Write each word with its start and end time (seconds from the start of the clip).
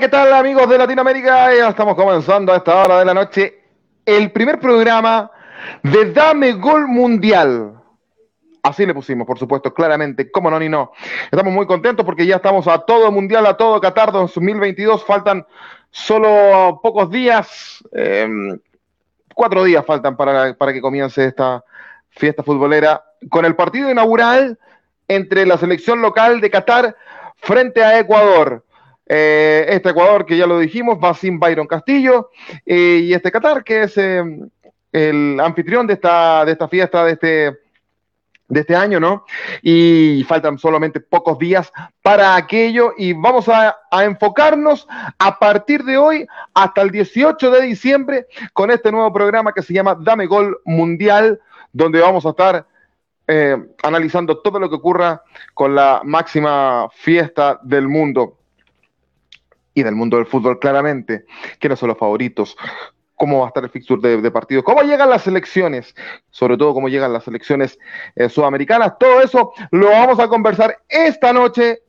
¿qué 0.00 0.08
tal 0.08 0.32
amigos 0.32 0.66
de 0.66 0.78
Latinoamérica? 0.78 1.54
Ya 1.54 1.68
estamos 1.68 1.94
comenzando 1.94 2.54
a 2.54 2.56
esta 2.56 2.74
hora 2.74 3.00
de 3.00 3.04
la 3.04 3.12
noche 3.12 3.60
el 4.06 4.32
primer 4.32 4.58
programa 4.58 5.30
de 5.82 6.10
Dame 6.10 6.52
Gol 6.52 6.88
Mundial. 6.88 7.74
Así 8.62 8.86
le 8.86 8.94
pusimos, 8.94 9.26
por 9.26 9.38
supuesto, 9.38 9.74
claramente, 9.74 10.30
cómo 10.30 10.50
no 10.50 10.58
ni 10.58 10.70
no. 10.70 10.92
Estamos 11.30 11.52
muy 11.52 11.66
contentos 11.66 12.06
porque 12.06 12.24
ya 12.24 12.36
estamos 12.36 12.66
a 12.66 12.78
todo 12.78 13.12
Mundial, 13.12 13.44
a 13.44 13.58
todo 13.58 13.78
Qatar 13.78 14.10
2022. 14.10 15.04
Faltan 15.04 15.44
solo 15.90 16.80
pocos 16.82 17.10
días, 17.10 17.84
eh, 17.92 18.26
cuatro 19.34 19.64
días 19.64 19.84
faltan 19.84 20.16
para, 20.16 20.54
para 20.54 20.72
que 20.72 20.80
comience 20.80 21.26
esta 21.26 21.62
fiesta 22.08 22.42
futbolera 22.42 23.04
con 23.28 23.44
el 23.44 23.54
partido 23.54 23.90
inaugural 23.90 24.58
entre 25.08 25.44
la 25.44 25.58
selección 25.58 26.00
local 26.00 26.40
de 26.40 26.50
Qatar 26.50 26.96
frente 27.36 27.84
a 27.84 27.98
Ecuador. 27.98 28.64
Eh, 29.12 29.66
este 29.70 29.90
Ecuador, 29.90 30.24
que 30.24 30.36
ya 30.36 30.46
lo 30.46 30.60
dijimos, 30.60 30.96
va 31.02 31.14
sin 31.14 31.40
Byron 31.40 31.66
Castillo, 31.66 32.30
eh, 32.64 33.00
y 33.02 33.12
este 33.12 33.32
Qatar, 33.32 33.64
que 33.64 33.82
es 33.82 33.98
eh, 33.98 34.22
el 34.92 35.40
anfitrión 35.40 35.84
de 35.88 35.94
esta, 35.94 36.44
de 36.44 36.52
esta 36.52 36.68
fiesta, 36.68 37.04
de 37.04 37.12
este, 37.14 37.58
de 38.46 38.60
este 38.60 38.76
año, 38.76 39.00
¿no? 39.00 39.24
Y 39.62 40.24
faltan 40.28 40.58
solamente 40.58 41.00
pocos 41.00 41.40
días 41.40 41.72
para 42.02 42.36
aquello 42.36 42.92
y 42.96 43.12
vamos 43.12 43.48
a, 43.48 43.76
enfocarnos 43.90 44.86
a 45.18 45.40
partir 45.40 45.82
de 45.82 45.98
hoy 45.98 46.24
hasta 46.54 46.82
el 46.82 46.92
18 46.92 47.50
de 47.50 47.62
diciembre 47.62 48.28
con 48.52 48.70
este 48.70 48.92
nuevo 48.92 49.12
programa 49.12 49.52
que 49.52 49.62
se 49.62 49.74
llama 49.74 49.98
Dame 50.00 50.26
Gol 50.26 50.60
Mundial, 50.64 51.40
donde 51.72 52.00
vamos 52.00 52.24
a 52.26 52.30
estar 52.30 52.64
eh, 53.26 53.56
analizando 53.82 54.38
todo 54.38 54.60
lo 54.60 54.70
que 54.70 54.76
ocurra 54.76 55.20
con 55.52 55.74
la 55.74 56.00
máxima 56.04 56.88
fiesta 56.92 57.58
del 57.64 57.88
mundo 57.88 58.36
y 59.74 59.82
del 59.82 59.94
mundo 59.94 60.16
del 60.16 60.26
fútbol 60.26 60.58
claramente, 60.58 61.24
quiénes 61.58 61.78
son 61.78 61.88
los 61.88 61.98
favoritos, 61.98 62.56
cómo 63.14 63.40
va 63.40 63.44
a 63.44 63.48
estar 63.48 63.62
el 63.62 63.70
fixture 63.70 64.20
de, 64.20 64.30
partidos, 64.30 64.64
cómo 64.64 64.82
llegan 64.82 65.10
las 65.10 65.26
elecciones, 65.26 65.94
sobre 66.30 66.56
todo 66.56 66.72
cómo 66.72 66.88
llegan 66.88 67.12
las 67.12 67.28
elecciones 67.28 67.78
eh, 68.16 68.28
sudamericanas, 68.28 68.98
todo 68.98 69.20
eso 69.20 69.52
lo 69.70 69.90
vamos 69.90 70.18
a 70.18 70.28
conversar 70.28 70.78
esta 70.88 71.32
noche 71.32 71.82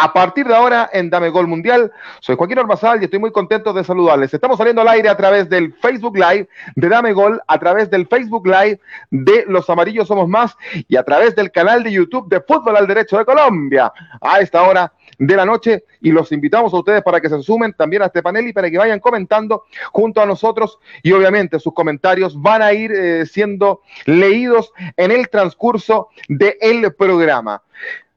a 0.00 0.14
partir 0.14 0.46
de 0.46 0.54
ahora 0.54 0.88
en 0.94 1.10
Dame 1.10 1.28
Gol 1.28 1.46
Mundial. 1.46 1.92
Soy 2.20 2.34
Joaquín 2.34 2.58
Orbazal 2.58 3.00
y 3.00 3.04
estoy 3.04 3.18
muy 3.18 3.30
contento 3.32 3.74
de 3.74 3.84
saludarles. 3.84 4.32
Estamos 4.32 4.56
saliendo 4.56 4.80
al 4.80 4.88
aire 4.88 5.10
a 5.10 5.16
través 5.16 5.48
del 5.50 5.74
Facebook 5.74 6.16
Live 6.16 6.48
de 6.74 6.88
Dame 6.88 7.12
Gol, 7.12 7.40
a 7.46 7.58
través 7.58 7.90
del 7.90 8.06
Facebook 8.06 8.46
Live 8.46 8.80
de 9.10 9.44
Los 9.46 9.68
Amarillos 9.68 10.08
Somos 10.08 10.26
Más 10.26 10.56
y 10.88 10.96
a 10.96 11.02
través 11.02 11.36
del 11.36 11.52
canal 11.52 11.82
de 11.82 11.92
YouTube 11.92 12.30
de 12.30 12.40
Fútbol 12.40 12.78
al 12.78 12.86
Derecho 12.86 13.18
de 13.18 13.26
Colombia. 13.26 13.92
A 14.22 14.40
esta 14.40 14.62
hora 14.62 14.90
de 15.18 15.36
la 15.36 15.44
noche 15.44 15.84
y 16.00 16.12
los 16.12 16.32
invitamos 16.32 16.72
a 16.72 16.78
ustedes 16.78 17.02
para 17.02 17.20
que 17.20 17.28
se 17.28 17.42
sumen 17.42 17.74
también 17.74 18.00
a 18.00 18.06
este 18.06 18.22
panel 18.22 18.48
y 18.48 18.54
para 18.54 18.70
que 18.70 18.78
vayan 18.78 19.00
comentando 19.00 19.64
junto 19.92 20.22
a 20.22 20.26
nosotros 20.26 20.78
y 21.02 21.12
obviamente 21.12 21.60
sus 21.60 21.74
comentarios 21.74 22.40
van 22.40 22.62
a 22.62 22.72
ir 22.72 22.90
eh, 22.90 23.26
siendo 23.26 23.82
leídos 24.06 24.72
en 24.96 25.10
el 25.10 25.28
transcurso 25.28 26.08
del 26.26 26.56
el 26.62 26.94
programa. 26.94 27.62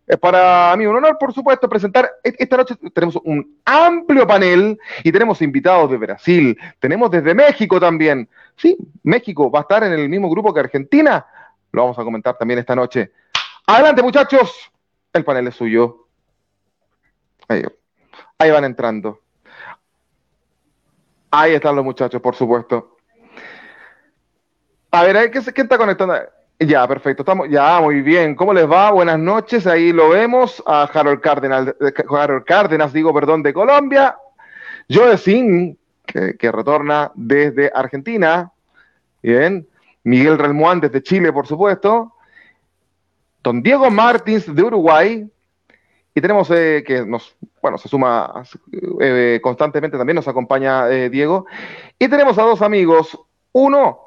Es 0.06 0.18
para 0.18 0.76
mí 0.76 0.86
un 0.86 0.98
honor, 0.98 1.18
por 1.18 1.34
supuesto, 1.34 1.70
presentar. 1.70 2.10
e-, 2.24 2.36
Esta 2.38 2.58
noche 2.58 2.76
tenemos 2.94 3.16
un 3.24 3.60
amplio 3.66 4.28
panel 4.28 4.78
y 5.04 5.12
tenemos 5.12 5.42
invitados 5.42 5.90
de 5.92 5.98
Brasil, 5.98 6.60
tenemos 6.80 7.10
desde 7.10 7.34
México 7.34 7.80
también. 7.80 8.28
Sí, 8.58 8.78
México 9.04 9.50
va 9.50 9.60
a 9.60 9.62
estar 9.64 9.84
en 9.84 9.94
el 9.94 10.10
mismo 10.10 10.30
grupo 10.30 10.54
que 10.54 10.60
Argentina. 10.60 11.26
Lo 11.72 11.84
vamos 11.84 11.98
a 11.98 12.04
comentar 12.04 12.38
también 12.38 12.60
esta 12.60 12.76
noche. 12.76 13.12
Adelante, 13.66 14.04
muchachos. 14.04 14.72
El 15.14 15.24
panel 15.24 15.48
es 15.48 15.56
suyo. 15.56 16.08
Ahí, 17.48 18.52
van 18.52 18.66
entrando. 18.66 19.22
Ahí 21.32 21.54
están 21.54 21.76
los 21.76 21.86
muchachos, 21.86 22.22
por 22.22 22.36
supuesto. 22.36 22.98
A 24.92 25.04
ver, 25.04 25.32
¿qué, 25.32 25.42
qué 25.54 25.62
está 25.62 25.78
conectando? 25.78 26.16
Ya, 26.60 26.88
perfecto. 26.88 27.24
Estamos, 27.24 27.50
ya, 27.50 27.80
muy 27.82 28.02
bien. 28.02 28.36
¿Cómo 28.36 28.54
les 28.54 28.70
va? 28.70 28.92
Buenas 28.92 29.20
noches. 29.20 29.68
Ahí 29.68 29.92
lo 29.92 30.10
vemos 30.10 30.64
a 30.66 30.84
Harold 30.84 31.20
Cárdenas, 31.20 31.74
Harold 32.10 32.46
Cárdenas, 32.46 32.94
digo, 32.94 33.14
perdón, 33.14 33.44
de 33.44 33.54
Colombia. 33.54 34.16
Joe 34.90 35.18
Sin, 35.18 35.78
que, 36.06 36.52
retorna 36.52 37.12
desde 37.16 37.72
Argentina. 37.74 38.52
Bien. 39.22 39.68
Miguel 40.04 40.38
Relmuán 40.38 40.80
desde 40.80 41.02
Chile, 41.02 41.34
por 41.34 41.48
supuesto. 41.48 42.14
Don 43.42 43.62
Diego 43.62 43.90
Martins 43.90 44.54
de 44.54 44.64
Uruguay. 44.64 45.30
Y 46.16 46.22
tenemos 46.22 46.50
eh, 46.52 46.84
que 46.86 47.06
nos, 47.06 47.36
bueno, 47.62 47.78
se 47.78 47.90
suma 47.90 48.44
eh, 49.02 49.40
constantemente, 49.42 49.98
también 49.98 50.16
nos 50.16 50.28
acompaña 50.28 50.90
eh, 50.90 51.10
Diego. 51.10 51.48
Y 51.98 52.08
tenemos 52.08 52.38
a 52.38 52.44
dos 52.44 52.62
amigos. 52.62 53.20
Uno, 53.52 54.04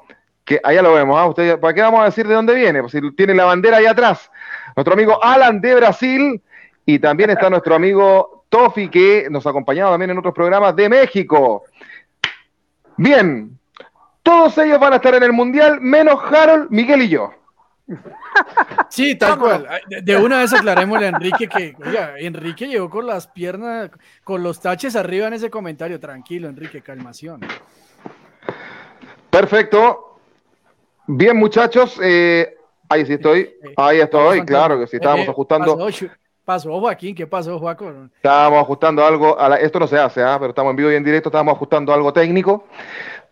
que 0.47 0.61
allá 0.63 0.81
lo 0.81 0.93
vemos, 0.93 1.19
¿ah? 1.19 1.25
Usted, 1.25 1.59
¿para 1.59 1.73
qué 1.73 1.81
vamos 1.81 1.99
a 1.99 2.05
decir 2.05 2.25
de 2.25 2.33
dónde 2.33 2.55
viene? 2.55 2.79
Pues 2.79 2.93
si 2.93 3.01
tiene 3.11 3.35
la 3.35 3.43
bandera 3.43 3.77
ahí 3.77 3.85
atrás. 3.85 4.31
Nuestro 4.77 4.93
amigo 4.93 5.21
Alan 5.21 5.59
de 5.59 5.75
Brasil 5.75 6.41
y 6.85 6.99
también 6.99 7.31
está 7.31 7.49
nuestro 7.49 7.75
amigo 7.75 8.45
Tofi 8.47 8.87
que 8.87 9.27
nos 9.29 9.45
ha 9.45 9.49
acompañado 9.49 9.91
también 9.91 10.11
en 10.11 10.17
otros 10.17 10.33
programas 10.33 10.73
de 10.73 10.87
México. 10.87 11.65
Bien, 12.95 13.59
todos 14.23 14.57
ellos 14.59 14.79
van 14.79 14.93
a 14.93 14.95
estar 14.95 15.15
en 15.15 15.23
el 15.23 15.33
Mundial, 15.33 15.81
menos 15.81 16.17
Harold, 16.31 16.71
Miguel 16.71 17.01
y 17.01 17.09
yo. 17.09 17.33
Sí, 18.89 19.15
tal 19.15 19.39
cual. 19.39 19.67
De 20.03 20.15
una 20.15 20.39
vez 20.39 20.53
aclaremos 20.53 21.01
a 21.01 21.07
Enrique 21.07 21.49
que, 21.49 21.75
oiga, 21.83 22.13
Enrique 22.19 22.67
llegó 22.67 22.89
con 22.89 23.07
las 23.07 23.27
piernas, 23.27 23.89
con 24.23 24.43
los 24.43 24.61
taches 24.61 24.95
arriba 24.95 25.27
en 25.27 25.33
ese 25.33 25.49
comentario. 25.49 25.99
Tranquilo, 25.99 26.47
Enrique, 26.47 26.81
calmación. 26.81 27.41
Perfecto. 29.31 30.06
Bien, 31.07 31.37
muchachos, 31.37 31.99
eh, 32.03 32.55
ahí 32.89 33.05
sí 33.05 33.13
estoy, 33.13 33.49
ahí 33.77 33.99
estoy, 33.99 34.41
claro 34.45 34.79
que 34.79 34.87
sí, 34.87 34.97
estábamos 34.97 35.27
Eh, 35.27 35.31
ajustando, 35.31 35.77
Pasó, 35.77 36.05
pasó, 36.43 36.79
Joaquín, 36.79 37.15
¿qué 37.15 37.25
pasó, 37.27 37.57
Joaco? 37.59 38.09
estábamos 38.17 38.59
ajustando 38.61 39.05
algo, 39.05 39.39
a 39.39 39.49
la- 39.49 39.55
esto 39.57 39.79
no 39.79 39.87
se 39.87 39.97
hace, 39.97 40.21
¿ah? 40.21 40.37
pero 40.39 40.49
estamos 40.49 40.71
en 40.71 40.75
vivo 40.75 40.91
y 40.91 40.95
en 40.95 41.03
directo, 41.03 41.29
estábamos 41.29 41.55
ajustando 41.55 41.93
algo 41.93 42.11
técnico, 42.11 42.65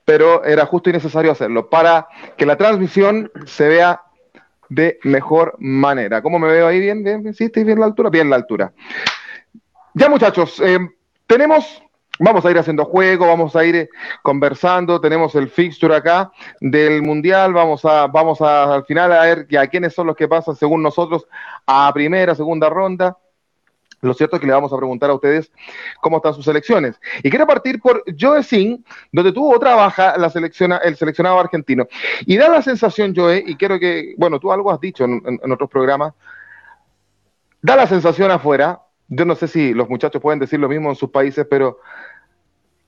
pero 0.05 0.43
era 0.45 0.65
justo 0.65 0.89
y 0.89 0.93
necesario 0.93 1.31
hacerlo 1.31 1.69
para 1.69 2.07
que 2.37 2.45
la 2.45 2.55
transmisión 2.55 3.31
se 3.45 3.67
vea 3.67 4.01
de 4.69 4.99
mejor 5.03 5.55
manera. 5.59 6.21
¿Cómo 6.21 6.39
me 6.39 6.47
veo 6.47 6.67
ahí? 6.67 6.79
Bien, 6.79 7.03
bien, 7.03 7.21
bien, 7.23 7.33
sí, 7.33 7.45
estoy 7.45 7.63
bien 7.65 7.79
la 7.79 7.85
altura, 7.87 8.09
bien 8.09 8.29
la 8.29 8.35
altura. 8.37 8.71
Ya, 9.93 10.09
muchachos, 10.09 10.59
eh, 10.61 10.79
tenemos 11.27 11.81
Vamos 12.19 12.45
a 12.45 12.51
ir 12.51 12.57
haciendo 12.57 12.85
juego, 12.85 13.27
vamos 13.27 13.55
a 13.57 13.65
ir 13.65 13.75
eh, 13.75 13.89
conversando, 14.21 15.01
tenemos 15.01 15.35
el 15.35 15.49
fixture 15.49 15.95
acá 15.95 16.31
del 16.61 17.01
Mundial, 17.01 17.51
vamos 17.51 17.83
a, 17.83 18.07
vamos 18.07 18.41
a 18.41 18.75
al 18.75 18.85
final 18.85 19.11
a 19.11 19.21
ver 19.21 19.47
a 19.57 19.67
quiénes 19.67 19.93
son 19.93 20.07
los 20.07 20.15
que 20.15 20.27
pasan 20.27 20.55
según 20.55 20.81
nosotros 20.81 21.27
a 21.65 21.91
primera, 21.93 22.33
segunda 22.33 22.69
ronda. 22.69 23.17
Lo 24.01 24.13
cierto 24.13 24.37
es 24.37 24.39
que 24.39 24.47
le 24.47 24.53
vamos 24.53 24.71
a 24.71 24.77
preguntar 24.77 25.09
a 25.09 25.15
ustedes 25.15 25.51
cómo 25.99 26.17
están 26.17 26.33
sus 26.33 26.45
selecciones. 26.45 26.99
Y 27.23 27.29
quiero 27.29 27.47
partir 27.47 27.81
por 27.81 28.03
Joe 28.17 28.43
Sin, 28.43 28.85
donde 29.11 29.33
tuvo 29.33 29.53
otra 29.53 29.75
baja 29.75 30.17
la 30.17 30.29
selecciona, 30.29 30.77
el 30.77 30.95
seleccionado 30.95 31.39
argentino. 31.39 31.87
Y 32.25 32.37
da 32.37 32.47
la 32.47 32.61
sensación, 32.61 33.13
Joe, 33.15 33.43
y 33.45 33.55
quiero 33.55 33.79
que, 33.79 34.13
bueno, 34.17 34.39
tú 34.39 34.51
algo 34.51 34.71
has 34.71 34.79
dicho 34.79 35.03
en 35.03 35.51
otros 35.51 35.69
programas, 35.69 36.13
da 37.61 37.75
la 37.75 37.87
sensación 37.87 38.31
afuera, 38.31 38.79
yo 39.07 39.25
no 39.25 39.35
sé 39.35 39.47
si 39.47 39.73
los 39.73 39.89
muchachos 39.89 40.21
pueden 40.21 40.39
decir 40.39 40.59
lo 40.59 40.69
mismo 40.69 40.89
en 40.89 40.95
sus 40.95 41.09
países, 41.09 41.45
pero 41.49 41.79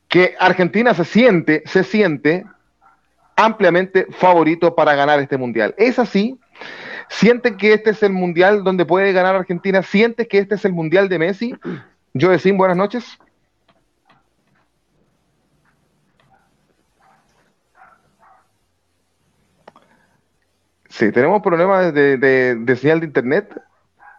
que 0.08 0.36
Argentina 0.40 0.94
se 0.94 1.06
siente, 1.06 1.64
se 1.66 1.84
siente 1.84 2.46
ampliamente 3.36 4.08
favorito 4.12 4.76
para 4.76 4.96
ganar 4.96 5.20
este 5.20 5.38
mundial. 5.38 5.76
¿Es 5.78 6.00
así? 6.00 6.40
¿Sienten 7.10 7.58
que 7.58 7.74
este 7.74 7.92
es 7.92 8.04
el 8.04 8.12
mundial 8.12 8.64
donde 8.64 8.86
puede 8.86 9.14
ganar 9.14 9.36
Argentina? 9.36 9.82
¿Sientes 9.84 10.28
que 10.28 10.40
este 10.40 10.56
es 10.56 10.66
el 10.66 10.74
mundial 10.74 11.08
de 11.10 11.20
Messi? 11.20 11.56
Yo 12.14 12.30
decir 12.30 12.54
buenas 12.56 12.78
noches. 12.78 13.18
Sí, 20.90 21.12
tenemos 21.12 21.44
problemas 21.44 21.94
de, 21.94 22.76
señal 22.80 23.02
de 23.02 23.06
internet 23.06 23.62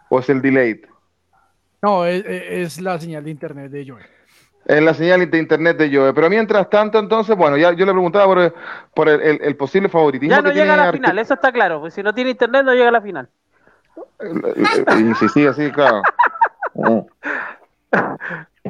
o 0.07 0.19
es 0.19 0.29
el 0.29 0.41
delay. 0.41 0.81
No, 1.81 2.05
es, 2.05 2.23
es 2.25 2.79
la 2.79 2.97
señal 2.99 3.25
de 3.25 3.31
internet 3.31 3.69
de 3.69 3.85
Joe. 3.85 4.18
En 4.65 4.85
la 4.85 4.93
señal 4.93 5.29
de 5.29 5.37
internet 5.37 5.77
de 5.77 5.95
Joe. 5.95 6.13
Pero 6.13 6.29
mientras 6.29 6.69
tanto, 6.69 6.99
entonces, 6.99 7.35
bueno, 7.35 7.57
ya 7.57 7.71
yo 7.73 7.85
le 7.85 7.91
preguntaba 7.91 8.25
por 8.25 8.39
el, 8.39 8.53
por 8.93 9.09
el, 9.09 9.21
el, 9.21 9.39
el 9.41 9.55
posible 9.55 9.89
favoritismo. 9.89 10.35
Ya 10.35 10.41
no 10.41 10.49
que 10.49 10.55
llega 10.55 10.65
tiene 10.65 10.81
a 10.81 10.85
la 10.85 10.91
final, 10.91 11.19
eso 11.19 11.33
está 11.33 11.51
claro. 11.51 11.79
Pues 11.79 11.93
si 11.93 12.03
no 12.03 12.13
tiene 12.13 12.31
internet, 12.31 12.63
no 12.63 12.73
llega 12.73 12.89
a 12.89 12.91
la 12.91 13.01
final. 13.01 13.29
Y 14.99 15.15
si 15.15 15.29
sigue 15.29 15.47
así, 15.47 15.71
claro. 15.71 16.01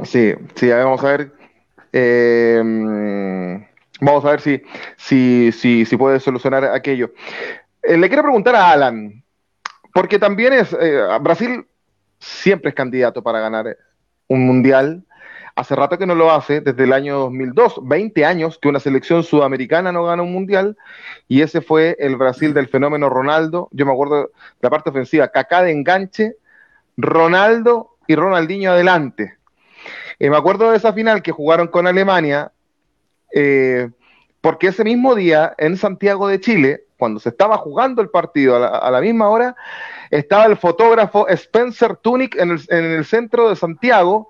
Sí, 0.03 0.33
sí, 0.55 0.71
a 0.71 0.77
ver, 0.77 0.85
vamos 0.85 1.03
a 1.03 1.07
ver. 1.07 1.31
Eh, 1.91 2.61
vamos 3.99 4.23
a 4.23 4.31
ver 4.31 4.39
si, 4.39 4.61
si, 4.95 5.51
si, 5.51 5.85
si 5.85 5.97
puede 5.97 6.19
solucionar 6.21 6.63
aquello. 6.63 7.11
Eh, 7.83 7.97
le 7.97 8.07
quiero 8.07 8.23
preguntar 8.23 8.55
a 8.55 8.71
Alan, 8.71 9.21
porque 9.93 10.17
también 10.17 10.53
es. 10.53 10.75
Eh, 10.79 11.01
Brasil 11.21 11.67
siempre 12.19 12.69
es 12.69 12.75
candidato 12.75 13.21
para 13.21 13.39
ganar 13.39 13.75
un 14.27 14.45
mundial 14.45 15.03
hace 15.59 15.75
rato 15.75 15.97
que 15.97 16.05
no 16.05 16.15
lo 16.15 16.31
hace, 16.31 16.61
desde 16.61 16.83
el 16.83 16.93
año 16.93 17.19
2002, 17.19 17.81
20 17.83 18.25
años 18.25 18.57
que 18.61 18.69
una 18.69 18.79
selección 18.79 19.23
sudamericana 19.23 19.91
no 19.91 20.05
gana 20.05 20.23
un 20.23 20.31
mundial, 20.31 20.77
y 21.27 21.41
ese 21.41 21.61
fue 21.61 21.95
el 21.99 22.15
Brasil 22.15 22.53
del 22.53 22.67
fenómeno 22.67 23.09
Ronaldo. 23.09 23.69
Yo 23.71 23.85
me 23.85 23.91
acuerdo 23.91 24.21
de 24.23 24.29
la 24.61 24.69
parte 24.69 24.89
ofensiva, 24.89 25.27
Kaká 25.27 25.63
de 25.63 25.71
enganche, 25.71 26.35
Ronaldo 26.97 27.97
y 28.07 28.15
Ronaldinho 28.15 28.71
adelante. 28.71 29.37
Eh, 30.19 30.29
me 30.29 30.37
acuerdo 30.37 30.71
de 30.71 30.77
esa 30.77 30.93
final 30.93 31.21
que 31.21 31.31
jugaron 31.31 31.67
con 31.67 31.87
Alemania, 31.87 32.51
eh, 33.33 33.89
porque 34.41 34.67
ese 34.67 34.83
mismo 34.83 35.15
día 35.15 35.53
en 35.57 35.77
Santiago 35.77 36.27
de 36.27 36.39
Chile, 36.39 36.83
cuando 36.97 37.19
se 37.19 37.29
estaba 37.29 37.57
jugando 37.57 38.01
el 38.01 38.09
partido 38.09 38.55
a 38.55 38.91
la, 38.91 39.01
misma 39.01 39.29
hora, 39.29 39.55
estaba 40.09 40.45
el 40.45 40.57
fotógrafo 40.57 41.27
Spencer 41.29 41.95
Tunick 41.97 42.35
en 42.35 42.51
el, 42.51 43.05
centro 43.05 43.49
de 43.49 43.55
Santiago, 43.55 44.29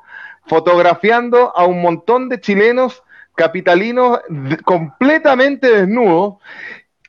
fotografiando 0.50 1.56
a 1.56 1.66
un 1.66 1.81
montón 1.81 2.28
de 2.28 2.42
chilenos 2.42 3.04
capitalinos 3.36 4.19
completamente 4.66 5.69
desnudos, 5.69 6.36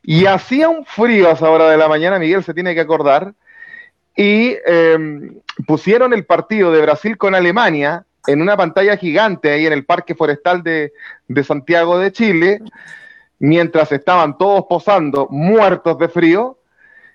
y 0.03 0.27
hacía 0.27 0.69
un 0.69 0.85
frío 0.85 1.29
a 1.29 1.33
esa 1.33 1.51
hora 1.51 1.69
de 1.69 1.77
la 1.77 1.89
mañana, 1.89 2.19
Miguel 2.19 2.45
se 2.45 2.55
tiene 2.55 2.75
que 2.75 2.81
acordar, 2.81 3.35
y 4.17 4.57
em, 4.65 5.41
pusieron 5.67 6.13
el 6.13 6.25
partido 6.25 6.71
de 6.73 6.83
Brasil 6.83 7.17
con 7.17 7.35
Alemania 7.35 8.05
en 8.27 8.43
una 8.43 8.57
pantalla 8.57 8.97
gigante 8.97 9.51
ahí 9.51 9.67
en 9.67 9.73
el 9.73 9.85
Parque 9.85 10.15
Forestal 10.15 10.63
de, 10.63 10.93
Santiago 11.43 11.99
de 11.99 12.13
Chile, 12.13 12.61
mientras 13.39 13.91
estaban 13.93 14.37
todos 14.37 14.67
posando 14.69 15.27
muertos 15.31 15.99
de 15.99 16.09
frío. 16.09 16.59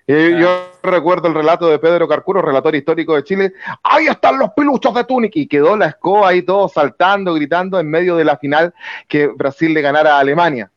Eh, 0.08 0.36
yo 0.38 0.70
recuerdo 0.82 1.26
el 1.26 1.34
relato 1.34 1.68
de 1.68 1.80
Pedro 1.80 2.06
Carcuro, 2.06 2.40
relator 2.40 2.74
histórico 2.76 3.16
de 3.16 3.24
Chile. 3.24 3.52
Ahí 3.82 4.06
están 4.06 4.38
los 4.38 4.50
piluchos 4.52 4.94
de 4.94 5.04
Tunic. 5.04 5.34
Y 5.36 5.46
quedó 5.48 5.76
la 5.76 5.86
escoba 5.86 6.28
ahí 6.28 6.42
todo 6.42 6.68
saltando, 6.68 7.34
gritando 7.34 7.80
en 7.80 7.90
medio 7.90 8.16
de 8.16 8.24
la 8.24 8.36
final 8.36 8.72
que 9.08 9.26
Brasil 9.26 9.74
le 9.74 9.80
ganara 9.80 10.16
a 10.16 10.20
Alemania. 10.20 10.70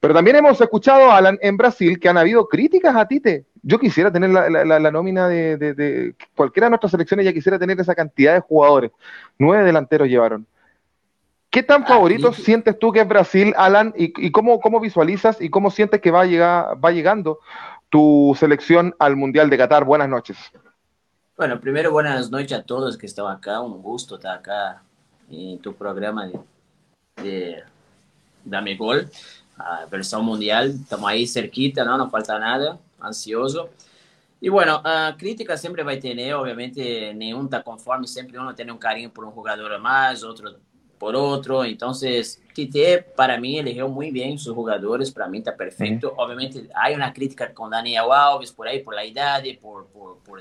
Pero 0.00 0.14
también 0.14 0.36
hemos 0.36 0.60
escuchado, 0.60 1.12
Alan, 1.12 1.38
en 1.40 1.56
Brasil 1.56 1.98
que 2.00 2.08
han 2.08 2.18
habido 2.18 2.48
críticas 2.48 2.94
a 2.96 3.06
Tite. 3.06 3.46
Yo 3.62 3.78
quisiera 3.78 4.10
tener 4.10 4.30
la, 4.30 4.90
nómina 4.90 5.28
de, 5.28 6.14
cualquiera 6.34 6.66
de 6.66 6.70
nuestras 6.70 6.90
selecciones, 6.90 7.24
ya 7.24 7.32
quisiera 7.32 7.56
tener 7.56 7.80
esa 7.80 7.94
cantidad 7.94 8.34
de 8.34 8.40
jugadores. 8.40 8.90
Nueve 9.38 9.64
delanteros 9.64 10.08
llevaron. 10.08 10.44
¿Qué 11.50 11.62
tan 11.62 11.84
ah, 11.84 11.86
favorito 11.86 12.32
sientes 12.32 12.76
tú 12.78 12.90
que 12.90 13.00
es 13.00 13.06
Brasil, 13.06 13.54
Alan? 13.56 13.94
¿Y, 13.96 14.32
cómo, 14.32 14.58
cómo, 14.58 14.80
visualizas 14.80 15.40
y 15.40 15.50
cómo 15.50 15.70
sientes 15.70 16.00
que 16.00 16.10
va, 16.10 16.22
a 16.22 16.26
llegar, 16.26 16.84
va 16.84 16.90
llegando 16.90 17.38
tu 17.92 18.34
selección 18.40 18.94
al 18.98 19.16
Mundial 19.16 19.50
de 19.50 19.58
Qatar? 19.58 19.84
Buenas 19.84 20.08
noches. 20.08 20.38
Bueno, 21.36 21.60
primero 21.60 21.92
buenas 21.92 22.30
noches 22.30 22.52
a 22.52 22.62
todos 22.62 22.96
que 22.96 23.04
están 23.04 23.26
acá. 23.26 23.60
Un 23.60 23.82
gusto 23.82 24.14
estar 24.14 24.38
acá 24.38 24.82
en 25.30 25.58
tu 25.58 25.74
programa 25.74 26.26
de, 26.26 26.40
de 27.22 27.62
Dame 28.44 28.76
Gol 28.76 29.10
a 29.58 29.84
versión 29.90 30.24
mundial. 30.24 30.70
Estamos 30.70 31.10
ahí 31.10 31.26
cerquita, 31.26 31.84
¿no? 31.84 31.98
No 31.98 32.08
falta 32.08 32.38
nada, 32.38 32.78
ansioso. 32.98 33.68
Y 34.40 34.48
bueno, 34.48 34.80
a 34.82 35.14
crítica 35.18 35.58
siempre 35.58 35.82
va 35.82 35.92
a 35.92 36.00
tener, 36.00 36.32
obviamente, 36.32 37.12
nenhum 37.12 37.44
está 37.44 37.62
conforme, 37.62 38.06
siempre 38.06 38.38
uno 38.38 38.54
tiene 38.54 38.72
un 38.72 38.78
cariño 38.78 39.10
por 39.12 39.26
un 39.26 39.32
jugador 39.32 39.78
más, 39.78 40.24
otro 40.24 40.50
por 41.02 41.16
otro. 41.16 41.64
Entonces, 41.64 42.40
Tite, 42.54 43.02
para 43.16 43.36
mí, 43.36 43.58
eligió 43.58 43.88
muy 43.88 44.12
bien 44.12 44.38
sus 44.38 44.54
jugadores, 44.54 45.10
para 45.10 45.26
mí 45.26 45.38
está 45.38 45.56
perfecto. 45.56 46.14
Obviamente, 46.16 46.68
hay 46.76 46.94
una 46.94 47.12
crítica 47.12 47.52
con 47.52 47.70
Daniel 47.70 48.04
Alves 48.08 48.52
por 48.52 48.68
ahí, 48.68 48.84
por 48.84 48.94
la 48.94 49.02
edad, 49.02 49.42
por, 49.60 49.88
por, 49.88 50.18
por, 50.18 50.40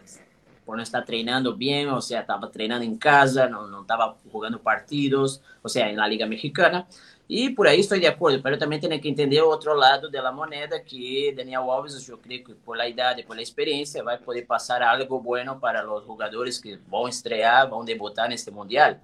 por 0.63 0.77
no 0.77 0.83
estar 0.83 1.03
treinando 1.03 1.55
bien, 1.55 1.89
o 1.89 1.99
sea, 1.99 2.19
estaba 2.19 2.51
treinando 2.51 2.85
en 2.85 2.95
casa, 2.95 3.47
no, 3.49 3.65
no 3.65 3.81
estaba 3.81 4.15
jugando 4.31 4.59
partidos, 4.59 5.41
o 5.63 5.67
sea, 5.67 5.89
en 5.89 5.97
la 5.97 6.07
Liga 6.07 6.27
Mexicana. 6.27 6.85
E 7.27 7.49
por 7.49 7.65
aí 7.65 7.79
estou 7.79 7.97
de 7.97 8.05
mas 8.43 8.53
eu 8.53 8.59
também 8.59 8.79
tenho 8.79 9.01
que 9.01 9.09
entender 9.09 9.41
o 9.41 9.49
outro 9.49 9.73
lado 9.73 10.11
da 10.11 10.31
moneda, 10.31 10.79
que 10.79 11.33
Daniel 11.35 11.71
Alves, 11.71 12.07
eu 12.07 12.17
creio 12.19 12.43
que 12.43 12.53
por 12.53 12.79
a 12.79 12.87
idade, 12.87 13.23
por 13.23 13.35
a 13.35 13.41
experiência, 13.41 14.03
vai 14.03 14.19
poder 14.19 14.45
passar 14.45 14.83
algo 14.83 15.17
bueno 15.19 15.57
para 15.59 15.89
os 15.91 16.05
jogadores 16.05 16.59
que 16.59 16.77
vão 16.87 17.07
estrear, 17.07 17.67
vão 17.67 17.83
debutar 17.83 18.29
neste 18.29 18.51
Mundial. 18.51 18.99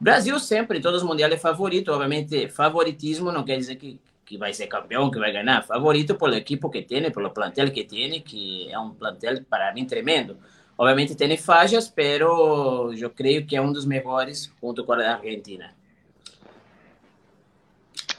Brasil 0.00 0.38
sempre, 0.38 0.80
todos 0.80 1.02
os 1.02 1.08
mundiais 1.08 1.32
é 1.32 1.36
favorito, 1.36 1.92
obviamente, 1.92 2.48
favoritismo 2.48 3.30
não 3.30 3.44
quer 3.44 3.56
dizer 3.56 3.76
que, 3.76 4.00
que 4.24 4.36
vai 4.36 4.52
ser 4.52 4.66
campeão, 4.66 5.10
que 5.10 5.18
vai 5.18 5.32
ganhar, 5.32 5.62
favorito 5.62 6.16
pelo 6.16 6.34
equipo 6.34 6.68
que 6.68 6.82
tem, 6.82 7.10
pelo 7.10 7.30
plantel 7.30 7.70
que 7.70 7.84
tem, 7.84 8.20
que 8.20 8.70
é 8.70 8.78
um 8.78 8.90
plantel, 8.90 9.42
para 9.48 9.72
mim, 9.72 9.86
tremendo. 9.86 10.36
Obviamente 10.76 11.14
tem 11.14 11.36
falhas, 11.36 11.88
pero 11.88 12.92
eu 12.92 13.08
creio 13.08 13.46
que 13.46 13.54
é 13.56 13.60
um 13.60 13.72
dos 13.72 13.86
melhores 13.86 14.52
junto 14.60 14.84
com 14.84 14.92
a 14.92 15.14
Argentina. 15.14 15.72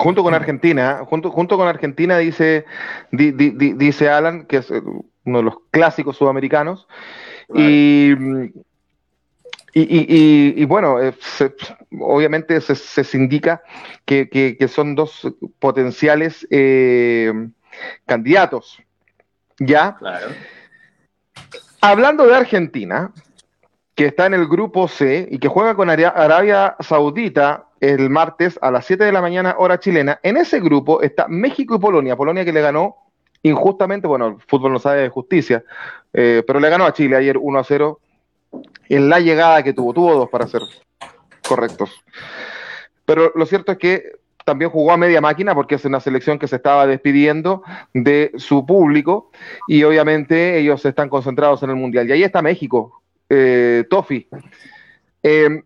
Junto 0.01 0.23
con 0.23 0.33
Argentina, 0.33 1.05
junto, 1.05 1.29
junto 1.31 1.57
con 1.57 1.67
Argentina 1.67 2.17
dice, 2.17 2.65
dice 3.11 4.09
Alan, 4.09 4.45
que 4.45 4.57
es 4.57 4.69
uno 5.25 5.37
de 5.39 5.43
los 5.43 5.55
clásicos 5.71 6.17
sudamericanos. 6.17 6.87
Y, 7.53 8.13
y, 9.77 10.63
bueno, 10.65 11.01
eh, 11.01 11.13
obviamente 11.99 12.61
se, 12.61 12.75
se 12.75 13.17
indica 13.17 13.61
que, 14.05 14.67
son 14.69 14.95
dos 14.95 15.27
potenciales 15.59 16.47
eh, 16.49 17.33
candidatos. 18.05 18.81
¿Ya? 19.59 19.97
Claro. 19.97 20.27
Hablando 21.81 22.25
de 22.25 22.35
Argentina, 22.35 23.11
que 23.95 24.05
está 24.05 24.25
en 24.25 24.35
el 24.35 24.47
grupo 24.47 24.87
C 24.87 25.27
y 25.29 25.39
que 25.39 25.49
juega 25.49 25.75
con 25.75 25.89
Arabia 25.89 26.77
Saudita 26.79 27.67
el 27.81 28.09
martes 28.09 28.57
a 28.61 28.71
las 28.71 28.85
7 28.85 29.03
de 29.03 29.11
la 29.11 29.21
mañana, 29.21 29.55
hora 29.57 29.79
chilena. 29.79 30.19
En 30.23 30.37
ese 30.37 30.61
grupo 30.61 31.01
está 31.01 31.27
México 31.27 31.75
y 31.75 31.79
Polonia. 31.79 32.15
Polonia 32.15 32.45
que 32.45 32.53
le 32.53 32.61
ganó 32.61 32.95
injustamente, 33.43 34.07
bueno, 34.07 34.27
el 34.27 34.35
fútbol 34.47 34.73
no 34.73 34.79
sabe 34.79 35.01
de 35.01 35.09
justicia, 35.09 35.63
eh, 36.13 36.43
pero 36.47 36.59
le 36.59 36.69
ganó 36.69 36.85
a 36.85 36.93
Chile 36.93 37.15
ayer 37.17 37.37
1 37.37 37.59
a 37.59 37.63
0 37.63 37.99
en 38.89 39.09
la 39.09 39.19
llegada 39.19 39.63
que 39.63 39.73
tuvo. 39.73 39.93
Tuvo 39.93 40.13
dos 40.13 40.29
para 40.29 40.47
ser 40.47 40.61
correctos. 41.47 41.91
Pero 43.05 43.31
lo 43.35 43.45
cierto 43.45 43.71
es 43.71 43.77
que 43.77 44.11
también 44.45 44.69
jugó 44.69 44.91
a 44.91 44.97
media 44.97 45.21
máquina 45.21 45.55
porque 45.55 45.75
es 45.75 45.85
una 45.85 45.99
selección 45.99 46.37
que 46.37 46.47
se 46.47 46.57
estaba 46.57 46.85
despidiendo 46.85 47.63
de 47.93 48.31
su 48.37 48.65
público 48.65 49.31
y 49.67 49.83
obviamente 49.83 50.59
ellos 50.59 50.85
están 50.85 51.09
concentrados 51.09 51.63
en 51.63 51.71
el 51.71 51.75
Mundial. 51.75 52.07
Y 52.07 52.13
ahí 52.13 52.23
está 52.23 52.41
México, 52.41 53.01
eh, 53.29 53.85
Tofi. 53.89 54.27
Eh, 55.23 55.63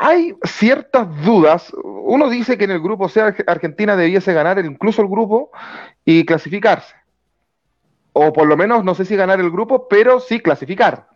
hay 0.00 0.34
ciertas 0.44 1.08
dudas. 1.24 1.72
Uno 1.82 2.30
dice 2.30 2.56
que 2.56 2.64
en 2.64 2.70
el 2.70 2.80
grupo 2.80 3.08
C 3.08 3.20
Argentina 3.20 3.96
debiese 3.96 4.32
ganar 4.32 4.64
incluso 4.64 5.02
el 5.02 5.08
grupo 5.08 5.50
y 6.04 6.24
clasificarse. 6.24 6.94
O 8.12 8.32
por 8.32 8.46
lo 8.46 8.56
menos, 8.56 8.84
no 8.84 8.94
sé 8.94 9.04
si 9.04 9.16
ganar 9.16 9.40
el 9.40 9.50
grupo, 9.50 9.88
pero 9.88 10.20
sí 10.20 10.40
clasificar. 10.40 11.08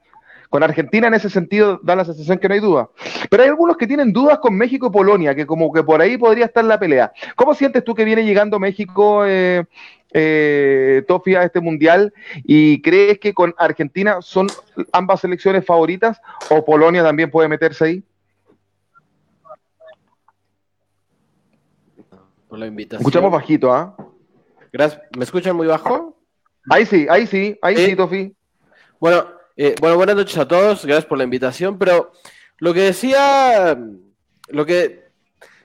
Con 0.48 0.62
Argentina 0.62 1.08
en 1.08 1.14
ese 1.14 1.28
sentido 1.28 1.80
da 1.82 1.96
la 1.96 2.04
sensación 2.04 2.38
que 2.38 2.48
no 2.48 2.54
hay 2.54 2.60
duda. 2.60 2.88
Pero 3.28 3.42
hay 3.42 3.48
algunos 3.48 3.76
que 3.76 3.86
tienen 3.86 4.12
dudas 4.12 4.38
con 4.38 4.56
México 4.56 4.86
y 4.86 4.90
Polonia, 4.90 5.34
que 5.34 5.46
como 5.46 5.72
que 5.72 5.82
por 5.82 6.00
ahí 6.00 6.16
podría 6.16 6.46
estar 6.46 6.64
la 6.64 6.78
pelea. 6.78 7.12
¿Cómo 7.34 7.54
sientes 7.54 7.84
tú 7.84 7.94
que 7.94 8.04
viene 8.04 8.24
llegando 8.24 8.58
México, 8.58 9.24
eh, 9.26 9.64
eh, 10.12 11.02
Tofi, 11.08 11.34
a 11.34 11.42
este 11.42 11.60
mundial? 11.60 12.14
¿Y 12.44 12.80
crees 12.80 13.18
que 13.18 13.34
con 13.34 13.54
Argentina 13.58 14.18
son 14.20 14.46
ambas 14.92 15.20
selecciones 15.20 15.66
favoritas 15.66 16.20
o 16.48 16.64
Polonia 16.64 17.02
también 17.02 17.30
puede 17.30 17.48
meterse 17.48 17.84
ahí? 17.84 18.04
Por 22.48 22.60
la 22.60 22.66
invitación. 22.66 23.00
Escuchamos 23.00 23.32
bajito, 23.32 23.72
¿ah? 23.72 23.96
Gracias. 24.72 25.02
¿Me 25.16 25.24
escuchan 25.24 25.56
muy 25.56 25.66
bajo? 25.66 26.15
Ahí 26.68 26.84
sí, 26.84 27.06
ahí 27.08 27.26
sí, 27.26 27.58
ahí 27.62 27.76
sí, 27.76 27.94
Tofi. 27.94 28.34
Bueno, 28.98 29.28
eh, 29.56 29.74
bueno, 29.80 29.96
buenas 29.96 30.16
noches 30.16 30.36
a 30.36 30.48
todos, 30.48 30.84
gracias 30.84 31.06
por 31.06 31.16
la 31.16 31.24
invitación, 31.24 31.78
pero 31.78 32.12
lo 32.58 32.74
que 32.74 32.80
decía, 32.80 33.78
lo 34.48 34.66
que, 34.66 35.04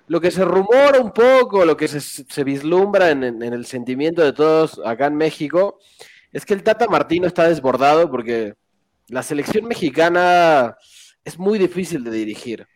lo 0.08 0.22
que 0.22 0.30
se 0.30 0.46
rumora 0.46 1.00
un 1.00 1.12
poco, 1.12 1.66
lo 1.66 1.76
que 1.76 1.88
se, 1.88 2.44
vislumbra 2.44 3.10
en, 3.10 3.42
el 3.42 3.66
sentimiento 3.66 4.22
de 4.22 4.34
todos 4.34 4.80
acá 4.86 5.08
en 5.08 5.16
México, 5.16 5.80
es 6.32 6.46
que 6.46 6.54
el 6.54 6.64
Tata 6.64 6.88
Martino 6.88 7.26
está 7.26 7.48
desbordado 7.48 8.10
porque 8.12 8.54
la 9.08 9.24
selección 9.24 9.66
mexicana 9.66 10.78
es 11.26 11.40
muy 11.40 11.58
difícil 11.58 12.04
de 12.04 12.12
dirigir, 12.12 12.68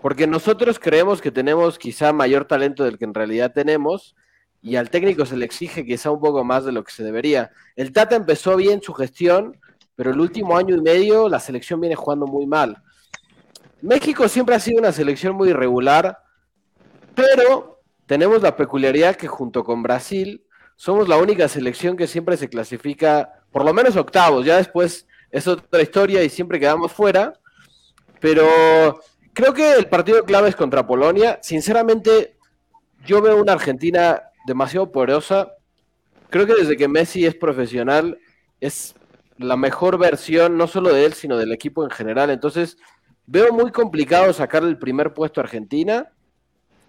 porque 0.00 0.26
nosotros 0.26 0.78
creemos 0.78 1.20
que 1.20 1.30
tenemos 1.30 1.78
quizá 1.78 2.12
mayor 2.12 2.46
talento 2.46 2.84
del 2.84 2.96
que 2.96 3.04
en 3.04 3.14
realidad 3.14 3.52
tenemos, 3.52 4.16
y 4.66 4.74
al 4.74 4.90
técnico 4.90 5.24
se 5.24 5.36
le 5.36 5.44
exige 5.44 5.86
quizá 5.86 6.10
un 6.10 6.18
poco 6.18 6.42
más 6.42 6.64
de 6.64 6.72
lo 6.72 6.82
que 6.82 6.90
se 6.90 7.04
debería. 7.04 7.52
El 7.76 7.92
Tata 7.92 8.16
empezó 8.16 8.56
bien 8.56 8.82
su 8.82 8.92
gestión, 8.94 9.56
pero 9.94 10.10
el 10.10 10.18
último 10.18 10.56
año 10.56 10.74
y 10.74 10.80
medio 10.80 11.28
la 11.28 11.38
selección 11.38 11.80
viene 11.80 11.94
jugando 11.94 12.26
muy 12.26 12.48
mal. 12.48 12.82
México 13.80 14.26
siempre 14.28 14.56
ha 14.56 14.58
sido 14.58 14.80
una 14.80 14.90
selección 14.90 15.36
muy 15.36 15.50
irregular, 15.50 16.18
pero 17.14 17.80
tenemos 18.06 18.42
la 18.42 18.56
peculiaridad 18.56 19.14
que 19.14 19.28
junto 19.28 19.62
con 19.62 19.84
Brasil 19.84 20.44
somos 20.74 21.08
la 21.08 21.16
única 21.16 21.46
selección 21.46 21.96
que 21.96 22.08
siempre 22.08 22.36
se 22.36 22.48
clasifica 22.48 23.44
por 23.52 23.64
lo 23.64 23.72
menos 23.72 23.94
octavos, 23.94 24.44
ya 24.44 24.56
después 24.56 25.06
es 25.30 25.46
otra 25.46 25.80
historia 25.80 26.24
y 26.24 26.28
siempre 26.28 26.58
quedamos 26.58 26.90
fuera, 26.90 27.34
pero 28.18 29.00
creo 29.32 29.54
que 29.54 29.74
el 29.74 29.86
partido 29.86 30.24
clave 30.24 30.48
es 30.48 30.56
contra 30.56 30.84
Polonia. 30.84 31.38
Sinceramente, 31.40 32.36
yo 33.04 33.22
veo 33.22 33.40
una 33.40 33.52
Argentina 33.52 34.20
demasiado 34.46 34.90
poderosa. 34.92 35.52
Creo 36.30 36.46
que 36.46 36.54
desde 36.54 36.76
que 36.76 36.88
Messi 36.88 37.26
es 37.26 37.34
profesional, 37.34 38.18
es 38.60 38.94
la 39.38 39.56
mejor 39.56 39.98
versión, 39.98 40.56
no 40.56 40.66
solo 40.66 40.92
de 40.92 41.04
él, 41.04 41.12
sino 41.12 41.36
del 41.36 41.52
equipo 41.52 41.84
en 41.84 41.90
general. 41.90 42.30
Entonces, 42.30 42.78
veo 43.26 43.52
muy 43.52 43.70
complicado 43.70 44.32
sacar 44.32 44.62
el 44.64 44.78
primer 44.78 45.12
puesto 45.12 45.40
a 45.40 45.44
Argentina. 45.44 46.10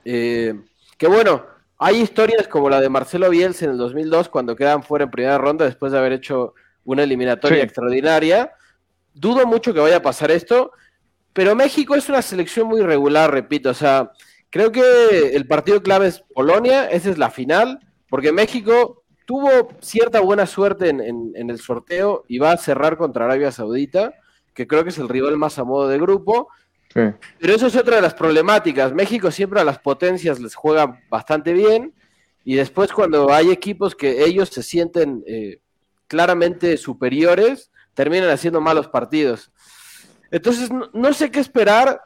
Eh, 0.05 0.53
que 0.97 1.07
bueno, 1.07 1.45
hay 1.77 1.97
historias 2.01 2.47
como 2.47 2.69
la 2.69 2.79
de 2.79 2.89
Marcelo 2.89 3.29
Bielsa 3.29 3.65
en 3.65 3.71
el 3.71 3.77
2002, 3.77 4.29
cuando 4.29 4.55
quedan 4.55 4.81
fuera 4.83 5.05
en 5.05 5.11
primera 5.11 5.37
ronda 5.37 5.65
después 5.65 5.91
de 5.91 5.97
haber 5.97 6.13
hecho 6.13 6.53
una 6.85 7.03
eliminatoria 7.03 7.57
Sí. 7.59 7.63
extraordinaria. 7.63 8.51
Dudo 9.13 9.45
mucho 9.45 9.73
que 9.73 9.79
vaya 9.81 9.97
a 9.97 10.01
pasar 10.01 10.31
esto, 10.31 10.71
pero 11.33 11.53
México 11.55 11.95
es 11.95 12.07
una 12.07 12.21
selección 12.21 12.67
muy 12.67 12.81
regular, 12.81 13.29
repito. 13.29 13.69
O 13.69 13.73
sea, 13.73 14.11
creo 14.49 14.71
que 14.71 15.35
el 15.35 15.47
partido 15.47 15.81
clave 15.81 16.07
es 16.07 16.23
Polonia, 16.33 16.85
esa 16.89 17.09
es 17.09 17.17
la 17.17 17.29
final, 17.29 17.79
porque 18.09 18.31
México 18.31 19.03
tuvo 19.25 19.69
cierta 19.81 20.19
buena 20.21 20.45
suerte 20.45 20.89
en, 20.89 21.01
en- 21.01 21.31
en 21.35 21.49
el 21.49 21.59
sorteo 21.59 22.23
y 22.27 22.37
va 22.39 22.51
a 22.53 22.57
cerrar 22.57 22.97
contra 22.97 23.25
Arabia 23.25 23.51
Saudita, 23.51 24.13
que 24.53 24.65
creo 24.67 24.83
que 24.83 24.89
es 24.89 24.97
el 24.97 25.09
rival 25.09 25.37
más 25.37 25.59
a 25.59 25.63
modo 25.63 25.87
de 25.87 25.97
grupo. 25.99 26.47
Sí. 26.93 27.01
Pero 27.39 27.53
eso 27.53 27.67
es 27.67 27.75
otra 27.75 27.97
de 27.97 28.01
las 28.01 28.13
problemáticas. 28.13 28.93
México 28.93 29.29
siempre 29.29 29.59
a 29.59 29.65
las 29.65 29.79
potencias 29.79 30.39
les 30.39 30.55
juega 30.55 31.01
bastante 31.09 31.51
bien 31.53 31.93
y 32.45 32.55
después 32.55 32.93
cuando 32.93 33.31
hay 33.33 33.51
equipos 33.51 33.93
que 33.93 34.23
ellos 34.23 34.47
se 34.49 34.63
sienten 34.63 35.23
eh, 35.27 35.59
claramente 36.07 36.77
superiores, 36.77 37.69
terminan 37.93 38.29
haciendo 38.29 38.61
malos 38.61 38.87
partidos. 38.87 39.51
Entonces, 40.31 40.71
no, 40.71 40.89
no 40.93 41.13
sé 41.13 41.29
qué 41.29 41.39
esperar. 41.41 42.01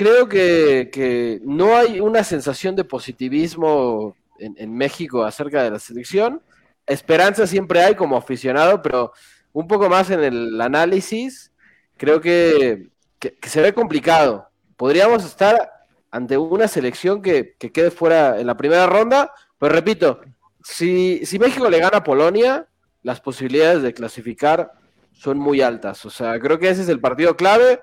Creo 0.00 0.30
que, 0.30 0.88
que 0.90 1.40
no 1.44 1.76
hay 1.76 2.00
una 2.00 2.24
sensación 2.24 2.74
de 2.74 2.84
positivismo 2.84 4.16
en, 4.38 4.74
México 4.74 5.24
acerca 5.24 5.62
de 5.62 5.70
la 5.72 5.78
selección. 5.78 6.40
Esperanza 6.86 7.46
siempre 7.46 7.82
hay 7.82 7.94
como 7.94 8.16
aficionado, 8.16 8.80
pero 8.80 9.12
un 9.52 9.68
poco 9.68 9.90
más 9.90 10.08
en 10.08 10.24
el 10.24 10.58
análisis, 10.58 11.52
creo 11.98 12.18
que, 12.18 12.88
que- 13.18 13.34
que 13.34 13.48
se 13.50 13.60
ve 13.60 13.74
complicado. 13.74 14.48
Podríamos 14.78 15.22
estar 15.22 15.70
ante 16.10 16.38
una 16.38 16.66
selección 16.66 17.20
que, 17.20 17.54
que 17.58 17.70
quede 17.70 17.90
fuera 17.90 18.40
en 18.40 18.46
la 18.46 18.56
primera 18.56 18.86
ronda, 18.86 19.34
pero 19.58 19.74
repito, 19.74 20.22
si, 20.64 21.26
si 21.26 21.38
México 21.38 21.68
le 21.68 21.78
gana 21.78 21.98
a 21.98 22.04
Polonia, 22.04 22.66
las 23.02 23.20
posibilidades 23.20 23.82
de 23.82 23.92
clasificar 23.92 24.72
son 25.12 25.36
muy 25.36 25.60
altas. 25.60 26.06
O 26.06 26.10
sea, 26.10 26.40
creo 26.40 26.58
que 26.58 26.70
ese 26.70 26.80
es 26.80 26.88
el 26.88 27.00
partido 27.00 27.36
clave, 27.36 27.82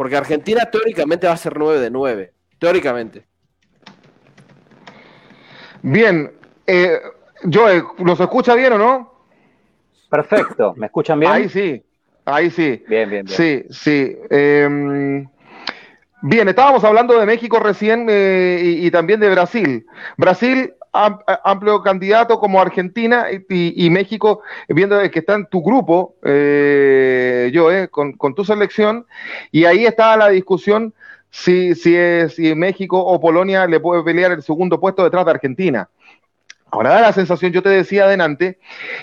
porque 0.00 0.16
Argentina 0.16 0.64
teóricamente 0.64 1.26
va 1.26 1.34
a 1.34 1.36
ser 1.36 1.58
9 1.58 1.78
de 1.78 1.90
9. 1.90 2.32
Teóricamente. 2.58 3.26
Bien, 5.82 6.32
eh, 6.66 6.98
Joe, 7.52 7.84
¿nos 7.98 8.18
escucha 8.18 8.54
bien 8.54 8.72
o 8.72 8.78
no? 8.78 9.26
Perfecto. 10.08 10.72
¿Me 10.78 10.86
escuchan 10.86 11.20
bien? 11.20 11.30
Ahí 11.30 11.50
sí, 11.50 11.84
ahí 12.24 12.50
sí. 12.50 12.82
Bien, 12.88 13.10
bien, 13.10 13.26
bien. 13.26 13.28
Sí, 13.28 13.66
sí. 13.68 14.16
Eh, 14.30 15.26
bien, 16.22 16.48
estábamos 16.48 16.82
hablando 16.82 17.20
de 17.20 17.26
México 17.26 17.58
recién 17.58 18.06
eh, 18.08 18.58
y, 18.62 18.86
y 18.86 18.90
también 18.90 19.20
de 19.20 19.28
Brasil. 19.28 19.86
Brasil, 20.16 20.72
amplio 20.92 21.82
candidato 21.82 22.38
como 22.38 22.60
Argentina 22.60 23.26
y, 23.30 23.86
y 23.86 23.90
México, 23.90 24.42
viendo 24.68 24.98
que 25.10 25.18
está 25.20 25.34
en 25.34 25.46
tu 25.46 25.62
grupo, 25.62 26.16
eh, 26.24 27.50
yo, 27.52 27.70
eh, 27.70 27.88
con, 27.88 28.12
con 28.14 28.34
tu 28.34 28.44
selección, 28.44 29.06
y 29.52 29.64
ahí 29.64 29.86
estaba 29.86 30.16
la 30.16 30.28
discusión 30.28 30.94
si, 31.30 31.74
si, 31.74 31.96
es, 31.96 32.34
si 32.34 32.54
México 32.54 32.98
o 32.98 33.20
Polonia 33.20 33.66
le 33.66 33.80
puede 33.80 34.02
pelear 34.02 34.32
el 34.32 34.42
segundo 34.42 34.80
puesto 34.80 35.04
detrás 35.04 35.24
de 35.24 35.30
Argentina. 35.30 35.88
Ahora 36.70 36.90
da 36.90 37.00
la 37.00 37.12
sensación, 37.12 37.52
yo 37.52 37.62
te 37.62 37.68
decía 37.68 38.04
adelante, 38.04 38.58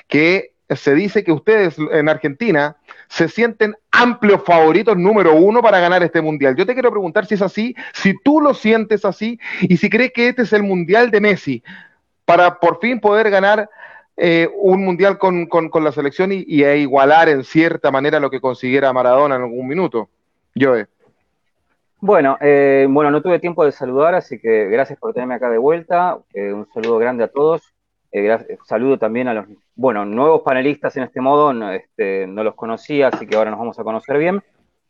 que 0.08 0.54
se 0.70 0.94
dice 0.94 1.24
que 1.24 1.32
ustedes 1.32 1.78
en 1.80 2.10
Argentina 2.10 2.78
se 3.10 3.28
sienten 3.28 3.76
amplios 3.92 4.44
favoritos 4.44 4.98
número 4.98 5.36
uno 5.36 5.62
para 5.62 5.80
ganar 5.80 6.04
este 6.04 6.22
mundial. 6.22 6.56
Yo 6.56 6.66
te 6.66 6.74
quiero 6.74 6.92
preguntar 6.92 7.26
si 7.26 7.36
es 7.36 7.42
así, 7.42 7.76
si 7.94 8.14
tú 8.24 8.42
lo 8.42 8.54
sientes 8.54 9.06
así 9.06 9.40
y 9.62 9.78
si 9.78 9.90
crees 9.90 10.12
que 10.14 10.30
este 10.30 10.44
es 10.44 10.54
el 10.54 10.64
mundial 10.64 11.12
de 11.12 11.22
Messi 11.22 11.64
para 12.26 12.60
por 12.60 12.80
fin 12.80 13.00
poder 13.00 13.30
ganar 13.30 13.70
eh, 14.18 14.50
un 14.60 14.84
mundial 14.84 15.18
con, 15.18 15.46
con, 15.46 15.84
la 15.84 15.92
selección 15.92 16.32
y, 16.32 16.44
igualar 16.64 17.30
en 17.30 17.44
cierta 17.44 17.92
manera 17.92 18.20
lo 18.20 18.32
que 18.32 18.42
consiguiera 18.42 18.92
Maradona 18.92 19.36
en 19.36 19.44
algún 19.44 19.68
minuto. 19.68 20.10
Joe. 20.60 20.88
Bueno, 22.00 22.38
eh, 22.42 22.88
bueno, 22.90 23.12
no 23.12 23.22
tuve 23.22 23.40
tiempo 23.40 23.64
de 23.64 23.72
saludar, 23.72 24.16
así 24.16 24.40
que 24.40 24.66
gracias 24.66 25.00
por 25.00 25.14
tenerme 25.14 25.36
acá 25.36 25.50
de 25.50 25.58
vuelta. 25.58 26.18
Eh, 26.34 26.52
un 26.52 26.68
saludo 26.74 26.98
grande 26.98 27.24
a 27.24 27.28
todos. 27.28 27.74
Eh, 28.12 28.58
saludo 28.66 28.98
también 28.98 29.28
a 29.28 29.34
los, 29.34 29.46
bueno, 29.76 30.06
nuevos 30.06 30.42
panelistas 30.42 30.96
en 30.98 31.04
este 31.04 31.22
modo, 31.22 31.54
no, 31.54 31.72
este, 31.72 32.26
no 32.28 32.44
los 32.44 32.56
conocía, 32.56 33.10
así 33.10 33.28
que 33.28 33.36
ahora 33.36 33.52
nos 33.52 33.60
vamos 33.60 33.80
a 33.80 33.84
conocer 33.84 34.18
bien. 34.18 34.42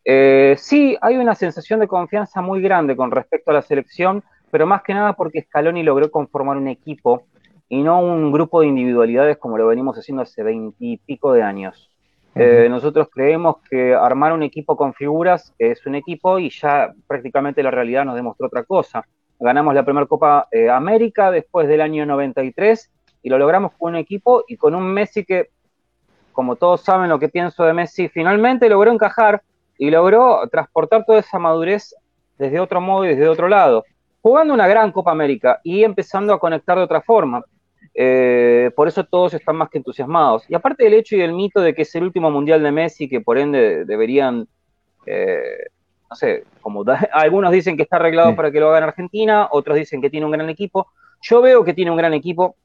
Eh, 0.05 0.55
sí, 0.57 0.97
hay 1.01 1.17
una 1.17 1.35
sensación 1.35 1.79
de 1.79 1.87
confianza 1.87 2.41
muy 2.41 2.61
grande 2.61 2.95
con 2.95 3.11
respecto 3.11 3.51
a 3.51 3.55
la 3.55 3.61
selección, 3.61 4.23
pero 4.51 4.65
más 4.65 4.81
que 4.83 4.93
nada 4.93 5.13
porque 5.13 5.41
Scaloni 5.41 5.83
logró 5.83 6.09
conformar 6.09 6.57
un 6.57 6.69
equipo 6.69 7.23
y 7.67 7.83
no 7.83 7.99
un 7.99 8.31
grupo 8.31 8.61
de 8.61 8.67
individualidades 8.67 9.37
como 9.37 9.57
lo 9.57 9.67
venimos 9.67 9.97
haciendo 9.97 10.23
hace 10.23 10.43
veintipico 10.43 11.33
de 11.33 11.43
años. 11.43 11.91
Eh, 12.35 12.67
nosotros 12.69 13.09
creemos 13.11 13.57
que 13.69 13.95
armar 13.95 14.31
un 14.31 14.43
equipo 14.43 14.77
con 14.77 14.93
figuras 14.93 15.53
es 15.57 15.85
un 15.87 15.95
equipo 15.95 16.37
y 16.37 16.51
ya 16.51 16.93
prácticamente 17.07 17.63
la 17.63 17.71
realidad 17.71 18.05
nos 18.05 18.15
demostró 18.15 18.47
otra 18.47 18.63
cosa. 18.63 19.03
Ganamos 19.39 19.73
la 19.73 19.83
primera 19.83 20.05
Copa 20.05 20.47
eh, 20.51 20.69
América 20.69 21.31
después 21.31 21.67
del 21.67 21.81
año 21.81 22.05
93 22.05 22.91
y 23.27 23.29
lo 23.29 23.37
logramos 23.37 23.73
con 23.77 23.89
un 23.89 23.97
equipo 23.97 24.45
y 24.47 24.55
con 24.55 24.73
un 24.73 24.85
Messi 24.87 25.25
que, 25.25 25.49
como 26.31 26.55
todos 26.55 26.79
saben 26.79 27.09
lo 27.09 27.19
que 27.19 27.27
pienso 27.27 27.65
de 27.65 27.73
Messi, 27.73 28.07
finalmente 28.07 28.69
logró 28.69 28.89
encajar 28.89 29.41
y 29.77 29.89
logró 29.89 30.47
transportar 30.49 31.03
toda 31.03 31.19
esa 31.19 31.37
madurez 31.37 31.93
desde 32.37 32.61
otro 32.61 32.79
modo 32.79 33.03
y 33.03 33.09
desde 33.09 33.27
otro 33.27 33.49
lado, 33.49 33.83
jugando 34.21 34.53
una 34.53 34.65
gran 34.65 34.93
Copa 34.93 35.11
América 35.11 35.59
y 35.61 35.83
empezando 35.83 36.33
a 36.33 36.39
conectar 36.39 36.77
de 36.77 36.85
otra 36.85 37.01
forma. 37.01 37.43
Eh, 37.93 38.71
por 38.77 38.87
eso 38.87 39.03
todos 39.03 39.33
están 39.33 39.57
más 39.57 39.69
que 39.69 39.79
entusiasmados. 39.79 40.49
Y 40.49 40.55
aparte 40.55 40.85
del 40.85 40.93
hecho 40.93 41.17
y 41.17 41.19
del 41.19 41.33
mito 41.33 41.59
de 41.59 41.75
que 41.75 41.81
es 41.81 41.93
el 41.95 42.03
último 42.03 42.31
mundial 42.31 42.63
de 42.63 42.71
Messi, 42.71 43.09
que 43.09 43.19
por 43.19 43.37
ende 43.37 43.83
deberían, 43.83 44.47
eh, 45.05 45.67
no 46.09 46.15
sé, 46.15 46.45
como 46.61 46.85
da, 46.85 46.95
algunos 47.11 47.51
dicen 47.51 47.75
que 47.75 47.83
está 47.83 47.97
arreglado 47.97 48.29
sí. 48.29 48.35
para 48.37 48.51
que 48.51 48.61
lo 48.61 48.69
haga 48.69 48.77
en 48.77 48.83
Argentina, 48.85 49.49
otros 49.51 49.75
dicen 49.75 50.01
que 50.01 50.09
tiene 50.09 50.25
un 50.25 50.31
gran 50.31 50.49
equipo. 50.49 50.87
Yo 51.21 51.41
veo 51.41 51.63
que 51.63 51.73
tiene 51.73 51.91
un 51.91 51.97
gran 51.97 52.13
equipo, 52.13 52.55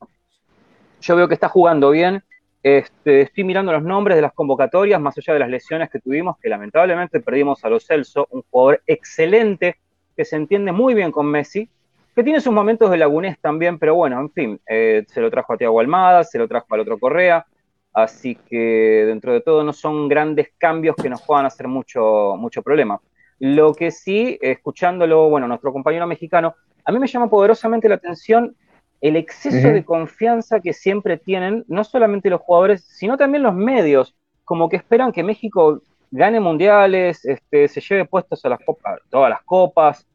yo 1.02 1.16
veo 1.16 1.28
que 1.28 1.35
está 1.35 1.49
jugando 1.49 1.90
bien. 1.90 2.23
Este, 2.62 3.23
estoy 3.23 3.44
mirando 3.44 3.73
los 3.73 3.82
nombres 3.82 4.16
de 4.16 4.23
las 4.23 4.32
convocatorias, 4.32 5.00
más 5.00 5.18
allá 5.18 5.35
de 5.35 5.40
las 5.40 5.50
lesiones 5.50 5.90
que 5.90 5.99
tuvimos, 5.99 6.38
que 6.38 6.49
lamentablemente 6.49 7.21
perdimos 7.21 7.64
a 7.64 7.68
Lo 7.68 7.80
Celso, 7.80 8.28
un 8.30 8.42
jugador 8.49 8.82
excelente 8.87 9.76
que 10.16 10.25
se 10.25 10.37
entiende 10.37 10.71
muy 10.71 10.94
bien 10.94 11.11
con 11.11 11.26
Messi, 11.26 11.68
que 12.14 12.23
tiene 12.23 12.40
sus 12.40 12.52
momentos 12.52 12.90
de 12.90 12.99
lagunez 12.99 13.38
también, 13.40 13.78
pero 13.78 13.94
bueno, 13.97 14.21
en 14.21 14.30
fin, 14.30 14.61
eh, 14.66 15.04
se 15.09 15.21
lo 15.21 15.30
trajo 15.30 15.54
a 15.54 15.56
Tiago 15.56 15.80
Almada, 15.80 16.23
se 16.23 16.38
lo 16.38 16.47
trajo 16.47 16.66
al 16.71 16.80
otro 16.80 16.99
Correa, 16.99 17.47
así 17.92 18.37
que 18.49 19.04
dentro 19.06 19.32
de 19.32 19.40
todo 19.40 19.64
no 19.64 19.73
son 19.73 20.09
grandes 20.09 20.50
cambios 20.59 20.94
que 20.94 21.09
nos 21.09 21.23
puedan 21.23 21.47
hacer 21.47 21.66
mucho, 21.66 22.37
mucho 22.38 22.62
problema. 22.62 23.00
Lo 23.40 23.75
que 23.75 23.90
sí, 23.90 24.38
escuchándolo, 24.40 25.28
bueno, 25.30 25.49
nuestro 25.49 25.73
compañero 25.73 26.06
mexicano, 26.06 26.54
a 26.85 26.92
mí 26.92 26.99
me 26.99 27.09
llama 27.09 27.28
poderosamente 27.28 27.88
la 27.88 27.97
atención 27.97 28.54
el 29.02 29.16
exceso 29.16 29.68
uh 29.68 29.71
-huh. 29.71 29.75
de 29.75 29.85
confianza 29.85 30.61
que 30.61 30.73
siempre 30.73 31.18
tienen, 31.18 31.64
no 31.66 31.82
solamente 31.85 32.30
los 32.30 32.40
jugadores, 32.40 32.85
sino 32.85 33.18
también 33.18 33.42
los 33.42 33.54
medios, 33.54 34.14
como 34.44 34.68
que 34.68 34.76
esperan 34.76 35.12
que 35.12 35.25
México 35.25 35.82
gane 36.11 36.38
mundiales, 36.38 37.25
este, 37.25 37.66
se 37.68 37.80
lleve 37.80 38.04
puestos 38.04 38.44
a 38.44 38.49
las 38.49 38.61
copas, 38.64 39.00
todas 39.11 39.28
las 39.30 39.42
copas, 39.42 40.06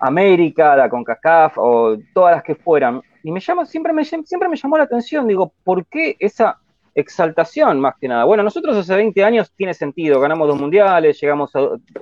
América, 0.00 0.76
la 0.76 0.88
CONCACAF 0.88 1.58
o 1.58 1.96
todas 2.12 2.34
las 2.34 2.42
que 2.42 2.56
fueran. 2.56 3.00
Y 3.22 3.30
me 3.30 3.40
llama, 3.40 3.64
siempre 3.66 3.92
me, 3.92 4.04
siempre 4.04 4.48
me 4.48 4.56
llamó 4.56 4.78
la 4.78 4.84
atención, 4.84 5.28
digo, 5.28 5.52
¿por 5.62 5.86
qué 5.86 6.16
esa 6.18 6.58
exaltación 6.94 7.78
más 7.78 7.94
que 8.00 8.08
nada? 8.08 8.24
Bueno, 8.24 8.42
nosotros 8.42 8.76
hace 8.76 8.96
20 8.96 9.22
años 9.22 9.52
tiene 9.56 9.74
sentido, 9.74 10.18
ganamos 10.20 10.48
dos 10.48 10.60
mundiales, 10.60 11.20
llegamos 11.20 11.54
a 11.54 11.60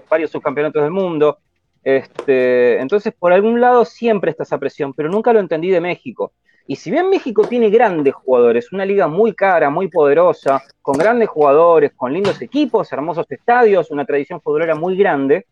varios 0.08 0.30
subcampeonatos 0.30 0.82
del 0.82 0.92
mundo, 0.92 1.38
este, 1.84 2.80
entonces 2.80 3.12
por 3.18 3.32
algún 3.32 3.60
lado 3.60 3.84
siempre 3.84 4.30
está 4.30 4.44
esa 4.44 4.58
presión, 4.58 4.92
pero 4.94 5.08
nunca 5.08 5.32
lo 5.32 5.40
entendí 5.40 5.70
de 5.70 5.80
México. 5.80 6.32
Y 6.66 6.76
si 6.76 6.90
bien 6.90 7.10
México 7.10 7.44
tiene 7.44 7.70
grandes 7.70 8.14
jugadores, 8.14 8.72
una 8.72 8.84
liga 8.84 9.08
muy 9.08 9.34
cara, 9.34 9.68
muy 9.68 9.88
poderosa, 9.88 10.62
con 10.80 10.96
grandes 10.96 11.28
jugadores, 11.28 11.92
con 11.96 12.12
lindos 12.12 12.40
equipos, 12.40 12.92
hermosos 12.92 13.26
estadios, 13.30 13.90
una 13.90 14.04
tradición 14.04 14.40
futbolera 14.40 14.76
muy 14.76 14.96
grande, 14.96 15.46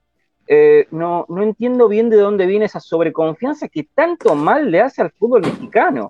eh, 0.47 0.87
no, 0.93 1.27
no 1.29 1.43
entiendo 1.43 1.89
bien 1.89 2.11
de 2.11 2.17
dónde 2.17 2.47
viene 2.47 2.67
esa 2.67 2.81
sobreconfianza 2.81 3.69
que 3.69 3.89
tanto 3.95 4.35
mal 4.35 4.71
le 4.71 4.81
hace 4.81 5.03
al 5.03 5.11
fútbol 5.11 5.43
mexicano. 5.43 6.09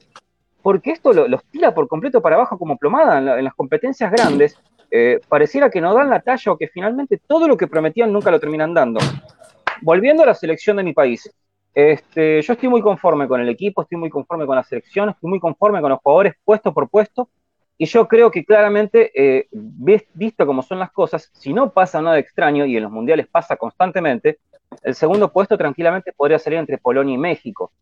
Porque 0.62 0.90
esto 0.90 1.14
lo, 1.14 1.26
los 1.26 1.42
tira 1.44 1.74
por 1.74 1.88
completo 1.88 2.20
para 2.20 2.36
abajo 2.36 2.58
como 2.58 2.76
plomada 2.76 3.18
en, 3.18 3.24
la, 3.24 3.38
en 3.38 3.44
las 3.44 3.54
competencias 3.54 4.12
grandes. 4.12 4.58
Eh, 4.90 5.20
pareciera 5.28 5.70
que 5.70 5.80
no 5.80 5.94
dan 5.94 6.10
la 6.10 6.20
talla 6.20 6.52
o 6.52 6.58
que 6.58 6.68
finalmente 6.68 7.20
todo 7.26 7.48
lo 7.48 7.56
que 7.56 7.66
prometían 7.66 8.12
nunca 8.12 8.30
lo 8.30 8.40
terminan 8.40 8.74
dando. 8.74 9.00
Volviendo 9.82 10.22
a 10.22 10.26
la 10.26 10.34
selección 10.34 10.76
de 10.76 10.82
mi 10.82 10.92
país, 10.92 11.30
este, 11.74 12.42
yo 12.42 12.52
estoy 12.52 12.68
muy 12.68 12.82
conforme 12.82 13.28
con 13.28 13.40
el 13.40 13.48
equipo, 13.48 13.82
estoy 13.82 13.98
muy 13.98 14.10
conforme 14.10 14.46
con 14.46 14.56
la 14.56 14.64
selección, 14.64 15.10
estoy 15.10 15.30
muy 15.30 15.40
conforme 15.40 15.80
con 15.80 15.90
los 15.90 16.00
jugadores 16.00 16.34
puesto 16.44 16.74
por 16.74 16.88
puesto, 16.88 17.28
y 17.78 17.86
yo 17.86 18.06
creo 18.08 18.30
que 18.30 18.44
claramente, 18.44 19.10
eh, 19.14 19.48
visto 19.52 20.44
como 20.44 20.62
son 20.62 20.78
las 20.78 20.90
cosas, 20.90 21.30
si 21.32 21.52
no 21.52 21.72
pasa 21.72 22.02
nada 22.02 22.18
extraño, 22.18 22.66
y 22.66 22.76
en 22.76 22.82
los 22.82 22.92
mundiales 22.92 23.26
pasa 23.26 23.56
constantemente, 23.56 24.38
el 24.82 24.94
segundo 24.94 25.32
puesto 25.32 25.56
tranquilamente 25.56 26.12
podría 26.12 26.38
salir 26.38 26.58
entre 26.58 26.78
Polonia 26.78 27.14
y 27.14 27.18
México. 27.18 27.72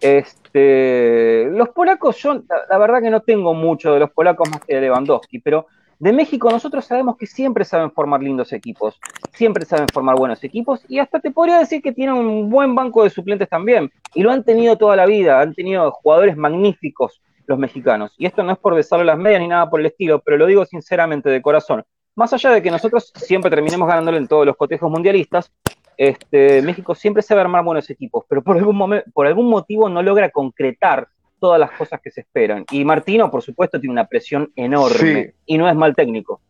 Este, 0.00 1.48
los 1.50 1.68
polacos, 1.70 2.16
yo 2.18 2.42
la, 2.68 2.78
verdad 2.78 3.00
que 3.02 3.10
no 3.10 3.20
tengo 3.20 3.54
mucho 3.54 3.92
de 3.92 4.00
los 4.00 4.10
polacos 4.10 4.48
más 4.50 4.60
que 4.64 4.74
de 4.74 4.80
Lewandowski, 4.82 5.38
pero 5.38 5.66
de 6.02 6.12
México 6.12 6.50
nosotros 6.50 6.84
sabemos 6.84 7.16
que 7.16 7.26
siempre 7.26 7.64
saben 7.64 7.92
formar 7.92 8.20
lindos 8.20 8.52
equipos, 8.52 8.98
siempre 9.32 9.64
saben 9.64 9.86
formar 9.86 10.16
buenos 10.16 10.42
equipos 10.42 10.84
y 10.88 10.98
hasta 10.98 11.20
te 11.20 11.30
podría 11.30 11.60
decir 11.60 11.80
que 11.80 11.92
tienen 11.92 12.16
un 12.16 12.50
buen 12.50 12.74
banco 12.74 13.04
de 13.04 13.10
suplentes 13.10 13.48
también. 13.48 13.88
Y 14.12 14.24
lo 14.24 14.32
han 14.32 14.42
tenido 14.42 14.76
toda 14.76 14.96
la 14.96 15.06
vida, 15.06 15.40
han 15.40 15.54
tenido 15.54 15.92
jugadores 15.92 16.36
magníficos 16.36 17.22
los 17.46 17.56
mexicanos. 17.56 18.16
Y 18.18 18.26
esto 18.26 18.42
no 18.42 18.50
es 18.50 18.58
por 18.58 18.74
besarle 18.74 19.04
las 19.04 19.16
medias 19.16 19.42
ni 19.42 19.46
nada 19.46 19.70
por 19.70 19.78
el 19.78 19.86
estilo, 19.86 20.18
pero 20.18 20.36
lo 20.38 20.46
digo 20.46 20.66
sinceramente 20.66 21.30
de 21.30 21.40
corazón. 21.40 21.84
Más 22.16 22.32
allá 22.32 22.50
de 22.50 22.62
que 22.62 22.72
nosotros 22.72 23.12
siempre 23.14 23.48
terminemos 23.48 23.86
ganándole 23.86 24.18
en 24.18 24.26
todos 24.26 24.44
los 24.44 24.56
cotejos 24.56 24.90
mundialistas, 24.90 25.52
este, 25.96 26.62
México 26.62 26.96
siempre 26.96 27.22
sabe 27.22 27.42
armar 27.42 27.62
buenos 27.62 27.88
equipos, 27.90 28.24
pero 28.28 28.42
por 28.42 28.56
algún, 28.56 28.74
momento, 28.74 29.08
por 29.14 29.28
algún 29.28 29.48
motivo 29.48 29.88
no 29.88 30.02
logra 30.02 30.30
concretar 30.30 31.06
todas 31.42 31.58
las 31.58 31.72
cosas 31.72 32.00
que 32.00 32.12
se 32.12 32.20
esperan. 32.20 32.64
Y 32.70 32.84
Martino, 32.84 33.28
por 33.28 33.42
supuesto, 33.42 33.80
tiene 33.80 33.92
una 33.92 34.06
presión 34.06 34.52
enorme 34.54 35.34
y 35.44 35.58
no 35.58 35.68
es 35.68 35.74
mal 35.74 35.92
técnico. 35.92 36.40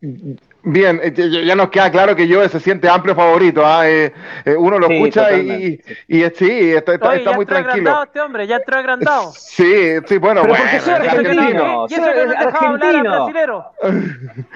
Bien, 0.63 1.01
eh, 1.03 1.47
ya 1.47 1.57
nos 1.57 1.71
queda 1.71 1.91
claro 1.91 2.15
que 2.15 2.29
yo 2.29 2.47
se 2.47 2.61
siente 2.61 2.91
amplio 2.91 3.15
favorito. 3.15 3.65
¿ah? 3.65 3.89
Eh, 3.89 4.13
eh, 4.45 4.55
uno 4.55 4.79
lo 4.79 4.91
escucha 4.91 5.33
y, 5.33 5.81
y, 6.09 6.21
sí, 6.35 6.73
está, 6.75 6.93
está, 6.93 7.17
está 7.17 7.33
muy 7.33 7.47
tranquilo. 7.47 8.03
Este 8.03 8.21
hombre, 8.21 8.47
ya 8.47 8.57
entró 8.57 8.77
agrandado. 8.77 9.33
Sí, 9.53 9.97
sí, 10.07 10.19
bueno, 10.19 10.43
pero 10.43 10.55
bueno. 10.55 10.65
Porque 10.65 10.81
soy 10.81 10.95
argentino. 10.95 11.87
Y 11.89 11.95
eso 11.95 12.05
que 12.05 12.27
no 12.27 12.31
dejaba 12.33 12.69
hablar 12.69 12.97
al 12.97 13.03
brasilero. 13.03 13.65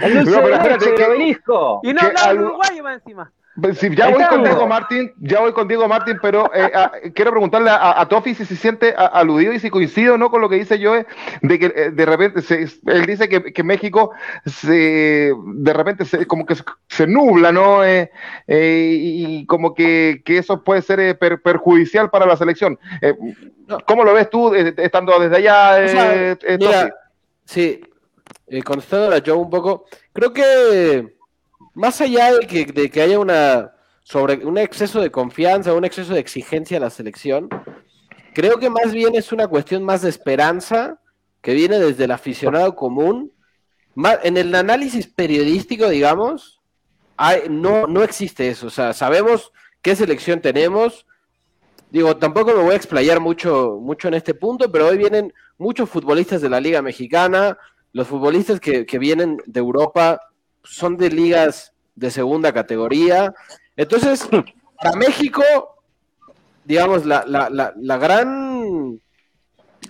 El 0.00 0.14
dulce 0.24 0.30
no, 0.30 0.48
de 0.48 0.68
leche, 0.68 0.94
el 0.96 1.02
obelisco. 1.02 1.80
Y 1.82 1.92
no 1.94 2.00
hablaba 2.02 2.28
al... 2.28 2.40
uruguayo 2.40 2.82
más 2.82 2.94
encima. 2.96 3.32
Sí, 3.74 3.88
ya 3.96 4.10
voy 4.10 4.22
con 4.24 4.44
Diego 4.44 4.66
Martín, 4.66 5.14
ya 5.18 5.40
voy 5.40 5.52
con 5.52 5.66
Diego 5.66 5.88
Martín, 5.88 6.18
pero 6.20 6.50
eh, 6.54 6.70
quiero 7.14 7.30
preguntarle 7.30 7.70
a, 7.70 7.98
a, 7.98 8.06
Tofi 8.06 8.34
si 8.34 8.44
se 8.44 8.54
siente 8.54 8.94
aludido 8.94 9.54
y 9.54 9.58
si 9.58 9.70
coincide 9.70 10.10
o 10.10 10.18
no 10.18 10.30
con 10.30 10.42
lo 10.42 10.48
que 10.50 10.56
dice 10.56 10.78
Joe, 10.82 11.06
de 11.40 11.58
que 11.58 11.66
eh, 11.74 11.90
de 11.90 12.06
repente 12.06 12.40
él 12.50 13.06
dice 13.06 13.30
que, 13.30 13.54
que, 13.54 13.62
México 13.62 14.10
se, 14.44 15.32
de 15.34 15.72
repente 15.72 16.04
se, 16.04 16.26
como 16.26 16.44
que 16.44 16.54
se 16.88 17.06
nubla, 17.06 17.50
¿no? 17.50 17.82
Eh, 17.82 18.10
y 18.46 19.46
como 19.46 19.74
que, 19.74 20.20
que, 20.22 20.36
eso 20.36 20.62
puede 20.62 20.82
ser 20.82 21.18
perjudicial 21.18 22.10
para 22.10 22.26
la 22.26 22.36
selección. 22.36 22.78
¿Cómo 23.86 24.04
lo 24.04 24.12
ves 24.12 24.28
tú 24.28 24.54
estando 24.54 25.18
desde 25.18 25.36
allá? 25.36 25.82
O 25.82 25.88
sea, 25.88 26.38
mira, 26.58 26.94
sí, 27.46 27.80
contestando 28.64 29.16
a 29.16 29.22
Joe 29.24 29.36
un 29.36 29.50
poco, 29.50 29.86
creo 30.12 30.34
que 30.34 31.15
más 31.76 32.00
allá 32.00 32.32
de 32.32 32.46
que, 32.46 32.64
de 32.64 32.90
que 32.90 33.02
haya 33.02 33.18
una 33.18 33.72
sobre 34.02 34.46
un 34.46 34.56
exceso 34.56 35.00
de 35.00 35.10
confianza, 35.10 35.74
un 35.74 35.84
exceso 35.84 36.14
de 36.14 36.20
exigencia 36.20 36.78
a 36.78 36.80
la 36.80 36.90
selección, 36.90 37.50
creo 38.34 38.58
que 38.58 38.70
más 38.70 38.92
bien 38.92 39.14
es 39.14 39.30
una 39.30 39.46
cuestión 39.46 39.84
más 39.84 40.00
de 40.00 40.08
esperanza 40.08 40.98
que 41.42 41.52
viene 41.52 41.78
desde 41.78 42.04
el 42.04 42.12
aficionado 42.12 42.74
común. 42.74 43.30
En 44.22 44.36
el 44.38 44.54
análisis 44.54 45.06
periodístico, 45.06 45.88
digamos, 45.90 46.62
hay, 47.18 47.42
no, 47.50 47.86
no 47.86 48.02
existe 48.02 48.48
eso. 48.48 48.68
O 48.68 48.70
sea, 48.70 48.94
sabemos 48.94 49.52
qué 49.82 49.94
selección 49.94 50.40
tenemos. 50.40 51.06
Digo, 51.90 52.16
tampoco 52.16 52.54
me 52.54 52.62
voy 52.62 52.72
a 52.72 52.76
explayar 52.76 53.20
mucho, 53.20 53.78
mucho 53.82 54.08
en 54.08 54.14
este 54.14 54.32
punto, 54.32 54.72
pero 54.72 54.86
hoy 54.86 54.96
vienen 54.96 55.34
muchos 55.58 55.90
futbolistas 55.90 56.40
de 56.40 56.48
la 56.48 56.60
Liga 56.60 56.80
Mexicana, 56.80 57.58
los 57.92 58.08
futbolistas 58.08 58.60
que, 58.60 58.86
que 58.86 58.98
vienen 58.98 59.42
de 59.44 59.60
Europa 59.60 60.20
son 60.68 60.96
de 60.96 61.10
ligas 61.10 61.72
de 61.94 62.10
segunda 62.10 62.52
categoría. 62.52 63.34
Entonces, 63.76 64.28
para 64.76 64.96
México, 64.96 65.42
digamos, 66.64 67.04
la, 67.04 67.22
gran 67.98 69.00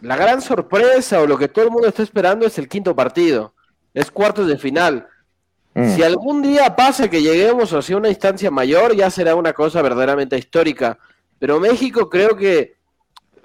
la 0.02 0.16
gran 0.16 0.42
sorpresa 0.42 1.20
o 1.20 1.26
lo 1.26 1.38
que 1.38 1.48
todo 1.48 1.64
el 1.64 1.70
mundo 1.70 1.88
está 1.88 2.02
esperando 2.02 2.46
es 2.46 2.58
el 2.58 2.68
quinto 2.68 2.94
partido. 2.94 3.54
Es 3.94 4.10
cuartos 4.10 4.46
de 4.46 4.58
final. 4.58 5.08
Mm. 5.74 5.94
Si 5.94 6.02
algún 6.02 6.42
día 6.42 6.74
pasa 6.76 7.08
que 7.08 7.22
lleguemos 7.22 7.72
hacia 7.72 7.96
una 7.96 8.08
instancia 8.08 8.50
mayor, 8.50 8.94
ya 8.94 9.10
será 9.10 9.34
una 9.34 9.52
cosa 9.52 9.82
verdaderamente 9.82 10.36
histórica. 10.36 10.98
Pero 11.38 11.60
México 11.60 12.08
creo 12.08 12.36
que, 12.36 12.76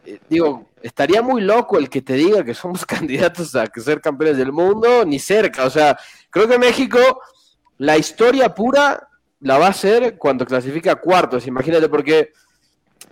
eh, 0.06 0.20
digo, 0.30 0.70
estaría 0.82 1.22
muy 1.22 1.42
loco 1.42 1.78
el 1.78 1.90
que 1.90 2.02
te 2.02 2.14
diga 2.14 2.44
que 2.44 2.54
somos 2.54 2.86
candidatos 2.86 3.56
a 3.56 3.66
ser 3.76 4.02
campeones 4.02 4.38
del 4.38 4.52
mundo, 4.52 5.06
ni 5.06 5.20
cerca. 5.20 5.66
O 5.66 5.70
sea, 5.70 5.98
creo 6.32 6.48
que 6.48 6.58
México, 6.58 6.98
la 7.78 7.98
historia 7.98 8.56
pura 8.56 9.08
la 9.40 9.58
va 9.60 9.68
a 9.68 9.70
hacer 9.70 10.18
cuando 10.18 10.46
clasifica 10.46 10.96
cuartos, 10.96 11.46
imagínate, 11.46 11.88
porque, 11.90 12.32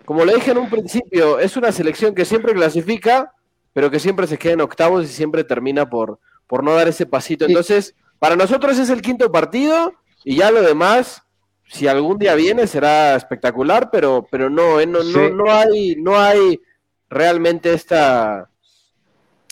como 0.06 0.26
le 0.26 0.36
dije 0.36 0.52
en 0.52 0.58
un 0.58 0.70
principio, 0.70 1.40
es 1.40 1.56
una 1.58 1.72
selección 1.72 2.16
que 2.16 2.26
siempre 2.26 2.54
clasifica, 2.54 3.34
pero 3.74 3.92
que 3.92 4.00
siempre 4.00 4.26
se 4.26 4.38
queda 4.38 4.54
en 4.54 4.62
octavos 4.62 5.06
y 5.06 5.08
siempre 5.08 5.44
termina 5.44 5.90
por, 5.90 6.20
por 6.48 6.64
no 6.64 6.74
dar 6.74 6.88
ese 6.88 7.06
pasito. 7.06 7.46
Entonces, 7.46 7.96
para 8.18 8.36
nosotros 8.36 8.78
es 8.80 8.90
el 8.90 9.02
quinto 9.02 9.32
partido 9.32 9.94
y 10.24 10.38
ya 10.38 10.52
lo 10.52 10.62
demás, 10.62 11.22
si 11.68 11.88
algún 11.88 12.18
día 12.18 12.36
viene, 12.36 12.66
será 12.66 13.16
espectacular, 13.16 13.90
pero, 13.92 14.28
pero 14.30 14.50
no, 14.50 14.80
eh, 14.80 14.88
no, 14.88 15.04
no, 15.04 15.30
no 15.30 15.52
hay, 15.52 15.96
no 15.96 16.20
hay 16.20 16.60
realmente 17.10 17.74
esta 17.74 18.50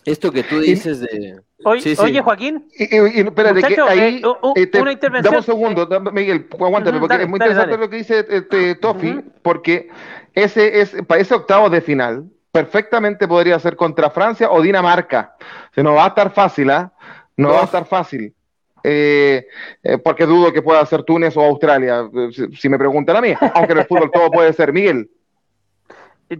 esto 0.06 0.32
que 0.32 0.43
tú 0.43 0.60
dices 0.60 1.01
de 1.01 1.41
Oye, 1.63 2.21
Joaquín. 2.21 2.67
espérate, 2.77 3.61
que 3.63 3.81
ahí. 3.81 4.21
Eh, 4.55 4.79
una 4.79 4.91
intervención. 4.91 5.23
Dame 5.23 5.37
un 5.37 5.43
segundo, 5.43 5.87
Miguel, 6.11 6.47
aguántame, 6.53 6.99
porque 6.99 7.23
es 7.23 7.27
muy 7.27 7.37
interesante 7.37 7.77
lo 7.77 7.89
que 7.89 7.97
dice 7.97 8.25
este, 8.29 8.75
Tofi, 8.75 9.21
porque 9.41 9.89
ese 10.33 10.81
es 10.81 10.95
para 11.07 11.19
ese 11.19 11.33
octavo 11.33 11.69
de 11.69 11.81
final, 11.81 12.25
perfectamente 12.51 13.27
podría 13.27 13.57
ser 13.57 13.75
contra 13.75 14.11
Francia 14.11 14.51
o 14.51 14.61
Dinamarca. 14.61 15.35
O 15.75 15.81
no 15.81 15.95
va 15.95 16.05
a 16.05 16.09
estar 16.09 16.31
fácil, 16.31 16.69
¿ah? 16.69 16.91
No, 17.35 17.49
va 17.49 17.61
a 17.61 17.65
estar 17.65 17.85
fácil. 17.85 18.33
Eh, 18.83 19.47
eh, 19.83 19.97
porque 19.97 20.25
dudo 20.25 20.53
que 20.53 20.61
pueda 20.61 20.85
ser 20.85 21.03
Túnez 21.03 21.35
o 21.35 21.41
Australia, 21.41 22.07
si, 22.31 22.55
si 22.55 22.69
me 22.69 22.77
preguntan 22.77 23.15
a 23.15 23.21
mí, 23.21 23.33
aunque 23.55 23.73
en 23.73 23.79
el 23.79 23.85
fútbol 23.85 24.11
todo 24.11 24.29
puede 24.29 24.53
ser. 24.53 24.71
Miguel. 24.71 25.09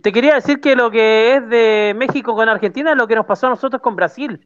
Te 0.01 0.12
quería 0.12 0.36
decir 0.36 0.60
que 0.60 0.75
lo 0.75 0.91
que 0.91 1.36
es 1.36 1.49
de 1.49 1.93
México 1.95 2.36
con 2.36 2.47
Argentina 2.49 2.91
es 2.91 2.97
lo 2.97 3.08
que 3.08 3.15
nos 3.15 3.25
pasó 3.25 3.47
a 3.47 3.51
nosotros 3.51 3.82
con 3.82 3.95
Brasil. 3.95 4.45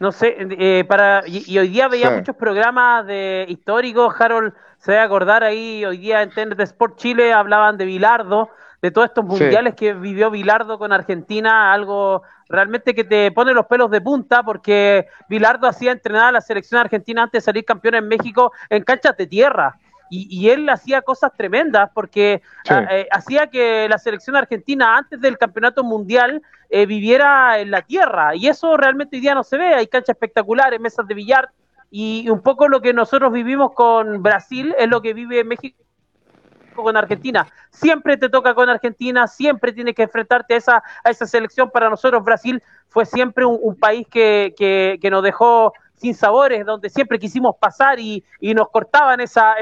No 0.00 0.12
sé, 0.12 0.36
eh, 0.38 0.84
para 0.86 1.22
y, 1.26 1.58
hoy 1.58 1.68
día 1.68 1.88
veía 1.88 2.10
muchos 2.10 2.36
programas 2.36 3.06
de 3.06 3.46
históricos, 3.48 4.14
Harold 4.18 4.52
se 4.78 4.92
debe 4.92 5.02
acordar 5.02 5.42
ahí, 5.42 5.84
hoy 5.84 5.98
día 5.98 6.22
en 6.22 6.30
TNT 6.30 6.60
Sport 6.60 6.96
Chile 6.96 7.32
hablaban 7.32 7.76
de 7.76 7.84
Bilardo, 7.84 8.48
de 8.80 8.92
todos 8.92 9.08
estos 9.08 9.24
mundiales 9.24 9.74
que 9.74 9.94
vivió 9.94 10.30
Bilardo 10.30 10.78
con 10.78 10.92
Argentina, 10.92 11.72
algo 11.72 12.22
realmente 12.48 12.94
que 12.94 13.02
te 13.02 13.32
pone 13.32 13.52
los 13.52 13.66
pelos 13.66 13.90
de 13.90 14.00
punta, 14.00 14.44
porque 14.44 15.08
Bilardo 15.28 15.66
hacía 15.66 15.90
entrenar 15.90 16.26
a 16.26 16.32
la 16.32 16.40
selección 16.40 16.80
argentina 16.80 17.24
antes 17.24 17.42
de 17.42 17.44
salir 17.44 17.64
campeón 17.64 17.96
en 17.96 18.06
México 18.06 18.52
en 18.70 18.84
canchas 18.84 19.16
de 19.16 19.26
tierra 19.26 19.78
y, 20.10 20.48
él 20.48 20.68
hacía 20.68 21.02
cosas 21.02 21.32
tremendas 21.36 21.90
porque 21.94 22.42
ah, 22.68 22.86
eh, 22.90 23.08
hacía 23.10 23.48
que 23.48 23.88
la 23.88 23.98
selección 23.98 24.36
argentina 24.36 24.96
antes 24.96 25.20
del 25.20 25.38
campeonato 25.38 25.84
mundial 25.84 26.42
eh, 26.70 26.86
viviera 26.86 27.58
en 27.58 27.70
la 27.70 27.82
tierra 27.82 28.34
y 28.34 28.48
eso 28.48 28.76
realmente 28.76 29.16
hoy 29.16 29.20
día 29.20 29.34
no 29.34 29.44
se 29.44 29.58
ve, 29.58 29.74
hay 29.74 29.86
canchas 29.86 30.10
espectaculares, 30.10 30.80
mesas 30.80 31.06
de 31.06 31.14
billar 31.14 31.50
y 31.90 32.28
un 32.28 32.42
poco 32.42 32.68
lo 32.68 32.80
que 32.80 32.92
nosotros 32.92 33.32
vivimos 33.32 33.72
con 33.72 34.22
Brasil 34.22 34.74
es 34.78 34.88
lo 34.88 35.00
que 35.00 35.14
vive 35.14 35.44
México 35.44 35.82
con 36.74 36.96
Argentina. 36.96 37.46
Siempre 37.70 38.16
te 38.16 38.28
toca 38.28 38.54
con 38.54 38.68
Argentina, 38.68 39.26
siempre 39.26 39.72
tienes 39.72 39.94
que 39.94 40.02
enfrentarte 40.02 40.54
a 40.54 40.56
esa, 40.56 40.82
a 41.04 41.10
esa 41.10 41.26
selección. 41.26 41.70
Para 41.70 41.90
nosotros 41.90 42.22
Brasil 42.22 42.62
fue 42.88 43.04
siempre 43.04 43.44
un, 43.44 43.76
país 43.76 44.06
que, 44.08 44.54
que, 44.56 44.98
que 45.00 45.10
nos 45.10 45.22
dejó 45.22 45.72
sin 45.98 46.14
sabores, 46.14 46.64
donde 46.64 46.88
siempre 46.88 47.18
quisimos 47.18 47.56
pasar 47.56 47.98
y, 47.98 48.24
nos 48.40 48.68
cortaban 48.70 49.20
esa, 49.20 49.56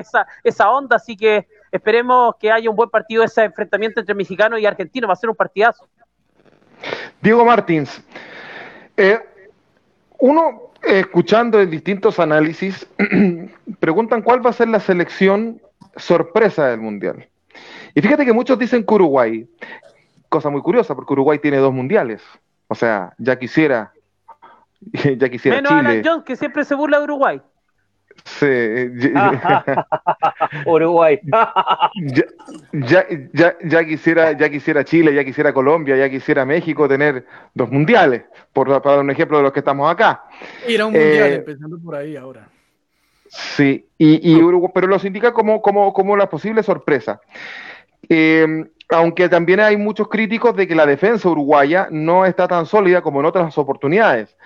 onda, 0.71 0.97
así 0.97 1.17
que 1.17 1.47
esperemos 1.73 2.35
que 2.39 2.51
haya 2.51 2.71
un 2.71 2.77
buen 2.77 2.91
partido 2.91 3.25
ese 3.25 3.45
enfrentamiento 3.45 4.01
entre 4.01 4.15
mexicanos 4.15 4.61
y 4.61 4.67
argentinos, 4.67 5.09
va 5.09 5.15
a 5.15 5.17
ser 5.17 5.31
un 5.31 5.37
partidazo. 5.37 5.89
Diego 7.21 7.45
Martins, 7.45 8.03
eh, 8.97 9.19
uno 10.19 10.73
escuchando 10.83 11.61
en 11.61 11.71
distintos 11.71 12.19
análisis, 12.19 12.87
preguntan 13.81 14.23
cuál 14.23 14.45
va 14.45 14.51
a 14.51 14.53
ser 14.53 14.69
la 14.69 14.81
selección 14.81 15.61
sorpresa 15.97 16.69
del 16.69 16.81
Mundial. 16.81 17.29
Y 17.95 18.03
fíjate 18.03 18.25
que 18.25 18.33
muchos 18.33 18.59
dicen 18.59 18.85
que 18.85 18.95
Uruguay, 18.95 19.49
cosa 20.29 20.51
muy 20.51 20.61
curiosa, 20.61 20.95
porque 20.95 21.15
Uruguay 21.15 21.39
tiene 21.39 21.57
dos 21.57 21.73
mundiales. 21.73 22.23
O 22.69 22.75
sea, 22.75 23.15
ya 23.19 23.39
quisiera 23.39 23.93
ya 25.19 25.29
quisiera 25.29 25.57
Menos 25.57 25.73
Alan 25.73 26.03
Jones, 26.05 26.25
que 26.25 26.37
siempre 26.37 26.65
se 26.65 26.75
burla 26.75 26.99
de 26.99 27.05
Uruguay. 27.05 27.41
Sí. 28.25 28.47
Uruguay. 30.67 31.21
ya, 32.73 33.07
ya, 33.33 33.57
ya, 33.63 33.85
quisiera, 33.85 34.33
ya 34.33 34.49
quisiera 34.49 34.85
Chile, 34.85 35.15
ya 35.15 35.25
quisiera 35.25 35.53
Colombia, 35.53 35.97
ya 35.97 36.09
quisiera 36.09 36.45
México 36.45 36.89
tener 36.89 37.25
dos 37.55 37.71
mundiales, 37.71 38.23
por, 38.53 38.69
para 38.83 38.97
dar 38.97 39.05
un 39.05 39.11
ejemplo 39.11 39.37
de 39.37 39.45
los 39.45 39.53
que 39.53 39.61
estamos 39.61 39.91
acá. 39.91 40.25
Ir 40.67 40.81
a 40.81 40.87
un 40.87 40.93
mundial, 40.93 41.31
eh, 41.31 41.35
empezando 41.37 41.79
por 41.79 41.95
ahí 41.95 42.17
ahora. 42.17 42.49
Sí, 43.29 43.87
y, 43.99 44.33
y 44.33 44.43
Uruguay, 44.43 44.73
pero 44.75 44.87
los 44.87 45.05
indica 45.05 45.33
como, 45.33 45.61
como, 45.61 45.93
como 45.93 46.17
la 46.17 46.29
posible 46.29 46.63
sorpresa. 46.63 47.21
Eh, 48.09 48.67
aunque 48.89 49.29
también 49.29 49.61
hay 49.61 49.77
muchos 49.77 50.09
críticos 50.09 50.55
de 50.57 50.67
que 50.67 50.75
la 50.75 50.87
defensa 50.87 51.29
uruguaya 51.29 51.89
no 51.91 52.25
está 52.25 52.47
tan 52.47 52.67
sólida 52.67 53.03
como 53.03 53.21
en 53.21 53.27
otras 53.27 53.57
oportunidades, 53.59 54.37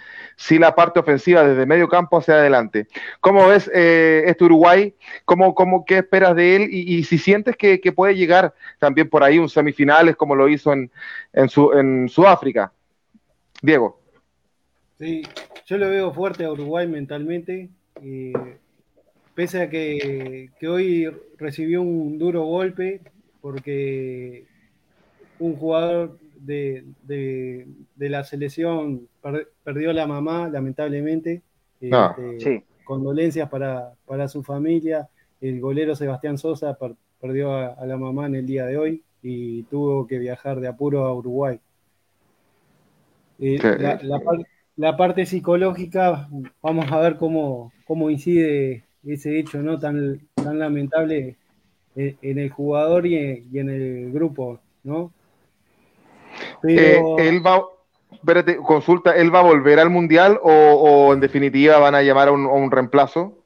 si 0.40 0.58
la 0.58 0.74
parte 0.74 0.98
ofensiva 0.98 1.46
desde 1.46 1.66
medio 1.66 1.86
campo 1.86 2.16
hacia 2.16 2.32
adelante. 2.32 2.86
¿Cómo 3.20 3.46
ves 3.46 3.70
eh, 3.74 4.22
este 4.24 4.44
Uruguay? 4.44 4.94
¿Cómo, 5.26 5.54
cómo, 5.54 5.84
¿Qué 5.84 5.98
esperas 5.98 6.34
de 6.34 6.56
él? 6.56 6.68
Y, 6.72 7.04
si 7.04 7.18
sientes 7.18 7.58
que, 7.58 7.78
puede 7.94 8.16
llegar 8.16 8.54
también 8.78 9.10
por 9.10 9.22
ahí 9.22 9.38
un 9.38 9.50
semifinales 9.50 10.16
como 10.16 10.34
lo 10.34 10.48
hizo 10.48 10.72
en, 10.72 10.90
en, 11.34 11.50
su, 11.50 11.74
en 11.74 12.08
Sudáfrica. 12.08 12.72
Diego. 13.60 14.00
Sí, 14.98 15.24
yo 15.66 15.76
lo 15.76 15.90
veo 15.90 16.10
fuerte 16.14 16.46
a 16.46 16.52
Uruguay 16.52 16.88
mentalmente. 16.88 17.68
Eh, 18.02 18.32
pese 19.34 19.60
a 19.60 19.68
que 19.68 20.48
hoy 20.66 21.14
recibió 21.36 21.82
un 21.82 22.18
duro 22.18 22.44
golpe, 22.44 23.02
porque 23.42 24.46
un 25.38 25.54
jugador 25.56 26.16
de, 26.44 27.66
la 27.96 28.24
selección 28.24 29.08
perdió 29.64 29.92
la 29.92 30.06
mamá, 30.06 30.48
lamentablemente. 30.48 31.42
Ah. 31.92 32.14
Este, 32.18 32.64
condolencias 32.84 33.48
para, 33.48 34.28
su 34.28 34.42
familia. 34.42 35.08
El 35.40 35.60
golero 35.60 35.94
Sebastián 35.94 36.38
Sosa 36.38 36.76
perdió 37.20 37.54
a, 37.54 37.86
la 37.86 37.96
mamá 37.96 38.26
en 38.26 38.34
el 38.34 38.46
día 38.46 38.66
de 38.66 38.76
hoy 38.76 39.04
y 39.22 39.62
tuvo 39.64 40.06
que 40.06 40.18
viajar 40.18 40.58
de 40.60 40.66
apuro 40.66 41.04
a 41.04 41.14
Uruguay. 41.14 41.60
Eh, 43.38 43.58
la, 44.76 44.96
parte 44.96 45.24
psicológica, 45.24 46.28
vamos 46.60 46.90
a 46.90 46.98
ver 46.98 47.16
cómo, 47.16 47.72
cómo 47.86 48.10
incide 48.10 48.84
ese 49.06 49.38
hecho 49.38 49.62
no 49.62 49.78
tan, 49.78 50.20
tan 50.34 50.58
lamentable 50.58 51.36
en, 51.94 52.38
el 52.38 52.50
jugador 52.50 53.06
y 53.06 53.16
en, 53.16 53.68
el 53.68 54.12
grupo, 54.12 54.58
¿no? 54.82 55.12
Eh, 56.68 57.00
él 57.18 57.44
va, 57.44 57.62
espérate, 58.12 58.56
consulta, 58.56 59.16
¿él 59.16 59.34
va 59.34 59.40
a 59.40 59.44
volver 59.44 59.78
al 59.78 59.90
mundial 59.90 60.38
o, 60.42 61.12
en 61.12 61.20
definitiva 61.20 61.78
van 61.78 61.94
a 61.94 62.02
llamar 62.02 62.28
a 62.28 62.32
un, 62.32 62.70
reemplazo? 62.70 63.44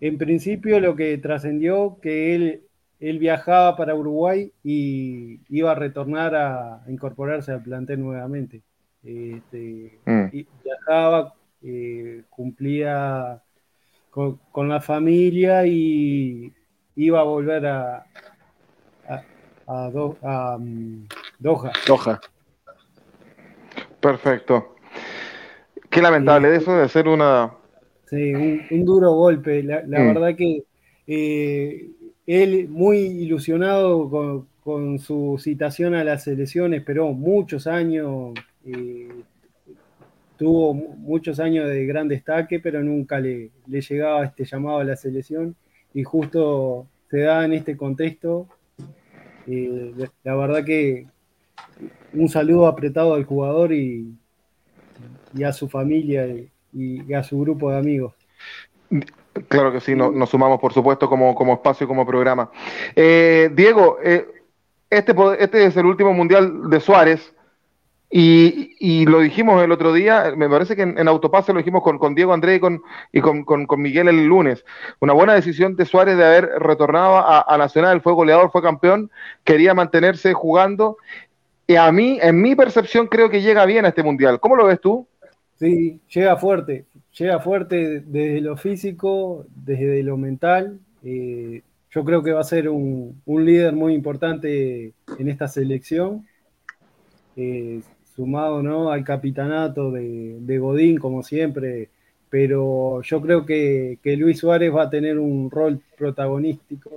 En 0.00 0.18
principio 0.18 0.80
lo 0.80 0.96
que 0.96 1.16
trascendió 1.18 1.98
que 2.02 2.34
él, 2.34 2.62
él 2.98 3.18
viajaba 3.18 3.76
para 3.76 3.94
Uruguay 3.94 4.52
y 4.64 5.40
iba 5.48 5.70
a 5.70 5.76
retornar 5.76 6.34
a, 6.34 6.82
incorporarse 6.88 7.52
al 7.52 7.62
plantel 7.62 8.00
nuevamente. 8.00 8.62
Este, 9.04 9.98
mm. 10.04 10.26
viajaba, 10.64 11.34
eh, 11.62 12.22
cumplía 12.30 13.42
con, 14.10 14.68
la 14.68 14.80
familia 14.80 15.66
y, 15.66 16.52
iba 16.96 17.20
a 17.20 17.24
volver 17.24 17.66
a, 17.66 18.06
a, 19.66 20.58
mm, 20.58 21.06
Doha. 21.42 21.72
Doha. 21.86 22.20
Perfecto. 24.00 24.76
Qué 25.90 26.00
lamentable 26.00 26.54
eso 26.54 26.76
de 26.76 26.88
ser 26.88 27.08
una... 27.08 27.52
Sí, 28.08 28.32
un, 28.32 28.84
duro 28.84 29.12
golpe. 29.12 29.62
La, 29.62 29.82
mm. 29.82 29.90
verdad 29.90 30.36
que 30.36 30.64
eh, 31.06 31.90
él 32.26 32.68
muy 32.68 32.98
ilusionado 32.98 34.46
con, 34.62 34.98
su 35.00 35.36
citación 35.42 35.94
a 35.94 36.04
la 36.04 36.18
selección, 36.18 36.74
esperó 36.74 37.12
muchos 37.12 37.66
años, 37.66 38.34
eh, 38.64 39.08
tuvo 40.36 40.74
muchos 40.74 41.40
años 41.40 41.68
de 41.68 41.84
gran 41.86 42.06
destaque, 42.06 42.60
pero 42.60 42.82
nunca 42.84 43.18
le, 43.18 43.50
le 43.66 43.80
llegaba 43.80 44.24
este 44.24 44.44
llamado 44.44 44.78
a 44.78 44.84
la 44.84 44.94
selección 44.94 45.56
y 45.92 46.04
justo 46.04 46.86
se 47.10 47.20
da 47.20 47.44
en 47.44 47.54
este 47.54 47.76
contexto. 47.76 48.46
Eh, 49.46 49.92
la 50.22 50.36
verdad 50.36 50.64
que 50.64 51.08
un 52.12 52.28
saludo 52.28 52.66
apretado 52.66 53.14
al 53.14 53.24
jugador 53.24 53.72
y, 53.72 54.14
y 55.34 55.44
a 55.44 55.52
su 55.52 55.68
familia 55.68 56.26
y, 56.72 57.12
a 57.14 57.22
su 57.22 57.38
grupo 57.40 57.70
de 57.70 57.78
amigos. 57.78 58.14
Claro 59.48 59.72
que 59.72 59.80
sí, 59.80 59.94
nos 59.94 60.28
sumamos 60.28 60.60
por 60.60 60.72
supuesto 60.72 61.08
como, 61.08 61.34
como 61.34 61.54
espacio, 61.54 61.88
como 61.88 62.06
programa. 62.06 62.50
Eh, 62.94 63.50
Diego, 63.54 63.98
eh, 64.02 64.26
este, 64.90 65.14
este 65.38 65.64
es 65.66 65.76
el 65.76 65.86
último 65.86 66.12
mundial 66.12 66.68
de 66.68 66.80
Suárez. 66.80 67.34
Y, 68.14 69.06
lo 69.06 69.20
dijimos 69.20 69.64
el 69.64 69.72
otro 69.72 69.94
día, 69.94 70.34
me 70.36 70.46
parece 70.46 70.76
que 70.76 70.82
en, 70.82 71.08
Autopase 71.08 71.54
lo 71.54 71.60
dijimos 71.60 71.82
con, 71.82 72.14
Diego 72.14 72.34
André 72.34 72.56
y, 72.56 72.60
con, 72.60 72.82
y 73.10 73.22
con, 73.22 73.66
Miguel 73.78 74.08
el 74.08 74.26
lunes. 74.26 74.66
Una 75.00 75.14
buena 75.14 75.32
decisión 75.32 75.76
de 75.76 75.86
Suárez 75.86 76.18
de 76.18 76.26
haber 76.26 76.44
retornado 76.58 77.16
a, 77.16 77.56
Nacional, 77.56 78.02
fue 78.02 78.12
goleador, 78.12 78.50
fue 78.50 78.60
campeón, 78.60 79.10
quería 79.44 79.72
mantenerse 79.72 80.34
jugando. 80.34 80.98
A 81.76 81.92
mí, 81.92 82.18
en 82.20 82.40
mi 82.40 82.54
percepción, 82.54 83.06
creo 83.06 83.30
que 83.30 83.42
llega 83.42 83.64
bien 83.66 83.84
a 83.84 83.88
este 83.88 84.02
mundial. 84.02 84.40
¿Cómo 84.40 84.56
lo 84.56 84.66
ves 84.66 84.80
tú? 84.80 85.06
Sí, 85.58 86.00
llega 86.12 86.36
fuerte, 86.36 86.86
llega 87.16 87.38
fuerte 87.38 88.00
desde 88.00 88.40
lo 88.40 88.56
físico, 88.56 89.46
desde 89.54 90.02
lo 90.02 90.16
mental. 90.16 90.80
Eh, 91.04 91.62
yo 91.90 92.04
creo 92.04 92.22
que 92.22 92.32
va 92.32 92.40
a 92.40 92.44
ser 92.44 92.68
un, 92.68 93.22
líder 93.26 93.74
muy 93.74 93.94
importante 93.94 94.92
en 95.18 95.28
esta 95.28 95.46
selección. 95.46 96.26
Eh, 97.36 97.80
sumado 98.14 98.62
¿no? 98.62 98.90
al 98.90 99.04
capitanato 99.04 99.90
de, 99.90 100.58
Godín, 100.58 100.98
como 100.98 101.22
siempre, 101.22 101.90
pero 102.28 103.02
yo 103.02 103.20
creo 103.20 103.46
que, 103.46 103.98
Luis 104.18 104.38
Suárez 104.38 104.74
va 104.74 104.84
a 104.84 104.90
tener 104.90 105.18
un 105.18 105.50
rol 105.50 105.80
protagonístico 105.96 106.90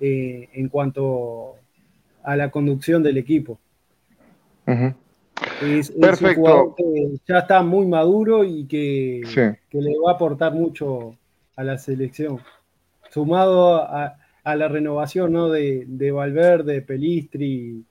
eh, 0.00 0.48
en 0.52 0.68
cuanto 0.68 1.56
a 2.22 2.36
la 2.36 2.50
conducción 2.50 3.02
del 3.02 3.18
equipo. 3.18 3.58
Perfecto. 6.00 6.74
que 6.76 7.16
ya 7.26 7.38
está 7.38 7.62
muy 7.62 7.86
maduro 7.86 8.44
y 8.44 8.66
que, 8.66 9.22
le 9.72 9.98
va 10.04 10.12
a 10.12 10.14
aportar 10.14 10.52
mucho 10.52 11.16
a 11.56 11.64
la 11.64 11.78
selección. 11.78 12.38
Sumado 13.10 13.76
a, 13.76 14.16
la 14.44 14.68
renovación 14.68 15.32
¿no? 15.32 15.48
de, 15.50 15.84
de 15.86 16.10
Valverde, 16.10 16.82
Pelistri 16.82 17.84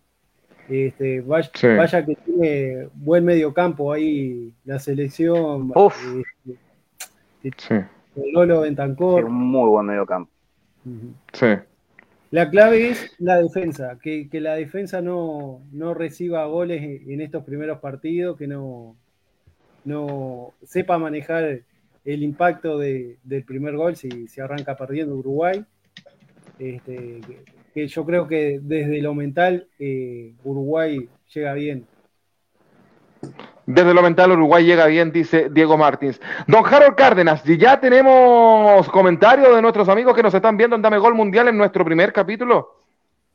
este, 0.71 1.21
vaya, 1.21 2.05
que 2.05 2.15
tiene 2.15 2.88
buen 2.93 3.25
medio 3.25 3.53
campo 3.53 3.91
ahí 3.91 4.53
la 4.63 4.79
selección. 4.79 5.71
Este, 7.43 7.88
Lolo 8.34 8.62
Bentancor. 8.62 9.25
un 9.25 9.34
muy 9.34 9.69
buen 9.69 9.86
medio 9.86 10.05
campo. 10.05 10.31
La 12.32 12.50
clave 12.50 12.89
es 12.89 13.12
la 13.20 13.38
defensa, 13.38 14.00
que, 14.02 14.30
la 14.34 14.56
defensa 14.56 15.02
no, 15.02 15.62
reciba 15.94 16.46
goles 16.46 16.82
en 16.82 17.20
estos 17.20 17.44
primeros 17.44 17.80
partidos, 17.80 18.38
que 18.38 18.48
no, 18.48 18.96
no 19.84 20.54
sepa 20.63 20.98
manejar 20.98 21.60
el 22.06 22.24
impacto 22.24 22.80
del 22.80 23.44
primer 23.46 23.76
gol 23.76 23.98
si 23.98 24.30
se 24.30 24.41
arranca 24.41 24.78
perdiendo 24.78 25.15
Uruguay. 25.15 25.65
Este, 26.58 27.20
que 27.74 27.88
yo 27.88 28.06
creo 28.06 28.28
que 28.28 28.60
desde 28.62 29.02
lo 29.02 29.13
mental 29.13 29.67
eh, 29.80 30.34
Uruguay 30.44 31.10
llega 31.34 31.54
bien. 31.54 31.86
Desde 33.65 33.93
lo 33.93 34.01
mental 34.01 34.31
Uruguay 34.31 34.65
llega 34.65 34.86
bien, 34.88 35.12
dice 35.12 35.49
Diego 35.49 35.77
Martins. 35.77 36.19
Don 36.47 36.65
Harold 36.65 36.95
Cárdenas, 36.95 37.47
y 37.47 37.57
ya 37.57 37.79
tenemos 37.79 38.89
comentarios 38.89 39.55
de 39.55 39.62
nuestros 39.62 39.88
amigos 39.88 40.15
que 40.15 40.23
nos 40.23 40.34
están 40.34 40.57
viendo 40.57 40.75
en 40.75 40.81
Dame 40.81 40.97
Gol 40.97 41.15
Mundial 41.15 41.47
en 41.47 41.57
nuestro 41.57 41.86
primer 41.86 42.12
capítulo. 42.12 42.81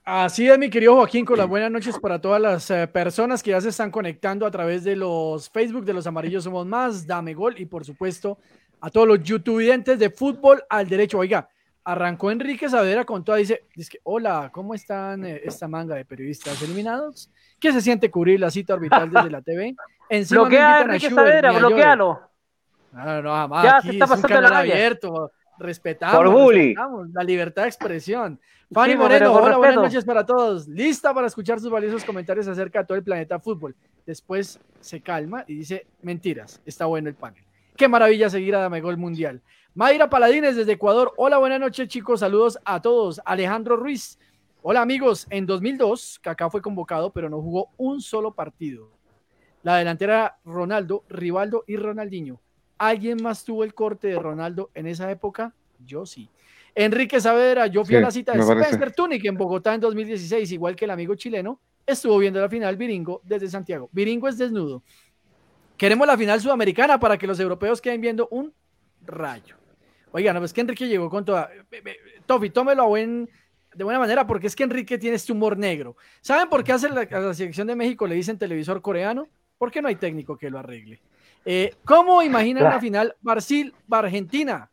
Así 0.05 0.49
es, 0.49 0.57
mi 0.59 0.71
querido 0.71 0.95
Joaquín, 0.95 1.25
con 1.25 1.37
las 1.37 1.49
buenas 1.49 1.71
noches 1.71 1.99
para 1.99 2.21
todas 2.21 2.41
las 2.41 2.71
eh, 2.71 2.87
personas 2.87 3.43
que 3.43 3.51
ya 3.51 3.61
se 3.61 3.71
están 3.71 3.91
conectando 3.91 4.47
a 4.47 4.51
través 4.51 4.85
de 4.85 4.95
los 4.95 5.51
Facebook 5.51 5.85
de 5.85 5.95
los 5.95 6.07
Amarillos 6.07 6.45
Somos 6.45 6.65
Más, 6.65 7.07
Dame 7.07 7.35
Gol, 7.35 7.57
y 7.59 7.67
por 7.67 7.85
supuesto 7.85 8.39
a 8.81 8.91
todos 8.91 9.09
los 9.09 9.23
youtubers 9.23 9.99
de 9.99 10.11
fútbol 10.11 10.63
al 10.69 10.89
derecho. 10.89 11.19
Oiga, 11.19 11.49
arrancó 11.87 12.33
Enrique 12.33 12.69
Saavedra 12.69 13.05
con 13.05 13.25
toda, 13.25 13.39
dice, 13.39 13.63
dice 13.77 14.01
hola, 14.03 14.51
¿cómo 14.53 14.75
están 14.75 15.25
eh, 15.25 15.41
esta 15.45 15.69
manga 15.69 15.95
de 15.95 16.05
periodistas 16.05 16.61
eliminados? 16.61 17.31
¿Qué 17.61 17.73
se 17.73 17.81
siente 17.81 18.11
cubrir 18.11 18.41
la 18.41 18.51
cita 18.51 18.75
orbital 18.75 19.09
desde 19.09 19.31
la 19.31 19.41
TV? 19.41 19.77
Bloquea 20.31 20.79
a 20.79 20.83
Enrique 20.83 21.11
Saavedra, 21.11 21.53
bloquealo. 21.53 22.21
No, 22.93 23.23
no, 23.23 23.31
jamás. 23.31 23.65
Ya 23.65 23.81
se 23.83 23.91
está 23.91 24.07
pasando 24.07 24.39
un 24.39 24.53
abierto. 24.53 25.31
Respetamos, 25.59 27.09
la 27.13 27.23
libertad 27.23 27.63
de 27.63 27.69
expresión. 27.69 28.41
Fanny 28.73 28.97
Moreno, 28.97 29.33
hola, 29.33 29.57
buenas 29.57 29.77
noches 29.77 30.05
para 30.05 30.27
todos. 30.27 30.67
Lista 30.67 31.15
para 31.15 31.29
escuchar 31.29 31.61
sus 31.61 31.71
valiosos 31.71 32.05
comentarios 32.05 32.49
acerca 32.49 32.81
de 32.81 32.85
todo 32.87 32.99
el 32.99 33.05
planeta 33.05 33.39
fútbol. 33.39 33.77
Después 34.05 34.59
se 34.81 35.01
calma 35.01 35.45
y 35.47 35.55
dice, 35.55 35.87
mentiras, 36.03 36.61
está 36.67 36.87
bueno 36.87 37.09
el 37.09 37.15
panel. 37.15 37.43
Qué 37.77 37.87
maravilla 37.87 38.29
seguir 38.29 38.57
a 38.57 38.61
Damegol 38.61 38.97
Mundial. 38.97 39.41
Mayra 39.77 40.09
Paladines 40.09 40.57
desde 40.57 40.73
Ecuador. 40.73 41.13
Hola, 41.19 41.37
buenas 41.37 41.61
noches, 41.61 41.87
chicos. 41.87 42.21
Saludos 42.21 42.59
a 42.65 42.81
todos. 42.81 43.21
Alejandro 43.27 43.77
Ruiz. 43.77 44.19
Hola, 44.63 44.81
amigos. 44.81 45.27
En 45.29 45.45
2002, 45.45 46.19
Kaká 46.23 46.49
fue 46.49 46.63
convocado, 46.63 47.13
pero 47.13 47.29
no 47.29 47.43
jugó 47.43 47.69
un 47.77 48.01
solo 48.01 48.33
partido. 48.33 48.91
La 49.63 49.77
delantera 49.77 50.39
Ronaldo, 50.47 51.05
Rivaldo 51.11 51.63
y 51.67 51.77
Ronaldinho. 51.77 52.41
¿Alguien 52.79 53.23
más 53.23 53.45
tuvo 53.45 53.65
el 53.65 53.75
corte 53.75 54.09
de 54.09 54.19
Ronaldo 54.19 54.71
en 54.73 54.87
esa 54.87 55.11
época? 55.11 55.53
Yo 55.85 56.07
sí. 56.07 56.31
Enrique 56.75 57.21
Saavedra, 57.21 57.67
yo 57.67 57.85
fui 57.85 57.97
a 57.97 58.01
la 58.01 58.11
cita 58.11 58.33
de 58.33 58.41
Spencer 58.41 58.95
Tunic 58.95 59.27
en 59.27 59.37
Bogotá 59.37 59.75
en 59.75 59.83
2016, 59.83 60.53
igual 60.53 60.75
que 60.75 60.87
el 60.87 60.91
amigo 60.91 61.17
chileno, 61.17 61.61
estuvo 61.85 62.17
viendo 62.17 62.41
la 62.41 62.49
final 62.49 62.79
Viringo 62.79 63.21
desde 63.25 63.51
Santiago. 63.51 63.91
Viringo 63.93 64.27
es 64.27 64.39
desnudo. 64.39 64.83
Queremos 65.77 66.07
la 66.07 66.17
final 66.17 66.41
sudamericana 66.41 66.99
para 66.99 67.19
que 67.19 67.27
los 67.27 67.39
europeos 67.39 67.83
queden 67.83 68.01
viendo 68.01 68.27
un 68.31 68.55
rayo. 69.03 69.66
Oigan, 70.13 70.37
no, 70.37 70.45
es 70.45 70.53
que 70.53 70.61
Enrique 70.61 70.89
llegó 70.89 71.11
con 71.11 71.25
toda. 71.25 71.51
Tofi, 72.27 72.51
tómelo 72.51 72.83
a 72.83 72.87
buen, 72.87 73.29
de 73.75 73.85
buena 73.85 73.99
manera, 73.99 74.27
porque 74.27 74.47
es 74.47 74.57
que 74.57 74.65
Enrique 74.65 74.99
tiene 74.99 75.17
este 75.17 75.33
humor 75.33 75.59
negro. 75.59 75.97
¿Saben 76.21 76.49
por 76.49 76.65
qué 76.65 76.73
hace 76.73 76.89
la, 76.89 77.03
a 77.03 77.21
la 77.21 77.35
selección 77.35 77.67
de 77.67 77.77
México 77.77 78.07
le 78.07 78.15
dicen 78.15 78.39
televisor 78.39 78.81
coreano? 78.81 79.29
Porque 79.59 79.83
no 79.83 79.89
hay 79.89 79.97
técnico 79.97 80.37
que 80.37 80.51
lo 80.51 80.59
arregle. 80.59 81.01
Eh, 81.45 81.75
¿Cómo 81.85 82.23
imaginan 82.23 82.65
la 82.65 82.81
final 82.81 83.15
Brasil-Argentina? 83.21 84.69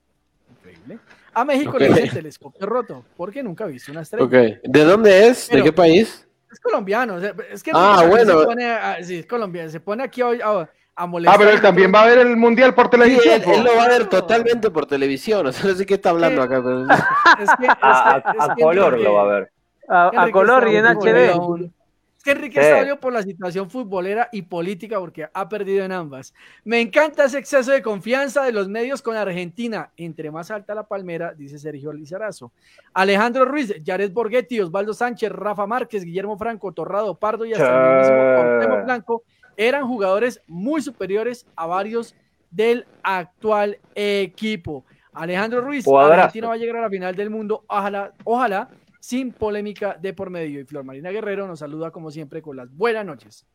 Increíble. 0.58 1.00
A 1.34 1.46
México 1.46 1.76
okay. 1.76 1.90
le 1.90 1.96
dicen 1.96 2.16
telescopio 2.16 2.66
roto, 2.66 3.06
porque 3.16 3.44
nunca 3.44 3.66
ha 3.66 3.68
visto 3.68 3.92
una 3.92 4.02
estrella. 4.02 4.26
Okay. 4.26 4.60
¿De 4.64 4.84
dónde 4.84 5.28
es? 5.28 5.48
Pero, 5.50 5.64
¿De 5.64 5.70
qué 5.70 5.74
país? 5.74 6.28
Es 6.52 6.60
colombiano. 6.60 7.20
Es 7.20 7.62
que 7.62 7.72
ah, 7.74 8.06
bueno. 8.08 8.40
Se 8.40 8.46
pone, 8.46 8.66
a, 8.66 9.04
sí, 9.04 9.18
es 9.20 9.26
colombiano. 9.26 9.70
Se 9.70 9.80
pone 9.80 10.04
aquí 10.04 10.22
a, 10.22 10.30
a, 10.44 10.70
a 10.96 11.06
molestar. 11.06 11.36
Ah, 11.36 11.38
pero 11.38 11.52
él 11.52 11.62
también 11.62 11.92
va 11.94 12.04
a 12.04 12.08
ver 12.08 12.20
el 12.20 12.38
mundial 12.38 12.74
por 12.74 12.90
televisión. 12.90 13.42
Sí, 13.42 13.50
él, 13.50 13.58
él, 13.58 13.64
lo 13.64 13.76
va 13.76 13.84
a 13.84 13.90
ver 13.90 14.08
totalmente 14.08 14.70
por 14.70 14.86
televisión. 14.86 15.48
O 15.48 15.52
sea, 15.52 15.72
no 15.72 15.76
sé 15.76 15.86
qué 15.86 15.96
está 15.96 16.12
hablando 16.12 16.42
acá. 16.42 16.62
Pero... 16.64 16.86
Es 17.40 17.50
que, 17.58 17.66
es 17.66 17.72
que, 17.72 17.78
a, 17.82 18.22
a 18.40 18.56
color 18.56 19.00
lo 19.00 19.14
va 19.14 19.22
a 19.22 19.26
ver. 19.26 19.52
A, 19.88 20.30
color 20.32 20.68
y 20.70 20.78
en 20.78 20.86
HD. 20.86 21.72
Es 22.18 22.24
que 22.24 22.32
Enrique 22.32 22.62
sí. 22.62 22.66
está 22.66 22.96
por 23.02 23.12
la 23.12 23.22
situación 23.22 23.70
futbolera 23.70 24.30
y 24.32 24.44
política 24.44 24.98
porque 24.98 25.28
ha 25.34 25.50
perdido 25.50 25.84
en 25.84 25.92
ambas. 25.92 26.34
Me 26.64 26.80
encanta 26.80 27.26
ese 27.26 27.38
exceso 27.38 27.72
de 27.72 27.82
confianza 27.82 28.44
de 28.44 28.54
los 28.54 28.70
medios 28.70 29.02
con 29.02 29.18
Argentina. 29.18 29.92
Entre 29.98 30.32
más 30.32 30.50
alta 30.50 30.74
la 30.74 30.84
palmera, 30.84 31.34
dice 31.34 31.60
Sergio 31.60 31.92
Lizarazo. 31.92 32.54
Alejandro 32.94 33.44
Ruiz, 33.44 33.74
Jared 33.86 34.14
Borghetti, 34.14 34.62
Osvaldo 34.62 34.94
Sánchez, 34.94 35.32
Rafa 35.32 35.68
Márquez, 35.68 36.06
Guillermo 36.06 36.38
Franco, 36.38 36.72
Torrado 36.72 37.14
Pardo 37.16 37.44
y 37.44 37.52
hasta 37.52 37.92
el 37.92 38.00
mismo 38.00 38.42
Cortemo 38.42 38.86
Blanco 38.86 39.24
eran 39.58 39.88
jugadores 39.88 40.42
muy 40.48 40.82
superiores 40.82 41.46
a 41.56 41.66
varios 41.66 42.16
del 42.52 42.86
actual 43.02 43.80
equipo. 43.96 44.86
Alejandro 45.14 45.62
Ruiz. 45.62 45.86
Argentina 45.88 46.48
va 46.48 46.54
a 46.54 46.58
llegar 46.58 46.78
a 46.78 46.82
la 46.82 46.90
final 46.90 47.16
del 47.16 47.30
mundo. 47.30 47.64
Ojalá, 47.68 48.14
ojalá 48.24 48.70
sin 49.00 49.32
polémica 49.32 49.98
de 50.02 50.14
por 50.14 50.30
medio. 50.30 50.60
Y 50.60 50.64
Flor 50.66 50.84
Marina 50.84 51.10
Guerrero 51.12 51.46
nos 51.48 51.60
saluda 51.60 51.92
como 51.92 52.10
siempre 52.10 52.42
con 52.42 52.56
las 52.58 52.76
buenas 52.76 53.06
noches. 53.06 53.46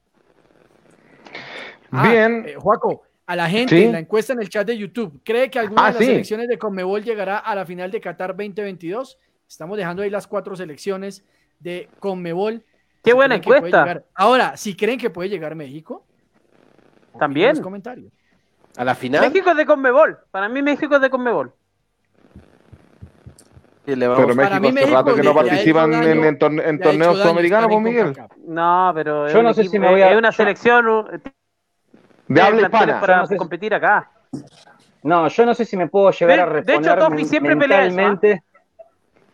Ah, 1.91 2.11
Bien. 2.11 2.45
Eh, 2.47 2.55
Juaco, 2.59 3.03
a 3.27 3.35
la 3.37 3.49
gente 3.49 3.77
¿Sí? 3.77 3.85
en 3.85 3.93
la 3.93 3.99
encuesta 4.01 4.33
en 4.35 4.43
el 4.43 4.49
chat 4.49 4.67
de 4.67 4.77
YouTube, 4.77 5.21
¿cree 5.25 5.51
que 5.51 5.59
alguna 5.59 5.87
Ah, 5.87 5.87
de 5.89 5.93
las 5.95 5.99
sí. 6.01 6.07
selecciones 6.07 6.49
de 6.49 6.59
Conmebol 6.59 7.03
llegará 7.03 7.39
a 7.39 7.55
la 7.55 7.65
final 7.65 7.91
de 7.91 8.01
Qatar 8.01 8.37
2022? 8.37 9.19
Estamos 9.49 9.77
dejando 9.79 10.03
ahí 10.03 10.11
las 10.11 10.27
cuatro 10.27 10.55
selecciones 10.55 11.25
de 11.61 11.89
Conmebol. 11.99 12.63
Qué 13.03 13.13
buena 13.13 13.37
encuesta. 13.37 14.03
Ahora, 14.15 14.57
si 14.57 14.77
creen 14.77 14.99
que 14.99 15.11
puede 15.11 15.29
llegar 15.29 15.55
México, 15.55 16.05
También. 17.19 17.51
en 17.51 17.57
los 17.57 17.63
comentarios. 17.65 18.13
¿A 18.77 18.85
la 18.85 18.95
final? 18.95 19.21
México 19.23 19.51
es 19.51 19.57
de 19.57 19.67
Conmebol. 19.67 20.19
Para 20.31 20.49
mí 20.49 20.63
México 20.63 20.95
es 20.97 21.01
de 21.01 21.11
Conmebol. 21.11 21.53
Sí, 23.87 23.97
le 23.97 24.07
vamos 24.07 24.25
Pero 24.27 24.37
Para 24.37 24.61
México 24.61 24.61
mí 24.61 24.69
hace 24.69 24.75
México 24.75 24.97
rato 24.97 25.15
que 25.17 25.23
no 25.23 25.35
participan 25.35 25.95
en, 25.95 26.39
torne- 26.39 26.83
torneos 26.83 27.19
sudamericanos, 27.19 27.69
pues 27.71 27.83
Miguel. 27.83 28.15
No, 28.47 28.93
pero 28.95 29.29
Yo 29.29 29.43
no 29.43 29.55
sé 29.55 29.63
equipo- 29.63 29.73
si 29.73 29.79
me 29.79 29.89
voy 29.91 30.03
a- 30.03 30.11
es 30.13 30.19
una 30.19 30.31
selección 30.33 31.23
De 32.29 32.43
habla 32.43 32.63
hispana. 32.63 33.01
para 33.01 33.17
no 33.19 33.27
sé 33.27 33.35
si- 33.35 33.39
competir 33.39 33.75
acá. 33.75 34.11
No, 35.03 35.29
yo 35.29 35.47
no 35.47 35.55
sé 35.55 35.65
si 35.65 35.77
me 35.77 35.89
puedo 35.89 36.11
llegar 36.11 36.37
De- 36.37 36.43
a 36.43 36.47
de 36.47 36.53
reponer 36.53 36.81
hecho, 36.99 37.09
Tofi 37.09 37.25
siempre 37.25 37.57
pelea 37.57 37.87
eso, 37.87 37.99
¿ah? 38.01 38.19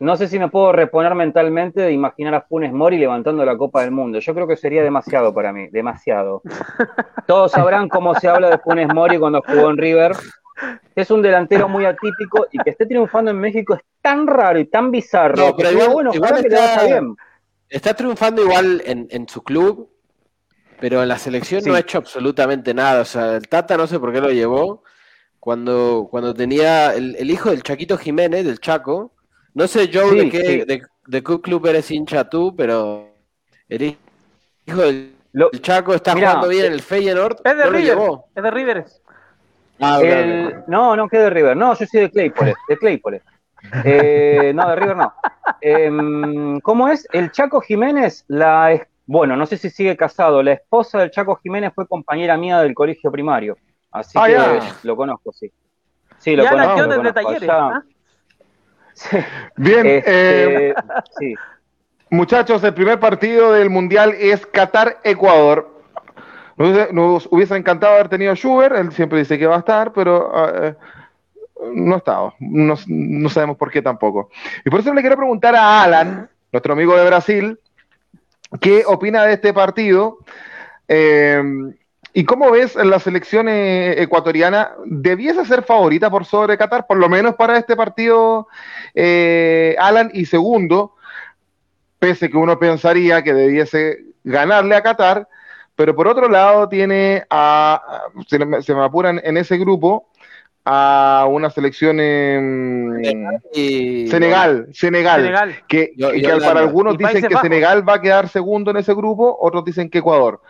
No 0.01 0.17
sé 0.17 0.27
si 0.29 0.39
me 0.39 0.49
puedo 0.49 0.73
reponer 0.73 1.15
mentalmente 1.15 1.81
de 1.81 1.93
imaginar 1.93 2.35
a 2.35 2.41
Funes 2.43 2.73
Mori 2.73 2.99
levantando 2.99 3.45
la 3.45 3.57
Copa 3.57 3.83
del 3.83 3.93
Mundo. 3.93 4.19
Yo 4.19 4.35
creo 4.35 4.47
que 4.49 4.57
sería 4.57 4.83
demasiado 4.83 5.33
para 5.33 5.53
mí, 5.53 5.69
demasiado. 5.69 6.43
Todos 7.27 7.53
sabrán 7.53 7.89
cómo 7.89 8.15
se 8.17 8.29
habla 8.29 8.51
de 8.51 8.59
Funes 8.59 8.89
Mori 8.93 9.19
cuando 9.19 9.41
jugó 9.47 9.71
en 9.71 9.77
River. 9.79 10.13
Es 10.95 11.11
un 11.11 11.23
delantero 11.23 11.69
muy 11.69 11.85
atípico 11.85 12.47
y 12.53 12.59
que 12.59 12.71
esté 12.71 12.87
triunfando 12.87 13.31
en 13.31 13.39
México 13.39 13.75
es 13.75 13.81
tan 14.03 14.27
raro 14.27 14.59
y 14.59 14.67
tan 14.67 14.91
bizarro. 14.91 15.37
No, 15.37 15.57
que 15.57 15.63
pero 15.65 15.73
igual- 15.75 15.93
bueno, 15.93 16.11
igual 16.13 16.33
ojalá 16.33 16.43
que 16.43 16.49
le 16.49 16.55
está- 16.57 16.77
vaya 16.83 17.01
bien. 17.01 17.17
Está 17.69 17.95
triunfando 17.95 18.43
igual 18.43 18.83
en, 18.85 19.09
en 19.11 19.29
su 19.29 19.43
club, 19.43 19.89
pero 20.81 21.03
en 21.03 21.09
la 21.09 21.19
selección 21.19 21.63
Sí. 21.63 21.69
no 21.71 21.75
ha 21.77 21.81
hecho 21.81 21.99
absolutamente 21.99 22.75
nada. 22.75 23.01
O 23.01 23.05
sea, 23.05 23.37
el 23.37 23.49
Tata 23.49 23.77
no 23.77 23.87
sé 23.87 23.99
por 23.99 24.13
qué 24.13 24.21
lo 24.21 24.31
llevó. 24.31 24.83
Cuando, 25.41 26.09
cuando 26.11 26.35
tenía 26.35 26.95
el, 26.95 27.17
el 27.17 27.31
hijo 27.31 27.51
del 27.51 27.63
Chaquito 27.63 27.97
Jiménez, 27.97 28.45
del 28.45 28.61
Chaco. 28.61 29.13
No 29.55 29.67
sé, 29.69 29.89
Joe, 29.93 30.11
Sí, 30.11 30.17
de 30.19 30.31
qué 30.31 30.41
sí. 30.45 30.59
de, 30.65 30.83
de 31.07 31.23
qué 31.23 31.41
club 31.41 31.67
eres 31.67 31.91
hincha 31.91 32.29
tú, 32.29 32.55
pero 32.57 33.09
el 33.69 33.97
hijo 34.67 34.81
del, 34.83 35.15
Lo- 35.33 35.51
del 35.51 35.63
Chaco 35.63 35.95
está 35.95 36.13
jugando 36.13 36.49
bien 36.49 36.67
en 36.67 36.73
el 36.73 36.83
Feyenoord. 36.83 37.37
Es 37.45 37.57
de 37.57 37.65
no 37.65 37.71
River. 37.71 37.99
Es 38.35 38.43
de 38.43 38.51
River. 38.51 38.85
Ah, 39.81 40.01
El-. 40.03 40.65
No, 40.67 40.97
no, 40.97 41.09
que 41.09 41.19
de 41.19 41.31
River. 41.31 41.57
No, 41.57 41.75
yo 41.77 41.87
soy 41.87 42.01
de 42.03 42.11
Claypole. 42.11 42.55
De 42.69 42.77
Claypole. 42.79 43.23
Eh, 43.83 44.53
no, 44.55 44.69
de 44.69 44.77
River 44.77 44.95
no. 44.97 45.15
Em, 45.63 46.61
¿Cómo 46.61 46.87
es? 46.91 47.09
El 47.13 47.31
Chaco 47.33 47.63
Jiménez, 47.63 48.25
la 48.29 48.73
es- 48.73 48.83
bueno, 49.07 49.37
no 49.37 49.47
sé 49.47 49.57
si 49.57 49.71
sigue 49.71 49.97
casado. 49.97 50.43
La 50.43 50.53
esposa 50.53 50.99
del 50.99 51.11
Chaco 51.11 51.37
Jiménez 51.43 51.73
fue 51.75 51.87
compañera 51.89 52.37
mía 52.37 52.61
del 52.61 52.75
colegio 52.75 53.11
primario. 53.11 53.57
Así 53.91 54.19
Ah, 54.21 54.27
que 54.27 54.33
ya. 54.33 54.77
lo 54.83 54.97
conozco, 54.97 55.33
sí. 55.33 55.51
Sí, 56.19 56.37
lo 56.37 56.45
conozco. 56.47 56.77
Lo 56.83 56.89
de 56.89 56.97
conozco. 56.97 57.15
Talleres. 57.23 57.43
Allá- 57.49 57.67
¿ah? 57.77 57.83
Sí, 58.95 59.17
Bien, 59.57 59.87
eh, 59.87 60.03
este, 60.07 60.75
sí. 61.19 61.35
muchachos, 62.11 62.63
el 62.63 62.75
primer 62.75 63.01
partido 63.01 63.53
del 63.53 63.71
Mundial 63.71 64.15
es 64.19 64.47
Qatar-Ecuador. 64.47 65.71
Nos, 66.57 66.93
nos 66.93 67.29
hubiese 67.31 67.57
encantado 67.57 67.95
haber 67.95 68.09
tenido 68.09 68.33
a 68.33 68.37
Schubert, 68.37 68.77
él 68.77 68.93
siempre 68.93 69.19
dice 69.19 69.39
que 69.39 69.47
va 69.47 69.57
a 69.57 69.61
estar, 69.61 69.93
pero 69.93 70.33
eh, 70.65 70.75
no 71.73 71.95
ha 71.95 71.99
estado. 71.99 72.35
No, 72.39 72.75
no 72.87 73.29
sabemos 73.29 73.57
por 73.57 73.71
qué 73.71 73.83
tampoco. 73.83 74.31
Y 74.65 74.71
por 74.71 74.81
eso 74.81 74.95
le 74.95 75.01
quiero 75.01 75.17
preguntar 75.17 75.57
a 75.57 75.83
Alan, 75.83 76.31
nuestro 76.53 76.73
amigo 76.73 76.97
de 76.97 77.07
Brasil, 77.07 77.59
qué 78.61 78.85
opina 78.87 79.25
de 79.25 79.33
este 79.33 79.53
partido. 79.53 80.19
Eh, 80.87 81.43
¿Y 82.17 82.25
cómo 82.25 82.53
ves 82.53 82.77
la 82.77 83.01
selección 83.01 83.49
eh, 83.49 84.01
ecuatoriana? 84.01 84.71
¿Debiese 84.87 85.45
ser 85.45 85.65
favorita 85.65 86.09
por 86.11 86.25
sobre 86.25 86.57
Qatar, 86.57 86.87
por 86.87 86.97
lo 86.97 87.09
menos 87.09 87.35
para 87.35 87.59
este 87.59 87.75
partido, 87.75 88.47
eh, 88.95 89.75
Alan? 89.81 90.11
Y 90.15 90.27
segundo, 90.27 90.95
pese 91.99 92.31
que 92.31 92.37
uno 92.37 92.57
pensaría 92.59 93.23
que 93.25 93.35
debiese 93.35 93.99
ganarle 94.23 94.77
a 94.77 94.83
Qatar, 94.83 95.29
pero 95.75 95.97
por 95.97 96.07
otro 96.07 96.29
lado 96.29 96.69
tiene 96.69 97.25
a, 97.31 98.05
se, 98.29 98.39
me, 98.39 98.63
se 98.63 98.75
me 98.77 98.85
apuran 98.85 99.21
en 99.25 99.37
ese 99.37 99.59
grupo, 99.59 100.09
a 100.65 101.27
una 101.29 101.51
selección 101.51 102.01
en 102.01 103.01
Y- 103.53 104.07
Senegal, 104.09 104.69
Senegal, 104.73 105.21
Senegal. 105.21 105.63
que, 105.69 105.93
para 106.41 106.61
algunos 106.61 106.97
dicen 106.97 107.27
que. 107.27 107.37
Senegal 107.37 107.87
va 107.87 107.95
a 107.95 108.01
quedar 108.01 108.29
segundo 108.29 108.71
en 108.71 108.79
ese 108.79 108.95
grupo, 108.95 109.37
otros 109.41 109.65
dicen 109.65 109.91
que 109.91 109.99
Ecuador. 109.99 110.41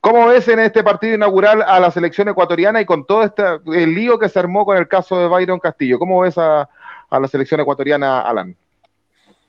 ¿Cómo 0.00 0.26
ves 0.28 0.46
en 0.48 0.60
este 0.60 0.84
partido 0.84 1.14
inaugural 1.14 1.62
a 1.62 1.80
la 1.80 1.90
selección 1.90 2.28
ecuatoriana 2.28 2.80
y 2.80 2.86
con 2.86 3.04
todo 3.04 3.24
este 3.24 3.42
el 3.66 3.94
lío 3.94 4.18
que 4.18 4.28
se 4.28 4.38
armó 4.38 4.64
con 4.64 4.76
el 4.76 4.86
caso 4.86 5.18
de 5.18 5.26
Byron 5.26 5.58
Castillo? 5.58 5.98
¿Cómo 5.98 6.20
ves 6.20 6.38
a, 6.38 6.68
a 7.10 7.20
la 7.20 7.26
selección 7.26 7.60
ecuatoriana, 7.60 8.20
Alan? 8.20 8.56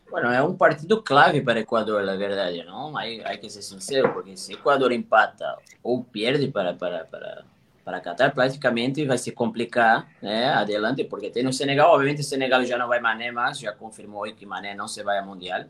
Bueno, 0.09 0.31
é 0.31 0.41
um 0.41 0.57
partido 0.57 1.03
clave 1.03 1.41
para 1.41 1.59
Equador, 1.59 2.03
na 2.03 2.15
verdade, 2.15 2.63
não? 2.63 2.97
Aí, 2.97 3.21
aí 3.23 3.37
que 3.37 3.47
ser 3.47 3.61
sincero, 3.61 4.11
porque 4.11 4.35
se 4.35 4.53
Equador 4.53 4.91
empata 4.91 5.55
ou 5.83 6.03
perde 6.03 6.47
para, 6.47 6.73
para, 6.73 7.05
para, 7.05 7.43
para 7.85 8.01
Qatar, 8.01 8.33
praticamente 8.33 9.05
vai 9.05 9.19
se 9.19 9.31
complicar 9.31 10.07
né, 10.19 10.49
adelante, 10.49 11.03
porque 11.03 11.29
tem 11.29 11.45
o 11.45 11.53
Senegal, 11.53 11.93
obviamente 11.93 12.21
o 12.21 12.23
Senegal 12.23 12.65
já 12.65 12.75
não 12.75 12.87
vai 12.87 12.99
Mané 12.99 13.31
mais, 13.31 13.59
já 13.59 13.71
confirmou 13.71 14.23
que 14.33 14.47
Mané 14.47 14.73
não 14.73 14.87
se 14.87 15.03
vai 15.03 15.19
a 15.19 15.21
Mundial, 15.21 15.65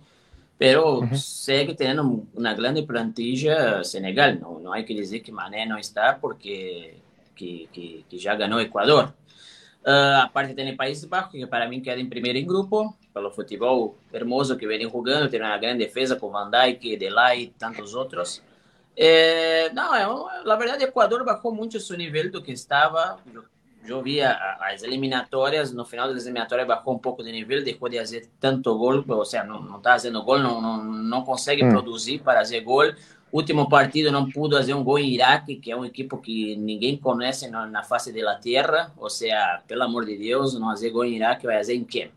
pero 0.59 1.07
segue 1.15 1.73
tendo 1.73 2.27
uma 2.35 2.53
grande 2.53 2.83
plantilla 2.83 3.81
Senegal, 3.81 4.35
não, 4.35 4.59
não 4.59 4.73
há 4.73 4.83
que 4.83 4.93
dizer 4.93 5.21
que 5.21 5.31
Mané 5.31 5.65
não 5.65 5.79
está 5.79 6.13
porque 6.13 6.95
que, 7.33 7.69
que, 7.71 8.05
que 8.09 8.17
já 8.17 8.35
ganhou 8.35 8.59
Equador. 8.59 9.13
Uh, 9.81 10.19
a 10.23 10.27
parte 10.27 10.53
tem 10.53 10.75
Países 10.75 11.05
Bajos, 11.05 11.31
que 11.31 11.47
para 11.47 11.69
mim 11.69 11.79
queda 11.79 12.03
primeiro 12.09 12.37
em 12.37 12.45
grupo, 12.45 12.93
pelo 13.13 13.31
futebol 13.31 13.97
hermoso 14.11 14.57
que 14.57 14.67
vem 14.67 14.81
jogando, 14.81 15.29
tem 15.29 15.39
uma 15.39 15.57
grande 15.57 15.85
defesa 15.85 16.17
com 16.17 16.29
Van 16.29 16.51
Dijk, 16.51 16.97
Delay 16.97 17.43
e 17.43 17.47
tantos 17.47 17.95
outros. 17.95 18.43
Eh, 18.97 19.71
não, 19.73 19.95
é, 19.95 20.43
na 20.43 20.57
verdade, 20.57 20.83
Equador 20.83 21.23
bajou 21.23 21.55
muito 21.55 21.79
seu 21.79 21.95
nível 21.95 22.29
do 22.29 22.43
que 22.43 22.51
estava. 22.51 23.17
Yo 23.85 24.01
vi 24.01 24.21
a, 24.21 24.57
las 24.59 24.83
eliminatorias, 24.83 25.73
no 25.73 25.85
final 25.85 26.09
de 26.09 26.15
las 26.15 26.25
eliminatorias 26.25 26.67
bajó 26.67 26.91
un 26.91 27.01
poco 27.01 27.23
de 27.23 27.31
nivel, 27.31 27.63
dejó 27.63 27.89
de 27.89 27.99
hacer 27.99 28.27
tanto 28.39 28.75
gol, 28.75 29.03
o 29.07 29.25
sea, 29.25 29.43
no, 29.43 29.59
no 29.59 29.77
está 29.77 29.95
haciendo 29.95 30.23
gol, 30.23 30.41
no, 30.43 30.61
no, 30.61 30.83
no 30.83 31.25
consegue 31.25 31.63
mm. 31.63 31.69
producir 31.71 32.21
para 32.21 32.41
hacer 32.41 32.61
gol. 32.61 32.93
Último 33.31 33.69
partido 33.69 34.11
não 34.11 34.29
pudo 34.29 34.57
fazer 34.57 34.73
um 34.73 34.83
gol 34.83 34.97
em 34.97 35.09
Iraque, 35.09 35.57
que 35.57 35.71
é 35.71 35.75
um 35.75 35.85
equipo 35.85 36.17
que 36.17 36.55
ninguém 36.55 36.97
conhece 36.97 37.47
na, 37.47 37.67
na 37.67 37.83
face 37.83 38.11
da 38.11 38.35
terra. 38.35 38.91
Ou 38.97 39.09
seja, 39.09 39.61
pelo 39.67 39.83
amor 39.83 40.05
de 40.05 40.17
Deus, 40.17 40.59
não 40.59 40.69
fazer 40.69 40.89
gol 40.89 41.05
em 41.05 41.17
Iraque, 41.17 41.45
vai 41.45 41.57
fazer 41.57 41.75
em 41.75 41.83
quem? 41.83 42.11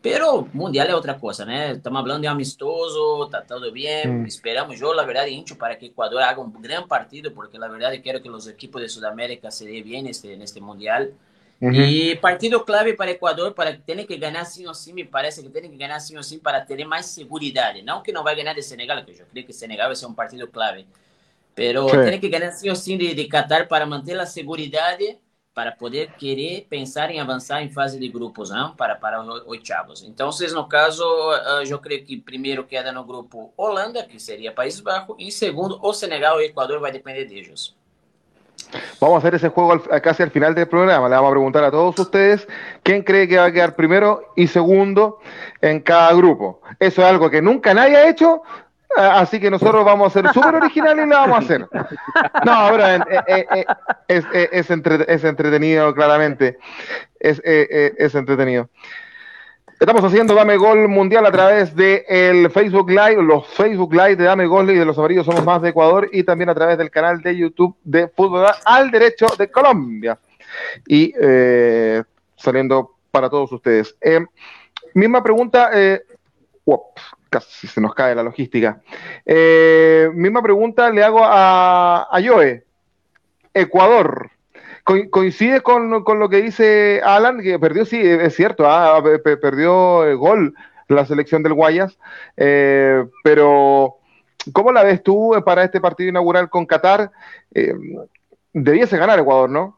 Pero 0.00 0.48
Mundial 0.54 0.86
é 0.88 0.94
outra 0.94 1.14
coisa, 1.14 1.44
né? 1.44 1.72
Estamos 1.72 2.00
falando 2.02 2.20
de 2.20 2.28
amistoso, 2.28 3.28
tá 3.28 3.42
tudo 3.42 3.72
bem. 3.72 4.06
Mm. 4.06 4.26
Esperamos, 4.26 4.80
eu, 4.80 4.94
na 4.94 5.02
verdade, 5.02 5.32
hincho 5.32 5.56
para 5.56 5.74
que 5.74 5.86
Equador 5.86 6.22
haga 6.22 6.40
um 6.40 6.50
grande 6.50 6.86
partido, 6.86 7.32
porque 7.32 7.58
na 7.58 7.68
verdade 7.68 8.00
quero 8.00 8.20
que 8.20 8.30
os 8.30 8.46
equipos 8.46 8.80
de 8.80 8.88
Sudamérica 8.88 9.50
se 9.50 9.64
dê 9.64 9.82
bem 9.82 10.02
neste, 10.02 10.36
neste 10.36 10.60
Mundial. 10.60 11.10
Y 11.60 12.14
partido 12.16 12.64
clave 12.64 12.94
para 12.94 13.10
Ecuador, 13.10 13.52
para 13.52 13.72
que 13.72 13.82
tiene 13.82 14.06
que 14.06 14.16
ganar 14.16 14.46
sí 14.46 14.64
o 14.64 14.72
sí, 14.72 14.92
me 14.92 15.04
parece 15.04 15.42
que 15.42 15.50
tiene 15.50 15.68
que 15.68 15.76
ganar 15.76 16.00
sí 16.00 16.16
o 16.16 16.22
sí 16.22 16.38
para 16.38 16.64
tener 16.64 16.86
más 16.86 17.06
seguridad. 17.06 17.74
No 17.84 18.00
que 18.02 18.12
no 18.12 18.22
va 18.22 18.30
a 18.30 18.34
ganar 18.34 18.54
de 18.54 18.62
Senegal, 18.62 19.04
que 19.04 19.14
yo 19.14 19.24
creo 19.32 19.44
que 19.44 19.52
Senegal 19.52 19.88
va 19.88 19.92
a 19.92 19.96
ser 19.96 20.08
un 20.08 20.14
partido 20.14 20.48
clave. 20.50 20.86
Pero 21.56 21.86
tiene 21.86 22.20
que 22.20 22.28
ganar 22.28 22.52
sí 22.52 22.70
o 22.70 22.76
sí 22.76 22.96
de, 22.96 23.16
de, 23.16 23.28
Qatar 23.28 23.66
para 23.66 23.84
mantener 23.84 24.18
la 24.18 24.26
seguridad, 24.26 24.96
para 25.58 25.74
poder 25.74 26.10
querer 26.10 26.66
pensar 26.68 27.10
en 27.10 27.18
avanzar 27.18 27.60
en 27.60 27.72
fase 27.72 27.98
de 27.98 28.06
grupos, 28.06 28.48
¿no? 28.48 28.76
Para, 28.76 29.00
para 29.00 29.20
los 29.24 29.42
oitavos. 29.44 30.04
Entonces, 30.04 30.54
no 30.54 30.68
caso, 30.68 31.30
uh, 31.30 31.64
yo 31.64 31.80
creo 31.80 31.98
que 32.06 32.16
primero 32.24 32.68
queda 32.68 32.92
no 32.92 33.04
grupo 33.04 33.52
Holanda, 33.56 34.06
que 34.06 34.20
sería 34.20 34.54
Países 34.54 34.84
Bajos, 34.84 35.16
y 35.18 35.32
segundo, 35.32 35.76
o 35.82 35.92
Senegal 35.92 36.34
o 36.36 36.40
Ecuador, 36.40 36.80
va 36.80 36.90
a 36.90 36.92
depender 36.92 37.28
de 37.28 37.40
ellos. 37.40 37.74
Vamos 39.00 39.16
a 39.16 39.18
hacer 39.18 39.34
ese 39.34 39.48
juego 39.48 39.82
casi 40.00 40.22
al 40.22 40.30
final 40.30 40.54
del 40.54 40.68
programa. 40.68 41.08
Le 41.08 41.16
vamos 41.16 41.30
a 41.30 41.32
preguntar 41.32 41.64
a 41.64 41.72
todos 41.72 41.98
ustedes 41.98 42.46
quién 42.84 43.02
cree 43.02 43.26
que 43.26 43.38
va 43.38 43.46
a 43.46 43.52
quedar 43.52 43.74
primero 43.74 44.32
y 44.36 44.46
segundo 44.46 45.18
en 45.60 45.80
cada 45.80 46.12
grupo. 46.12 46.60
Eso 46.78 47.02
es 47.02 47.08
algo 47.08 47.28
que 47.30 47.42
nunca 47.42 47.74
nadie 47.74 47.96
ha 47.96 48.08
hecho, 48.08 48.42
así 48.96 49.40
que 49.40 49.50
nosotros 49.50 49.84
vamos 49.84 50.08
a 50.08 50.20
ser 50.22 50.32
súper 50.32 50.56
originales 50.56 51.06
y 51.06 51.08
lo 51.08 51.16
vamos 51.16 51.36
a 51.36 51.40
hacer. 51.40 51.60
No, 52.44 52.68
pero 52.70 52.86
eh, 52.86 53.00
eh, 53.26 53.46
eh, 53.54 53.66
es, 54.08 54.24
es, 54.32 55.24
entretenido, 55.24 55.94
claramente. 55.94 56.58
Es, 57.20 57.40
es 57.44 58.14
entretenido. 58.14 58.68
Estamos 59.80 60.02
haciendo 60.02 60.34
Dame 60.34 60.56
Gol 60.56 60.88
Mundial 60.88 61.24
a 61.24 61.30
través 61.30 61.72
de 61.76 62.04
el 62.08 62.50
Facebook 62.50 62.90
Live, 62.90 63.22
los 63.22 63.46
Facebook 63.54 63.92
Live 63.92 64.16
de 64.16 64.24
Dame 64.24 64.44
Gol 64.46 64.68
y 64.70 64.74
de 64.74 64.84
los 64.84 64.98
amarillos 64.98 65.24
somos 65.24 65.44
más 65.44 65.62
de 65.62 65.68
Ecuador 65.68 66.08
y 66.10 66.24
también 66.24 66.48
a 66.48 66.54
través 66.54 66.76
del 66.78 66.90
canal 66.90 67.22
de 67.22 67.36
YouTube 67.36 67.76
de 67.84 68.08
Fútbol 68.08 68.46
al 68.64 68.90
Derecho 68.90 69.26
de 69.38 69.48
Colombia. 69.48 70.18
Y 70.88 71.14
eh, 71.20 72.02
saliendo 72.34 72.96
para 73.12 73.30
todos 73.30 73.52
ustedes. 73.52 73.94
Eh, 74.00 74.26
misma 74.94 75.22
pregunta, 75.22 75.70
eh, 75.72 76.02
casi 77.28 77.66
se 77.66 77.80
nos 77.80 77.94
cae 77.94 78.14
la 78.14 78.22
logística. 78.22 78.80
misma 80.14 80.42
pregunta 80.42 80.90
le 80.90 81.02
hago 81.02 81.24
a, 81.24 82.08
a 82.10 82.22
Joe. 82.22 82.64
Ecuador 83.54 84.30
coincide 85.10 85.60
con, 85.60 85.90
lo 85.90 86.28
que 86.28 86.42
dice 86.42 87.00
Alan, 87.04 87.42
que 87.42 87.58
perdió, 87.58 87.84
sí, 87.84 88.00
es 88.00 88.34
cierto, 88.34 88.64
ah, 88.66 89.02
perdió 89.22 90.04
el 90.04 90.16
gol 90.16 90.54
la 90.88 91.04
selección 91.04 91.42
del 91.42 91.52
Guayas, 91.52 91.98
eh, 92.38 93.04
pero 93.22 93.96
¿cómo 94.54 94.72
la 94.72 94.82
ves 94.82 95.02
tú 95.02 95.34
para 95.44 95.64
este 95.64 95.82
partido 95.82 96.08
inaugural 96.08 96.48
con 96.48 96.64
Qatar? 96.64 97.10
Eh, 97.54 97.74
debiese 98.54 98.96
ganar 98.96 99.18
Ecuador, 99.18 99.50
¿no? 99.50 99.76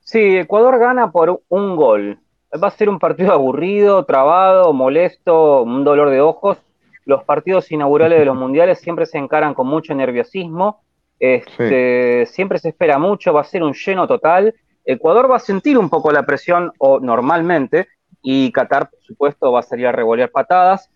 Sí, 0.00 0.36
Ecuador 0.36 0.78
gana 0.78 1.10
por 1.10 1.40
un 1.48 1.76
gol. 1.76 2.18
Va 2.52 2.68
a 2.68 2.70
ser 2.70 2.88
un 2.88 2.98
partido 2.98 3.32
aburrido, 3.32 4.04
trabado, 4.04 4.72
molesto, 4.72 5.62
un 5.62 5.84
dolor 5.84 6.10
de 6.10 6.20
ojos. 6.20 6.58
Los 7.04 7.24
partidos 7.24 7.70
inaugurales 7.70 8.18
de 8.18 8.24
los 8.24 8.36
mundiales 8.36 8.80
siempre 8.80 9.06
se 9.06 9.18
encaran 9.18 9.54
con 9.54 9.66
mucho 9.66 9.94
nerviosismo 9.94 10.80
este, 11.18 12.26
Siempre 12.26 12.58
se 12.58 12.70
espera 12.70 12.98
mucho, 12.98 13.32
va 13.32 13.40
a 13.40 13.44
ser 13.44 13.62
un 13.62 13.72
lleno 13.72 14.06
total. 14.06 14.54
Ecuador 14.84 15.30
va 15.30 15.36
a 15.36 15.40
sentir 15.40 15.78
un 15.78 15.88
poco 15.88 16.12
la 16.12 16.24
presión, 16.24 16.72
o 16.78 17.00
normalmente, 17.00 17.88
y 18.22 18.52
Qatar, 18.52 18.90
por 18.90 19.00
supuesto, 19.02 19.52
va 19.52 19.60
a 19.60 19.64
salir 19.64 19.86
a 19.86 19.92
revolear 19.92 20.30
patadas, 20.30 20.90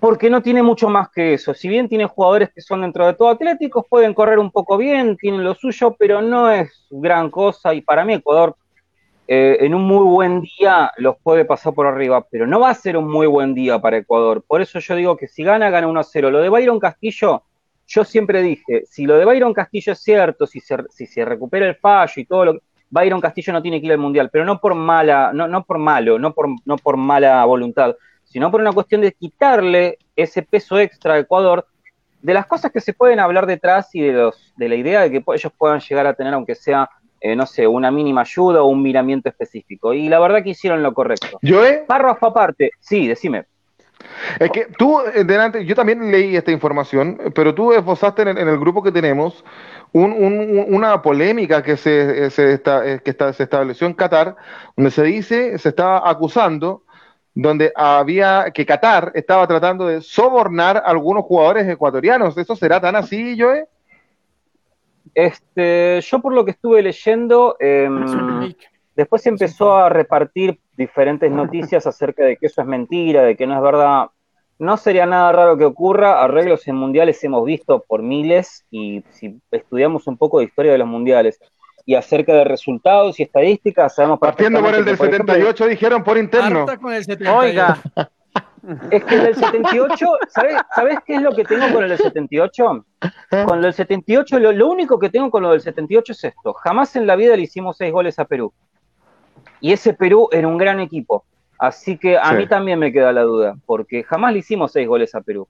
porque 0.00 0.30
no 0.30 0.42
tiene 0.42 0.62
mucho 0.62 0.88
más 0.88 1.08
que 1.10 1.34
eso. 1.34 1.54
Si 1.54 1.68
bien 1.68 1.88
tiene 1.88 2.06
jugadores 2.06 2.50
que 2.54 2.60
son 2.60 2.82
dentro 2.82 3.06
de 3.06 3.14
todo 3.14 3.28
atléticos, 3.28 3.84
pueden 3.88 4.14
correr 4.14 4.38
un 4.38 4.50
poco 4.50 4.76
bien, 4.76 5.16
tienen 5.16 5.44
lo 5.44 5.54
suyo, 5.54 5.94
pero 5.98 6.22
no 6.22 6.50
es 6.50 6.86
gran 6.90 7.30
cosa. 7.30 7.74
Y 7.74 7.82
para 7.82 8.04
mí, 8.04 8.14
Ecuador, 8.14 8.56
eh, 9.30 9.58
en 9.60 9.74
un 9.74 9.82
muy 9.82 10.04
buen 10.04 10.40
día, 10.40 10.90
los 10.96 11.16
puede 11.22 11.44
pasar 11.44 11.74
por 11.74 11.86
arriba, 11.86 12.26
pero 12.30 12.46
no 12.46 12.60
va 12.60 12.70
a 12.70 12.74
ser 12.74 12.96
un 12.96 13.08
muy 13.08 13.26
buen 13.26 13.54
día 13.54 13.78
para 13.78 13.98
Ecuador. 13.98 14.42
Por 14.42 14.62
eso 14.62 14.78
yo 14.78 14.96
digo 14.96 15.18
que 15.18 15.28
si 15.28 15.44
gana, 15.44 15.68
gana 15.68 15.86
1-0. 15.86 16.30
Lo 16.30 16.40
de 16.40 16.48
Byron 16.48 16.80
Castillo 16.80 17.42
yo 17.88 18.04
siempre 18.04 18.42
dije, 18.42 18.84
si 18.86 19.06
lo 19.06 19.16
de 19.16 19.24
Byron 19.24 19.54
Castillo 19.54 19.94
es 19.94 20.00
cierto, 20.00 20.46
si 20.46 20.60
se, 20.60 21.24
recupera 21.24 21.66
el 21.66 21.74
fallo 21.74 22.12
y 22.16 22.24
todo 22.26 22.44
lo 22.44 22.52
que... 22.54 22.60
Byron 22.90 23.20
Castillo 23.20 23.52
no 23.52 23.60
tiene 23.60 23.80
que 23.80 23.86
ir 23.86 23.92
al 23.92 23.98
Mundial, 23.98 24.30
pero 24.30 24.46
no 24.46 24.60
por 24.60 24.74
mala, 24.74 25.30
no, 25.34 25.46
no 25.46 25.64
por 25.64 25.78
malo, 25.78 26.18
no 26.18 26.32
por, 26.32 26.48
no 26.64 26.76
por 26.76 26.96
mala 26.96 27.44
voluntad, 27.44 27.94
sino 28.24 28.50
por 28.50 28.62
una 28.62 28.72
cuestión 28.72 29.02
de 29.02 29.12
quitarle 29.12 29.98
ese 30.16 30.42
peso 30.42 30.78
extra 30.78 31.14
a 31.14 31.18
Ecuador 31.18 31.66
de 32.22 32.34
las 32.34 32.46
cosas 32.46 32.72
que 32.72 32.80
se 32.80 32.94
pueden 32.94 33.20
hablar 33.20 33.46
detrás 33.46 33.94
y 33.94 34.00
de, 34.00 34.12
los, 34.12 34.54
de 34.56 34.68
la 34.68 34.74
idea 34.74 35.02
de 35.02 35.10
que 35.10 35.24
ellos 35.34 35.52
puedan 35.56 35.80
llegar 35.80 36.06
a 36.06 36.14
tener, 36.14 36.32
aunque 36.32 36.54
sea, 36.54 36.88
eh, 37.20 37.36
no 37.36 37.46
sé, 37.46 37.66
una 37.66 37.90
mínima 37.90 38.22
ayuda 38.22 38.62
o 38.62 38.66
un 38.66 38.82
miramiento 38.82 39.28
específico. 39.28 39.92
Y 39.92 40.08
la 40.08 40.20
verdad 40.20 40.42
que 40.42 40.50
hicieron 40.50 40.82
lo 40.82 40.94
correcto. 40.94 41.38
¿Yo, 41.42 41.64
eh? 41.64 41.84
Párrafo 41.86 42.26
aparte, 42.26 42.70
sí, 42.80 43.06
decime. 43.06 43.46
Es 44.38 44.50
que 44.50 44.66
tú, 44.66 45.00
eh, 45.00 45.24
delante, 45.24 45.64
yo 45.64 45.74
también 45.74 46.10
leí 46.10 46.36
esta 46.36 46.52
información, 46.52 47.18
pero 47.34 47.54
tú 47.54 47.72
esbozaste 47.72 48.22
en 48.22 48.38
el, 48.38 48.58
grupo 48.58 48.82
que 48.82 48.92
tenemos 48.92 49.44
una 49.92 51.00
polémica 51.00 51.62
que 51.62 51.76
se, 51.76 52.26
eh, 52.26 52.30
se, 52.30 52.54
eh, 52.54 53.00
que 53.02 53.16
se 53.32 53.42
estableció 53.42 53.86
en 53.86 53.94
Qatar, 53.94 54.36
donde 54.76 54.90
se 54.90 55.02
dice, 55.02 55.58
se 55.58 55.70
estaba 55.70 56.08
acusando, 56.08 56.82
donde 57.34 57.72
había 57.74 58.50
que 58.52 58.66
Qatar 58.66 59.12
estaba 59.14 59.46
tratando 59.46 59.86
de 59.86 60.02
sobornar 60.02 60.76
a 60.76 60.80
algunos 60.80 61.24
jugadores 61.24 61.68
ecuatorianos. 61.68 62.36
¿Eso 62.36 62.54
será 62.54 62.80
tan 62.80 62.96
así, 62.96 63.36
Joe? 63.38 63.66
Este, 65.14 66.00
yo 66.00 66.20
por 66.20 66.34
lo 66.34 66.44
que 66.44 66.52
estuve 66.52 66.82
leyendo, 66.82 67.56
em, 67.60 68.52
después 68.94 69.22
se 69.22 69.28
empezó 69.28 69.76
a 69.76 69.88
repartir 69.88 70.58
diferentes 70.76 71.30
noticias 71.30 71.86
acerca 71.86 72.24
de 72.24 72.36
que 72.36 72.46
eso 72.46 72.60
es 72.60 72.66
mentira, 72.66 73.22
de 73.22 73.36
que 73.36 73.46
no 73.46 73.56
es 73.56 73.62
verdad. 73.62 74.06
No 74.58 74.76
sería 74.76 75.06
nada 75.06 75.30
raro 75.32 75.56
que 75.56 75.64
ocurra, 75.64 76.22
arreglos 76.22 76.66
en 76.66 76.74
mundiales 76.74 77.22
hemos 77.22 77.44
visto 77.44 77.84
por 77.86 78.02
miles 78.02 78.64
y 78.70 79.04
si 79.10 79.40
estudiamos 79.50 80.06
un 80.06 80.16
poco 80.16 80.38
de 80.38 80.46
historia 80.46 80.72
de 80.72 80.78
los 80.78 80.88
mundiales 80.88 81.38
y 81.86 81.94
acerca 81.94 82.34
de 82.34 82.44
resultados 82.44 83.18
y 83.18 83.22
estadísticas, 83.22 83.94
sabemos 83.94 84.18
Partiendo 84.18 84.60
por 84.60 84.74
el 84.74 84.84
del 84.84 84.98
78, 84.98 85.66
dijeron 85.68 86.04
por 86.04 86.18
interno. 86.18 86.66
Oiga. 87.34 87.78
Es 88.90 89.04
que 89.04 89.14
el 89.14 89.22
del 89.24 89.34
78, 89.34 90.06
¿sabes, 90.28 90.56
¿sabes 90.74 90.98
qué 91.06 91.14
es 91.14 91.22
lo 91.22 91.32
que 91.32 91.44
tengo 91.44 91.72
con 91.72 91.84
el 91.84 91.90
del 91.90 91.98
78? 91.98 92.84
Con 93.46 93.56
el 93.56 93.62
del 93.62 93.72
78, 93.72 94.38
lo, 94.38 94.52
lo 94.52 94.68
único 94.68 94.98
que 94.98 95.10
tengo 95.10 95.30
con 95.30 95.42
lo 95.42 95.52
del 95.52 95.60
78 95.60 96.12
es 96.12 96.24
esto. 96.24 96.52
Jamás 96.54 96.96
en 96.96 97.06
la 97.06 97.16
vida 97.16 97.36
le 97.36 97.42
hicimos 97.42 97.76
seis 97.76 97.92
goles 97.92 98.18
a 98.18 98.24
Perú. 98.24 98.52
Y 99.60 99.72
ese 99.72 99.94
Perú 99.94 100.28
era 100.32 100.48
un 100.48 100.58
gran 100.58 100.80
equipo. 100.80 101.24
Así 101.58 101.98
que 101.98 102.16
a 102.16 102.32
mí 102.32 102.46
también 102.46 102.78
me 102.78 102.92
queda 102.92 103.12
la 103.12 103.22
duda, 103.22 103.56
porque 103.66 104.04
jamás 104.04 104.32
le 104.32 104.38
hicimos 104.38 104.70
seis 104.70 104.86
goles 104.86 105.14
a 105.16 105.20
Perú. 105.20 105.48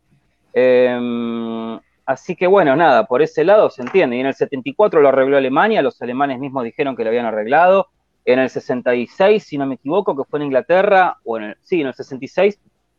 Em, 0.54 1.78
así 2.06 2.34
que 2.34 2.46
bueno, 2.46 2.74
nada, 2.74 3.04
por 3.06 3.20
ese 3.20 3.44
lado 3.44 3.68
se 3.68 3.82
entiende. 3.82 4.16
Y 4.16 4.20
en 4.20 4.26
el 4.26 4.34
74 4.34 5.02
lo 5.02 5.08
arregló 5.08 5.36
Alemania, 5.36 5.82
los 5.82 6.00
alemanes 6.00 6.38
mismos 6.38 6.64
dijeron 6.64 6.96
que 6.96 7.04
lo 7.04 7.10
habían 7.10 7.26
arreglado. 7.26 7.88
En 8.24 8.38
el 8.38 8.48
66, 8.48 9.42
si 9.42 9.58
no 9.58 9.66
me 9.66 9.74
equivoco, 9.74 10.16
que 10.16 10.24
fue 10.28 10.38
en 10.38 10.46
Inglaterra, 10.46 11.18
o 11.24 11.36
en 11.36 11.44
el, 11.44 11.56
sí, 11.62 11.82
en 11.82 11.88
el 11.88 11.94
66, 11.94 12.58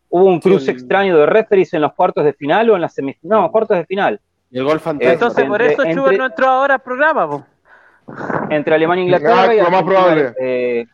hubo 0.10 0.26
un 0.26 0.40
cruce 0.40 0.72
extraño 0.72 1.18
de 1.18 1.26
referees 1.26 1.74
en 1.74 1.82
los 1.82 1.94
cuartos 1.94 2.26
de 2.26 2.34
final 2.34 2.70
o 2.70 2.76
en 2.76 2.82
las 2.82 2.94
semifinales. 2.94 3.44
No, 3.44 3.52
cuartos 3.52 3.78
de 3.78 3.86
final. 3.86 4.20
Y 4.52 4.58
el 4.58 4.66
gol 4.66 4.80
fantástico. 4.80 5.14
Entonces, 5.14 5.46
por 5.46 5.62
eso 5.62 5.84
entre, 5.84 6.18
no 6.18 6.26
entró 6.26 6.48
ahora 6.48 6.76
al 6.76 6.82
programa, 6.82 7.46
entre 8.50 8.76
Alemania 8.76 9.04
e 9.04 9.06
Inglaterra 9.06 9.56
y, 9.56 9.72
más 9.72 9.84
probable. 9.84 10.34
Eh, 10.40 10.86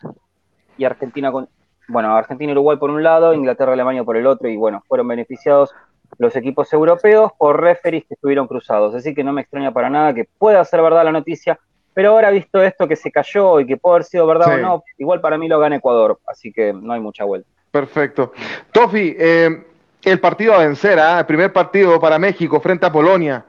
y 0.77 0.83
Argentina 0.83 1.31
con 1.31 1.47
bueno, 1.87 2.15
Argentina 2.15 2.51
y 2.51 2.53
Uruguay 2.53 2.77
por 2.77 2.89
un 2.89 3.03
lado, 3.03 3.33
Inglaterra 3.33 3.71
y 3.71 3.73
Alemania 3.73 4.03
por 4.03 4.17
el 4.17 4.27
otro, 4.27 4.49
y 4.49 4.57
bueno, 4.57 4.83
fueron 4.87 5.07
beneficiados 5.07 5.73
los 6.17 6.35
equipos 6.35 6.71
europeos 6.73 7.31
por 7.37 7.61
referees 7.61 8.05
que 8.05 8.13
estuvieron 8.15 8.47
cruzados. 8.47 8.95
Así 8.95 9.13
que 9.13 9.23
no 9.23 9.33
me 9.33 9.41
extraña 9.41 9.71
para 9.71 9.89
nada 9.89 10.13
que 10.13 10.27
pueda 10.37 10.63
ser 10.65 10.81
verdad 10.81 11.03
la 11.03 11.11
noticia, 11.11 11.59
pero 11.93 12.11
ahora 12.11 12.31
visto 12.31 12.61
esto 12.61 12.87
que 12.87 12.95
se 12.95 13.11
cayó 13.11 13.59
y 13.59 13.65
que 13.65 13.77
puede 13.77 13.95
haber 13.95 14.05
sido 14.05 14.27
verdad 14.27 14.55
o 14.55 14.57
no, 14.57 14.83
igual 14.97 15.21
para 15.21 15.37
mí 15.37 15.47
lo 15.47 15.59
gana 15.59 15.77
Ecuador, 15.77 16.19
así 16.27 16.51
que 16.51 16.73
no 16.73 16.93
hay 16.93 16.99
mucha 16.99 17.23
vuelta. 17.23 17.49
Perfecto. 17.75 18.31
Tofi, 18.71 19.17
eh, 19.19 19.65
el 20.01 20.19
partido 20.21 20.53
a 20.53 20.59
vencer, 20.59 20.97
¿ah? 20.97 21.19
el 21.19 21.25
primer 21.25 21.51
partido 21.51 21.99
para 21.99 22.17
México 22.17 22.61
frente 22.61 22.85
a 22.85 22.91
Polonia. 22.91 23.43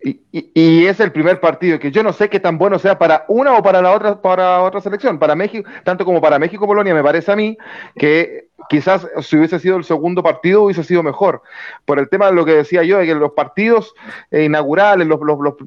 Y, 0.00 0.86
es 0.86 1.00
el 1.00 1.10
primer 1.10 1.40
partido 1.40 1.80
que 1.80 1.90
yo 1.90 2.04
no 2.04 2.12
sé 2.12 2.28
qué 2.28 2.38
tan 2.38 2.56
bueno 2.56 2.78
sea 2.78 2.96
para 2.98 3.24
una 3.26 3.54
o 3.54 3.62
para 3.62 3.82
la 3.82 3.90
otra 3.90 4.22
para 4.22 4.62
otra 4.62 4.80
selección, 4.80 5.18
para 5.18 5.34
México, 5.34 5.68
tanto 5.82 6.04
como 6.04 6.20
para 6.20 6.38
México 6.38 6.68
Polonia 6.68 6.94
me 6.94 7.02
parece 7.02 7.32
a 7.32 7.36
mí 7.36 7.58
que 7.96 8.48
quizás 8.68 9.06
si 9.20 9.36
hubiese 9.36 9.58
sido 9.58 9.76
el 9.76 9.84
segundo 9.84 10.22
partido 10.22 10.62
hubiese 10.64 10.84
sido 10.84 11.02
mejor. 11.02 11.42
Por 11.84 11.98
el 11.98 12.08
tema 12.08 12.26
de 12.26 12.32
lo 12.32 12.44
que 12.44 12.52
decía 12.52 12.82
yo, 12.82 12.98
de 12.98 13.06
que 13.06 13.14
los 13.14 13.32
partidos 13.32 13.94
eh, 14.30 14.44
inaugurales, 14.44 15.06
los, 15.06 15.20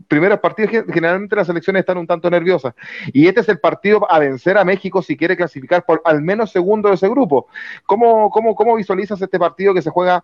primeros 0.07 0.39
partidos, 0.39 0.85
generalmente 0.91 1.35
las 1.35 1.47
selecciones 1.47 1.81
están 1.81 1.97
un 1.97 2.07
tanto 2.07 2.29
nerviosas. 2.29 2.73
Y 3.13 3.27
este 3.27 3.41
es 3.41 3.49
el 3.49 3.59
partido 3.59 4.09
a 4.09 4.19
vencer 4.19 4.57
a 4.57 4.65
México 4.65 5.01
si 5.01 5.17
quiere 5.17 5.37
clasificar 5.37 5.85
por 5.85 6.01
al 6.05 6.21
menos 6.21 6.51
segundo 6.51 6.89
de 6.89 6.95
ese 6.95 7.09
grupo. 7.09 7.47
¿Cómo, 7.85 8.29
cómo, 8.29 8.55
cómo 8.55 8.75
visualizas 8.75 9.21
este 9.21 9.39
partido 9.39 9.73
que 9.73 9.81
se 9.81 9.89
juega 9.89 10.23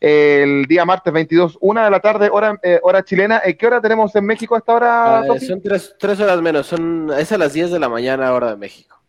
eh, 0.00 0.40
el 0.44 0.66
día 0.66 0.84
martes 0.84 1.12
22, 1.12 1.58
una 1.60 1.84
de 1.84 1.90
la 1.90 2.00
tarde, 2.00 2.28
hora, 2.30 2.58
eh, 2.62 2.80
hora 2.82 3.04
chilena? 3.04 3.40
¿Qué 3.58 3.66
hora 3.66 3.80
tenemos 3.80 4.14
en 4.16 4.24
México 4.24 4.54
a 4.54 4.58
esta 4.58 4.74
hora? 4.74 5.22
Son 5.40 5.60
tres, 5.60 5.94
tres, 5.98 6.20
horas 6.20 6.40
menos, 6.40 6.66
son, 6.66 7.10
es 7.18 7.32
a 7.32 7.38
las 7.38 7.52
10 7.52 7.70
de 7.70 7.78
la 7.78 7.88
mañana 7.88 8.32
hora 8.32 8.50
de 8.50 8.56
México. 8.56 9.01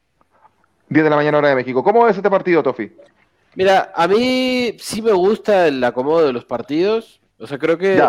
10 0.94 1.04
de 1.04 1.10
la 1.10 1.16
mañana 1.16 1.39
hora 1.39 1.50
de 1.50 1.56
México. 1.56 1.84
¿Cómo 1.84 2.06
ves 2.06 2.16
este 2.16 2.30
partido, 2.30 2.62
Tofi? 2.62 2.91
Mira, 3.56 3.91
a 3.96 4.08
mí 4.08 4.78
sí 4.80 5.02
me 5.02 5.12
gusta 5.12 5.68
el 5.68 5.84
acomodo 5.84 6.26
de 6.26 6.34
los 6.34 6.46
partidos. 6.46 7.20
O 7.39 7.48
sea, 7.48 7.58
creo 7.58 7.78
que 7.78 8.02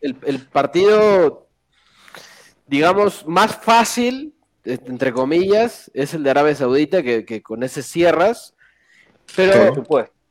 el, 0.00 0.46
partido, 0.52 1.48
digamos, 2.66 3.26
más 3.26 3.56
fácil, 3.56 4.34
entre 4.64 5.12
comillas, 5.12 5.90
es 5.94 6.14
el 6.14 6.22
de 6.22 6.30
Arabia 6.30 6.54
Saudita, 6.54 7.02
que, 7.02 7.42
con 7.42 7.62
ese 7.62 7.82
cierras. 7.82 8.54
Pero 9.34 9.72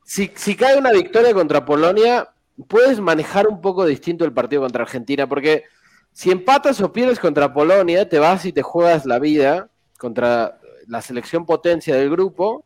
si, 0.04 0.30
si 0.34 0.56
cae 0.56 0.78
una 0.78 0.92
victoria 0.92 1.34
contra 1.34 1.64
Polonia, 1.64 2.30
puedes 2.68 3.00
manejar 3.00 3.48
un 3.48 3.60
poco 3.60 3.84
distinto 3.84 4.24
el 4.24 4.32
partido 4.32 4.62
contra 4.62 4.82
Argentina, 4.82 5.26
porque 5.28 5.64
si 6.12 6.30
empatas 6.30 6.80
o 6.80 6.92
pierdes 6.92 7.18
contra 7.18 7.52
Polonia, 7.52 8.08
te 8.08 8.18
vas 8.18 8.44
y 8.44 8.52
te 8.52 8.62
juegas 8.62 9.04
la 9.04 9.18
vida 9.18 9.68
contra 9.98 10.57
la 10.88 11.02
selección 11.02 11.46
potencia 11.46 11.94
del 11.94 12.10
grupo, 12.10 12.64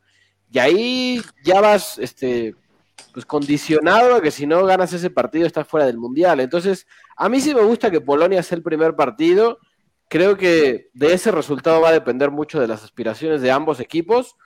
y 0.50 0.58
ahí 0.58 1.22
ya 1.44 1.60
vas 1.60 1.98
este, 1.98 2.54
pues 3.12 3.26
condicionado 3.26 4.16
a 4.16 4.20
que 4.20 4.30
si 4.30 4.46
no 4.46 4.64
ganas 4.64 4.92
ese 4.92 5.10
partido 5.10 5.46
estás 5.46 5.66
fuera 5.66 5.86
del 5.86 5.98
Mundial. 5.98 6.40
Entonces, 6.40 6.86
a 7.16 7.28
mí 7.28 7.40
sí 7.40 7.54
me 7.54 7.62
gusta 7.62 7.90
que 7.90 8.00
Polonia 8.00 8.42
sea 8.42 8.56
el 8.56 8.62
primer 8.62 8.94
partido. 8.94 9.58
Creo 10.08 10.36
que 10.36 10.90
de 10.92 11.12
ese 11.14 11.30
resultado 11.30 11.80
va 11.80 11.88
a 11.88 11.92
depender 11.92 12.30
mucho 12.30 12.60
de 12.60 12.68
las 12.68 12.84
aspiraciones 12.84 13.40
de 13.40 13.50
ambos 13.50 13.80
equipos. 13.80 14.36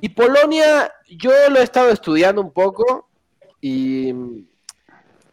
Y 0.00 0.10
Polonia, 0.10 0.92
yo 1.08 1.32
lo 1.50 1.58
he 1.58 1.62
estado 1.62 1.90
estudiando 1.90 2.40
un 2.40 2.52
poco 2.52 3.08
y 3.60 4.12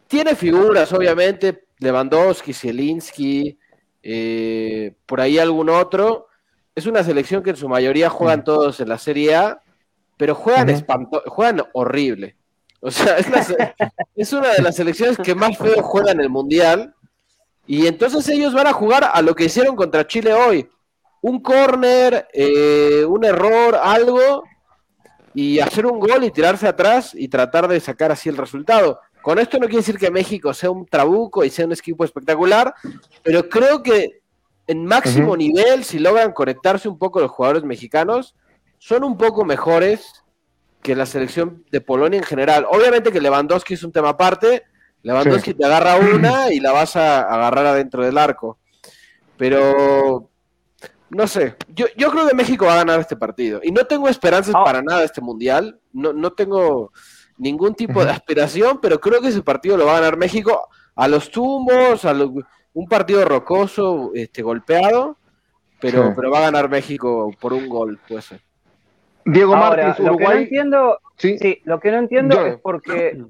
tiene 0.06 0.34
figuras, 0.34 0.92
obviamente, 0.92 1.66
Lewandowski, 1.78 2.52
Zielinski, 2.52 3.58
eh, 4.02 4.94
por 5.06 5.20
ahí 5.20 5.38
algún 5.38 5.68
otro, 5.68 6.26
es 6.74 6.86
una 6.86 7.02
selección 7.02 7.42
que 7.42 7.50
en 7.50 7.56
su 7.56 7.68
mayoría 7.68 8.08
juegan 8.08 8.44
todos 8.44 8.80
en 8.80 8.88
la 8.88 8.98
Serie 8.98 9.34
A, 9.34 9.62
pero 10.16 10.34
juegan, 10.34 10.84
juegan 11.26 11.62
horrible. 11.72 12.36
O 12.80 12.90
sea, 12.90 13.16
es, 14.16 14.32
una 14.32 14.52
de 14.52 14.62
las 14.62 14.76
selecciones 14.76 15.18
que 15.18 15.34
más 15.34 15.56
feo 15.56 15.82
juegan 15.82 16.18
en 16.18 16.24
el 16.24 16.30
Mundial. 16.30 16.94
Y 17.66 17.86
entonces 17.86 18.28
ellos 18.28 18.54
van 18.54 18.66
a 18.66 18.72
jugar 18.72 19.08
a 19.12 19.22
lo 19.22 19.34
que 19.34 19.44
hicieron 19.44 19.76
contra 19.76 20.06
Chile 20.06 20.32
hoy. 20.32 20.68
Un 21.20 21.40
corner, 21.40 22.26
eh, 22.32 23.04
un 23.06 23.24
error, 23.24 23.78
algo, 23.80 24.42
y 25.34 25.60
hacer 25.60 25.86
un 25.86 26.00
gol 26.00 26.24
y 26.24 26.32
tirarse 26.32 26.66
atrás 26.66 27.12
y 27.14 27.28
tratar 27.28 27.68
de 27.68 27.78
sacar 27.78 28.10
así 28.10 28.28
el 28.28 28.36
resultado. 28.36 29.00
Con 29.22 29.38
esto 29.38 29.58
no 29.58 29.66
quiere 29.66 29.78
decir 29.78 29.98
que 29.98 30.10
México 30.10 30.52
sea 30.52 30.70
un 30.70 30.84
trabuco 30.84 31.44
y 31.44 31.50
sea 31.50 31.66
un 31.66 31.72
equipo 31.72 32.04
espectacular, 32.04 32.74
pero 33.22 33.48
creo 33.48 33.80
que 33.80 34.21
en 34.72 34.84
máximo 34.86 35.36
nivel, 35.36 35.84
si 35.84 35.98
logran 35.98 36.32
conectarse 36.32 36.88
un 36.88 36.98
poco 36.98 37.20
los 37.20 37.30
jugadores 37.30 37.62
mexicanos, 37.62 38.34
son 38.78 39.04
un 39.04 39.16
poco 39.16 39.44
mejores 39.44 40.24
que 40.82 40.96
la 40.96 41.06
selección 41.06 41.64
de 41.70 41.80
Polonia 41.80 42.18
en 42.18 42.24
general. 42.24 42.66
Obviamente 42.68 43.12
que 43.12 43.20
Lewandowski 43.20 43.74
es 43.74 43.84
un 43.84 43.92
tema 43.92 44.10
aparte, 44.10 44.64
Lewandowski 45.02 45.54
te 45.54 45.64
agarra 45.64 45.96
una 46.14 46.52
y 46.52 46.58
la 46.58 46.72
vas 46.72 46.96
a 46.96 47.20
agarrar 47.22 47.66
adentro 47.66 48.04
del 48.04 48.18
arco. 48.18 48.58
Pero 49.36 50.30
no 51.10 51.26
sé, 51.26 51.56
yo, 51.68 51.86
yo 51.96 52.10
creo 52.10 52.26
que 52.26 52.34
México 52.34 52.64
va 52.64 52.72
a 52.74 52.84
ganar 52.84 52.98
este 52.98 53.16
partido. 53.16 53.60
Y 53.62 53.70
no 53.70 53.84
tengo 53.84 54.08
esperanzas 54.08 54.54
ah. 54.56 54.64
para 54.64 54.82
nada 54.82 55.00
de 55.00 55.06
este 55.06 55.20
mundial. 55.20 55.78
No, 55.92 56.12
no 56.12 56.32
tengo 56.32 56.92
ningún 57.36 57.74
tipo 57.74 58.04
de 58.04 58.10
aspiración, 58.10 58.80
pero 58.80 59.00
creo 59.00 59.20
que 59.20 59.28
ese 59.28 59.42
partido 59.42 59.76
lo 59.76 59.86
va 59.86 59.92
a 59.92 60.00
ganar 60.00 60.16
México 60.16 60.68
a 60.94 61.08
los 61.08 61.30
tumbos, 61.30 62.04
a 62.04 62.14
los 62.14 62.30
un 62.74 62.88
partido 62.88 63.24
rocoso, 63.24 64.12
este, 64.14 64.42
golpeado, 64.42 65.16
pero, 65.80 66.12
pero 66.14 66.30
va 66.30 66.38
a 66.38 66.42
ganar 66.42 66.70
México 66.70 67.34
por 67.40 67.52
un 67.52 67.68
gol, 67.68 67.98
puede 68.06 68.22
ser. 68.22 68.40
Diego 69.24 69.56
Martínez, 69.56 70.00
Uruguay. 70.00 70.10
Lo 70.10 70.18
que 70.18 70.24
no 70.24 70.40
entiendo, 70.40 70.98
¿Sí? 71.16 71.62
lo 71.64 71.80
que 71.80 71.90
no 71.90 71.98
entiendo 71.98 72.46
es 72.46 72.56
porque, 72.60 73.22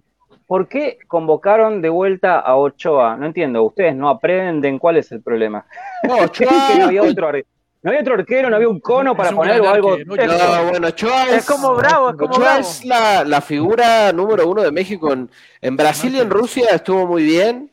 ¿por 0.47 0.69
qué 0.69 0.99
convocaron 1.07 1.83
de 1.83 1.89
vuelta 1.89 2.39
a 2.39 2.57
Ochoa? 2.57 3.17
No 3.17 3.27
entiendo, 3.27 3.63
ustedes 3.63 3.95
no 3.95 4.09
aprenden 4.09 4.79
cuál 4.79 4.97
es 4.97 5.13
el 5.13 5.23
problema. 5.23 5.67
No, 6.05 6.17
Ochoa. 6.25 6.51
no 6.79 6.85
había 6.85 7.03
otro 7.03 7.33
no 7.83 7.91
había 7.91 8.03
otro 8.03 8.15
arquero, 8.15 8.49
no 8.49 8.55
había 8.55 8.69
un 8.69 8.79
cono 8.79 9.17
para 9.17 9.33
poner 9.33 9.61
o 9.61 9.69
algo. 9.69 9.99
No, 9.99 10.15
bueno, 10.71 10.87
Ochoa 10.87 11.35
es, 11.35 11.45
como 11.45 11.75
Bravo, 11.75 12.11
es 12.11 12.17
como 12.17 12.35
Ochoa 12.37 12.61
es 12.61 12.85
la, 12.85 13.25
la, 13.25 13.41
figura 13.41 14.13
número 14.13 14.49
uno 14.49 14.63
de 14.63 14.71
México. 14.71 15.13
En, 15.13 15.29
en 15.61 15.77
Brasil 15.77 16.15
y 16.15 16.21
en 16.21 16.31
Rusia 16.31 16.69
estuvo 16.71 17.09
muy 17.09 17.25
bien. 17.25 17.72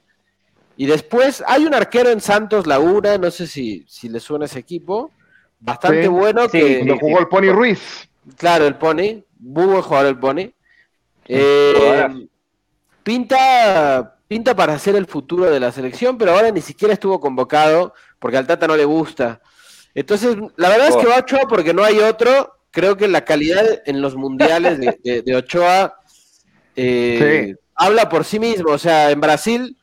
Y 0.79 0.85
después 0.85 1.43
hay 1.45 1.65
un 1.65 1.73
arquero 1.73 2.09
en 2.09 2.21
Santos 2.21 2.65
Laguna, 2.65 3.17
no 3.17 3.29
sé 3.31 3.47
si, 3.47 3.83
si 3.85 4.07
le 4.07 4.21
suena 4.21 4.45
ese 4.45 4.59
equipo, 4.59 5.11
bastante 5.59 6.07
bueno. 6.07 6.47
que 6.47 6.97
jugó 6.97 7.19
el 7.19 7.27
Pony 7.27 7.51
Ruiz. 7.51 8.09
Claro, 8.37 8.65
el 8.65 8.75
Pony, 8.75 9.21
muy 9.39 9.65
buen 9.65 9.81
jugador 9.81 10.07
el 10.07 10.17
Pony. 10.17 10.53
Eh, 11.27 12.07
pinta, 13.03 14.19
pinta 14.25 14.55
para 14.55 14.79
ser 14.79 14.95
el 14.95 15.05
futuro 15.05 15.51
de 15.51 15.59
la 15.59 15.73
selección, 15.73 16.17
pero 16.17 16.31
ahora 16.31 16.49
ni 16.49 16.61
siquiera 16.61 16.93
estuvo 16.93 17.19
convocado 17.19 17.93
porque 18.17 18.37
al 18.37 18.47
Tata 18.47 18.65
no 18.65 18.77
le 18.77 18.85
gusta. 18.85 19.41
Entonces, 19.93 20.37
la 20.55 20.69
verdad 20.69 20.87
es 20.87 20.95
que 20.95 21.07
va 21.07 21.17
Ochoa 21.17 21.41
porque 21.49 21.73
no 21.73 21.83
hay 21.83 21.99
otro. 21.99 22.53
Creo 22.71 22.95
que 22.95 23.09
la 23.09 23.25
calidad 23.25 23.65
en 23.85 24.01
los 24.01 24.15
mundiales 24.15 24.79
de, 24.79 25.35
Ochoa 25.35 25.99
eh, 26.77 27.55
habla 27.75 28.07
por 28.07 28.23
sí 28.23 28.39
mismo. 28.39 28.71
O 28.71 28.77
sea, 28.77 29.11
en 29.11 29.19
Brasil 29.19 29.75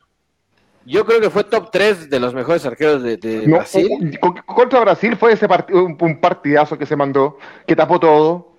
yo 0.86 1.04
creo 1.04 1.20
que 1.20 1.30
fue 1.30 1.44
top 1.44 1.70
3 1.70 2.08
de 2.08 2.20
los 2.20 2.32
mejores 2.32 2.64
arqueros 2.64 3.02
de, 3.02 3.44
Brasil. 3.46 4.18
Contra 4.46 4.80
Brasil 4.80 5.16
fue 5.16 5.32
ese 5.32 5.48
partido, 5.48 5.84
un, 5.84 6.20
partidazo 6.20 6.78
que 6.78 6.86
se 6.86 6.94
mandó, 6.94 7.38
que 7.66 7.74
tapó 7.74 7.98
todo. 7.98 8.52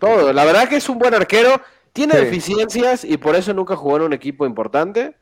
Todo. 0.00 0.32
La 0.32 0.44
verdad 0.44 0.68
que 0.68 0.76
es 0.76 0.88
un 0.88 0.98
buen 0.98 1.14
arquero. 1.14 1.60
Tiene 1.92 2.14
deficiencias 2.16 3.04
y 3.04 3.16
por 3.16 3.34
eso 3.34 3.54
nunca 3.54 3.76
jugó 3.76 3.96
en 3.96 4.02
un 4.02 4.12
equipo 4.12 4.44
importante. 4.44 5.16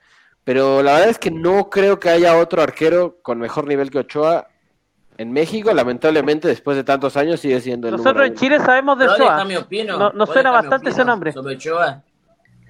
Pero 0.45 0.83
la 0.83 0.95
verdad 0.95 1.11
es 1.11 1.19
que 1.19 1.31
no 1.31 1.69
creo 1.71 1.99
que 1.99 2.09
haya 2.09 2.37
otro 2.37 2.63
arquero 2.63 3.19
con 3.23 3.39
mejor 3.39 3.67
nivel 3.67 3.91
que 3.91 3.99
Ochoa 3.99 4.49
en 5.19 5.33
México. 5.33 5.73
Lamentablemente, 5.75 6.49
después 6.49 6.77
de 6.77 6.85
tantos 6.85 7.17
años, 7.17 7.41
sigue 7.41 7.61
siendo 7.61 7.89
el 7.89 7.97
Nosotros 7.97 8.27
en 8.27 8.35
Chile 8.35 8.59
sabemos 8.61 8.99
de 8.99 9.09
Ochoa. 9.09 9.45
No, 9.45 10.13
no 10.13 10.27
suena 10.27 10.51
bastante 10.51 10.91
ese 10.91 11.05
nombre. 11.05 11.33
Sobre 11.33 11.57
Ochoa. 11.57 12.03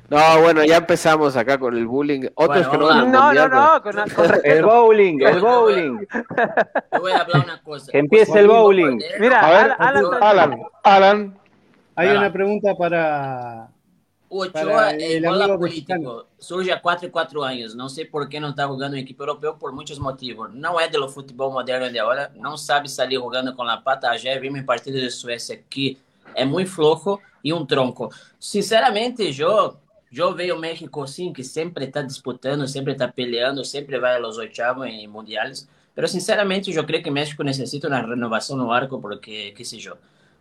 No, 0.08 0.40
bueno, 0.40 0.64
ya 0.64 0.76
empezamos 0.76 1.36
acá 1.36 1.58
con 1.58 1.76
el 1.76 1.86
bullying. 1.86 2.28
Otros 2.34 2.68
que 2.68 2.78
no 2.78 3.06
No, 3.06 3.32
no, 3.32 3.48
no, 3.48 3.82
con, 3.82 3.94
el 4.44 4.64
bowling, 4.64 5.20
el 5.20 5.40
bowling. 5.40 6.06
Te 6.90 6.98
voy 6.98 7.12
a 7.12 7.20
hablar 7.20 7.44
una 7.44 7.62
cosa. 7.62 7.90
Que 7.90 7.98
empiece 7.98 8.38
el 8.38 8.48
bowling. 8.48 9.00
Mira, 9.18 9.40
a 9.40 9.50
ver, 9.50 9.76
Alan, 10.20 10.58
Alan, 10.84 11.38
Hay 11.96 12.08
una 12.08 12.32
pregunta 12.32 12.74
para. 12.74 13.70
Ochoa 14.28 14.90
es 14.90 15.22
bola 15.22 15.56
político. 15.56 16.26
Surge 16.38 16.72
a 16.72 16.80
4 16.80 17.08
y 17.08 17.10
4 17.10 17.44
años. 17.44 17.74
No 17.74 17.88
sé 17.88 18.06
por 18.06 18.28
qué 18.28 18.40
no 18.40 18.50
está 18.50 18.66
jugando 18.66 18.96
en 18.96 19.02
equipo 19.02 19.22
europeo 19.22 19.56
por 19.56 19.72
muchos 19.72 20.00
motivos. 20.00 20.52
No 20.52 20.80
es 20.80 20.90
de 20.90 20.98
lo 20.98 21.08
fútbol 21.08 21.52
moderno 21.52 21.88
de 21.88 22.00
ahora. 22.00 22.30
No 22.34 22.56
sabe 22.56 22.88
salir 22.88 23.20
jugando 23.20 23.54
con 23.54 23.66
la 23.66 23.82
pata. 23.82 24.10
Ayer 24.10 24.40
vimos 24.40 24.58
en 24.58 24.66
partido 24.66 25.00
de 25.00 25.10
Suecia 25.10 25.60
que 25.68 25.96
es 26.34 26.46
muy 26.46 26.66
flojo 26.66 27.20
y 27.40 27.52
un 27.52 27.66
tronco. 27.66 28.10
Sinceramente, 28.38 29.32
yo 29.32 29.78
yo 30.16 30.34
veo 30.34 30.58
México 30.58 31.02
assim, 31.02 31.30
que 31.30 31.44
sempre 31.44 31.84
está 31.84 32.00
disputando, 32.00 32.66
sempre 32.66 32.92
está 32.92 33.06
peleando, 33.06 33.62
sempre 33.62 33.98
vai 33.98 34.16
aos 34.16 34.38
oitavos 34.38 34.86
em 34.86 35.06
mundiais. 35.06 35.68
Pero 35.94 36.08
sinceramente, 36.08 36.74
eu 36.74 36.84
creio 36.84 37.02
que 37.04 37.10
México 37.10 37.42
necessita 37.42 37.86
uma 37.86 38.00
renovação 38.00 38.56
no 38.56 38.72
arco, 38.72 38.98
porque, 38.98 39.52
que 39.54 39.62
sei 39.62 39.78
eu, 39.86 39.98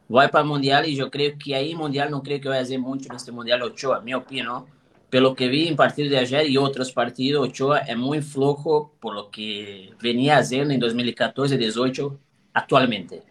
vai 0.09 0.29
para 0.29 0.45
o 0.45 0.47
Mundial 0.47 0.85
e 0.85 0.97
eu 0.97 1.09
creio 1.09 1.35
que 1.35 1.53
aí 1.53 1.75
Mundial 1.75 2.09
não 2.09 2.21
creio 2.21 2.39
que 2.39 2.47
vai 2.47 2.59
fazer 2.59 2.77
muito 2.77 3.11
neste 3.11 3.31
Mundial 3.31 3.59
Ochoa, 3.63 3.99
minha 3.99 4.17
opinião. 4.17 4.65
Pelo 5.09 5.35
que 5.35 5.47
vi 5.49 5.67
em 5.67 5.75
partido 5.75 6.07
de 6.07 6.15
ayer 6.15 6.49
e 6.49 6.57
outros 6.57 6.91
partidos, 6.91 7.41
Ochoa 7.41 7.79
é 7.79 7.95
muito 7.95 8.25
flojo 8.25 8.91
por 9.01 9.13
lo 9.13 9.29
que 9.29 9.91
venía 10.01 10.37
fazendo 10.37 10.71
em 10.71 10.79
2014 10.79 11.53
e 11.53 11.57
2018 11.57 12.19
atualmente. 12.53 13.21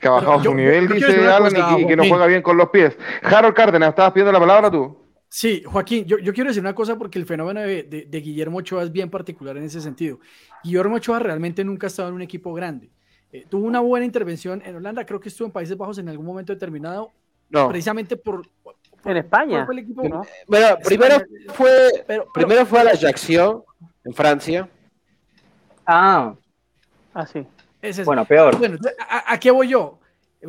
Que 0.00 0.08
ha 0.08 0.12
bajado 0.12 0.44
su 0.44 0.54
nivel, 0.54 0.88
dice 0.88 1.26
Alan, 1.26 1.52
y 1.56 1.76
que, 1.76 1.86
que 1.88 1.96
no 1.96 2.04
juega 2.04 2.26
bien 2.26 2.42
con 2.42 2.56
los 2.56 2.68
pies. 2.70 2.96
Harold 3.22 3.54
Cárdenas, 3.54 3.90
¿estabas 3.90 4.12
pidiendo 4.12 4.32
la 4.32 4.40
palabra 4.40 4.70
tú? 4.70 5.03
Sí, 5.34 5.64
Joaquín, 5.64 6.04
yo, 6.04 6.16
quiero 6.32 6.50
decir 6.50 6.60
una 6.60 6.76
cosa 6.76 6.96
porque 6.96 7.18
el 7.18 7.26
fenómeno 7.26 7.58
de, 7.62 8.06
Guillermo 8.08 8.58
Ochoa 8.58 8.84
es 8.84 8.92
bien 8.92 9.10
particular 9.10 9.56
en 9.56 9.64
ese 9.64 9.80
sentido. 9.80 10.20
Guillermo 10.62 10.94
Ochoa 10.94 11.18
realmente 11.18 11.64
nunca 11.64 11.88
ha 11.88 11.88
estado 11.88 12.08
en 12.10 12.14
un 12.14 12.22
equipo 12.22 12.54
grande. 12.54 12.88
Eh, 13.32 13.44
tuvo 13.50 13.66
una 13.66 13.80
buena 13.80 14.06
intervención 14.06 14.62
en 14.64 14.76
Holanda, 14.76 15.04
creo 15.04 15.18
que 15.18 15.30
estuvo 15.30 15.46
en 15.46 15.52
Países 15.52 15.76
Bajos 15.76 15.98
en 15.98 16.08
algún 16.08 16.24
momento 16.24 16.52
determinado, 16.52 17.10
no. 17.50 17.68
precisamente 17.68 18.16
por, 18.16 18.48
en 19.04 19.16
España. 19.16 19.66
Bueno, 20.46 20.76
primero 20.84 21.16
fue, 21.48 21.90
primero 22.32 22.64
fue 22.64 22.78
a 22.78 22.84
la 22.84 22.90
Ajaccio 22.92 23.64
en 24.04 24.14
Francia. 24.14 24.68
Ah, 25.84 26.32
ah 27.12 27.26
sí. 27.26 27.44
bueno, 28.04 28.24
peor. 28.24 28.56
Bueno, 28.56 28.78
¿a, 29.08 29.36
qué 29.40 29.50
voy 29.50 29.66
yo? 29.66 29.98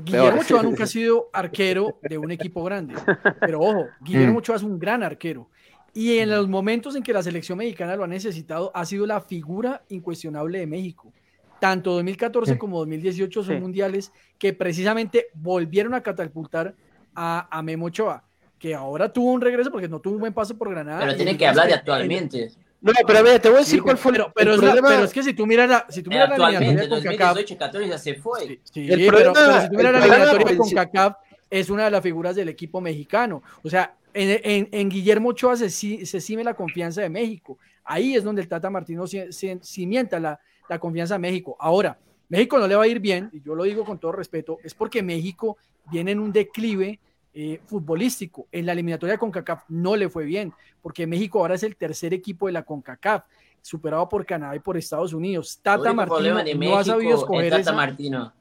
Guillermo 0.03 0.41
Ochoa 0.41 0.63
nunca 0.63 0.83
ha 0.83 0.87
sido 0.87 1.29
arquero 1.33 1.97
de 2.01 2.17
un 2.17 2.31
equipo 2.31 2.63
grande, 2.63 2.95
pero 3.39 3.59
ojo, 3.59 3.85
Guillermo 4.01 4.35
mm. 4.35 4.37
Ochoa 4.37 4.55
es 4.55 4.63
un 4.63 4.79
gran 4.79 5.03
arquero. 5.03 5.49
Y 5.93 6.17
en 6.17 6.29
los 6.29 6.49
momentos 6.49 6.95
en 6.95 7.03
que 7.03 7.13
la 7.13 7.23
selección 7.23 7.57
mexicana 7.57 7.95
lo 7.95 8.03
ha 8.03 8.07
necesitado, 8.07 8.69
ha 8.75 8.85
sido 8.85 9.05
la 9.05 9.21
figura 9.21 9.83
incuestionable 9.87 10.59
de 10.59 10.67
México. 10.67 11.13
Tanto 11.59 11.93
2014 11.93 12.57
como 12.57 12.79
2018 12.79 13.43
son 13.43 13.61
mundiales 13.61 14.11
que 14.37 14.51
precisamente 14.51 15.27
volvieron 15.33 15.93
a 15.93 16.03
catapultar 16.03 16.75
a, 17.15 17.47
a 17.49 17.61
Memo 17.61 17.85
Ochoa, 17.85 18.25
que 18.59 18.75
ahora 18.75 19.11
tuvo 19.11 19.31
un 19.31 19.39
regreso 19.39 19.71
porque 19.71 19.87
no 19.87 20.01
tuvo 20.01 20.15
un 20.15 20.19
buen 20.19 20.33
paso 20.33 20.57
por 20.57 20.69
Granada. 20.69 20.99
Pero 20.99 21.15
tiene 21.15 21.37
que 21.37 21.47
hablar 21.47 21.67
de 21.67 21.75
actualmente. 21.75 22.51
No, 22.86 22.93
pero 23.07 23.19
a 23.19 23.21
ver, 23.23 23.41
te 23.41 23.49
voy 23.49 23.57
a 23.57 23.59
decir 23.61 23.81
cuál 23.81 23.97
fue 23.97 24.13
pero, 24.13 24.31
pero, 24.36 24.59
pero 24.59 25.03
es 25.05 25.11
que 25.11 25.23
si 25.23 25.33
tú 25.33 25.47
miras 25.47 25.67
la, 25.67 25.88
si 25.89 26.03
tú 26.03 26.11
miras 26.11 26.38
la 26.38 26.49
eliminatoria 26.49 26.89
con 26.89 27.01
CACAF, 27.01 27.57
14 27.57 27.88
ya 27.88 27.97
se 27.97 28.13
fue. 28.13 28.59
Sí, 28.63 28.88
pero, 28.88 29.33
pero, 29.33 29.61
si 29.61 29.69
tú 29.69 29.75
miras 29.75 29.91
la 29.93 30.05
eliminatoria 30.05 30.57
con 30.57 30.69
CACAF, 30.69 31.15
es 31.49 31.69
una 31.71 31.86
de 31.86 31.91
las 31.91 32.03
figuras 32.03 32.36
del 32.36 32.49
equipo 32.49 32.79
mexicano. 32.81 33.41
O 33.63 33.69
sea, 33.71 33.95
en, 34.13 34.39
en, 34.43 34.69
en 34.71 34.89
Guillermo 34.89 35.29
Ochoa 35.29 35.57
se, 35.57 35.69
se 35.69 36.21
cime 36.21 36.43
la 36.43 36.53
confianza 36.53 37.01
de 37.01 37.09
México. 37.09 37.57
Ahí 37.83 38.15
es 38.15 38.23
donde 38.23 38.43
el 38.43 38.47
Tata 38.47 38.69
Martino 38.69 39.05
cimienta 39.07 40.19
la, 40.19 40.39
la 40.69 40.77
confianza 40.77 41.15
de 41.15 41.19
México. 41.19 41.57
Ahora, 41.59 41.97
México 42.29 42.59
no 42.59 42.67
le 42.67 42.75
va 42.75 42.83
a 42.83 42.88
ir 42.88 42.99
bien, 42.99 43.29
y 43.33 43.41
yo 43.41 43.55
lo 43.55 43.63
digo 43.63 43.83
con 43.83 43.99
todo 43.99 44.11
respeto, 44.11 44.59
es 44.63 44.75
porque 44.75 45.01
México 45.01 45.57
viene 45.91 46.11
en 46.11 46.19
un 46.19 46.31
declive 46.31 46.99
eh, 47.38 47.59
futbolístico. 47.65 48.47
En 48.49 48.65
la 48.65 48.71
eliminatoria 48.71 49.15
de 49.15 49.19
CONCACAF 49.19 49.63
no 49.67 49.97
le 49.97 50.07
fue 50.07 50.23
bien, 50.23 50.53
porque 50.81 51.05
México 51.05 51.39
ahora 51.39 51.55
es 51.55 51.63
el 51.63 51.75
tercer 51.75 52.13
equipo 52.13 52.47
de 52.47 52.53
la 52.53 52.63
CONCACAF, 52.63 53.25
superado 53.61 54.07
por 54.07 54.25
Canadá 54.25 54.55
y 54.55 54.59
por 54.59 54.77
Estados 54.77 55.11
Unidos. 55.11 55.59
Tata 55.61 55.91
Martino 55.91 56.41
no 56.41 56.77
ha 56.77 56.83
sabido 56.86 57.17
escoger 57.17 57.51
Tata 57.51 57.73
Martino. 57.73 58.31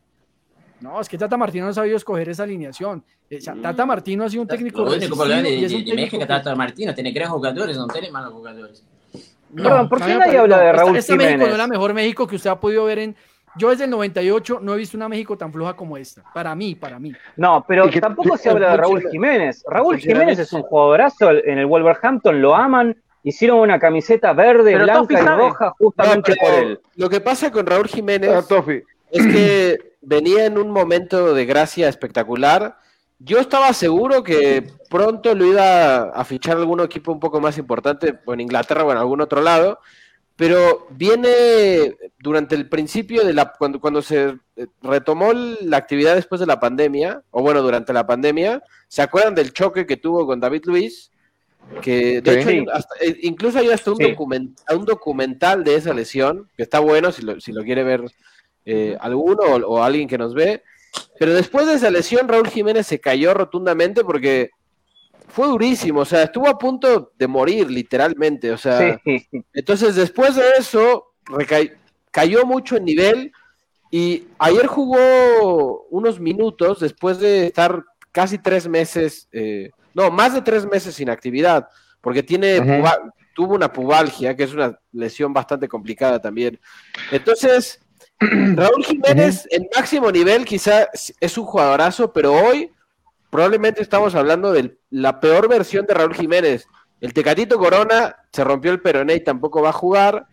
No, 0.81 1.01
es 1.01 1.09
que 1.09 1.19
Tata 1.19 1.37
Martino 1.37 1.65
no 1.65 1.71
ha 1.71 1.75
sabido 1.75 1.97
escoger 1.97 2.29
esa 2.29 2.45
alineación. 2.45 3.03
O 3.37 3.41
sea, 3.41 3.57
Tata 3.61 3.85
mm. 3.85 3.89
Martino 3.89 4.25
ha 4.25 4.31
sido 4.31 4.43
un 4.43 4.49
técnico. 4.49 4.87
El 4.87 4.99
único 4.99 5.17
problema 5.17 5.43
de, 5.43 5.69
de, 5.69 5.95
México 5.95 6.19
que 6.19 6.27
Tata 6.27 6.55
Martino 6.55 6.95
tiene 6.95 7.13
tres 7.13 7.29
jugadores, 7.29 7.77
no 7.77 7.89
tiene 7.89 8.13
malos 8.13 8.33
jugadores. 8.33 8.85
No, 9.51 9.89
¿por 9.89 10.01
qué 10.05 10.15
nadie 10.15 10.39
habla 10.39 10.59
de 10.61 10.73
Raúl 10.73 10.97
esta, 10.97 11.15
Jiménez? 11.15 11.33
México 11.33 11.47
no 11.49 11.53
es 11.53 11.59
la 11.59 11.67
mejor 11.67 11.95
México 11.95 12.27
que 12.29 12.37
usted 12.37 12.51
ha 12.51 12.61
podido 12.61 12.85
ver 12.85 13.01
en, 13.01 13.17
yo 13.57 13.71
desde 13.71 13.85
el 13.85 13.91
98 13.91 14.61
no 14.63 14.75
he 14.75 14.79
visto 14.79 14.97
una 14.97 15.09
México 15.09 15.37
tan 15.37 15.53
floja 15.53 15.75
como 15.75 15.97
esta. 15.97 16.23
Para 16.33 16.55
mí, 16.55 16.75
para 16.75 16.99
mí. 16.99 17.13
No, 17.37 17.65
pero 17.67 17.89
tampoco 17.89 18.37
se 18.37 18.51
habla 18.51 18.73
de 18.73 18.77
Raúl 18.77 19.03
Jiménez. 19.11 19.65
Raúl 19.69 19.99
Jiménez 19.99 20.39
es 20.39 20.53
un 20.53 20.63
jugadorazo 20.63 21.31
en 21.31 21.59
el 21.59 21.67
Wolverhampton, 21.67 22.41
lo 22.41 22.55
aman. 22.55 22.97
Hicieron 23.23 23.61
una 23.61 23.79
camiseta 23.79 24.33
verde, 24.35 24.77
blanca 24.77 25.15
y 25.15 25.25
roja 25.25 25.73
justamente 25.79 26.37
por 26.37 26.53
él. 26.53 26.81
Lo 26.97 27.09
que 27.09 27.21
pasa 27.21 27.51
con 27.51 27.65
Raúl 27.65 27.89
Jiménez 27.89 28.31
ah, 28.31 28.65
es 29.11 29.27
que 29.27 29.79
venía 30.03 30.45
en 30.45 30.59
un 30.59 30.71
momento 30.71 31.33
de 31.33 31.47
gracia 31.47 31.89
espectacular. 31.89 32.77
Yo 33.19 33.39
estaba 33.39 33.73
seguro 33.73 34.23
que 34.23 34.67
pronto 34.91 35.35
lo 35.35 35.47
iba 35.47 36.11
a 36.11 36.25
fichar 36.25 36.59
algún 36.59 36.81
equipo 36.81 37.13
un 37.13 37.21
poco 37.21 37.41
más 37.41 37.57
importante, 37.57 38.19
o 38.27 38.35
en 38.35 38.41
Inglaterra 38.41 38.85
o 38.85 38.93
en 38.93 38.99
algún 38.99 39.23
otro 39.23 39.41
lado 39.41 39.79
pero 40.37 40.87
viene 40.91 41.95
durante 42.19 42.55
el 42.55 42.69
principio 42.69 43.25
de 43.25 43.33
la 43.33 43.53
cuando, 43.53 43.81
cuando 43.81 44.03
se 44.03 44.37
eh, 44.57 44.67
retomó 44.83 45.33
la 45.33 45.77
actividad 45.77 46.17
después 46.17 46.41
de 46.41 46.47
la 46.47 46.59
pandemia, 46.59 47.23
o 47.31 47.43
bueno, 47.43 47.63
durante 47.63 47.93
la 47.93 48.07
pandemia, 48.07 48.63
¿se 48.89 49.03
acuerdan 49.03 49.35
del 49.35 49.53
choque 49.53 49.87
que 49.87 49.97
tuvo 49.97 50.27
con 50.27 50.41
David 50.41 50.63
Luis? 50.65 51.11
Que 51.81 52.21
de 52.21 52.41
hecho, 52.41 52.51
eh, 52.51 53.19
incluso 53.23 53.59
hay 53.59 53.71
hasta 53.71 53.91
un, 53.91 53.99
un, 54.03 54.85
documental 54.85 55.65
de 55.65 55.77
esa 55.77 55.95
lesión, 55.95 56.49
que 56.57 56.63
está 56.63 56.79
bueno 56.79 57.11
si 57.11 57.23
lo, 57.23 57.41
si 57.41 57.53
lo 57.53 57.63
quiere 57.63 57.85
ver 57.85 58.05
eh, 58.67 58.97
alguno 59.01 59.43
o, 59.45 59.83
alguien 59.83 60.09
que 60.09 60.19
nos 60.19 60.35
ve. 60.35 60.63
Pero 61.19 61.33
después 61.33 61.67
de 61.67 61.75
esa 61.75 61.91
lesión, 61.91 62.29
Raúl 62.29 62.49
Jiménez 62.49 62.87
se 62.87 63.01
cayó 63.01 63.35
rotundamente 63.35 64.05
porque 64.05 64.51
fue 65.35 65.49
durísimo, 65.49 66.01
o 66.01 66.05
sea, 66.05 66.23
estuvo 66.23 66.49
a 66.49 66.57
punto 66.57 67.11
de 67.19 67.27
morir 67.27 67.69
literalmente, 67.69 68.53
o 68.53 68.57
sea, 68.57 69.01
entonces 69.53 69.97
después 69.97 70.37
de 70.37 70.45
eso 70.61 71.13
cayó 72.13 72.47
mucho 72.47 72.77
en 72.77 72.85
nivel 72.85 73.33
y 73.91 74.29
ayer 74.39 74.69
jugó 74.69 75.87
unos 75.91 76.21
minutos 76.21 76.79
después 76.79 77.19
de 77.19 77.49
estar 77.49 77.83
casi 78.13 78.39
tres 78.39 78.69
meses, 78.69 79.29
eh, 79.33 79.71
no, 79.93 80.09
más 80.09 80.35
de 80.35 80.43
tres 80.43 80.67
meses 80.67 80.95
sin 80.95 81.11
actividad, 81.11 81.69
porque 82.01 82.23
tiene, 82.23 82.61
tuvo 83.35 83.57
una 83.57 83.73
pubalgia, 83.73 84.37
que 84.37 84.45
es 84.45 84.55
una 84.55 84.79
lesión 84.93 85.33
bastante 85.33 85.67
complicada 85.67 86.21
también. 86.21 86.61
Entonces, 87.11 87.81
Raúl 88.21 88.85
Jiménez 88.85 89.49
en 89.51 89.67
máximo 89.75 90.13
nivel 90.13 90.45
quizá 90.45 90.89
es 91.19 91.39
un 91.39 91.45
jugadorazo, 91.45 92.13
pero 92.13 92.33
hoy 92.35 92.71
probablemente 93.35 93.83
estamos 93.83 94.15
hablando 94.15 94.53
de 94.53 94.79
la 94.91 95.19
peor 95.19 95.49
versión 95.49 95.87
de 95.87 95.95
Raúl 95.95 96.15
Jiménez. 96.15 96.69
El 97.01 97.13
Tecatito 97.13 97.59
Corona 97.59 98.15
se 98.33 98.45
rompió 98.45 98.71
el 98.71 98.81
peroné 98.81 99.17
y 99.17 99.25
tampoco 99.25 99.61
va 99.61 99.71
a 99.71 99.73
jugar. 99.73 100.29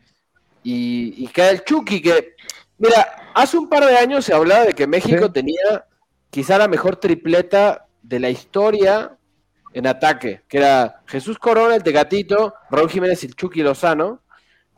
Y, 0.61 1.15
y 1.17 1.27
queda 1.29 1.49
el 1.49 1.63
Chucky, 1.63 1.99
que, 1.99 2.35
mira, 2.77 3.31
hace 3.33 3.57
un 3.57 3.67
par 3.67 3.87
de 3.87 3.97
años 3.97 4.23
se 4.23 4.35
hablaba 4.35 4.65
de 4.65 4.73
que 4.73 4.85
México 4.85 5.31
tenía 5.31 5.83
quizá 6.29 6.59
la 6.59 6.67
mejor 6.67 6.97
tripleta 6.97 7.87
de 8.03 8.19
la 8.19 8.29
historia 8.29 9.17
en 9.73 9.87
ataque, 9.87 10.43
que 10.47 10.59
era 10.59 11.01
Jesús 11.07 11.39
Corona, 11.39 11.73
el 11.73 11.81
Tecatito, 11.81 12.53
Raúl 12.69 12.91
Jiménez 12.91 13.23
y 13.23 13.25
el 13.25 13.35
Chucky 13.35 13.63
Lozano. 13.63 14.21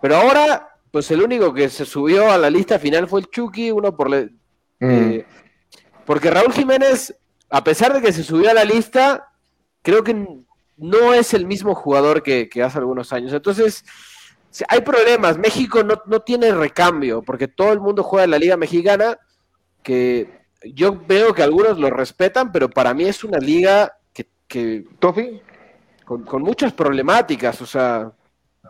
Pero 0.01 0.15
ahora, 0.15 0.77
pues 0.91 1.11
el 1.11 1.21
único 1.21 1.53
que 1.53 1.67
se 1.67 1.83
subió 1.83 2.31
a 2.31 2.37
la 2.37 2.49
lista 2.49 2.79
final 2.79 3.05
fue 3.09 3.19
el 3.19 3.29
Chucky, 3.29 3.69
uno 3.71 3.93
por... 3.93 4.09
Le, 4.09 4.29
mm. 4.79 4.89
eh, 4.89 5.25
porque 6.05 6.31
Raúl 6.31 6.53
Jiménez 6.53 7.13
a 7.53 7.63
pesar 7.63 7.93
de 7.93 8.01
que 8.01 8.11
se 8.11 8.23
subió 8.23 8.49
a 8.49 8.55
la 8.55 8.65
lista, 8.65 9.31
creo 9.83 10.03
que 10.03 10.43
no 10.75 11.13
es 11.13 11.35
el 11.35 11.45
mismo 11.45 11.75
jugador 11.75 12.23
que, 12.23 12.49
hace 12.65 12.79
algunos 12.79 13.13
años. 13.13 13.31
Entonces, 13.31 13.85
hay 14.67 14.81
problemas. 14.81 15.37
México 15.37 15.83
no, 15.83 16.19
tiene 16.21 16.51
recambio, 16.51 17.21
porque 17.21 17.47
todo 17.47 17.71
el 17.71 17.79
mundo 17.79 18.01
juega 18.01 18.23
en 18.23 18.31
la 18.31 18.39
Liga 18.39 18.57
Mexicana, 18.57 19.19
que 19.83 20.41
yo 20.63 20.99
veo 21.07 21.35
que 21.35 21.43
algunos 21.43 21.77
lo 21.77 21.91
respetan, 21.91 22.51
pero 22.51 22.71
para 22.71 22.95
mí 22.95 23.03
es 23.03 23.23
una 23.23 23.37
liga 23.37 23.99
que... 24.11 24.27
que 24.47 24.85
Con, 26.05 26.23
con 26.23 26.41
muchas 26.41 26.73
problemáticas, 26.73 27.61
o 27.61 27.67
sea... 27.67 28.11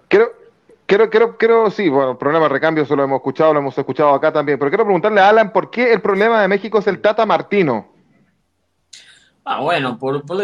Creo, 0.10 0.44
Quiero, 0.86 1.10
quiero, 1.10 1.38
quiero, 1.38 1.72
sí, 1.72 1.88
bueno, 1.88 2.20
problema 2.20 2.44
de 2.44 2.50
recambio, 2.50 2.84
eso 2.84 2.98
lo 2.98 3.06
hemos 3.06 3.20
escuchado, 3.20 3.54
lo 3.54 3.60
hemos 3.62 3.78
escuchado 3.78 4.14
acá 4.14 4.34
también, 4.34 4.60
pero 4.60 4.70
quiero 4.70 4.84
preguntarle 4.84 5.22
a 5.22 5.30
Alan 5.30 5.54
por 5.54 5.72
qué 5.72 5.94
el 5.94 6.02
problema 6.02 6.42
de 6.42 6.50
México 6.50 6.80
es 6.80 6.88
el 6.88 7.00
Tata 7.00 7.26
Martino. 7.26 7.93
Ah, 9.46 9.62
bueno, 9.62 9.98
por, 10.00 10.26
por, 10.26 10.38
lo, 10.38 10.44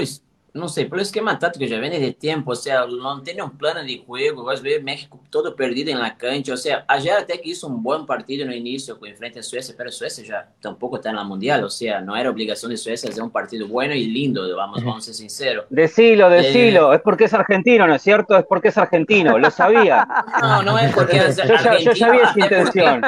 não 0.53 0.67
sei, 0.67 0.85
pelo 0.85 1.01
esquema 1.01 1.35
tático 1.35 1.65
já 1.65 1.79
vem 1.79 1.91
de 1.91 2.13
tempo, 2.13 2.49
ou 2.49 2.55
seja, 2.55 2.85
não 2.87 3.21
tem 3.21 3.41
um 3.41 3.49
plano 3.49 3.85
de 3.85 4.03
jogo, 4.07 4.43
vai 4.43 4.55
ver 4.57 4.83
México 4.83 5.19
todo 5.29 5.51
perdido 5.53 5.91
na 5.93 6.09
cancha, 6.09 6.51
ou 6.51 6.57
seja, 6.57 6.83
ayer 6.87 7.17
até 7.17 7.37
que 7.37 7.51
hizo 7.51 7.67
um 7.67 7.75
bom 7.75 8.05
partido 8.05 8.45
no 8.45 8.51
início 8.51 8.95
com 8.95 9.05
frente 9.15 9.39
a 9.39 9.43
Suécia, 9.43 9.73
pero 9.77 9.91
Suécia 9.91 10.23
já 10.23 10.45
tampouco 10.61 10.97
está 10.97 11.11
na 11.11 11.23
Mundial, 11.23 11.61
ou 11.63 11.69
seja, 11.69 12.01
não 12.01 12.15
era 12.15 12.29
obrigação 12.29 12.69
de 12.69 12.77
Suécia 12.77 13.09
fazer 13.09 13.21
um 13.21 13.29
partido 13.29 13.67
bueno 13.67 13.93
e 13.93 14.03
lindo, 14.05 14.55
vamos, 14.55 14.83
vamos 14.83 15.05
ser 15.05 15.13
sinceros. 15.13 15.65
Decilo, 15.69 16.29
decilo, 16.29 16.91
eh, 16.91 16.97
es 16.97 17.01
porque 17.01 17.25
es 17.25 17.33
argentino, 17.33 17.87
¿no 17.87 17.95
es 17.95 18.01
cierto? 18.01 18.37
Es 18.37 18.45
porque 18.45 18.69
es 18.69 18.77
argentino, 18.77 19.37
lo 19.37 19.51
sabía. 19.51 20.07
No, 20.41 20.63
no 20.63 20.79
es 20.79 20.93
porque 20.93 21.17
es 21.17 21.37
yo, 21.37 21.43
ya, 21.43 21.77
yo 21.79 21.95
sabía 21.95 22.23
esa 22.23 22.39
intención. 22.39 23.01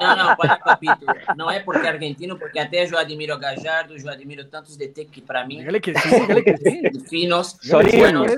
No, 0.00 0.16
no, 0.16 0.36
para 0.36 0.58
papito, 0.58 1.06
não 1.36 1.50
é 1.50 1.60
porque 1.60 1.86
argentino, 1.86 2.36
porque 2.36 2.58
até 2.58 2.84
eu 2.84 2.98
admiro 2.98 3.34
a 3.34 3.38
Gallardo, 3.38 3.94
eu 3.96 4.10
admiro 4.10 4.44
tantos 4.46 4.76
DT 4.76 5.06
que 5.06 5.20
para 5.20 5.46
mim... 5.46 5.58
Dígale 5.58 5.80
que 5.80 5.92
dígale 6.20 6.42
que. 6.42 6.54
finos, 7.08 7.58
buenos. 7.70 8.32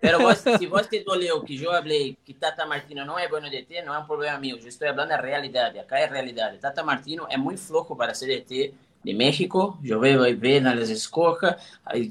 Pero 0.00 0.20
vos, 0.20 0.42
si 0.58 0.66
vos 0.66 0.88
te 0.90 1.02
doleu 1.02 1.44
que 1.44 1.56
yo 1.56 1.72
hablé 1.72 2.16
que 2.24 2.34
Tata 2.34 2.66
Martino 2.66 3.04
no 3.04 3.18
es 3.18 3.28
bueno 3.30 3.50
de 3.50 3.62
DT, 3.62 3.84
no 3.84 3.94
es 3.94 4.00
un 4.00 4.06
problema 4.06 4.38
mío. 4.38 4.56
Yo 4.56 4.68
estoy 4.68 4.88
hablando 4.88 5.14
de 5.14 5.20
realidad. 5.20 5.76
Acá 5.76 6.02
es 6.02 6.10
realidad. 6.10 6.54
Tata 6.60 6.82
Martino 6.82 7.26
es 7.28 7.38
muy 7.38 7.56
flojo 7.56 7.96
para 7.96 8.14
ser 8.14 8.28
DT 8.28 8.74
de 9.02 9.14
México. 9.14 9.78
Yo 9.82 9.98
veo 10.00 10.26
y 10.26 10.34
veo, 10.34 10.60
las 10.60 10.90
escoja. 10.90 11.56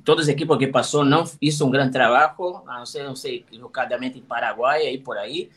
Todos 0.04 0.20
los 0.20 0.28
equipos 0.28 0.58
que 0.58 0.68
pasó 0.68 1.04
no 1.04 1.24
hizo 1.40 1.66
un 1.66 1.72
gran 1.72 1.92
trabajo. 1.92 2.64
No 2.66 2.86
sé, 2.86 3.04
no 3.04 3.16
sé, 3.16 3.46
localmente 3.52 4.20
en 4.20 4.26
Paraguay, 4.26 4.88
ahí 4.88 4.98
por 4.98 5.18
ahí. 5.18 5.50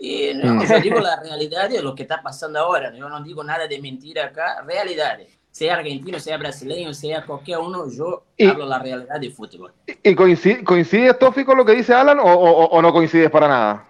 Y 0.00 0.32
no, 0.34 0.64
yo 0.64 0.80
digo 0.80 0.98
la 0.98 1.20
realidad 1.20 1.70
de 1.70 1.80
lo 1.80 1.94
que 1.94 2.02
está 2.02 2.20
pasando 2.20 2.58
ahora. 2.58 2.92
Yo 2.92 3.08
no 3.08 3.22
digo 3.22 3.44
nada 3.44 3.68
de 3.68 3.80
mentira 3.80 4.26
acá. 4.26 4.62
Realidad. 4.66 5.18
Sea 5.56 5.76
argentino, 5.76 6.20
sea 6.20 6.36
brasileño, 6.36 6.92
sea 6.92 7.24
cualquier 7.24 7.56
uno, 7.60 7.88
yo 7.90 8.24
Y- 8.36 8.46
hablo 8.46 8.66
la 8.66 8.78
realidad 8.78 9.18
de 9.18 9.30
fútbol. 9.30 9.72
¿Y 10.02 10.14
coincide, 10.14 10.62
coincides, 10.62 11.18
Tofi, 11.18 11.46
con 11.46 11.56
lo 11.56 11.64
que 11.64 11.72
dice 11.72 11.94
Alan 11.94 12.18
o, 12.18 12.24
o- 12.24 12.66
o 12.66 12.82
no 12.82 12.92
coincides 12.92 13.30
para 13.30 13.48
nada? 13.48 13.88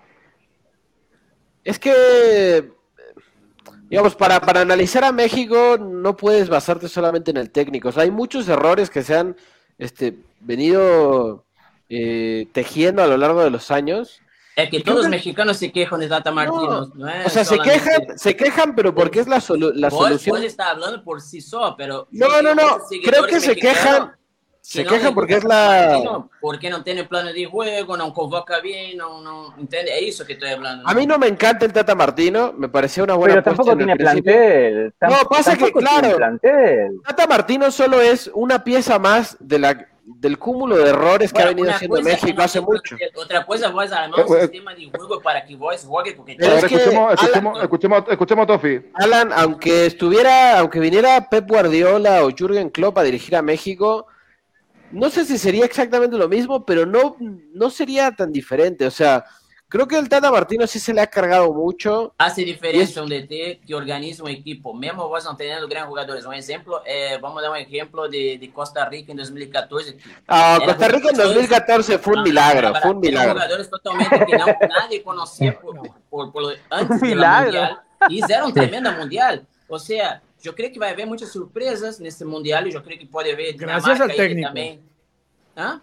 Es 1.65 1.81
que, 1.81 2.71
digamos, 3.91 4.15
para, 4.15 4.41
para 4.41 4.61
analizar 4.61 5.03
a 5.03 5.11
México 5.11 5.77
no 5.77 6.17
puedes 6.17 6.49
basarte 6.49 6.87
solamente 6.87 7.33
en 7.33 7.37
el 7.39 7.51
técnico. 7.51 7.89
O 7.89 7.93
sea, 7.93 8.05
hay 8.05 8.13
muchos 8.13 8.49
errores 8.49 8.89
que 8.89 9.03
se 9.03 9.17
han 9.17 9.37
este, 9.77 10.17
venido 10.39 11.45
eh, 11.89 12.47
tejiendo 12.53 13.03
a 13.03 13.09
lo 13.09 13.17
largo 13.17 13.43
de 13.43 13.51
los 13.51 13.73
años. 13.73 14.23
Es 14.57 14.71
que 14.71 14.81
todos 14.81 15.01
los 15.01 15.09
mexicanos 15.09 15.59
se 15.59 15.71
quejan 15.71 16.01
de 16.01 16.09
Tata 16.09 16.33
Martino. 16.33 16.87
No, 16.95 17.09
es 17.09 17.27
O 17.27 17.29
sea, 17.29 17.45
se 17.45 17.57
solamente- 17.57 17.79
quejan, 17.79 18.19
se 18.19 18.35
quejan, 18.37 18.75
pero 18.75 18.95
porque 18.95 19.21
es 19.21 19.29
la, 19.29 19.37
solu- 19.37 19.73
la 19.75 19.91
Vos, 19.91 19.99
solución. 20.03 20.37
vos 20.37 20.45
estás 20.47 20.69
hablando 20.69 21.05
por 21.05 21.21
sí 21.21 21.43
solo, 21.43 21.75
pero... 21.77 22.09
No, 22.11 22.41
no, 22.41 22.55
no. 22.55 22.79
Creo 23.05 23.27
que 23.27 23.39
se 23.39 23.55
quejan. 23.55 24.09
que 24.09 24.17
Se 24.63 24.83
no 24.83 24.91
quejan 24.91 25.15
porque 25.15 25.35
es 25.35 25.45
la. 25.45 25.89
Martino, 25.91 26.31
Porque 26.41 26.71
no 26.71 26.83
tiene 26.83 27.05
plano 27.05 27.33
de 27.35 27.45
juego, 27.45 27.97
no 27.99 28.13
convoca 28.15 28.61
bien, 28.61 28.97
no, 28.97 29.21
no, 29.21 29.55
¿entiendes? 29.59 29.95
Es 30.01 30.15
eso 30.15 30.25
que 30.27 30.33
estoy 30.33 30.49
hablando. 30.49 30.89
A 30.89 30.95
mí 30.95 31.07
no 31.07 31.19
me 31.19 31.27
encanta 31.29 31.67
el 31.67 31.73
Tata 31.75 31.95
Martino, 31.95 32.55
me 32.57 32.69
pareció 32.71 33.05
una 33.05 33.15
buena 33.15 33.35
Pero 33.35 33.45
tampoco 33.45 33.77
tiene 33.77 33.95
plantel. 33.95 34.95
Tam- 34.99 35.11
No, 35.11 35.29
pasa 35.29 35.55
que, 35.55 35.71
claro. 35.71 36.17
Tata 37.07 37.27
Martino 37.27 37.71
solo 37.71 38.01
es 38.01 38.31
una 38.35 38.65
pieza 38.65 38.99
más 38.99 39.37
de 39.39 39.59
la, 39.59 39.87
del 40.09 40.39
cúmulo 40.39 40.77
de 40.77 40.91
errores 40.91 41.33
que 41.33 41.41
ha 41.43 41.47
Bueno, 41.47 41.57
venido 41.57 41.75
haciendo 41.75 42.01
México 42.01 42.41
hace 42.43 42.61
mucho. 42.61 42.97
Otra 43.17 43.45
cosa, 43.45 43.71
vos 43.71 43.91
armar 43.91 44.21
Eh, 44.21 44.25
un 44.29 44.37
eh. 44.37 44.41
sistema 44.43 44.73
de 44.75 44.89
juego 44.89 45.21
para 45.21 45.45
que 45.45 45.57
vos 45.57 45.85
juegues, 45.85 46.15
porque 46.15 46.33
es 46.33 46.39
que, 46.39 46.55
escuchemos, 46.77 46.95
Alan- 46.95 47.15
escuchemos, 47.15 47.63
escuchemos, 47.63 48.05
escuchemos 48.09 48.43
a 48.45 48.47
Tofi. 48.47 48.81
Alan, 48.95 49.33
aunque 49.35 49.87
estuviera, 49.87 50.61
aunque 50.61 50.79
viniera 50.79 51.29
Pep 51.29 51.49
Guardiola 51.49 52.25
o 52.25 52.31
Jürgen 52.31 52.71
Klopp 52.71 52.99
a 52.99 53.03
dirigir 53.03 53.35
a 53.35 53.43
México, 53.43 54.07
no 54.93 55.11
sé 55.11 55.25
si 55.25 55.39
sería 55.39 55.65
exactamente 55.65 56.17
lo 56.17 56.29
mismo, 56.29 56.65
pero 56.65 56.87
no, 56.87 57.17
no 57.19 57.71
sería 57.71 58.13
tan 58.13 58.31
diferente. 58.31 58.87
O 58.87 58.91
sea, 58.93 59.25
creo 59.69 59.87
que 59.89 59.99
el 59.99 60.09
Tata 60.09 60.31
Martino 60.31 60.67
sí 60.67 60.79
se 60.79 60.95
le 60.95 61.01
ha 61.01 61.07
cargado 61.07 61.53
mucho. 61.53 62.15
hace 62.19 62.45
diferencia 62.45 63.03
un 63.03 63.09
DT 63.09 63.61
que 63.67 63.75
organiza 63.75 64.23
un 64.23 64.31
equipo, 64.31 64.73
mesmo 64.75 65.09
vos 65.09 65.25
no 65.25 65.37
teniendo 65.37 65.67
grandes 65.69 65.89
jugadores. 65.89 66.25
Un 66.25 66.35
ejemplo, 66.35 66.83
eh, 66.87 67.19
vamos 67.21 67.39
a 67.39 67.43
dar 67.43 67.51
un 67.51 67.57
ejemplo 67.59 68.09
de, 68.09 68.39
de 68.39 68.53
Costa 68.53 68.85
Rica 68.89 69.13
en 69.13 69.19
2014. 69.19 69.97
que 69.97 70.03
Ah, 70.29 70.59
Costa 70.65 70.89
Rica 70.89 71.09
en 71.11 71.15
jugadores- 71.17 71.35
2014 71.35 71.99
fue 71.99 72.13
un 72.15 72.19
Ah, 72.19 72.23
milagro, 72.23 72.75
fue 72.81 72.91
un 72.93 73.01
milagro. 73.01 73.33
jugadores 73.35 73.71
totalmente 73.71 74.27
que 74.27 74.39
no, 74.39 74.47
nadie 74.81 75.03
conocía 75.03 75.59
por, 75.61 75.81
por, 76.11 76.33
por 76.33 76.57
antes 76.71 76.91
Un 76.91 76.99
del 77.01 77.09
milagro. 77.17 77.45
mundial 77.53 77.81
hicieron 78.11 78.53
tremenda 78.53 78.93
mundial. 78.93 79.47
O 79.69 79.79
sea, 79.79 80.23
yo 80.43 80.55
creo 80.55 80.71
que 80.71 80.79
va 80.79 80.87
a 80.87 80.91
haber 80.91 81.07
muchas 81.07 81.31
sorpresas 81.33 81.99
en 81.99 82.07
este 82.07 82.25
mundial 82.25 82.69
y 82.69 82.73
yo 82.73 82.83
creo 82.85 82.99
que 82.99 83.07
puede 83.07 83.33
haber 83.33 83.55
Gracias 83.57 83.83
Dinamarca 83.99 84.05
al 84.05 84.11
ahí 84.11 84.17
técnico. 84.17 84.47
también. 84.49 84.81
¿Ah? 85.57 85.81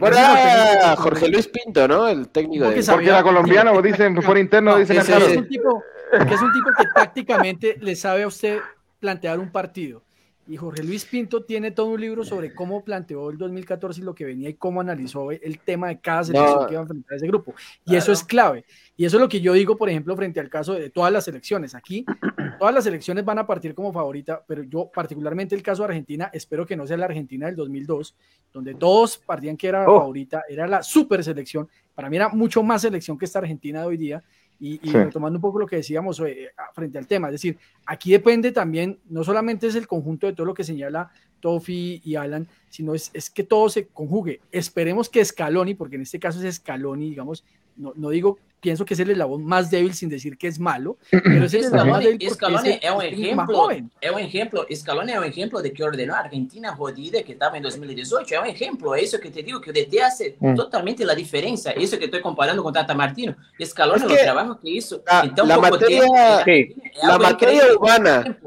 Bueno, 0.00 0.16
era. 0.16 0.96
Jorge 0.96 1.28
Luis 1.28 1.48
Pinto, 1.48 1.86
¿no? 1.88 2.08
El 2.08 2.28
técnico 2.28 2.64
Porque 2.64 2.82
de... 2.82 2.92
Porque 2.92 3.08
era 3.08 3.22
colombiano, 3.22 3.80
dicen, 3.82 4.14
por 4.14 4.38
interno, 4.38 4.72
No, 4.72 4.78
dicen 4.78 5.02
sí. 5.02 5.12
es 5.12 5.36
un 5.36 5.48
tipo, 5.48 5.82
porque 6.10 6.34
es 6.34 6.42
un 6.42 6.52
tipo 6.52 6.70
que 6.78 6.84
tácticamente 6.94 7.76
le 7.80 7.96
sabe 7.96 8.22
a 8.22 8.26
usted 8.26 8.60
plantear 9.00 9.38
un 9.38 9.50
partido. 9.50 10.02
Y 10.48 10.56
Jorge 10.56 10.84
Luis 10.84 11.04
Pinto 11.04 11.42
tiene 11.42 11.72
todo 11.72 11.86
un 11.86 12.00
libro 12.00 12.24
sobre 12.24 12.54
cómo 12.54 12.84
planteó 12.84 13.30
el 13.30 13.36
2014 13.38 14.00
y 14.00 14.04
lo 14.04 14.14
que 14.14 14.24
venía 14.24 14.48
y 14.48 14.54
cómo 14.54 14.80
analizó 14.80 15.32
el 15.32 15.58
tema 15.58 15.88
de 15.88 15.98
cada 16.00 16.22
selección 16.22 16.60
No. 16.60 16.66
que 16.66 16.72
iba 16.74 16.80
a 16.80 16.82
enfrentar 16.82 17.12
a 17.14 17.16
ese 17.16 17.26
grupo. 17.26 17.52
Y 17.84 17.84
Claro. 17.90 17.98
eso 17.98 18.12
es 18.12 18.22
clave. 18.22 18.64
Y 18.96 19.04
eso 19.06 19.16
es 19.16 19.20
lo 19.20 19.28
que 19.28 19.40
yo 19.40 19.54
digo, 19.54 19.76
por 19.76 19.88
ejemplo, 19.90 20.14
frente 20.14 20.38
al 20.38 20.48
caso 20.48 20.74
de 20.74 20.88
todas 20.90 21.12
las 21.12 21.24
selecciones. 21.24 21.74
Aquí, 21.74 22.04
todas 22.60 22.72
las 22.72 22.84
selecciones 22.84 23.24
van 23.24 23.40
a 23.40 23.46
partir 23.46 23.74
como 23.74 23.92
favorita, 23.92 24.44
pero 24.46 24.62
yo, 24.62 24.88
particularmente 24.94 25.56
el 25.56 25.62
caso 25.64 25.82
de 25.82 25.88
Argentina, 25.88 26.30
espero 26.32 26.64
que 26.64 26.76
no 26.76 26.86
sea 26.86 26.96
la 26.96 27.06
Argentina 27.06 27.46
del 27.46 27.56
2002, 27.56 28.14
donde 28.52 28.74
todos 28.74 29.18
partían 29.18 29.56
que 29.56 29.66
era 29.66 29.82
la 29.82 29.90
Oh. 29.90 29.98
favorita, 29.98 30.44
era 30.48 30.68
la 30.68 30.82
super 30.84 31.24
selección. 31.24 31.68
Para 31.92 32.08
mí 32.08 32.16
era 32.16 32.28
mucho 32.28 32.62
más 32.62 32.82
selección 32.82 33.18
que 33.18 33.24
esta 33.24 33.40
Argentina 33.40 33.80
de 33.80 33.86
hoy 33.86 33.96
día. 33.96 34.22
Y, 34.58 34.74
y 34.82 34.90
Sí. 34.90 34.96
retomando 34.98 35.36
un 35.36 35.42
poco 35.42 35.58
lo 35.58 35.66
que 35.66 35.76
decíamos 35.76 36.18
eh, 36.20 36.48
frente 36.72 36.96
al 36.98 37.06
tema, 37.06 37.28
es 37.28 37.32
decir, 37.32 37.58
aquí 37.84 38.10
depende 38.12 38.52
también, 38.52 38.98
no 39.10 39.22
solamente 39.22 39.66
es 39.66 39.74
el 39.74 39.86
conjunto 39.86 40.26
de 40.26 40.32
todo 40.32 40.46
lo 40.46 40.54
que 40.54 40.64
señala 40.64 41.10
Tofi 41.40 42.00
y 42.02 42.14
Alan, 42.16 42.48
sino 42.70 42.94
es, 42.94 43.10
es 43.12 43.28
que 43.28 43.44
todo 43.44 43.68
se 43.68 43.86
conjugue. 43.88 44.40
Esperemos 44.50 45.08
que 45.10 45.22
Scaloni, 45.24 45.74
porque 45.74 45.96
en 45.96 46.02
este 46.02 46.18
caso 46.18 46.42
es 46.42 46.54
Scaloni, 46.56 47.10
digamos, 47.10 47.44
no, 47.76 47.92
no 47.96 48.08
digo, 48.08 48.38
pienso 48.66 48.84
que 48.84 48.94
es 48.94 49.00
el 49.00 49.10
eslabón 49.10 49.44
más 49.44 49.70
débil 49.70 49.94
sin 49.94 50.08
decir 50.08 50.36
que 50.36 50.48
es 50.48 50.58
malo, 50.58 50.98
pero 51.10 51.44
es 51.44 51.54
el 51.54 51.64
eslabón 51.66 51.90
más 51.90 52.02
débil 52.02 52.28
Scaloni 52.30 52.68
es 52.70 52.74
el- 52.74 52.80
es 52.82 52.90
un 52.90 53.02
es 53.02 53.12
el 53.12 53.36
más 53.36 53.44
ejemplo, 53.46 53.56
joven. 53.58 53.90
es 54.00 54.10
un 54.10 54.18
ejemplo, 54.18 54.66
Scaloni 54.74 55.12
es 55.12 55.18
un 55.18 55.24
ejemplo 55.24 55.62
de 55.62 55.72
que 55.72 55.84
ordenó 55.84 56.14
a 56.16 56.18
Argentina 56.18 56.74
jodida 56.74 57.22
que 57.22 57.32
estaba 57.34 57.56
en 57.56 57.62
2018, 57.62 58.34
es 58.34 58.40
un 58.40 58.46
ejemplo, 58.48 58.94
es 58.96 59.04
eso 59.04 59.20
que 59.20 59.30
te 59.30 59.44
digo, 59.44 59.60
que 59.60 59.70
desde 59.72 60.02
hace 60.02 60.36
Mm. 60.40 60.56
totalmente 60.56 61.04
la 61.04 61.14
diferencia, 61.14 61.70
eso 61.70 61.96
que 61.96 62.06
estoy 62.06 62.20
comparando 62.20 62.60
con 62.64 62.72
Tata 62.74 62.92
Martino, 62.92 63.36
Scaloni, 63.64 63.98
Es 63.98 64.02
los 64.08 64.12
que 64.18 64.24
trabajos 64.24 64.58
que 64.60 64.70
hizo, 64.70 65.00
la- 65.06 65.20
en 65.20 65.34
tan 65.36 65.46
la 65.46 65.54
poco 65.54 65.70
materia- 65.70 66.00
tiempo, 66.00 66.16
en 66.16 66.44
sí, 66.44 66.74
materia 67.06 67.30
increíble. 67.30 67.76
humana, 67.76 68.38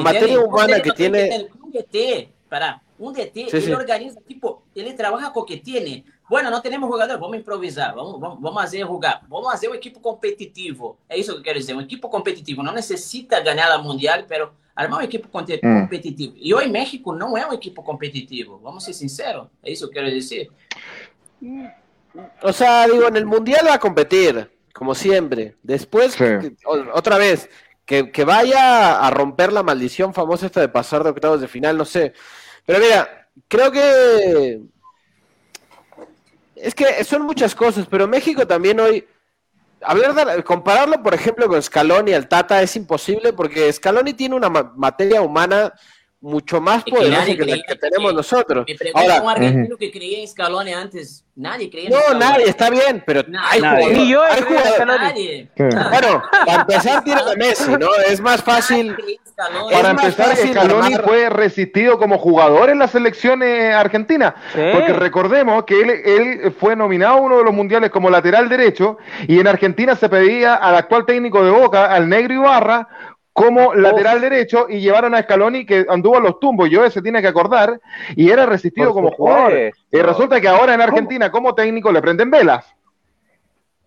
materia 0.00 0.38
Un 0.40 0.44
humana 0.48 0.80
que 0.80 1.06
el- 1.06 1.48
Un 1.62 1.70
DT, 1.70 2.28
para, 2.48 2.82
un 2.98 3.12
DT, 3.12 3.34
Sí, 3.50 3.56
él 3.56 3.62
sí. 3.62 3.72
organiza, 3.72 4.20
tipo, 4.26 4.64
él 4.74 4.94
trabaja 4.96 5.32
con 5.32 5.42
lo 5.42 5.46
que 5.46 5.58
tiene. 5.58 6.04
Bueno, 6.28 6.50
no 6.50 6.62
tenemos 6.62 6.88
jugador, 6.90 7.18
vamos 7.20 7.36
improvisar, 7.36 7.94
vamos, 7.94 8.18
vamos, 8.18 8.40
vamos 8.40 8.62
fazer 8.62 8.84
jugar, 8.86 9.22
vamos 9.28 9.50
fazer 9.50 9.68
um 9.68 9.74
equipo 9.74 10.00
competitivo. 10.00 10.96
É 11.08 11.18
isso 11.18 11.32
que 11.32 11.38
eu 11.38 11.42
quero 11.42 11.58
dizer, 11.58 11.74
um 11.74 11.80
equipo 11.82 12.08
competitivo. 12.08 12.62
Não 12.62 12.72
necessita 12.72 13.40
ganhar 13.40 13.70
a 13.70 13.78
Mundial, 13.78 14.24
pero 14.26 14.52
armar 14.74 15.00
um 15.00 15.02
equipo 15.02 15.28
Hum. 15.28 15.80
competitivo. 15.82 16.34
E 16.36 16.52
hoje 16.54 16.68
México 16.68 17.12
não 17.12 17.36
é 17.36 17.46
um 17.46 17.52
equipo 17.52 17.82
competitivo, 17.82 18.58
vamos 18.62 18.84
ser 18.84 18.92
sinceros, 18.94 19.46
é 19.62 19.70
isso 19.70 19.88
que 19.90 19.98
eu 19.98 20.02
quero 20.02 20.14
dizer. 20.14 20.50
O 22.42 22.52
sea, 22.52 22.86
digo, 22.86 23.06
en 23.08 23.16
el 23.16 23.26
Mundial 23.26 23.66
va 23.66 23.74
a 23.74 23.78
competir, 23.78 24.50
como 24.72 24.94
siempre. 24.94 25.56
Después, 25.62 26.14
Sí. 26.14 26.24
otra 26.94 27.18
vez, 27.18 27.48
que, 27.84 28.10
que 28.10 28.24
vaya 28.24 28.98
a 29.00 29.10
romper 29.10 29.52
la 29.52 29.62
maldición 29.62 30.14
famosa 30.14 30.46
esta 30.46 30.60
de 30.60 30.68
pasar 30.68 31.02
de 31.04 31.10
octavos 31.10 31.40
de 31.40 31.48
final, 31.48 31.76
no 31.76 31.84
sé. 31.84 32.12
Pero 32.64 32.78
mira, 32.78 33.28
creo 33.48 33.70
que... 33.70 34.60
Es 36.56 36.74
que 36.74 37.02
son 37.04 37.22
muchas 37.22 37.54
cosas, 37.54 37.86
pero 37.90 38.06
México 38.08 38.46
también 38.46 38.78
hoy... 38.80 39.06
Hablar 39.86 40.14
de, 40.14 40.42
compararlo, 40.44 41.02
por 41.02 41.12
ejemplo, 41.12 41.46
con 41.46 41.62
Scaloni 41.62 42.14
al 42.14 42.26
Tata 42.26 42.62
es 42.62 42.74
imposible 42.74 43.34
porque 43.34 43.70
Scaloni 43.70 44.14
tiene 44.14 44.34
una 44.34 44.48
ma- 44.48 44.72
materia 44.74 45.20
humana 45.20 45.74
mucho 46.22 46.58
más 46.58 46.82
que 46.84 46.90
poderosa 46.90 47.20
nadie 47.20 47.36
que 47.36 47.44
la 47.44 47.56
que 47.56 47.62
que- 47.68 47.76
tenemos 47.76 48.14
nosotros. 48.14 48.64
Me 48.66 48.90
Ahora, 48.94 49.20
un 49.20 49.28
argentino 49.28 49.76
que 49.76 49.90
creía 49.90 50.20
en 50.20 50.28
Scaloni 50.28 50.72
antes. 50.72 51.22
Nadie 51.36 51.68
creía 51.68 51.88
en 51.88 51.92
no, 51.92 52.00
Scaloni. 52.00 52.20
nadie, 52.24 52.44
está 52.48 52.70
bien, 52.70 53.04
pero 53.06 53.24
Nadie. 53.28 53.46
hay 53.50 53.60
jugadores- 53.60 53.98
Y 53.98 54.08
yo 54.08 54.22
hay 54.22 54.42
jugadores-. 54.42 54.86
Nadie. 54.86 55.50
Bueno, 55.90 56.22
para 56.46 56.60
empezar 56.62 57.04
tiene 57.04 57.20
a 57.20 57.34
Messi, 57.36 57.70
¿no? 57.78 57.94
Es 58.08 58.20
más 58.22 58.42
fácil. 58.42 58.96
Scaloni. 59.34 59.74
Para 59.74 59.90
empezar, 59.90 60.36
Scaloni 60.36 60.94
armar- 60.94 61.04
fue 61.04 61.28
resistido 61.28 61.98
como 61.98 62.18
jugador 62.18 62.70
en 62.70 62.78
la 62.78 62.88
selección 62.88 63.42
eh, 63.42 63.72
argentina. 63.72 64.34
Sí. 64.52 64.60
Porque 64.72 64.92
recordemos 64.92 65.64
que 65.64 65.80
él, 65.80 65.90
él 65.90 66.52
fue 66.58 66.76
nominado 66.76 67.14
a 67.18 67.20
uno 67.20 67.38
de 67.38 67.44
los 67.44 67.52
mundiales 67.52 67.90
como 67.90 68.10
lateral 68.10 68.48
derecho 68.48 68.98
y 69.26 69.40
en 69.40 69.48
Argentina 69.48 69.96
se 69.96 70.08
pedía 70.08 70.54
al 70.54 70.76
actual 70.76 71.04
técnico 71.04 71.44
de 71.44 71.50
Boca, 71.50 71.86
al 71.86 72.08
Negro 72.08 72.34
Ibarra, 72.34 72.88
como 73.32 73.74
lateral 73.74 74.20
derecho 74.20 74.66
y 74.68 74.78
llevaron 74.78 75.12
a 75.16 75.22
Scaloni 75.22 75.66
que 75.66 75.84
anduvo 75.88 76.16
a 76.18 76.20
los 76.20 76.38
tumbos. 76.38 76.70
Yo 76.70 76.88
se 76.88 77.02
tiene 77.02 77.20
que 77.20 77.26
acordar 77.26 77.80
y 78.14 78.30
era 78.30 78.46
resistido 78.46 78.92
como 78.94 79.10
jugador. 79.10 79.52
Y 79.90 79.98
resulta 79.98 80.40
que 80.40 80.46
ahora 80.46 80.74
en 80.74 80.80
Argentina 80.80 81.30
como 81.32 81.52
técnico 81.54 81.90
le 81.90 82.00
prenden 82.00 82.30
velas. 82.30 82.64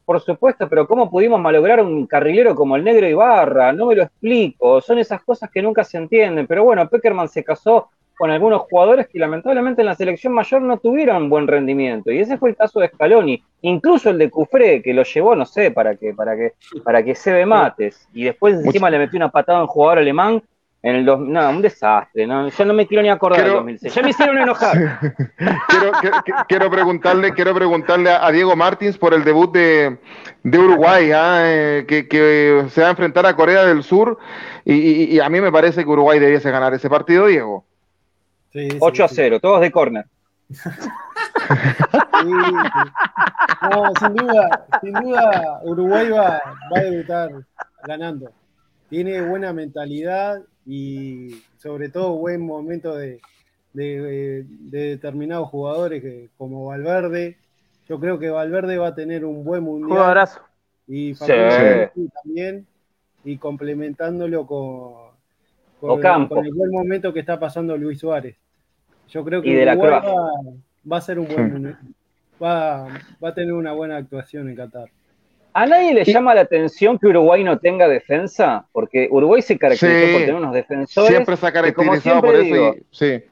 Por 0.08 0.22
supuesto, 0.22 0.70
pero 0.70 0.88
¿cómo 0.88 1.12
pudimos 1.12 1.38
malograr 1.38 1.82
un 1.82 2.08
carrilero 2.08 2.56
como 2.56 2.78
el 2.78 2.84
negro 2.86 3.10
Ibarra? 3.10 3.74
No 3.74 3.88
me 3.88 3.96
lo 3.96 4.04
explico. 4.04 4.80
Son 4.80 4.98
esas 5.00 5.22
cosas 5.22 5.52
que 5.52 5.62
nunca 5.62 5.84
se 5.84 5.98
entienden. 5.98 6.48
Pero 6.48 6.64
bueno, 6.64 6.88
Peckerman 6.88 7.28
se 7.28 7.44
casó 7.44 7.90
con 8.18 8.32
algunos 8.32 8.62
jugadores 8.62 9.10
que 9.10 9.20
lamentablemente 9.20 9.82
en 9.82 9.88
la 9.88 9.96
selección 9.96 10.32
mayor 10.32 10.62
no 10.62 10.78
tuvieron 10.78 11.30
buen 11.30 11.46
rendimiento. 11.46 12.10
Y 12.10 12.20
ese 12.20 12.38
fue 12.38 12.52
el 12.52 12.56
caso 12.56 12.80
de 12.80 12.88
Scaloni. 12.88 13.44
Incluso 13.64 14.10
el 14.10 14.18
de 14.18 14.30
Cufré, 14.30 14.82
que 14.82 14.94
lo 14.94 15.04
llevó, 15.04 15.36
no 15.36 15.46
sé, 15.46 15.72
para 15.72 15.98
que, 15.98 16.14
para 16.14 16.38
que, 16.38 16.54
para 16.86 17.04
que 17.04 17.14
se 17.14 17.34
ve 17.34 17.46
mates. 17.46 18.08
Y 18.14 18.24
después 18.24 18.64
encima 18.64 18.90
le 18.90 19.00
metió 19.00 19.18
una 19.18 19.30
patada 19.30 19.60
a 19.60 19.64
un 19.64 19.68
jugador 19.68 19.98
alemán 19.98 20.42
en 20.84 20.96
el 20.96 21.06
dos, 21.06 21.20
no, 21.20 21.50
un 21.50 21.62
desastre. 21.62 22.26
¿no? 22.28 22.48
Yo 22.50 22.66
no 22.66 22.74
me 22.74 22.86
quiero 22.88 23.02
ni 23.04 23.10
acordar 23.10 23.38
del 23.40 23.46
Quiero- 23.48 23.60
2006. 23.60 23.94
Ya 23.96 24.02
me 24.04 24.10
hicieron 24.12 24.38
enojar. 24.38 24.78
quiero, 25.68 25.92
que- 26.02 26.12
que- 26.26 26.34
quiero 26.48 26.70
preguntarle, 26.72 27.34
quiero 27.34 27.54
preguntarle 27.56 28.12
a, 28.12 28.26
a 28.26 28.32
Diego 28.32 28.56
Martins 28.56 28.98
por 28.98 29.14
el 29.14 29.24
debut 29.24 29.52
de, 29.54 29.98
de 30.44 30.60
Uruguay, 30.60 31.12
¿ah? 31.14 31.40
Eh, 31.44 31.86
que, 31.88 32.08
que 32.08 32.66
se 32.70 32.82
va 32.82 32.88
a 32.88 32.92
enfrentar 32.92 33.26
a 33.26 33.36
Corea 33.36 33.66
del 33.66 33.84
Sur 33.84 34.18
y, 34.66 34.74
y- 34.74 35.04
y 35.16 35.20
a 35.20 35.30
mí 35.30 35.42
me 35.42 35.52
parece 35.52 35.84
que 35.84 35.90
Uruguay 35.90 36.20
debiese 36.20 36.52
ganar 36.52 36.74
ese 36.74 36.90
partido, 36.90 37.26
Diego. 37.28 37.66
Sí, 38.54 38.70
sí, 38.72 38.78
8 38.80 39.04
a 39.04 39.08
sí. 39.08 39.16
0, 39.18 39.40
todos 39.40 39.62
de 39.62 39.72
córner. 39.72 40.06
Sí, 41.50 42.24
sí. 42.24 42.54
No, 43.72 43.92
sin 44.00 44.16
duda, 44.16 44.66
sin 44.82 44.94
duda 44.94 45.60
Uruguay 45.64 46.10
va, 46.10 46.42
va 46.74 46.80
a 46.80 46.82
debutar 46.82 47.30
ganando. 47.84 48.32
tiene 48.90 49.22
buena 49.22 49.54
mentalidad 49.54 50.42
y 50.68 51.42
sobre 51.58 51.88
todo 51.88 52.18
buen 52.18 52.46
momento 52.46 52.96
de, 52.96 53.22
de, 53.72 54.46
determinados 54.60 55.48
jugadores 55.50 56.02
que, 56.02 56.30
como 56.38 56.66
Valverde. 56.66 57.38
Yo 57.88 58.00
creo 58.02 58.20
que 58.20 58.30
Valverde 58.30 58.78
va 58.78 58.88
a 58.88 58.96
tener 58.96 59.24
un 59.24 59.46
buen 59.46 59.64
mundial. 59.64 60.28
Y 60.88 61.14
también, 61.14 62.68
y 63.24 63.38
complementándolo 63.38 64.46
con, 64.46 65.12
con, 65.80 66.46
el 66.46 66.54
buen 66.54 66.72
momento 66.72 67.14
que 67.14 67.22
está 67.22 67.40
pasando 67.40 67.78
Luis 67.78 68.00
Suárez. 68.00 68.36
Yo 69.10 69.24
creo 69.24 69.42
que 69.42 69.66
va, 69.66 70.02
va, 70.92 70.98
a 70.98 71.02
ser 71.02 71.18
un 71.18 71.28
buen 71.28 71.78
va, 72.44 72.88
va 73.24 73.30
a 73.30 73.34
tener 73.34 73.54
una 73.54 73.72
buena 73.72 73.96
actuación 73.96 74.50
en 74.50 74.56
Qatar. 74.58 74.90
¿A 75.58 75.66
nadie 75.66 75.92
le 75.92 76.06
llama 76.06 76.36
la 76.36 76.42
atención 76.42 77.00
que 77.00 77.08
Uruguay 77.08 77.44
no 77.44 77.58
tenga 77.58 77.88
defensa? 77.88 78.68
Porque 78.72 79.08
Uruguay 79.10 79.42
se 79.42 79.58
caracterizó 79.58 80.12
por 80.12 80.22
tener 80.22 80.36
unos 80.36 80.54
defensores. 80.54 81.10
Siempre 81.10 81.36
se 81.36 81.48
ha 81.48 81.52
caracterizado 81.52 82.22
por 82.22 82.36
eso. 82.36 82.76
sí. 82.92 83.24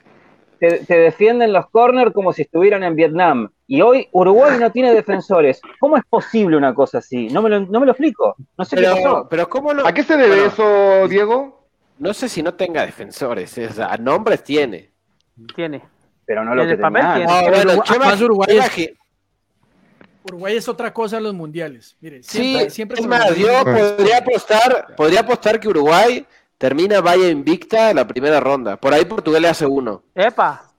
te, 0.59 0.97
defienden 0.97 1.53
los 1.53 1.69
corners 1.69 2.11
como 2.13 2.33
si 2.33 2.41
estuvieran 2.41 2.83
en 2.83 2.95
Vietnam. 2.95 3.51
Y 3.67 3.81
hoy 3.81 4.09
Uruguay 4.11 4.57
no 4.59 4.71
tiene 4.71 4.91
defensores. 4.95 5.61
¿Cómo 5.79 5.97
es 5.97 6.03
posible 6.09 6.57
una 6.57 6.73
cosa 6.73 6.97
así? 6.97 7.27
No 7.27 7.43
me 7.43 7.49
lo, 7.51 7.59
no 7.59 7.79
me 7.79 7.85
lo 7.85 7.91
explico. 7.91 8.35
No 8.57 8.65
sé 8.65 8.75
pero, 8.75 8.95
qué 8.95 9.01
pasó. 9.03 9.27
Pero 9.29 9.47
¿cómo 9.47 9.69
¿A 9.85 9.93
qué 9.93 10.01
se 10.01 10.17
debe 10.17 10.47
eso, 10.47 11.07
Diego? 11.07 11.67
No 11.99 12.11
sé 12.11 12.27
si 12.27 12.41
no 12.41 12.55
tenga 12.55 12.83
defensores. 12.87 13.55
O 13.55 13.71
sea, 13.71 13.97
nombres 13.97 14.43
tiene. 14.43 14.89
Tiene. 15.55 15.83
Pero 16.25 16.43
no 16.43 16.55
lo 16.55 16.65
que 16.65 16.75
papel 16.75 17.03
tiene. 17.17 17.25
Ah, 17.29 17.43
bueno, 17.47 18.25
Uruguay, 18.25 18.57
Uruguay 20.27 20.57
es 20.57 20.67
otra 20.67 20.91
cosa 20.91 21.17
en 21.17 21.23
los 21.23 21.33
mundiales. 21.33 21.95
Mire, 22.01 22.23
siempre, 22.23 22.63
sí, 22.65 22.69
siempre 22.71 22.99
es 22.99 23.05
más, 23.05 23.35
yo 23.35 23.63
podría 23.63 24.17
apostar, 24.17 24.95
podría 24.95 25.19
apostar 25.19 25.59
que 25.59 25.67
Uruguay 25.67 26.25
termina 26.57 26.99
vaya 26.99 27.29
invicta 27.29 27.91
en 27.91 27.97
la 27.97 28.07
primera 28.07 28.39
ronda. 28.39 28.75
Por 28.75 28.93
ahí 28.93 29.05
Portugal 29.05 29.43
le 29.43 29.49
hace 29.49 29.67
uno. 29.67 30.01
¡Epa! 30.15 30.71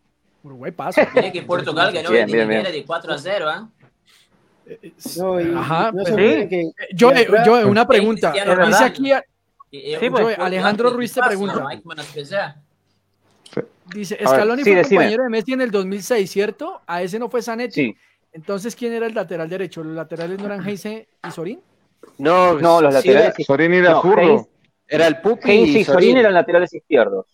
Uruguay 0.43 0.73
pasa. 0.73 1.09
Tiene 1.13 1.31
que 1.31 1.43
Portugal 1.43 1.93
ganó 1.93 2.11
bien, 2.11 2.27
bien, 2.27 2.49
bien. 2.49 2.65
de 2.65 2.85
4 2.85 3.13
a 3.13 3.19
0, 3.19 3.47
¿ah? 3.49 3.69
¿eh? 4.67 4.93
No, 5.17 5.61
Ajá, 5.61 5.93
no 5.93 6.05
sí. 6.05 6.13
que, 6.15 6.71
yo, 6.93 7.13
que 7.13 7.29
yo, 7.45 7.69
una 7.69 7.87
pregunta. 7.87 8.33
Dice 8.33 8.85
aquí, 8.85 9.13
sí, 9.71 10.11
pues, 10.11 10.39
Alejandro 10.39 10.91
Ruiz 10.91 11.13
te 11.13 11.23
pregunta. 11.23 11.69
Dice, 13.95 14.19
Scaloni 14.21 14.65
sí, 14.65 14.73
fue 14.73 14.83
compañero 14.83 15.23
de 15.23 15.29
Messi 15.29 15.53
en 15.53 15.61
el 15.61 15.71
2006, 15.71 16.29
¿cierto? 16.29 16.83
A 16.87 17.03
ese 17.03 17.21
no 17.21 17.31
fue 17.31 17.43
Zanetti. 17.43 17.85
Sí. 17.85 17.97
Entonces, 18.37 18.77
¿quién 18.77 18.93
era 18.93 19.07
el 19.07 19.15
lateral 19.15 19.49
derecho? 19.49 19.83
¿Los 19.83 19.95
laterales 19.95 20.39
no 20.39 20.45
eran 20.45 20.63
Heise 20.63 21.09
y 21.27 21.31
Sorín? 21.31 21.59
No, 22.19 22.53
no, 22.53 22.83
los 22.83 22.93
laterales. 22.93 23.35
Sorín 23.47 23.73
era 23.73 23.93
no, 23.93 24.03
zurdo. 24.03 24.49
era 24.87 25.07
el 25.07 25.23
Pupi. 25.23 25.53
y, 25.53 25.85
Sorín 25.85 26.19
eran 26.19 26.35
laterales 26.35 26.75
izquierdos. 26.75 27.25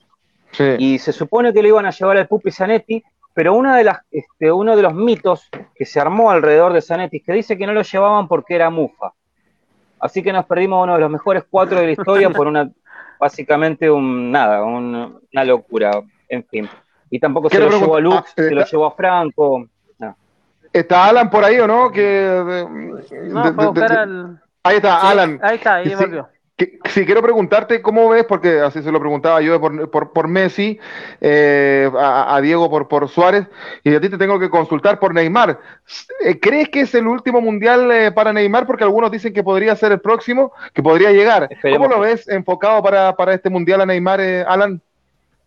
Sí. 0.53 0.77
Y 0.79 0.99
se 1.01 1.13
supone 1.13 1.53
que 1.53 1.61
lo 1.61 1.67
iban 1.67 1.87
a 1.87 1.91
llevar 1.91 2.19
al 2.19 2.29
Pupi 2.29 2.53
Zanetti, 2.53 3.03
pero 3.35 3.53
una 3.53 3.77
de 3.77 3.83
las, 3.83 3.99
este, 4.13 4.53
uno 4.53 4.77
de 4.77 4.83
los 4.83 4.95
mitos 4.95 5.49
que 5.75 5.85
se 5.85 5.99
armó 5.99 6.31
alrededor 6.31 6.73
de 6.73 6.81
Zanetti 6.81 7.17
es 7.17 7.25
que 7.25 7.33
dice 7.33 7.59
que 7.59 7.67
no 7.67 7.73
lo 7.73 7.83
llevaban 7.83 8.29
porque 8.29 8.55
era 8.55 8.71
mufa. 8.71 9.13
Así 9.99 10.23
que 10.23 10.33
nos 10.33 10.47
perdimos 10.47 10.85
uno 10.85 10.95
de 10.95 11.01
los 11.01 11.11
mejores 11.11 11.43
cuatro 11.51 11.81
de 11.81 11.87
la 11.87 11.93
historia 11.93 12.31
por 12.31 12.47
una, 12.47 12.71
básicamente 13.19 13.91
un 13.91 14.31
nada, 14.31 14.63
una 14.63 15.45
locura, 15.45 16.01
en 16.29 16.45
fin. 16.45 16.69
Y 17.11 17.19
tampoco 17.19 17.51
se 17.51 17.59
lo 17.59 17.71
llevó 17.71 17.97
a 17.97 18.01
Lux, 18.01 18.19
ah, 18.19 18.33
se 18.37 18.53
lo 18.53 18.65
llevó 18.65 18.87
a 18.87 18.93
Franco. 18.93 19.67
¿Está 20.73 21.07
Alan 21.07 21.31
por 21.31 21.45
ahí 21.45 21.59
o 21.59 21.67
no? 21.67 21.91
Que, 21.91 22.67
no, 23.29 23.43
al... 23.43 24.41
Ahí 24.63 24.77
está, 24.77 25.11
Alan. 25.11 25.39
Ahí 25.43 25.57
está, 25.57 25.75
ahí 25.77 25.95
volvió. 25.95 26.29
Sí, 26.85 27.05
quiero 27.07 27.23
preguntarte 27.23 27.83
cómo 27.83 28.11
ves, 28.11 28.25
porque 28.25 28.61
así 28.61 28.83
se 28.83 28.93
lo 28.93 29.01
preguntaba 29.01 29.41
yo 29.41 29.61
por, 29.61 29.91
por, 29.91 30.13
por 30.13 30.29
Messi, 30.29 30.79
eh, 31.21 31.91
a, 31.99 32.39
Diego 32.41 32.71
por, 32.71 32.89
por 32.89 33.09
Suárez, 33.09 33.47
y 33.83 33.95
a 33.95 34.01
ti 34.01 34.09
te 34.09 34.19
tengo 34.19 34.39
que 34.39 34.51
consultar 34.51 34.99
por 34.99 35.15
Neymar. 35.15 35.59
Eh, 36.21 36.39
¿Crees 36.39 36.69
que 36.69 36.83
es 36.83 36.95
el 36.95 37.07
último 37.07 37.41
mundial 37.41 37.91
eh, 37.91 38.13
para 38.13 38.33
Neymar? 38.33 38.67
Porque 38.67 38.85
algunos 38.85 39.11
dicen 39.11 39.33
que 39.33 39.43
podría 39.43 39.75
ser 39.75 39.93
el 39.93 40.01
próximo, 40.01 40.53
que 40.73 40.83
podría 40.83 41.11
llegar. 41.11 41.49
¿Cómo 41.63 41.89
lo 41.89 42.01
ves 42.01 42.29
enfocado 42.29 42.83
para, 42.83 43.17
para 43.17 43.35
este 43.35 43.51
mundial 43.51 43.81
a 43.81 43.87
Neymar, 43.87 44.21
Alan? 44.21 44.81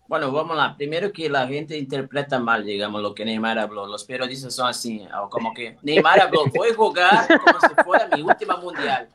Bueno, 0.07 0.31
vamos 0.31 0.55
lá. 0.55 0.75
Primero 0.75 1.11
que 1.11 1.29
la 1.29 1.47
gente 1.47 1.77
interpreta 1.77 2.39
mal, 2.39 2.63
digamos, 2.63 3.01
lo 3.01 3.15
que 3.15 3.25
Neymar 3.25 3.57
habló. 3.57 3.87
Los 3.87 4.03
periodistas 4.03 4.53
son 4.53 4.67
así, 4.67 5.05
como 5.29 5.53
que 5.53 5.77
Neymar 5.81 6.19
habló, 6.21 6.45
voy 6.53 6.69
a 6.69 6.75
jugar 6.75 7.27
como 7.27 7.59
si 7.59 7.83
fuera 7.83 8.07
mi 8.07 8.21
última 8.21 8.57
mundial. 8.57 9.09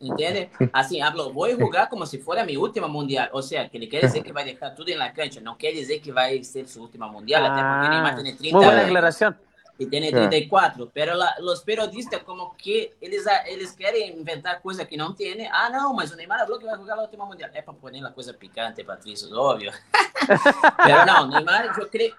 ¿Entiende? 0.00 0.50
Así 0.72 1.00
habló, 1.00 1.32
voy 1.32 1.52
a 1.52 1.56
jugar 1.56 1.88
como 1.88 2.04
si 2.04 2.18
fuera 2.18 2.44
mi 2.44 2.56
última 2.56 2.88
mundial. 2.88 3.30
O 3.32 3.40
sea, 3.40 3.68
que 3.68 3.78
le 3.78 3.88
quiere 3.88 4.08
decir 4.08 4.22
que 4.22 4.32
va 4.32 4.40
a 4.40 4.44
dejar 4.44 4.74
todo 4.74 4.88
en 4.88 4.98
la 4.98 5.12
cancha. 5.12 5.40
No 5.40 5.56
quiere 5.56 5.78
decir 5.78 6.02
que 6.02 6.12
va 6.12 6.24
a 6.24 6.44
ser 6.44 6.68
su 6.68 6.82
última 6.82 7.06
mundial, 7.06 7.46
até 7.46 7.62
porque 7.62 7.88
Neymar 7.88 8.14
tiene 8.16 8.32
30 8.32 8.56
Muy 8.56 8.66
buena 8.66 8.82
declaración 8.82 9.36
y 9.78 9.86
tiene 9.86 10.10
34, 10.10 10.90
pero 10.92 11.14
la, 11.14 11.34
los 11.40 11.62
periodistas 11.62 12.22
como 12.22 12.56
que 12.56 12.94
eles, 13.00 13.24
eles 13.46 13.72
querem 13.72 14.16
inventar 14.16 14.62
coisa 14.62 14.84
que 14.84 14.96
não 14.96 15.12
tem. 15.12 15.48
Ah, 15.50 15.68
não, 15.68 15.92
mas 15.92 16.12
o 16.12 16.16
Neymar 16.16 16.40
falou 16.40 16.58
que 16.58 16.64
vai 16.64 16.76
jogar 16.76 16.94
a 16.94 17.02
última 17.02 17.26
mundial. 17.26 17.50
É 17.52 17.60
para 17.60 17.74
pôr 17.74 17.92
a 17.94 18.10
coisa 18.10 18.32
picante, 18.32 18.84
Patrício, 18.84 19.34
óbvio. 19.36 19.72
pero 20.84 21.06
não, 21.06 21.26
Neymar, 21.26 21.76
eu 21.78 21.88
creio, 21.88 22.14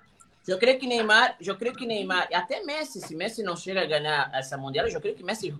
eu 0.47 0.57
creio 0.57 0.79
que 0.79 0.85
Neymar, 0.85 1.37
eu 1.39 1.55
creio 1.55 1.75
que 1.75 1.85
Neymar, 1.85 2.27
até 2.33 2.61
Messi, 2.63 2.99
se 2.99 3.15
Messi 3.15 3.41
não 3.41 3.55
chega 3.55 3.81
a 3.81 3.85
ganhar 3.85 4.29
essa 4.33 4.57
mundial, 4.57 4.87
eu 4.87 5.01
creio 5.01 5.15
que 5.15 5.23
Messi 5.23 5.55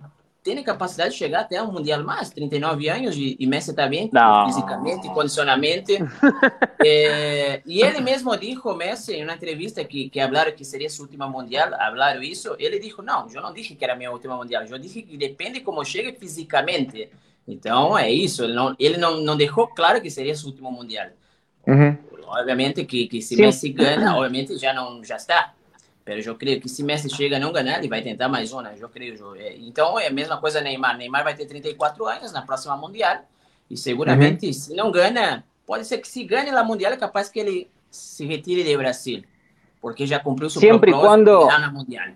tem 0.54 0.62
capacidade 0.62 1.10
de 1.10 1.16
chegar 1.16 1.40
até 1.40 1.60
um 1.60 1.72
mundial 1.72 2.04
mais, 2.04 2.30
39 2.30 2.88
anos, 2.88 3.16
e, 3.16 3.36
e 3.38 3.46
Messi 3.46 3.70
está 3.70 3.88
bem 3.88 4.08
não. 4.12 4.46
fisicamente, 4.46 5.08
condicionamento. 5.08 5.92
eh, 6.84 7.60
e 7.66 7.82
ele 7.82 8.00
mesmo 8.00 8.36
disse, 8.36 8.62
Messi, 8.76 9.14
em 9.14 9.24
uma 9.24 9.34
entrevista 9.34 9.84
que, 9.84 10.08
que 10.08 10.20
falaram 10.20 10.52
que 10.52 10.64
seria 10.64 10.88
sua 10.88 11.04
última 11.04 11.28
mundial, 11.28 11.70
falaram 11.70 12.22
isso, 12.22 12.54
ele 12.58 12.78
disse, 12.78 13.02
não, 13.02 13.26
eu 13.32 13.42
não 13.42 13.52
disse 13.52 13.74
que 13.74 13.84
era 13.84 13.96
minha 13.96 14.12
última 14.12 14.36
mundial, 14.36 14.62
eu 14.64 14.78
disse 14.78 15.02
que 15.02 15.16
depende 15.16 15.60
como 15.60 15.84
chega 15.84 16.12
fisicamente. 16.12 17.10
Então, 17.48 17.96
é 17.96 18.10
isso, 18.10 18.44
ele 18.44 18.54
não, 18.54 18.76
ele 18.78 18.96
não, 18.96 19.20
não 19.20 19.36
deixou 19.36 19.66
claro 19.68 20.00
que 20.00 20.10
seria 20.10 20.34
seu 20.34 20.48
último 20.48 20.70
mundial. 20.70 21.08
Uhum. 21.66 21.96
Obviamente 22.28 22.84
que, 22.84 23.06
que 23.08 23.20
se 23.20 23.34
Sim. 23.34 23.42
Messi 23.42 23.68
ganha, 23.70 24.14
obviamente 24.14 24.56
já 24.58 24.72
não 24.72 25.02
já 25.02 25.16
está. 25.16 25.54
Pero 26.06 26.20
eu 26.20 26.36
creio 26.36 26.60
que 26.60 26.68
se 26.68 26.84
Messi 26.84 27.10
chega 27.10 27.36
a 27.36 27.40
não 27.40 27.52
ganhar, 27.52 27.78
ele 27.78 27.88
vai 27.88 28.00
tentar 28.00 28.28
mais 28.28 28.52
uma, 28.52 28.72
eu 28.78 28.88
creio. 28.88 29.34
É, 29.34 29.56
então 29.56 29.98
é 29.98 30.06
a 30.06 30.10
mesma 30.10 30.36
coisa 30.36 30.60
Neymar. 30.60 30.96
Neymar 30.96 31.24
vai 31.24 31.34
ter 31.34 31.46
34 31.46 32.06
anos 32.06 32.32
na 32.32 32.42
próxima 32.42 32.76
Mundial 32.76 33.24
e 33.68 33.76
seguramente, 33.76 34.46
uhum. 34.46 34.52
se 34.52 34.72
não 34.72 34.92
ganha, 34.92 35.42
pode 35.66 35.84
ser 35.84 35.98
que 35.98 36.06
se 36.06 36.22
ganhe 36.22 36.48
a 36.50 36.62
Mundial, 36.62 36.92
é 36.92 36.96
capaz 36.96 37.28
que 37.28 37.40
ele 37.40 37.68
se 37.90 38.24
retire 38.24 38.62
de 38.62 38.76
Brasil, 38.76 39.24
porque 39.80 40.06
já 40.06 40.20
cumpriu 40.20 40.48
seu 40.48 40.60
Siempre 40.60 40.92
quando 40.92 41.44
na 41.44 41.72
Mundial. 41.72 42.10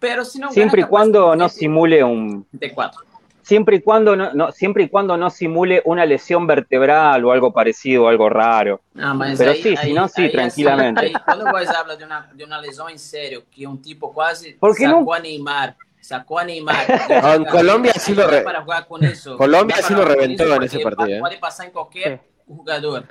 Pero 0.00 0.24
se 0.24 0.38
não 0.38 0.50
Siempre 0.50 0.80
e 0.80 0.86
quando 0.86 1.36
não 1.36 1.50
simule 1.50 2.02
um 2.02 2.40
34. 2.50 3.04
Siempre 3.42 3.76
y 3.76 3.80
cuando 3.82 4.16
no, 4.16 4.32
no, 4.32 4.52
siempre 4.52 4.84
y 4.84 4.88
cuando 4.88 5.16
no 5.16 5.28
simule 5.30 5.82
una 5.84 6.06
lesión 6.06 6.46
vertebral 6.46 7.24
o 7.24 7.32
algo 7.32 7.52
parecido, 7.52 8.08
algo 8.08 8.28
raro. 8.28 8.80
No, 8.94 9.18
Pero 9.36 9.50
ahí, 9.50 9.62
sí, 9.62 9.76
si 9.76 9.92
no, 9.92 10.08
sí, 10.08 10.22
ahí, 10.22 10.32
tranquilamente. 10.32 11.00
Ahí, 11.00 11.12
cuando 11.24 11.50
vos 11.50 11.68
hablas 11.68 11.98
de 11.98 12.04
una, 12.04 12.30
de 12.32 12.44
una 12.44 12.60
lesión 12.60 12.90
en 12.90 12.98
serio, 12.98 13.44
que 13.50 13.66
un 13.66 13.80
tipo 13.82 14.12
quase 14.12 14.56
sacó 14.58 15.04
no? 15.04 15.12
a 15.12 15.18
Neymar, 15.18 15.76
sacó 16.00 16.38
a 16.38 16.44
Neymar. 16.44 16.86
en 17.36 17.44
Colombia 17.44 17.92
sí 17.94 18.14
lo, 18.14 18.26
re... 18.26 18.42
para 18.42 18.62
jugar 18.62 18.86
con 18.86 19.04
eso, 19.04 19.36
Colombia 19.38 19.76
sí 19.82 19.94
lo 19.94 20.04
reventó 20.04 20.54
en 20.54 20.62
ese 20.62 20.80
partido. 20.80 21.20
Puede 21.20 21.38
pasar 21.38 21.66
en 21.66 21.72
cualquier 21.72 22.18
sí. 22.18 22.42
jugador, 22.46 23.06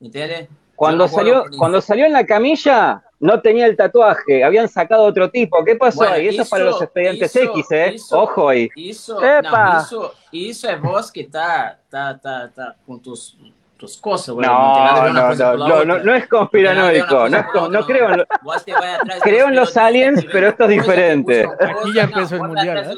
¿entiendes? 0.00 0.48
Cuando 0.74 1.06
salió, 1.06 1.44
cuando 1.58 1.80
salió 1.80 2.06
en 2.06 2.12
la 2.12 2.26
camilla, 2.26 3.04
no 3.22 3.40
tenía 3.40 3.66
el 3.66 3.76
tatuaje, 3.76 4.42
habían 4.42 4.68
sacado 4.68 5.04
otro 5.04 5.30
tipo. 5.30 5.64
¿Qué 5.64 5.76
pasó 5.76 5.98
bueno, 5.98 6.14
ahí? 6.14 6.26
Eso, 6.26 6.42
es 6.42 6.50
para 6.50 6.64
los 6.64 6.82
expedientes 6.82 7.36
isso, 7.36 7.52
X, 7.52 7.70
¿eh? 7.70 7.92
Isso, 7.94 8.18
Ojo 8.18 8.48
ahí. 8.48 8.68
Não, 8.74 9.78
isso, 9.78 10.12
isso 10.32 10.66
é 10.66 10.76
vos 10.76 11.08
que 11.08 11.22
tá, 11.22 11.78
tá, 11.88 12.18
tá, 12.20 12.50
tá 12.52 12.74
com 12.84 12.98
tus, 12.98 13.38
tus 13.78 13.96
cosas, 13.96 14.34
güey. 14.34 14.44
No, 14.44 15.12
no, 15.12 15.34
no, 15.34 15.56
no, 15.56 15.84
no, 15.84 15.98
no, 16.02 16.14
es 16.16 16.26
conspiranoico, 16.26 17.28
no, 17.28 17.36
es, 17.38 17.44
no, 17.70 17.86
creo 17.86 18.10
en, 18.10 18.18
lo, 18.18 18.26
creo 19.22 19.46
en 19.46 19.54
los 19.54 19.76
aliens, 19.76 20.26
pero 20.32 20.48
esto 20.48 20.64
es 20.64 20.70
diferente. 20.70 21.48
Aquí 21.60 21.94
ya 21.94 22.02
empezó 22.02 22.34
el 22.34 22.42
mundial. 22.42 22.78
¿eh? 22.78 22.96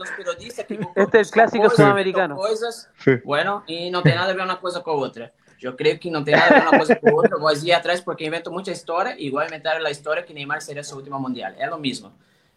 Este 0.96 1.20
es 1.20 1.28
el 1.28 1.32
clásico 1.34 1.68
sudamericano. 1.68 2.38
Bueno, 3.24 3.62
y 3.66 3.90
no 3.90 4.02
tiene 4.02 4.16
nada 4.16 4.30
que 4.30 4.38
ver 4.38 4.46
una 4.46 4.58
cosa 4.58 4.82
con 4.82 5.02
otra. 5.02 5.30
Eu 5.64 5.72
creio 5.74 5.98
que 5.98 6.10
não 6.10 6.22
tem 6.22 6.36
nada 6.36 6.56
a 6.56 6.60
ver 6.60 6.68
uma 6.68 6.76
coisa 6.78 6.94
com 6.96 7.10
outra. 7.12 7.38
Vou 7.38 7.50
ir 7.52 7.72
atrás 7.72 8.00
porque 8.00 8.26
invento 8.26 8.52
muita 8.52 8.70
história, 8.70 9.16
igual 9.18 9.46
inventaram 9.46 9.84
a 9.84 9.90
história 9.90 10.22
que 10.22 10.34
Neymar 10.34 10.60
seria 10.60 10.84
sua 10.84 10.98
última 10.98 11.18
mundial. 11.18 11.52
É 11.56 11.72
o 11.72 11.80
mesmo. 11.80 12.12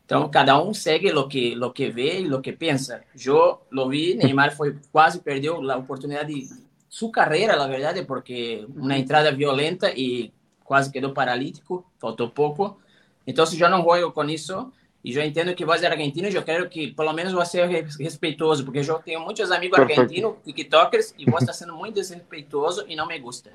Então, 0.06 0.30
cada 0.30 0.62
um 0.62 0.74
segue 0.74 1.12
o 1.12 1.28
que, 1.28 1.56
lo 1.56 1.72
que 1.72 1.90
vê 1.90 2.22
e 2.22 2.34
o 2.34 2.42
que 2.42 2.52
pensa. 2.52 3.04
Eu 3.26 3.62
lo 3.72 3.90
vi, 3.90 4.16
Neymar 4.16 4.56
foi 4.56 4.78
quase 4.92 5.20
perdeu 5.20 5.70
a 5.70 5.78
oportunidade 5.78 6.34
de 6.34 6.50
sua 6.90 7.12
carreira, 7.12 7.56
na 7.56 7.68
verdade, 7.68 8.04
porque 8.04 8.66
uma 8.76 8.98
entrada 8.98 9.32
violenta 9.32 9.92
e 9.92 10.34
quase 10.64 10.92
quedou 10.92 11.14
paralítico, 11.14 11.86
faltou 12.00 12.30
pouco. 12.30 12.78
Então, 13.26 13.46
se 13.46 13.60
eu 13.60 13.70
não 13.70 13.84
jogo 13.84 14.12
com 14.12 14.26
isso, 14.26 14.72
E 15.04 15.16
eu 15.16 15.24
entendo 15.24 15.54
que 15.56 15.64
você 15.64 15.86
é 15.86 15.90
argentino, 15.90 16.28
eu 16.28 16.44
quero 16.44 16.68
que 16.68 16.92
pelo 16.92 17.14
menos 17.14 17.32
você 17.32 17.66
seja 17.66 17.86
respeitoso, 18.00 18.66
porque 18.66 18.80
eu 18.80 19.00
tenho 19.00 19.22
muitos 19.22 19.52
amigos 19.52 19.78
Perfeito. 19.78 20.02
argentinos, 20.02 20.36
tiktokers, 20.44 21.14
e 21.18 21.26
você 21.26 21.44
está 21.46 21.54
sendo 21.54 21.76
muito 21.76 21.96
desrespeitoso 21.96 22.84
e 22.88 22.96
não 22.96 23.08
me 23.08 23.18
gusta. 23.20 23.52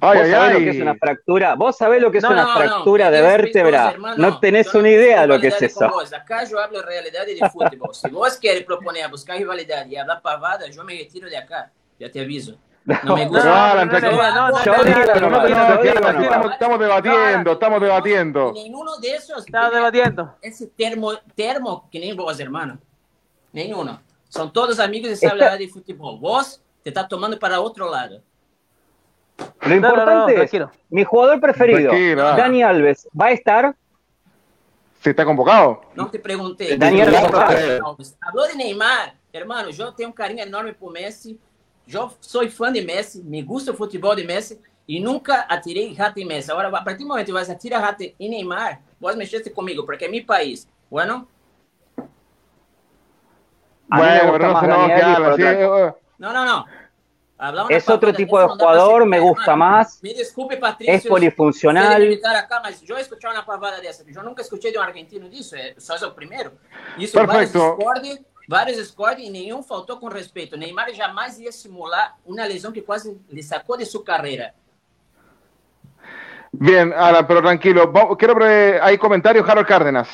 Ay, 0.00 0.18
¿Vos 0.18 0.26
ay, 0.26 0.30
sabés 0.30 0.52
lo 0.52 0.58
ay. 0.58 0.64
que 0.64 0.70
es 0.70 0.80
una 0.80 0.94
fractura? 0.94 1.54
¿Vos 1.54 1.76
sabés 1.76 2.00
lo 2.02 2.10
que 2.10 2.18
es 2.18 2.24
No, 2.24 2.30
una 2.30 2.42
no, 2.44 2.48
no. 2.48 2.56
fractura 2.56 3.10
de 3.10 3.20
Respeitoso, 3.20 3.64
vértebra? 3.64 3.90
hermano. 3.90 4.16
No 4.16 4.40
tenés 4.40 4.72
Yo 4.72 4.78
una 4.78 4.88
no 4.88 4.94
idea 4.94 5.20
de 5.20 5.26
lo 5.26 5.40
que 5.40 5.48
es 5.48 5.62
eso. 5.62 5.88
vos. 5.88 6.12
Acá 6.14 6.42
eu 6.44 6.58
hablo 6.58 6.80
realidade 6.82 7.34
de 7.34 7.48
futebol. 7.50 7.92
Se 7.94 8.08
vos 8.08 8.36
querem 8.36 8.64
proponer 8.64 9.08
buscar 9.10 9.36
rivalidade 9.36 9.92
e 9.92 9.98
hablar 9.98 10.22
pavada, 10.22 10.66
eu 10.66 10.84
me 10.84 10.94
retiro 10.96 11.28
de 11.28 11.36
acá. 11.36 11.70
Já 12.00 12.08
te 12.08 12.18
aviso. 12.18 12.58
No 12.84 13.14
me 13.14 13.24
No, 13.26 13.30
gusta. 13.30 13.44
No, 13.44 13.84
no, 13.84 13.84
no, 13.84 14.00
no, 14.00 14.50
no, 14.50 14.64
Yo 14.64 14.72
no, 14.72 14.84
no, 14.84 15.30
no, 15.30 15.30
no, 15.30 15.30
no, 15.30 15.76
no, 15.76 15.84
yo 15.84 15.90
estamos, 15.92 16.52
estamos 16.52 16.78
debatiendo, 16.78 17.52
estamos 17.52 17.80
debatiendo. 17.80 18.52
Nenhum 18.52 18.84
desses. 19.00 19.36
Estaba 19.38 19.70
debatiendo. 19.70 20.34
Esse 20.42 20.66
termo, 20.66 21.16
termo 21.36 21.88
que 21.90 21.98
nem 22.00 22.16
vos, 22.16 22.40
hermano. 22.40 22.78
Nenhum. 23.52 23.96
São 24.28 24.48
todos 24.48 24.80
amigos 24.80 25.10
e 25.10 25.12
Esta- 25.12 25.28
sabem 25.28 25.44
hablar 25.44 25.58
de 25.58 25.68
futebol. 25.68 26.18
Vos 26.18 26.62
te 26.82 26.90
tá 26.90 27.04
tomando 27.04 27.38
para 27.38 27.60
outro 27.60 27.88
lado. 27.88 28.22
Lo 29.38 29.68
No, 29.68 29.68
no, 29.68 29.70
no, 29.70 29.76
importante 29.76 30.42
es, 30.42 30.68
mi 30.90 31.04
jugador 31.04 31.40
preferido, 31.40 31.92
ah. 31.92 32.36
Dani 32.36 32.62
Alves, 32.62 33.08
¿va 33.18 33.26
a 33.26 33.32
estar? 33.32 33.74
Si 35.02 35.10
está 35.10 35.24
convocado. 35.24 35.80
Não 35.94 36.08
te 36.10 36.18
Não, 36.18 36.90
Gonçalves. 36.90 37.80
não. 37.80 38.30
Falou 38.32 38.48
de 38.48 38.56
Neymar. 38.56 39.14
Hermano, 39.32 39.70
eu 39.76 39.92
tenho 39.92 40.10
um 40.10 40.12
carinho 40.12 40.40
enorme 40.42 40.72
por 40.74 40.92
Messi. 40.92 41.38
Eu 41.92 42.12
sou 42.20 42.48
fã 42.50 42.72
de 42.72 42.80
Messi. 42.82 43.22
Me 43.22 43.42
gusta 43.42 43.72
o 43.72 43.74
futebol 43.74 44.14
de 44.14 44.24
Messi. 44.24 44.60
E 44.88 44.98
nunca 44.98 45.42
atirei 45.48 45.92
rato 45.94 46.18
em 46.18 46.24
Messi. 46.26 46.50
Agora, 46.50 46.68
a 46.68 46.82
partir 46.82 47.02
do 47.04 47.08
momento 47.08 47.26
que 47.26 47.32
você 47.32 47.52
atira 47.52 47.78
rato 47.78 48.02
em 48.02 48.28
Neymar, 48.28 48.80
vos 49.00 49.14
mexeste 49.14 49.48
comigo, 49.50 49.84
porque 49.86 50.04
é 50.04 50.08
meu 50.08 50.24
país. 50.24 50.68
Bueno? 50.90 51.28
A 53.90 53.96
mí 53.96 54.02
me 54.02 54.08
Bueno, 54.08 54.32
gusta 54.32 54.38
pero 54.38 54.46
no 54.48 54.52
más 54.52 54.60
se 54.60 54.66
enoje, 54.66 54.88
Daniel 54.88 55.10
y 55.10 55.14
por 55.14 55.24
Alan. 55.24 55.36
sí, 55.36 55.42
otra- 55.42 55.88
eh, 55.88 55.94
Não, 56.18 56.32
não, 56.32 56.44
não. 56.44 56.64
Hablar 57.38 57.64
una 57.66 57.74
Es 57.76 57.88
otro 57.88 58.00
pavada 58.12 58.16
tipo 58.18 58.36
dessa 58.36 58.42
de 58.42 58.48
não 58.50 58.56
dá 58.58 58.64
pra 58.66 58.74
jugador, 58.74 59.00
ser 59.02 59.08
me 59.08 59.16
hermano. 59.16 59.34
gusta 59.34 59.56
más. 59.56 60.00
Me 60.02 60.12
desculpe, 60.14 60.56
Patrício. 60.58 60.94
Es 60.94 61.06
polifuncional. 61.06 61.86
se 61.88 61.94
ele 61.94 62.06
imitar 62.12 62.36
acá, 62.36 62.60
mas 62.62 62.82
eu 62.86 62.98
escutar 62.98 63.32
uma 63.32 63.42
pavada 63.42 63.80
dessa. 63.80 64.04
Eu 64.14 64.22
nunca 64.22 64.42
escutei 64.42 64.70
de 64.70 64.78
um 64.78 64.82
argentino 64.82 65.26
disso. 65.30 65.56
É, 65.56 65.74
só 65.78 65.96
é 65.96 66.06
o 66.06 66.12
primeiro. 66.12 66.52
Isso 66.98 67.16
vários 67.16 67.50
Perfeito. 67.50 67.76
discordem, 67.76 68.26
vários 68.50 68.76
discordem 68.78 69.28
e 69.28 69.30
nenhum 69.30 69.62
faltou 69.62 69.98
com 70.00 70.08
respeito. 70.08 70.56
Neymar 70.56 70.92
jamais 70.92 71.38
ia 71.38 71.52
simular 71.52 72.16
uma 72.26 72.44
lesão 72.44 72.72
que 72.72 72.82
quase 72.82 73.16
lhe 73.30 73.44
sacou 73.44 73.76
de 73.76 73.86
sua 73.86 74.02
carreira. 74.04 74.52
Bien, 76.52 76.92
Alan, 76.92 77.24
pero 77.28 77.40
tranquilo. 77.40 77.92
Quiero 78.18 78.34
pre- 78.34 78.80
hay 78.82 78.98
comentarios, 78.98 79.48
Harold 79.48 79.68
Cárdenas. 79.68 80.08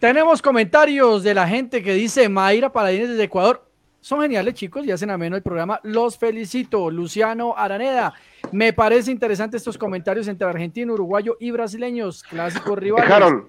Tenemos 0.00 0.40
comentarios 0.40 1.22
de 1.22 1.34
la 1.34 1.46
gente 1.46 1.82
que 1.82 1.92
dice 1.92 2.30
Mayra 2.30 2.72
Paladines 2.72 3.10
desde 3.10 3.24
Ecuador. 3.24 3.67
Son 4.00 4.20
geniales, 4.20 4.54
chicos, 4.54 4.86
y 4.86 4.92
hacen 4.92 5.10
ameno 5.10 5.36
el 5.36 5.42
programa. 5.42 5.80
Los 5.82 6.16
felicito. 6.16 6.90
Luciano 6.90 7.54
Araneda. 7.56 8.14
Me 8.52 8.72
parece 8.72 9.10
interesante 9.10 9.56
estos 9.56 9.76
comentarios 9.76 10.28
entre 10.28 10.46
argentino, 10.48 10.94
uruguayo 10.94 11.36
y 11.40 11.50
brasileños, 11.50 12.22
clásicos 12.22 12.78
rivales. 12.78 13.10
Harold, 13.10 13.46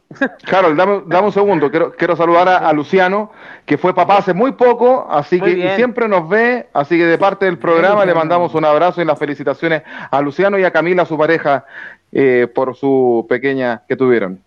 Harold, 0.52 0.76
dame, 0.78 1.04
dame 1.06 1.28
un 1.28 1.32
segundo. 1.32 1.70
Quiero, 1.70 1.94
quiero 1.96 2.16
saludar 2.16 2.50
a, 2.50 2.58
a 2.68 2.74
Luciano, 2.74 3.32
que 3.66 3.78
fue 3.78 3.94
papá 3.94 4.18
hace 4.18 4.34
muy 4.34 4.54
poco, 4.54 5.08
así 5.10 5.38
Muy 5.40 5.50
que 5.50 5.56
bien. 5.56 5.76
siempre 5.76 6.08
nos 6.08 6.28
ve. 6.28 6.68
Así 6.74 6.98
que 6.98 7.06
de 7.06 7.18
parte 7.20 7.46
del 7.46 7.60
programa 7.60 8.04
le 8.04 8.16
mandamos 8.16 8.54
un 8.56 8.66
abrazo 8.66 9.02
y 9.02 9.06
las 9.06 9.20
felicitaciones 9.20 9.84
a 10.10 10.22
Luciano 10.22 10.58
y 10.58 10.64
a 10.64 10.72
Camila, 10.72 11.06
su 11.06 11.18
pareja, 11.18 11.64
eh, 12.12 12.48
por 12.54 12.76
su 12.76 13.26
pequeña 13.30 13.84
que 13.88 13.96
tuvieron. 13.96 14.42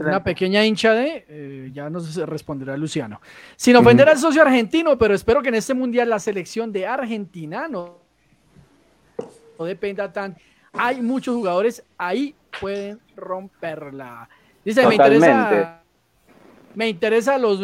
Una 0.00 0.22
pequeña 0.22 0.64
hincha 0.66 0.92
de, 0.92 1.24
eh, 1.28 1.70
ya 1.72 1.88
nos 1.88 2.14
responderá 2.16 2.76
Luciano. 2.76 3.20
Sin 3.56 3.74
ofender 3.76 4.08
al 4.08 4.18
socio 4.18 4.42
argentino, 4.42 4.98
pero 4.98 5.14
espero 5.14 5.40
que 5.40 5.48
en 5.48 5.54
este 5.54 5.72
mundial 5.72 6.10
la 6.10 6.18
selección 6.18 6.70
de 6.72 6.86
Argentina 6.86 7.68
no, 7.68 7.98
no 9.58 9.64
dependa 9.64 10.12
tan. 10.12 10.36
Hay 10.74 11.00
muchos 11.00 11.34
jugadores 11.34 11.82
ahí 11.96 12.34
pueden 12.60 13.00
romperla. 13.16 14.28
Dice, 14.62 14.86
me 14.86 14.94
interesa, 14.94 15.82
me 16.74 16.88
interesa 16.88 17.38
los, 17.38 17.58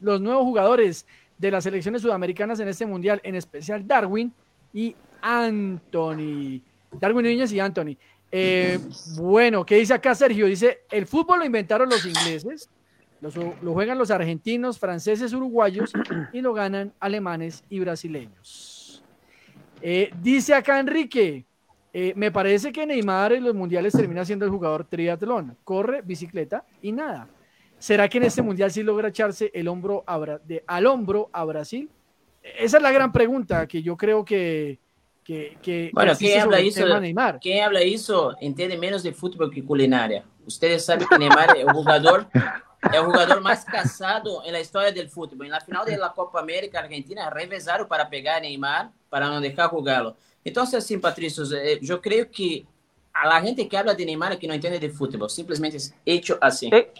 los 0.00 0.20
nuevos 0.20 0.42
jugadores 0.42 1.06
de 1.38 1.50
las 1.50 1.64
selecciones 1.64 2.02
sudamericanas 2.02 2.58
en 2.60 2.68
este 2.68 2.86
mundial, 2.86 3.20
en 3.22 3.36
especial 3.36 3.86
Darwin 3.86 4.32
y 4.72 4.96
Anthony. 5.20 6.60
Darwin 6.92 7.24
Núñez 7.24 7.52
y 7.52 7.60
Anthony. 7.60 7.96
Eh, 8.34 8.78
bueno, 9.18 9.64
¿qué 9.66 9.76
dice 9.76 9.92
acá 9.92 10.14
Sergio? 10.14 10.46
Dice, 10.46 10.80
el 10.90 11.06
fútbol 11.06 11.40
lo 11.40 11.44
inventaron 11.44 11.90
los 11.90 12.04
ingleses, 12.06 12.70
lo 13.20 13.72
juegan 13.74 13.98
los 13.98 14.10
argentinos, 14.10 14.78
franceses, 14.78 15.34
uruguayos 15.34 15.92
y 16.32 16.40
lo 16.40 16.54
ganan 16.54 16.94
alemanes 16.98 17.62
y 17.68 17.78
brasileños. 17.78 19.04
Eh, 19.82 20.10
dice 20.22 20.54
acá 20.54 20.80
Enrique, 20.80 21.44
eh, 21.92 22.14
me 22.16 22.30
parece 22.32 22.72
que 22.72 22.86
Neymar 22.86 23.34
en 23.34 23.44
los 23.44 23.54
mundiales 23.54 23.92
termina 23.92 24.24
siendo 24.24 24.46
el 24.46 24.50
jugador 24.50 24.86
triatlón, 24.86 25.58
corre, 25.62 26.00
bicicleta 26.00 26.64
y 26.80 26.92
nada. 26.92 27.28
¿Será 27.78 28.08
que 28.08 28.16
en 28.18 28.24
este 28.24 28.40
mundial 28.40 28.70
sí 28.70 28.82
logra 28.82 29.08
echarse 29.08 29.50
el 29.52 29.68
hombro 29.68 30.04
de, 30.44 30.64
al 30.66 30.86
hombro 30.86 31.28
a 31.32 31.44
Brasil? 31.44 31.90
Esa 32.42 32.76
es 32.78 32.82
la 32.82 32.92
gran 32.92 33.12
pregunta 33.12 33.66
que 33.66 33.82
yo 33.82 33.96
creo 33.96 34.24
que, 34.24 34.78
que, 35.24 35.56
que 35.62 35.90
Bueno, 35.92 36.12
¿quién 36.16 36.40
habla 36.40 37.00
Neymar. 37.00 37.38
Quem 37.40 37.62
habla 37.62 37.82
isso 37.82 38.34
entende 38.40 38.76
menos 38.76 39.02
de 39.02 39.12
futebol 39.12 39.50
que 39.50 39.62
culinária. 39.64 40.24
Ustedes 40.46 40.84
sabem 40.84 41.06
que 41.06 41.18
Neymar 41.18 41.56
é 41.56 41.64
o 41.64 41.72
jogador 41.72 42.26
é 42.90 43.00
o 43.00 43.04
jogador 43.04 43.40
mais 43.40 43.62
caçado 43.62 44.42
na 44.50 44.60
história 44.60 44.92
do 44.92 45.08
futebol. 45.08 45.46
Na 45.46 45.60
final 45.60 45.84
da 45.84 46.08
Copa 46.08 46.40
América, 46.40 46.80
a 46.80 46.82
Argentina 46.82 47.30
revezaram 47.30 47.86
para 47.86 48.04
pegar 48.04 48.40
Neymar 48.40 48.90
para 49.08 49.28
não 49.28 49.40
deixar 49.40 49.70
jogá-lo. 49.70 50.16
Então, 50.44 50.64
assim, 50.64 50.98
Patrício, 50.98 51.44
eh, 51.54 51.78
eu 51.88 52.00
creio 52.00 52.26
que 52.26 52.66
a 53.14 53.40
gente 53.40 53.64
que 53.66 53.76
habla 53.76 53.94
de 53.94 54.04
Neymar 54.04 54.36
que 54.38 54.48
não 54.48 54.54
entende 54.54 54.78
de 54.80 54.88
futebol. 54.88 55.28
Simplesmente 55.28 55.76
é 55.76 56.12
hecho 56.12 56.36
assim. 56.40 56.70
Eh, 56.72 56.90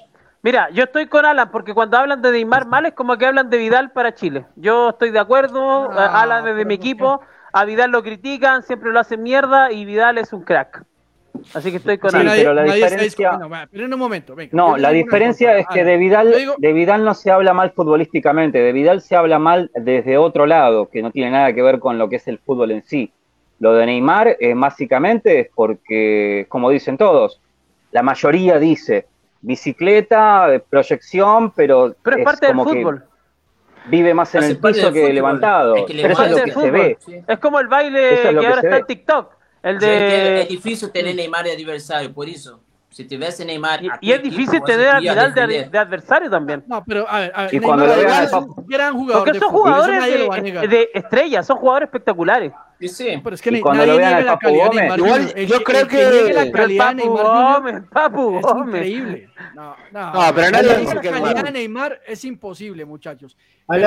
mira, 0.42 0.70
yo 0.70 0.84
estoy 0.84 1.06
con 1.06 1.24
Alan 1.24 1.50
porque 1.50 1.74
cuando 1.74 1.96
hablan 1.96 2.22
de 2.22 2.30
Neymar 2.30 2.66
mal 2.66 2.86
es 2.86 2.94
como 2.94 3.16
que 3.16 3.26
hablan 3.26 3.50
de 3.50 3.58
Vidal 3.58 3.90
para 3.90 4.14
Chile. 4.14 4.46
Yo 4.54 4.90
estoy 4.90 5.10
de 5.10 5.18
acuerdo, 5.18 5.90
Ah, 5.90 6.22
Alan 6.22 6.46
es 6.46 6.56
de 6.56 6.64
mi 6.64 6.76
¿por 6.76 7.20
qué? 7.20 7.26
A 7.52 7.64
Vidal 7.64 7.90
lo 7.90 8.02
critican, 8.02 8.62
siempre 8.62 8.90
lo 8.92 9.00
hacen 9.00 9.22
mierda 9.22 9.70
y 9.72 9.84
Vidal 9.84 10.18
es 10.18 10.32
un 10.32 10.42
crack. 10.42 10.84
Así 11.54 11.70
que 11.70 11.78
estoy 11.78 11.98
con 11.98 12.10
Sí, 12.10 12.18
nadie- 12.18 12.42
pero 12.42 12.54
la 12.54 12.62
diferencia-. 12.64 13.32
Va, 13.38 13.66
pero 13.70 13.86
en 13.86 13.92
un 13.94 13.98
momento, 13.98 14.34
venga. 14.34 14.50
No, 14.52 14.76
la 14.76 14.90
diferencia 14.90 15.56
es 15.56 15.66
que 15.68 15.80
A 15.80 15.84
ver, 15.84 15.92
de 15.92 15.96
Vidal, 15.98 16.32
digo- 16.36 16.54
de 16.58 16.72
Vidal 16.72 17.04
no 17.04 17.14
se 17.14 17.30
habla 17.30 17.54
mal 17.54 17.72
futbolísticamente, 17.72 18.58
de 18.58 18.72
Vidal 18.72 19.00
se 19.00 19.16
habla 19.16 19.38
mal 19.38 19.70
desde 19.74 20.18
otro 20.18 20.46
lado, 20.46 20.88
que 20.90 21.02
no 21.02 21.10
tiene 21.10 21.30
nada 21.30 21.52
que 21.54 21.62
ver 21.62 21.78
con 21.78 21.98
lo 21.98 22.08
que 22.08 22.16
es 22.16 22.28
el 22.28 22.38
fútbol 22.38 22.70
en 22.70 22.82
sí. 22.84 23.12
Lo 23.60 23.72
de 23.74 23.86
Neymar, 23.86 24.36
eh, 24.40 24.52
básicamente, 24.54 25.40
es 25.40 25.48
porque, 25.54 26.46
como 26.48 26.68
dicen 26.70 26.96
todos, 26.98 27.40
la 27.92 28.02
mayoría 28.02 28.58
dice 28.58 29.06
bicicleta, 29.40 30.48
proyección, 30.68 31.50
pero, 31.52 31.94
Pero 32.02 32.16
es 32.18 32.24
parte 32.24 32.46
del 32.46 32.56
que 32.56 32.62
fútbol. 32.62 33.04
Vive 33.84 34.14
más 34.14 34.34
en 34.34 34.44
el 34.44 34.58
piso 34.58 34.92
que 34.92 35.00
fútbol. 35.00 35.14
levantado. 35.14 35.76
Es 35.76 35.84
que 35.86 35.94
pero 36.02 36.14
eso 36.14 36.24
es 36.24 36.30
lo 36.30 36.36
que 36.44 36.52
se 36.52 36.70
ve. 36.70 36.98
fútbol. 37.00 37.24
Es 37.26 37.38
como 37.38 37.60
el 37.60 37.68
baile 37.68 38.14
Eso 38.14 38.28
es 38.28 38.34
que 38.34 38.40
que 38.40 38.46
ahora 38.46 38.60
está 38.60 38.70
ve. 38.70 38.76
en 38.78 38.86
TikTok. 38.86 39.32
El 39.62 39.78
Eu 39.82 39.92
entendo, 39.92 40.30
É 40.40 40.44
de... 40.44 40.46
difícil 40.48 40.90
ter 40.90 41.04
Neymar 41.14 41.44
de 41.44 41.52
adversário, 41.52 42.12
por 42.12 42.28
isso. 42.28 42.60
Se 42.90 43.04
tivesse 43.04 43.44
Neymar. 43.44 43.82
Y, 43.82 43.88
y 44.00 44.12
es 44.12 44.22
difícil 44.22 44.60
tener 44.64 44.88
a 44.88 45.00
ia 45.00 45.12
Vidal 45.12 45.32
de, 45.34 45.64
de 45.70 45.78
adversario 45.78 46.28
también. 46.28 46.62
No, 46.66 46.84
pero 46.84 47.06
a 47.08 47.20
ver, 47.20 47.32
a 47.34 47.42
ver, 47.44 47.54
Y 47.54 47.60
cuando 47.60 47.86
Neymar 47.86 48.02
lo 48.02 48.08
vean 48.10 48.24
es 48.24 48.32
al 48.32 48.44
un 48.44 48.66
gran 48.66 48.94
jugador 48.94 49.22
Porque 49.24 49.32
de 49.32 49.38
son 49.40 49.50
fútbol, 49.50 49.70
eso 49.72 49.92
jugadores 49.92 50.04
de, 50.04 50.40
negar. 50.42 50.68
de 50.68 50.90
estrellas, 50.94 51.46
son 51.46 51.56
jugadores 51.58 51.86
espectaculares. 51.86 52.52
E 52.84 52.88
sim. 52.88 53.20
Pero 53.22 53.34
es 53.34 53.40
que 53.42 53.50
Y 53.50 53.60
cuando 53.60 53.78
nadie 53.86 53.92
lo 53.92 53.98
vean 53.98 54.14
al 54.14 54.26
la 54.26 54.32
Papu 54.32 54.46
calidad 54.46 54.62
de 54.64 54.68
Gómez, 54.68 54.80
Neymar 54.82 54.98
igual. 54.98 55.32
El 55.36 55.46
yo 55.46 55.62
creo 55.62 55.80
el 55.82 55.88
que 55.88 55.96
que- 55.96 56.32
la 56.32 56.50
calidad 56.50 56.84
Papu 56.86 56.96
Neymar 56.96 57.24
Gómez, 57.62 57.82
Papu 57.90 58.36
es 58.38 58.42
Gómez. 58.42 58.66
increíble. 58.74 59.28
No, 59.54 59.76
no. 59.92 60.12
No, 60.12 60.34
pero 60.34 60.50
nadie 60.50 60.76
dice 60.78 60.94
la 60.94 61.00
que 61.00 61.08
es 61.08 61.14
calidad 61.14 61.44
de 61.44 61.52
Neymar 61.52 62.00
es 62.06 62.24
imposible, 62.24 62.84
muchachos. 62.84 63.36
Yo 63.68 63.76
digo 63.76 63.86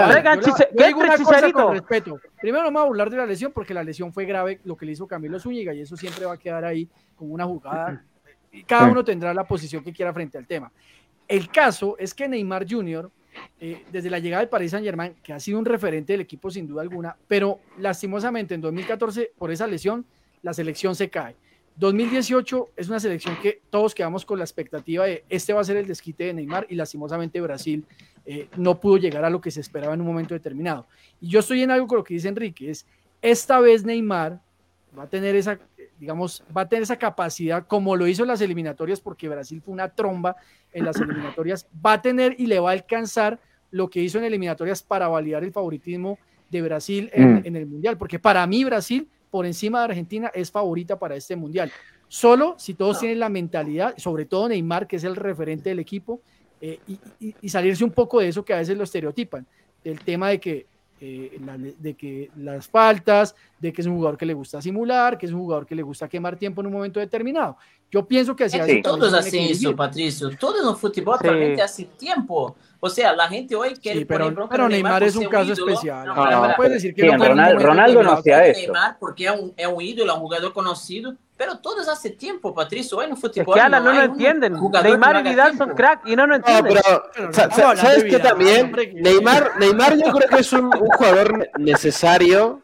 ¿qué 0.77 0.93
una 0.93 1.17
cosa 1.17 1.51
con 1.51 1.73
respeto. 1.73 2.19
Primero 2.39 2.63
no 2.63 2.71
me 2.71 2.79
voy 2.79 2.85
a 2.85 2.89
hablar 2.89 3.09
de 3.09 3.17
la 3.17 3.25
lesión 3.25 3.51
porque 3.51 3.73
la 3.73 3.83
lesión 3.83 4.13
fue 4.13 4.25
grave, 4.25 4.59
lo 4.63 4.75
que 4.77 4.85
le 4.85 4.93
hizo 4.93 5.05
Camilo 5.07 5.39
Zúñiga 5.39 5.73
y 5.73 5.81
eso 5.81 5.97
siempre 5.97 6.25
va 6.25 6.33
a 6.33 6.37
quedar 6.37 6.63
ahí 6.63 6.87
como 7.15 7.33
una 7.33 7.45
jugada. 7.45 8.01
Cada 8.65 8.85
Sí. 8.85 8.91
uno 8.91 9.03
tendrá 9.03 9.33
la 9.33 9.43
posición 9.43 9.83
que 9.83 9.91
quiera 9.91 10.13
frente 10.13 10.37
al 10.37 10.47
tema. 10.47 10.71
El 11.27 11.49
caso 11.49 11.95
es 11.99 12.13
que 12.13 12.27
Neymar 12.27 12.65
Jr., 12.69 13.09
eh, 13.59 13.83
desde 13.91 14.09
la 14.09 14.19
llegada 14.19 14.41
del 14.41 14.49
Paris 14.49 14.71
Saint 14.71 14.85
Germain, 14.85 15.15
que 15.23 15.33
ha 15.33 15.39
sido 15.39 15.59
un 15.59 15.65
referente 15.65 16.13
del 16.13 16.21
equipo 16.21 16.49
sin 16.49 16.67
duda 16.67 16.81
alguna, 16.81 17.15
pero 17.27 17.59
lastimosamente 17.77 18.53
en 18.53 18.61
2014, 18.61 19.31
por 19.37 19.51
esa 19.51 19.67
lesión, 19.67 20.05
la 20.41 20.53
selección 20.53 20.95
se 20.95 21.09
cae. 21.09 21.35
2018 21.77 22.69
es 22.77 22.87
una 22.87 22.99
selección 22.99 23.35
que 23.41 23.61
todos 23.69 23.93
quedamos 23.93 24.25
con 24.25 24.37
la 24.37 24.45
expectativa 24.45 25.05
de 25.05 25.25
este 25.27 25.51
va 25.51 25.61
a 25.61 25.63
ser 25.63 25.75
el 25.75 25.87
desquite 25.87 26.25
de 26.25 26.33
Neymar 26.33 26.65
y 26.69 26.75
lastimosamente 26.75 27.41
Brasil 27.41 27.85
eh, 28.25 28.47
no 28.55 28.79
pudo 28.79 28.97
llegar 28.97 29.25
a 29.25 29.29
lo 29.29 29.41
que 29.41 29.51
se 29.51 29.59
esperaba 29.59 29.93
en 29.93 30.01
un 30.01 30.07
momento 30.07 30.33
determinado. 30.33 30.87
Y 31.19 31.27
yo 31.27 31.39
estoy 31.41 31.63
en 31.63 31.71
algo 31.71 31.87
con 31.87 31.97
lo 31.97 32.03
que 32.03 32.13
dice 32.13 32.29
Enrique, 32.29 32.71
es 32.71 32.85
esta 33.21 33.59
vez 33.59 33.83
Neymar 33.83 34.39
va 34.97 35.03
a 35.03 35.09
tener 35.09 35.35
esa, 35.35 35.59
digamos, 35.99 36.43
va 36.55 36.61
a 36.61 36.69
tener 36.69 36.83
esa 36.83 36.97
capacidad, 36.97 37.65
como 37.67 37.95
lo 37.95 38.07
hizo 38.07 38.23
en 38.23 38.27
las 38.29 38.41
eliminatorias, 38.41 38.99
porque 39.01 39.29
Brasil 39.29 39.61
fue 39.63 39.73
una 39.73 39.89
tromba 39.89 40.35
en 40.73 40.85
las 40.85 40.97
eliminatorias, 40.97 41.67
va 41.85 41.93
a 41.93 42.01
tener 42.01 42.35
y 42.37 42.47
le 42.47 42.59
va 42.59 42.69
a 42.71 42.73
alcanzar 42.73 43.39
lo 43.71 43.89
que 43.89 44.01
hizo 44.01 44.17
en 44.17 44.25
eliminatorias 44.25 44.83
para 44.83 45.07
validar 45.07 45.43
el 45.43 45.51
favoritismo 45.51 46.17
de 46.49 46.61
Brasil 46.61 47.09
en, 47.13 47.35
Mm. 47.35 47.41
en 47.45 47.55
el 47.55 47.65
Mundial, 47.65 47.97
porque 47.97 48.19
para 48.19 48.45
mí 48.45 48.63
Brasil, 48.63 49.07
por 49.31 49.45
encima 49.45 49.79
de 49.79 49.85
Argentina, 49.85 50.31
es 50.33 50.51
favorita 50.51 50.97
para 50.99 51.15
este 51.15 51.35
Mundial. 51.35 51.71
Solo 52.07 52.55
si 52.57 52.73
todos 52.75 52.99
tienen 52.99 53.19
la 53.19 53.29
mentalidad, 53.29 53.95
sobre 53.97 54.25
todo 54.25 54.47
Neymar, 54.47 54.87
que 54.87 54.97
es 54.97 55.03
el 55.03 55.15
referente 55.15 55.69
del 55.69 55.79
equipo, 55.79 56.21
eh, 56.61 56.79
y, 56.87 56.99
y- 57.19 57.35
y 57.41 57.49
salirse 57.49 57.83
un 57.83 57.91
poco 57.91 58.19
de 58.19 58.27
eso 58.29 58.45
que 58.45 58.53
a 58.53 58.57
veces 58.57 58.77
lo 58.77 58.83
estereotipan, 58.83 59.45
del 59.83 59.99
tema 59.99 60.29
de 60.29 60.39
que, 60.39 60.67
eh, 61.01 61.37
la- 61.45 61.57
de 61.57 61.93
que 61.95 62.29
las 62.37 62.67
faltas, 62.67 63.35
de 63.59 63.73
que 63.73 63.81
es 63.81 63.87
un 63.87 63.95
jugador 63.95 64.17
que 64.17 64.25
le 64.25 64.33
gusta 64.33 64.61
simular, 64.61 65.17
que 65.17 65.25
es 65.25 65.31
un 65.33 65.39
jugador 65.41 65.65
que 65.65 65.75
le 65.75 65.83
gusta 65.83 66.07
quemar 66.07 66.37
tiempo 66.37 66.61
en 66.61 66.67
un 66.67 66.73
momento 66.73 66.99
determinado. 66.99 67.57
Yo 67.95 68.05
pienso 68.05 68.35
que 68.35 68.43
así 68.43 68.57
É 68.57 68.65
Sí. 68.65 68.75
que 68.75 68.81
todos 68.81 69.13
que 69.23 69.29
vivir. 69.37 69.51
isso, 69.51 69.73
Patrício. 69.73 70.29
Todos 70.37 70.65
no 70.65 70.75
futebol 70.75 71.15
Sí. 71.17 71.27
atualmente 71.27 71.61
hace 71.61 71.85
tiempo. 71.85 72.57
O 72.81 72.89
sea, 72.89 73.13
la 73.13 73.29
gente 73.29 73.55
hoy 73.55 73.73
quiere 73.75 73.99
Sí, 73.99 74.05
pero, 74.05 74.25
poner 74.25 74.49
pero 74.49 74.63
no 74.63 74.69
Neymar 74.69 75.01
es 75.03 75.15
un 75.15 75.25
caso 75.27 75.53
ídolo. 75.53 75.69
especial. 75.71 76.05
No, 76.07 76.13
No, 76.13 76.21
para, 76.23 76.47
no 76.49 76.55
puedes 76.57 76.73
decir 76.73 76.93
que 76.93 77.01
Sí, 77.03 77.07
no 77.07 77.13
en 77.13 77.19
fue 77.19 77.27
en 77.27 77.31
un 77.31 77.37
Ronald- 77.39 77.53
momento 77.53 77.67
Ronaldo 77.69 78.03
no 78.03 78.11
hacía 78.11 78.45
eso. 78.47 78.59
Neymar 78.59 78.97
porque 78.99 79.25
é 79.27 79.31
um, 79.31 79.53
é 79.55 79.65
um 79.67 79.79
ídolo, 79.81 80.11
é 80.11 80.15
um 80.15 80.19
jogador 80.19 80.51
conhecido, 80.53 81.15
pero 81.37 81.57
todos 81.59 81.87
hace 81.87 82.09
tiempo, 82.09 82.53
Patrício. 82.53 82.97
Hoy 82.97 83.07
no 83.07 83.13
Es 83.15 83.21
futebol 83.21 83.55
que 83.55 83.61
Alan 83.61 83.81
no 83.81 83.93
lo 83.93 83.97
un 83.97 84.03
entienden. 84.03 84.57
jugador 84.57 84.83
que 84.85 84.89
Neymar 84.91 85.13
no 85.13 85.19
y 85.21 85.23
Vidal 85.31 85.47
tiempo. 85.51 85.65
son 85.65 85.73
crack 85.75 86.01
y 86.05 86.15
no 86.17 86.23
lo 86.27 86.27
No, 86.27 86.35
entienden. 86.35 86.73
pero 86.83 87.03
Pero 87.15 87.27
no 87.27 87.33
sa- 87.33 87.43
hablando 87.45 87.81
¿sabes 87.81 88.03
qué 88.03 88.19
también? 88.19 88.71
Neymar, 88.95 89.51
Neymar 89.57 89.95
yo 89.97 90.11
creo 90.11 90.29
que 90.29 90.39
es 90.41 90.51
un, 90.53 90.65
un 90.65 90.87
jugador 90.97 91.49
necesario 91.57 92.61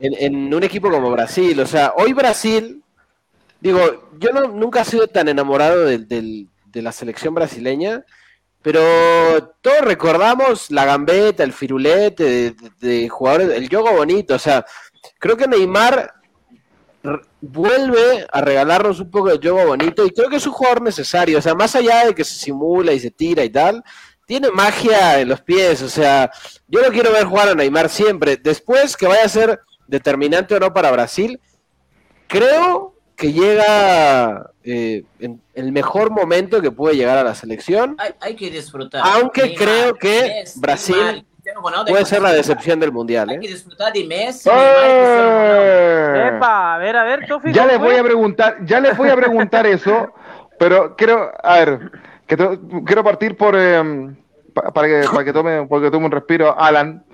en, 0.00 0.14
en 0.18 0.52
un 0.52 0.62
equipo 0.64 0.90
como 0.90 1.10
Brasil. 1.12 1.58
O 1.60 1.66
sea, 1.66 1.94
hoy 1.96 2.12
Brasil, 2.12 2.82
digo, 3.60 4.10
yo 4.18 4.30
no, 4.32 4.48
nunca 4.48 4.82
he 4.82 4.84
sido 4.84 5.06
tan 5.08 5.28
enamorado 5.28 5.84
del- 5.84 6.48
de 6.66 6.82
la 6.82 6.92
selección 6.92 7.34
brasileña, 7.34 8.04
pero 8.62 8.80
todos 9.60 9.80
recordamos 9.82 10.70
la 10.70 10.84
gambeta, 10.84 11.42
el 11.44 11.52
firulete 11.52 12.24
de, 12.24 12.50
de- 12.50 12.70
de 13.02 13.08
jugadores, 13.08 13.50
el 13.50 13.68
juego 13.68 13.92
bonito. 13.92 14.34
O 14.34 14.38
sea, 14.38 14.64
creo 15.18 15.36
que 15.36 15.46
Neymar 15.48 16.12
vuelve 17.40 18.26
a 18.32 18.40
regalarnos 18.40 19.00
un 19.00 19.10
poco 19.10 19.28
de 19.28 19.38
juego 19.48 19.68
bonito 19.68 20.04
y 20.04 20.10
creo 20.10 20.28
que 20.28 20.36
es 20.36 20.46
un 20.46 20.52
jugador 20.52 20.82
necesario. 20.82 21.38
O 21.38 21.42
sea, 21.42 21.54
más 21.54 21.74
allá 21.76 22.06
de 22.06 22.14
que 22.14 22.24
se 22.24 22.34
simula 22.34 22.92
y 22.92 23.00
se 23.00 23.10
tira 23.10 23.44
y 23.44 23.50
tal, 23.50 23.82
tiene 24.26 24.50
magia 24.50 25.20
en 25.20 25.28
los 25.28 25.40
pies. 25.40 25.80
O 25.82 25.88
sea, 25.88 26.30
yo 26.66 26.80
lo 26.82 26.90
quiero 26.90 27.12
ver 27.12 27.24
jugar 27.24 27.48
a 27.48 27.54
Neymar 27.54 27.88
siempre. 27.88 28.36
Después 28.36 28.96
que 28.96 29.06
vaya 29.06 29.24
a 29.24 29.28
ser 29.28 29.60
determinante 29.86 30.54
o 30.56 30.60
no 30.60 30.72
para 30.74 30.90
Brasil, 30.90 31.40
creo 32.26 32.94
que 33.18 33.32
llega 33.32 34.50
eh, 34.62 35.02
en 35.18 35.42
el 35.54 35.72
mejor 35.72 36.10
momento 36.12 36.62
que 36.62 36.70
puede 36.70 36.94
llegar 36.94 37.18
a 37.18 37.24
la 37.24 37.34
selección. 37.34 37.96
Hay, 37.98 38.12
hay 38.20 38.36
que 38.36 38.48
disfrutar. 38.48 39.02
Aunque 39.04 39.56
creo 39.56 39.94
que 39.94 40.44
Brasil 40.56 40.96
Neymar, 40.96 41.24
Puede 41.86 42.04
ser 42.04 42.22
la 42.22 42.32
decepción 42.32 42.78
del 42.78 42.92
mundial. 42.92 43.28
Hay 43.30 43.36
¿eh? 43.36 43.40
que 43.40 43.48
disfrutar 43.48 43.92
de 43.92 44.04
Messi, 44.04 44.48
Neymar. 44.48 44.64
¡Eh! 44.84 46.30
Epa, 46.36 46.74
a 46.74 46.78
ver, 46.78 46.96
a 46.96 47.02
ver, 47.04 47.26
Tofi. 47.26 47.52
Ya 47.52 47.62
¿cómo 47.62 47.72
les 47.72 47.80
voy 47.80 47.96
a 47.96 48.04
preguntar, 48.04 48.56
ya 48.64 48.78
les 48.80 48.96
voy 48.96 49.08
a 49.08 49.16
preguntar 49.16 49.66
eso, 49.76 50.12
pero 50.58 50.94
quiero, 50.94 51.32
a 51.42 51.56
ver, 51.58 51.90
que 52.26 52.36
to- 52.36 52.60
quiero 52.86 53.02
partir 53.02 53.36
por 53.36 53.56
eh, 53.58 53.82
pa- 54.54 54.70
para 54.72 54.86
que 54.86 55.08
para 55.10 55.24
que 55.24 55.32
tome, 55.32 55.66
para 55.66 55.82
que 55.82 55.90
tome 55.90 56.06
un 56.06 56.12
respiro, 56.12 56.56
Alan. 56.56 57.04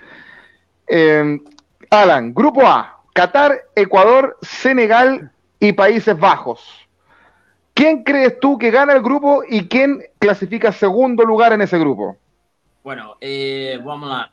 Eh, 0.87 1.39
Alan, 1.89 2.35
Grupo 2.35 2.67
A, 2.67 3.01
Qatar, 3.15 3.59
Ecuador, 3.75 4.37
Senegal 4.43 5.31
y 5.61 5.73
Países 5.73 6.19
Bajos. 6.19 6.61
¿Quién 7.75 8.05
crees 8.05 8.39
tú 8.39 8.57
que 8.57 8.71
gana 8.71 8.93
el 8.93 9.03
grupo 9.03 9.43
y 9.49 9.67
quién 9.67 10.03
clasifica 10.19 10.71
segundo 10.71 11.25
lugar 11.25 11.53
en 11.53 11.63
ese 11.63 11.79
grupo? 11.79 12.17
Bueno, 12.85 13.17
eh, 13.21 13.81
vamos 13.83 14.09
lá. 14.09 14.31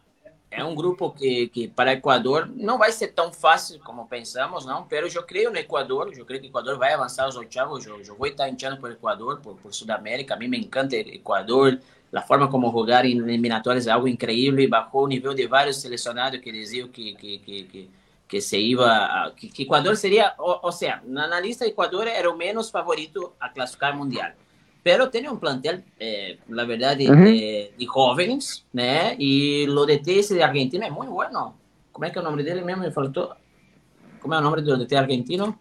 É 0.51 0.65
um 0.65 0.75
grupo 0.75 1.11
que, 1.11 1.47
que 1.47 1.69
para 1.69 1.93
Equador 1.93 2.51
não 2.53 2.77
vai 2.77 2.91
ser 2.91 3.07
tão 3.13 3.31
fácil 3.31 3.79
como 3.79 4.05
pensamos, 4.05 4.65
não. 4.65 4.83
Pero 4.83 5.07
eu 5.07 5.23
creio 5.23 5.49
no 5.49 5.57
Equador. 5.57 6.11
Eu 6.13 6.25
creio 6.25 6.41
que 6.41 6.47
o 6.47 6.51
Equador 6.51 6.77
vai 6.77 6.93
avançar 6.93 7.23
aos 7.23 7.37
oitavos. 7.37 7.85
Eu, 7.85 8.01
eu 8.01 8.15
vou 8.15 8.27
estar 8.27 8.49
hinchando 8.49 8.77
por 8.77 8.91
Equador, 8.91 9.39
por, 9.39 9.55
por 9.55 9.73
Sudamérica. 9.73 10.33
A 10.33 10.37
mim 10.37 10.49
me 10.49 10.59
encanta 10.59 10.97
Equador. 10.97 11.79
A 12.13 12.21
forma 12.21 12.49
como 12.49 12.69
jogar 12.69 13.05
em 13.05 13.17
eliminatórias 13.17 13.87
é 13.87 13.91
algo 13.91 14.09
incrível. 14.09 14.69
Bajou 14.69 15.05
o 15.05 15.07
nível 15.07 15.33
de 15.33 15.47
vários 15.47 15.77
selecionados 15.77 16.41
que 16.41 16.51
diziam 16.51 16.89
que, 16.89 17.15
que, 17.15 17.39
que, 17.39 17.63
que, 17.63 17.89
que 18.31 18.39
se 18.39 18.57
iba 18.57 19.25
a, 19.25 19.35
que, 19.35 19.49
que 19.51 19.63
Equador 19.63 19.97
seria, 19.97 20.33
ou, 20.39 20.55
ou 20.63 20.71
seja, 20.71 21.01
na, 21.05 21.27
na 21.27 21.37
lista 21.43 21.65
Equador 21.67 22.07
era 22.07 22.29
o 22.31 22.37
menos 22.37 22.71
favorito 22.71 23.35
a 23.41 23.51
classificar 23.51 23.93
mundial. 23.93 24.31
Pero 24.81 25.09
tiene 25.09 25.29
un 25.29 25.37
plantel, 25.37 25.83
eh, 25.99 26.39
la 26.47 26.63
verdad, 26.63 26.95
de, 26.95 27.11
Ujú. 27.11 27.23
de, 27.27 27.73
de 27.77 27.85
jóvenes, 27.85 28.65
¿né? 28.71 29.15
Y 29.19 29.67
lo 29.67 29.85
de 29.85 29.97
T 29.99 30.19
ese 30.19 30.33
de 30.33 30.43
Argentina 30.45 30.87
es 30.87 30.93
muy 30.93 31.07
bueno. 31.07 31.55
¿Cómo 31.91 32.05
es 32.05 32.13
que 32.13 32.19
el 32.19 32.23
nombre 32.25 32.41
de 32.45 32.51
él 32.53 32.63
mismo 32.63 32.83
me 32.83 32.91
faltó? 32.91 33.35
¿Cómo 34.21 34.33
es 34.33 34.37
el 34.39 34.43
nombre 34.45 34.61
del 34.61 34.87
T 34.87 34.97
argentino? 34.97 35.59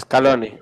Scaloni. 0.00 0.58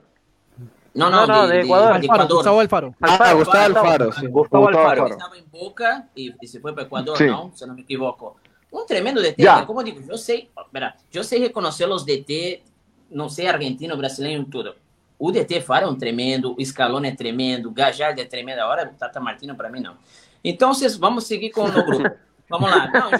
No, 0.94 1.08
no, 1.08 1.24
No, 1.24 1.26
no, 1.26 1.46
de 1.46 1.60
Ecuador. 1.62 2.00
de 2.00 2.08
Alfaro, 2.10 2.34
Gustavo 2.34 2.60
Alfaro. 2.60 2.94
Ah, 3.00 3.12
Alfaro, 3.12 3.38
Gustavo 3.38 3.64
Gustavo. 3.68 3.86
Alfaro, 3.88 4.12
sí. 4.12 4.26
Gustavo 4.26 4.68
Alfaro. 4.68 4.88
Alfaro. 4.90 5.06
Estaba 5.14 5.36
en 5.38 5.50
Boca 5.50 6.08
y, 6.16 6.34
y 6.40 6.46
se 6.48 6.58
fue 6.60 6.74
para 6.74 6.86
Ecuador, 6.88 7.16
Sí. 7.16 7.26
¿no? 7.26 7.52
Si 7.54 7.64
no 7.64 7.74
me 7.74 7.82
equivoco. 7.82 8.36
Un 8.72 8.86
tremendo 8.86 9.20
DT, 9.20 9.42
Ya. 9.42 9.66
como 9.66 9.82
digo, 9.84 10.00
yo 10.00 10.16
sé, 10.16 10.48
verá, 10.72 10.96
yo 11.12 11.22
sé 11.22 11.38
reconocer 11.38 11.86
los 11.86 12.06
DT, 12.06 12.62
no 13.10 13.28
sé, 13.28 13.46
argentino, 13.46 13.96
brasileño, 13.98 14.46
tudo. 14.50 14.74
O 15.18 15.30
DT 15.30 15.60
Fara 15.60 15.84
é 15.86 15.88
um 15.88 15.94
tremendo, 15.94 16.56
o 16.58 16.64
Scaloni 16.64 17.08
é 17.08 17.14
tremendo, 17.14 17.68
o 17.68 17.70
Gajardo 17.70 18.20
é 18.20 18.24
tremendo, 18.24 18.60
agora 18.60 18.90
o 18.92 18.98
Tata 18.98 19.20
Martino 19.20 19.54
para 19.54 19.68
mim 19.68 19.80
não. 19.80 19.96
Então, 20.42 20.72
vocês, 20.72 20.96
vamos 20.96 21.24
seguir 21.26 21.50
com 21.50 21.64
o 21.64 21.70
grupo. 21.70 22.10
Vamos 22.48 22.70
lá. 22.70 22.90
Não, 22.90 23.10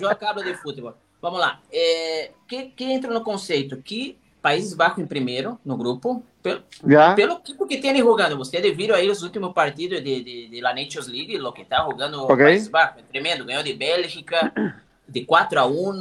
eu, 0.00 0.08
acabo 0.08 0.42
de 0.42 0.54
futebol. 0.54 0.94
Vamos 1.20 1.38
lá. 1.38 1.60
É, 1.70 2.30
que, 2.48 2.64
que 2.70 2.84
entra 2.84 3.12
no 3.12 3.22
conceito 3.22 3.76
que 3.82 4.18
Países 4.40 4.74
Baixos 4.74 4.98
em 4.98 5.06
primeiro 5.06 5.58
no 5.64 5.76
grupo, 5.76 6.24
pelo, 6.42 6.64
¿Ya? 6.84 7.14
pelo 7.14 7.34
equipo 7.34 7.66
que 7.66 7.78
tem 7.78 7.96
jogando. 7.98 8.36
Vocês 8.36 8.76
viram 8.76 8.96
aí 8.96 9.08
os 9.08 9.22
últimos 9.22 9.52
partidos 9.52 10.02
de, 10.02 10.22
de, 10.24 10.48
de 10.48 10.60
la 10.60 10.74
Nations 10.74 11.06
League, 11.06 11.36
lo 11.38 11.52
que 11.52 11.62
está 11.62 11.84
jogando 11.84 12.24
Ok. 12.24 12.36
Países 12.36 12.68
Baixos. 12.68 12.98
É 12.98 13.02
tremendo. 13.02 13.44
Ganhou 13.44 13.62
de 13.62 13.74
Bélgica 13.74 14.52
de 15.08 15.24
4 15.24 15.60
a 15.60 15.66
1 15.66 16.00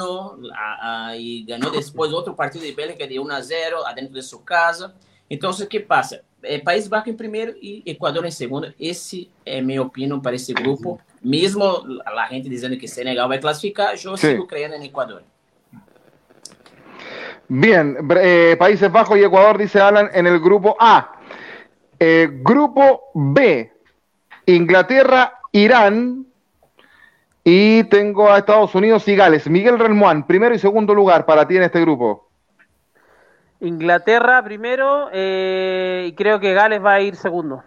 a, 0.54 1.08
a, 1.08 1.18
e 1.18 1.44
ganhou 1.44 1.72
depois 1.72 2.12
outro 2.14 2.34
partido 2.34 2.66
de 2.66 2.72
Bélgica 2.72 3.08
de 3.08 3.20
1 3.20 3.32
a 3.32 3.42
0 3.42 3.78
dentro 3.96 4.14
de 4.14 4.22
sua 4.22 4.42
casa. 4.42 4.94
Então, 5.30 5.52
o 5.52 5.68
que 5.68 5.80
passa? 5.80 6.24
É, 6.44 6.58
País 6.58 6.88
Baixo 6.88 7.10
em 7.10 7.16
primeiro 7.16 7.56
e 7.62 7.84
Equador 7.86 8.26
em 8.26 8.32
segundo. 8.32 8.74
Esse 8.80 9.30
é 9.46 9.62
minha 9.62 9.82
opinião 9.82 10.20
para 10.20 10.36
esse 10.36 10.54
grupo. 10.54 11.00
Mesmo 11.24 11.64
a 12.06 12.28
gente 12.30 12.50
dizendo 12.50 12.78
que 12.78 12.88
Senegal 12.88 13.28
vai 13.28 13.40
classificar, 13.40 13.94
eu 13.94 14.18
Sim. 14.18 14.32
sigo 14.32 14.48
crendo 14.48 14.76
em 14.76 14.86
Equador. 14.86 15.24
Bien, 17.48 17.98
eh, 18.18 18.56
Países 18.58 18.90
Bajos 18.90 19.18
y 19.18 19.24
Ecuador, 19.24 19.58
dice 19.58 19.80
Alan, 19.80 20.10
en 20.14 20.26
el 20.26 20.40
grupo 20.40 20.78
A. 20.80 21.20
Eh, 22.00 22.30
grupo 22.42 23.12
B, 23.14 23.72
Inglaterra, 24.46 25.40
Irán. 25.52 26.31
Y 27.44 27.84
tengo 27.86 28.30
a 28.32 28.38
Estados 28.38 28.74
Unidos 28.76 29.08
y 29.08 29.16
Gales. 29.16 29.50
Miguel 29.50 29.80
Relmuán, 29.80 30.28
primero 30.28 30.54
y 30.54 30.60
segundo 30.60 30.94
lugar 30.94 31.26
para 31.26 31.48
ti 31.48 31.58
en 31.58 31.64
este 31.64 31.82
grupo. 31.82 32.30
Inglaterra 33.60 34.44
primero 34.44 35.10
eh, 35.14 36.06
y 36.08 36.14
creo 36.14 36.40
que 36.40 36.54
Gales 36.54 36.84
va 36.84 36.94
a 36.94 37.02
ir 37.02 37.16
segundo. 37.16 37.64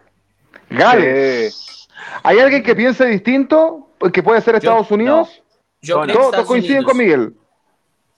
Gales. 0.70 1.88
¿Hay 2.22 2.38
alguien 2.38 2.62
que 2.62 2.74
piense 2.74 3.04
distinto? 3.06 3.88
¿Que 4.12 4.22
puede 4.22 4.40
ser 4.40 4.56
Estados 4.56 4.88
Yo- 4.88 4.94
Unidos? 4.94 5.42
Creio 5.80 6.02
que 6.02 6.12
Todos 6.12 6.24
Estados 6.26 6.46
coinciden 6.46 6.78
Unidos. 6.78 6.92
con 6.92 6.98
Miguel. 6.98 7.34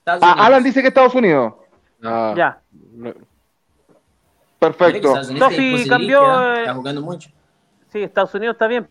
Ah. 0.07 0.47
Alan 0.47 0.63
dice 0.63 0.81
que 0.83 0.89
Estados 0.89 1.15
Unidos. 1.15 1.55
Ah, 2.03 2.33
Ya. 2.37 2.61
no- 2.95 3.13
Perfecto. 4.59 5.13
Tofi 5.39 5.89
cambió, 5.89 6.23
né? 6.55 6.63
eh, 6.63 6.65
Tá 6.67 6.75
jogando 6.75 7.03
muito. 7.03 7.27
Sí, 7.93 8.03
Estados 8.03 8.35
Unidos 8.35 8.55
está 8.55 8.67
bien. 8.67 8.89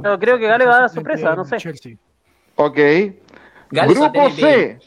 Pero 0.00 0.18
creo 0.18 0.38
que 0.38 0.46
Gales 0.46 0.68
va 0.68 0.76
a 0.76 0.80
dar 0.80 0.90
sorpresa, 0.90 1.34
no 1.34 1.44
sé. 1.44 1.56
Chelsea. 1.56 1.96
Ok. 2.54 2.78
Gales 3.70 3.98
Grupo. 3.98 4.30
C. 4.30 4.78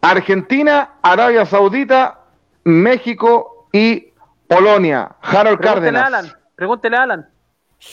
Argentina, 0.00 0.94
Arabia 1.02 1.44
Saudita, 1.46 2.20
México 2.64 3.68
y 3.72 4.12
Polonia. 4.48 5.14
Harold 5.20 5.58
Pregúntele 5.58 5.98
a 5.98 6.02
Cárdenas. 6.02 6.04
Alan. 6.06 6.32
Pregúntele 6.56 6.96
a 6.96 7.02
Alan. 7.02 7.28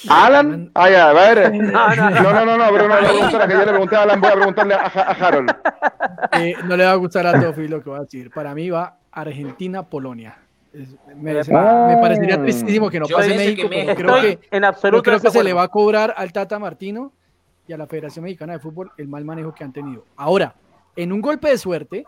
¿A 0.07 0.25
Alan? 0.27 0.71
Ah, 0.75 0.89
ya, 0.89 1.09
a 1.09 1.13
ver. 1.13 1.53
No, 1.53 1.95
no, 1.95 2.09
No, 2.09 2.33
no, 2.33 2.45
no, 2.45 2.57
no, 2.57 2.65
pero 2.71 2.87
no 2.87 3.01
le 3.01 3.07
voy 3.07 3.09
a 3.09 3.11
preguntar 3.11 3.41
a 3.41 3.47
que 3.47 3.53
yo 3.53 3.59
le 3.59 3.67
pregunté 3.67 3.95
a 3.95 4.01
Alan, 4.03 4.21
voy 4.21 4.29
a 4.31 4.35
preguntarle 4.35 4.73
a, 4.75 4.79
a 4.85 5.11
Harold. 5.11 5.55
Eh, 6.33 6.55
no 6.63 6.77
le 6.77 6.85
va 6.85 6.91
a 6.91 6.95
gustar 6.95 7.27
a 7.27 7.39
Tofi 7.39 7.67
lo 7.67 7.83
que 7.83 7.89
va 7.89 7.97
a 7.97 8.01
decir. 8.01 8.31
Para 8.31 8.53
mí 8.53 8.69
va 8.69 8.97
Argentina-Polonia. 9.11 10.37
Me, 11.15 11.39
Ah. 11.51 11.87
me 11.89 11.97
parecería 12.01 12.39
tristísimo 12.41 12.89
que 12.89 12.99
no 12.99 13.07
Yo 13.07 13.17
pase 13.17 13.35
México, 13.35 13.69
que 13.69 13.83
pero 13.85 13.95
creo 13.95 14.21
que, 14.21 14.39
en 14.51 14.63
absoluto 14.63 15.03
creo 15.03 15.19
que 15.19 15.31
se 15.31 15.43
le 15.43 15.53
va 15.53 15.63
a 15.63 15.67
cobrar 15.67 16.13
al 16.15 16.31
Tata 16.31 16.59
Martino 16.59 17.11
y 17.67 17.73
a 17.73 17.77
la 17.77 17.87
Federación 17.87 18.23
Mexicana 18.23 18.53
de 18.53 18.59
Fútbol 18.59 18.91
el 18.97 19.07
mal 19.07 19.25
manejo 19.25 19.53
que 19.53 19.63
han 19.63 19.73
tenido. 19.73 20.05
Ahora, 20.15 20.55
en 20.95 21.11
un 21.11 21.21
golpe 21.21 21.49
de 21.49 21.57
suerte, 21.57 22.05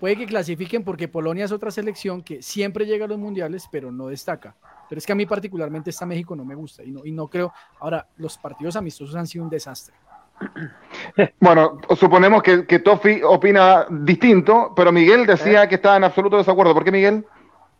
puede 0.00 0.16
que 0.16 0.26
clasifiquen 0.26 0.82
porque 0.82 1.06
Polonia 1.08 1.44
es 1.44 1.52
otra 1.52 1.70
selección 1.70 2.22
que 2.22 2.42
siempre 2.42 2.86
llega 2.86 3.04
a 3.04 3.08
los 3.08 3.18
mundiales, 3.18 3.68
pero 3.70 3.92
no 3.92 4.08
destaca. 4.08 4.56
Pero 4.88 4.98
es 4.98 5.06
que 5.06 5.12
a 5.12 5.16
mí 5.16 5.26
particularmente 5.26 5.90
esta 5.90 6.06
México 6.06 6.34
no 6.36 6.44
me 6.44 6.54
gusta 6.54 6.82
y 6.82 6.90
no, 6.90 7.04
y 7.04 7.12
no 7.12 7.28
creo. 7.28 7.52
Ahora, 7.80 8.06
los 8.16 8.36
partidos 8.38 8.76
amistosos 8.76 9.14
han 9.16 9.26
sido 9.26 9.44
un 9.44 9.50
desastre. 9.50 9.94
Bueno, 11.40 11.80
suponemos 11.96 12.42
que, 12.42 12.66
que 12.66 12.80
Tofi 12.80 13.22
opina 13.22 13.86
distinto, 13.88 14.72
pero 14.76 14.92
Miguel 14.92 15.24
decía 15.24 15.66
que 15.66 15.76
estaba 15.76 15.96
en 15.96 16.04
absoluto 16.04 16.36
desacuerdo. 16.36 16.74
¿Por 16.74 16.84
qué, 16.84 16.92
Miguel? 16.92 17.24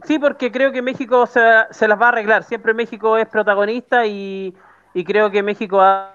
Sí, 0.04 0.18
porque 0.18 0.52
creo 0.52 0.72
que 0.72 0.82
México 0.82 1.26
se, 1.26 1.40
se 1.70 1.88
las 1.88 2.00
va 2.00 2.06
a 2.06 2.08
arreglar. 2.10 2.44
Siempre 2.44 2.74
México 2.74 3.16
es 3.16 3.26
protagonista 3.28 4.06
y, 4.06 4.54
y 4.94 5.04
creo 5.04 5.30
que 5.30 5.42
México 5.42 5.78
va 5.78 6.14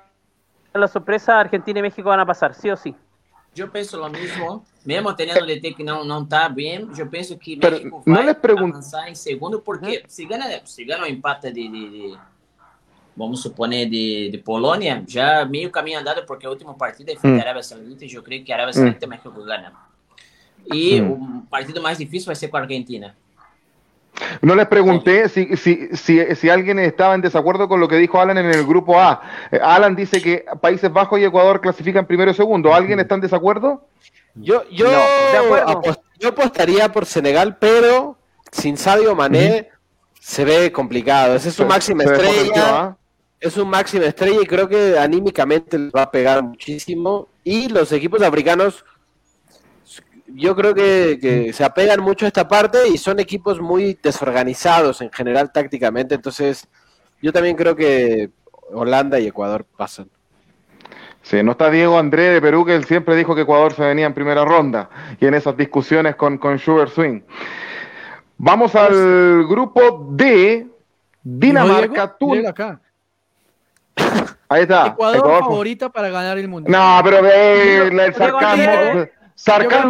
a 0.73 0.77
la 0.77 0.87
sorpresa. 0.87 1.39
Argentina 1.39 1.79
y 1.79 1.81
México 1.81 2.09
van 2.09 2.19
a 2.19 2.25
pasar, 2.25 2.53
sí 2.53 2.69
o 2.69 2.77
sí. 2.77 2.95
Yo 3.53 3.69
pienso 3.69 3.97
lo 3.97 4.07
mismo, 4.09 4.63
mesmo 4.85 5.13
teniendo 5.13 5.45
DT 5.45 5.73
que 5.75 5.83
não 5.83 6.05
não 6.05 6.25
tá 6.25 6.47
bem, 6.47 6.87
eu 6.97 7.07
penso 7.09 7.37
que 7.37 7.57
Pero 7.57 7.75
México 7.75 8.01
não 8.05 8.15
vai 8.15 8.25
lhe 8.27 8.33
pergun- 8.33 8.69
avançar 8.69 9.09
em 9.09 9.15
segundo, 9.15 9.59
porque 9.61 10.05
se 10.07 10.25
gana 10.25 10.45
se 10.63 10.85
gana 10.85 11.03
o 11.03 11.07
empate 11.07 11.51
de, 11.51 11.67
de, 11.67 11.89
de- 11.89 12.17
vamos 13.13 13.41
suponer 13.41 13.89
de, 13.89 14.29
de 14.31 14.37
Polônia, 14.37 15.03
já 15.05 15.43
meio 15.43 15.69
caminho 15.69 15.99
andado, 15.99 16.25
porque 16.25 16.45
a 16.45 16.49
última 16.49 16.73
partida 16.75 17.11
foi 17.19 17.29
Hum. 17.29 17.35
de 17.35 17.41
Arábia 17.41 17.61
Saudita 17.61 18.05
e 18.05 18.13
eu 18.13 18.23
creio 18.23 18.45
que 18.45 18.53
a 18.53 18.55
Arábia 18.55 18.71
Saudita 18.73 19.05
México 19.05 19.31
gana. 19.43 19.73
Hum. 20.71 21.41
o 21.41 21.41
partido 21.49 21.81
mais 21.81 21.97
difícil 21.97 22.27
vai 22.27 22.35
ser 22.35 22.47
com 22.47 22.55
a 22.55 22.61
Argentina. 22.61 23.17
No 24.41 24.55
les 24.55 24.67
pregunté 24.67 25.29
si, 25.29 25.55
si, 25.57 25.89
si, 25.93 26.35
si 26.35 26.49
alguien 26.49 26.79
estaba 26.79 27.15
en 27.15 27.21
desacuerdo 27.21 27.67
con 27.67 27.79
lo 27.79 27.87
que 27.87 27.95
dijo 27.97 28.19
Alan 28.19 28.37
en 28.37 28.45
el 28.47 28.65
grupo 28.65 28.99
A. 28.99 29.21
Eh, 29.51 29.59
Alan 29.61 29.95
dice 29.95 30.21
que 30.21 30.45
Países 30.61 30.91
Bajos 30.91 31.19
y 31.19 31.23
Ecuador 31.23 31.59
clasifican 31.61 32.05
primero 32.05 32.29
y 32.31 32.33
segundo. 32.33 32.73
¿Alguien 32.73 32.99
está 32.99 33.15
en 33.15 33.21
desacuerdo? 33.21 33.87
Yo, 34.35 34.63
yo, 34.69 34.85
No, 34.85 34.91
de 35.31 35.37
acuerdo. 35.37 35.67
apos- 35.81 35.99
yo 36.19 36.29
apostaría 36.29 36.91
por 36.91 37.05
Senegal, 37.05 37.57
pero 37.59 38.17
sin 38.51 38.77
Sadio 38.77 39.15
Mané 39.15 39.69
se 40.19 40.45
ve 40.45 40.71
complicado. 40.71 41.35
Ese 41.35 41.49
es 41.49 41.55
su 41.55 41.65
máxima 41.65 42.03
estrella. 42.03 42.53
¿ah? 42.79 42.97
Es 43.39 43.57
un 43.57 43.69
máxima 43.69 44.05
estrella 44.05 44.39
y 44.41 44.45
creo 44.45 44.69
que 44.69 44.99
anímicamente 44.99 45.79
les 45.79 45.91
va 45.91 46.03
a 46.03 46.11
pegar 46.11 46.43
muchísimo. 46.43 47.27
Y 47.43 47.69
los 47.69 47.91
equipos 47.91 48.21
africanos, 48.21 48.85
yo 50.33 50.55
creo 50.55 50.73
que, 50.73 51.17
que 51.21 51.53
se 51.53 51.63
apegan 51.63 52.01
mucho 52.01 52.25
a 52.25 52.27
esta 52.27 52.47
parte 52.47 52.87
y 52.87 52.97
son 52.97 53.19
equipos 53.19 53.59
muy 53.59 53.97
desorganizados 54.01 55.01
en 55.01 55.11
general 55.11 55.51
tácticamente. 55.51 56.15
Entonces, 56.15 56.67
yo 57.21 57.31
también 57.31 57.55
creo 57.55 57.75
que 57.75 58.29
Holanda 58.73 59.19
y 59.19 59.27
Ecuador 59.27 59.65
pasan. 59.77 60.09
Sí, 61.23 61.43
no 61.43 61.51
está 61.51 61.69
Diego 61.69 61.99
André 61.99 62.23
de 62.23 62.41
Perú, 62.41 62.65
que 62.65 62.75
él 62.75 62.85
siempre 62.85 63.15
dijo 63.15 63.35
que 63.35 63.41
Ecuador 63.41 63.73
se 63.73 63.83
venía 63.83 64.07
en 64.07 64.13
primera 64.13 64.43
ronda 64.43 64.89
y 65.19 65.27
en 65.27 65.35
esas 65.35 65.55
discusiones 65.55 66.15
con, 66.15 66.37
con 66.37 66.57
Sugar 66.57 66.89
Swing. 66.89 67.21
Vamos 68.37 68.73
al 68.73 69.45
grupo 69.47 70.07
D, 70.11 70.67
Dinamarca, 71.21 72.15
¿No. 72.19 72.81
Ahí 74.49 74.63
está. 74.63 74.87
Ecuador, 74.87 75.17
Ecuador. 75.17 75.39
favorita 75.41 75.89
para 75.89 76.09
ganar 76.09 76.37
el 76.39 76.47
mundial. 76.47 76.71
No, 76.71 77.01
pero 77.03 77.21
ve 77.21 77.77
el 77.77 77.91
Diego 77.91 78.13
sarcasmo. 78.13 79.05
Sarcasmo 79.43 79.89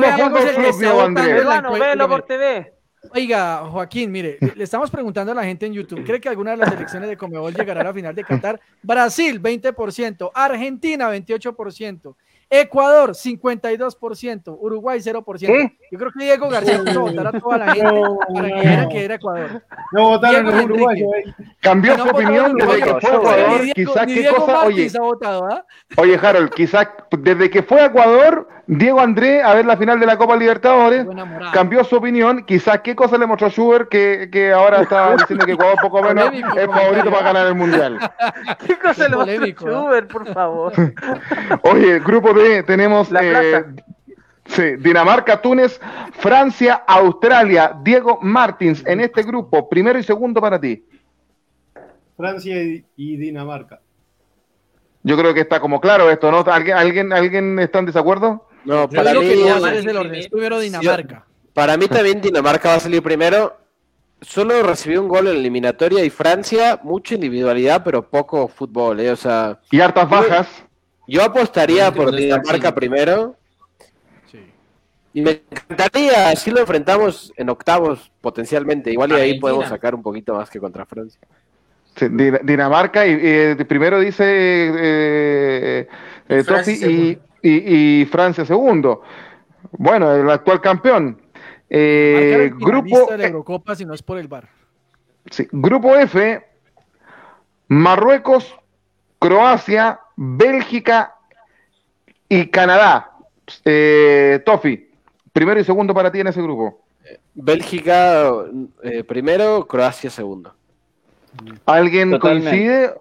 velo 1.79 2.07
por 2.09 2.21
TV. 2.23 2.73
Oiga, 3.13 3.57
Joaquín, 3.69 4.11
mire, 4.11 4.37
le- 4.55 4.63
estamos 4.63 4.91
preguntando 4.91 5.31
a 5.31 5.35
la 5.35 5.43
gente 5.43 5.65
en 5.65 5.73
YouTube, 5.73 6.05
¿cree 6.05 6.21
que 6.21 6.29
alguna 6.29 6.51
de 6.51 6.57
las 6.57 6.69
selecciones 6.69 7.09
de 7.09 7.17
Comebol 7.17 7.53
llegará 7.53 7.81
a 7.81 7.83
la 7.85 7.93
final 7.93 8.13
de 8.13 8.23
Qatar? 8.23 8.61
Brasil, 8.83 9.41
20%, 9.41 10.31
Argentina, 10.33 11.09
28%, 11.09 12.15
Ecuador, 12.53 13.11
52%, 13.11 14.57
Uruguay, 14.59 14.99
0%. 14.99 15.39
¿Qué? 15.39 15.77
Yo 15.89 15.97
creo 15.97 16.11
que 16.11 16.25
Diego 16.25 16.49
García 16.49 16.79
puso 16.83 16.99
a 16.99 17.03
votar 17.03 17.27
a 17.27 17.39
toda 17.39 17.57
la 17.59 17.73
gente 17.73 18.01
para 18.33 18.47
que 18.49 18.53
viera 18.55 18.89
que 18.89 19.05
era 19.05 19.15
Ecuador. 19.15 19.63
No 19.93 20.07
votaron 20.09 20.45
los 20.45 20.65
uruguayos. 20.65 21.09
Cambió 21.61 21.95
No 21.95 22.03
su 22.03 22.09
opinión 22.09 22.57
desde 22.57 22.81
que 22.81 22.99
fue. 22.99 23.15
Ecuador. 23.15 23.61
Quizás 23.73 24.05
qué 24.05 24.13
Diego 24.13 24.35
cosa. 24.35 24.65
Oye, 24.65 24.91
votado, 24.99 25.45
¿ah? 25.45 25.65
Oye, 25.95 26.19
Harold, 26.21 26.49
quizás 26.49 26.89
desde 27.19 27.49
que 27.49 27.63
fue 27.63 27.79
a 27.79 27.85
Ecuador, 27.85 28.49
Diego 28.67 28.99
André 28.99 29.41
a 29.41 29.53
ver 29.53 29.65
la 29.65 29.77
final 29.77 29.99
de 29.99 30.05
la 30.05 30.17
Copa 30.17 30.35
Libertadores, 30.35 31.05
cambió 31.53 31.85
su 31.85 31.95
opinión. 31.95 32.45
Quizás 32.45 32.81
qué 32.81 32.95
cosa 32.95 33.17
le 33.17 33.27
mostró 33.27 33.47
a 33.47 33.49
Schubert 33.49 33.89
que, 33.89 34.29
que 34.31 34.51
ahora 34.51 34.81
está 34.81 35.15
diciendo 35.15 35.45
que 35.45 35.53
Ecuador 35.53 35.77
poco 35.81 36.01
menos 36.03 36.25
Polémico 36.25 36.59
es 36.59 36.67
favorito 36.67 37.11
para 37.11 37.23
ganar 37.23 37.47
el 37.47 37.55
Mundial. 37.55 37.99
¿Qué 38.65 38.77
cosa 38.77 39.05
Qué 39.05 39.09
le 39.09 39.39
mostró. 39.39 39.71
Schubert, 39.71 40.11
por 40.11 40.33
favor? 40.33 40.73
Oye, 41.63 41.99
grupo 41.99 42.33
Tenemos 42.65 43.11
La 43.11 43.21
eh, 43.23 43.65
sí, 44.45 44.75
Dinamarca, 44.77 45.41
Túnez, 45.41 45.79
Francia, 46.13 46.83
Australia. 46.87 47.75
Diego 47.83 48.19
Martins 48.21 48.83
en 48.85 49.01
este 49.01 49.23
grupo, 49.23 49.67
primero 49.69 49.97
y 49.99 50.03
segundo 50.03 50.39
para 50.41 50.59
ti. 50.59 50.85
Francia 52.17 52.61
y, 52.61 52.85
y 52.95 53.17
Dinamarca. 53.17 53.81
Yo 55.03 55.17
creo 55.17 55.33
que 55.33 55.41
está 55.41 55.59
como 55.59 55.81
claro 55.81 56.11
esto, 56.11 56.31
¿no? 56.31 56.39
¿Alguien, 56.51 56.77
alguien, 56.77 57.11
¿alguien 57.13 57.57
está 57.59 57.79
en 57.79 57.87
desacuerdo? 57.87 58.47
No, 58.65 58.87
Yo 58.87 58.89
para 58.89 59.13
mí, 59.15 59.21
que 59.21 59.35
no 59.37 59.67
ese 59.67 59.89
el 59.89 59.97
orden, 59.97 60.29
primero. 60.29 60.59
es 60.59 60.63
Dinamarca. 60.71 61.25
para 61.53 61.77
mí 61.77 61.87
también 61.87 62.21
Dinamarca 62.21 62.69
va 62.69 62.75
a 62.75 62.79
salir 62.79 63.01
primero. 63.01 63.57
Solo 64.21 64.61
recibió 64.61 65.01
un 65.01 65.07
gol 65.07 65.25
en 65.27 65.33
la 65.33 65.39
eliminatoria 65.39 66.05
y 66.05 66.11
Francia, 66.11 66.79
mucha 66.83 67.15
individualidad, 67.15 67.83
pero 67.83 68.07
poco 68.07 68.47
fútbol, 68.47 68.99
¿eh? 68.99 69.09
O 69.09 69.15
sea, 69.15 69.59
Y 69.71 69.79
hartas 69.79 70.07
bajas. 70.07 70.47
Yo 71.11 71.23
apostaría 71.23 71.91
por 71.93 72.15
Dinamarca 72.15 72.73
primero. 72.73 73.35
Sí. 74.31 74.39
Y 75.13 75.21
me 75.21 75.41
encantaría, 75.51 76.35
si 76.35 76.51
lo 76.51 76.59
enfrentamos 76.61 77.33
en 77.35 77.49
octavos 77.49 78.11
potencialmente. 78.21 78.91
Igual 78.91 79.11
y 79.11 79.15
ahí 79.15 79.39
podemos 79.39 79.67
sacar 79.67 79.93
un 79.93 80.01
poquito 80.01 80.33
más 80.35 80.49
que 80.49 80.59
contra 80.59 80.85
Francia. 80.85 81.19
Sí, 81.95 82.05
Din- 82.05 82.39
Dinamarca 82.43 83.05
y 83.05 83.19
eh, 83.21 83.65
primero 83.67 83.99
dice 83.99 84.23
eh, 84.25 85.87
eh, 86.29 87.19
y, 87.43 87.49
y- 87.49 88.01
y 88.01 88.05
Francia 88.05 88.45
segundo. 88.45 89.01
Bueno, 89.73 90.13
el 90.15 90.29
actual 90.29 90.61
campeón. 90.61 91.21
Eh, 91.69 92.49
el 92.49 92.49
grupo, 92.55 93.11
de 93.11 93.17
la 93.17 93.27
Eurocopa 93.27 93.75
si 93.75 93.85
no 93.85 93.93
es 93.93 94.01
por 94.03 94.17
el 94.17 94.27
bar. 94.27 94.47
sí, 95.29 95.47
grupo 95.51 95.95
F, 95.97 96.41
Marruecos, 97.67 98.55
Croacia, 99.19 99.99
Bélgica 100.23 101.15
y 102.29 102.45
Canadá. 102.47 103.09
Eh, 103.65 104.39
Tofi, 104.45 104.87
primero 105.33 105.59
y 105.59 105.63
segundo 105.63 105.95
para 105.95 106.11
ti 106.11 106.19
en 106.19 106.27
ese 106.27 106.43
grupo. 106.43 106.79
Bélgica 107.33 108.29
eh, 108.83 109.03
primero, 109.03 109.65
Croacia 109.65 110.11
segundo. 110.11 110.53
¿Alguien 111.65 112.11
Totalmente. 112.11 112.49
coincide 112.51 112.93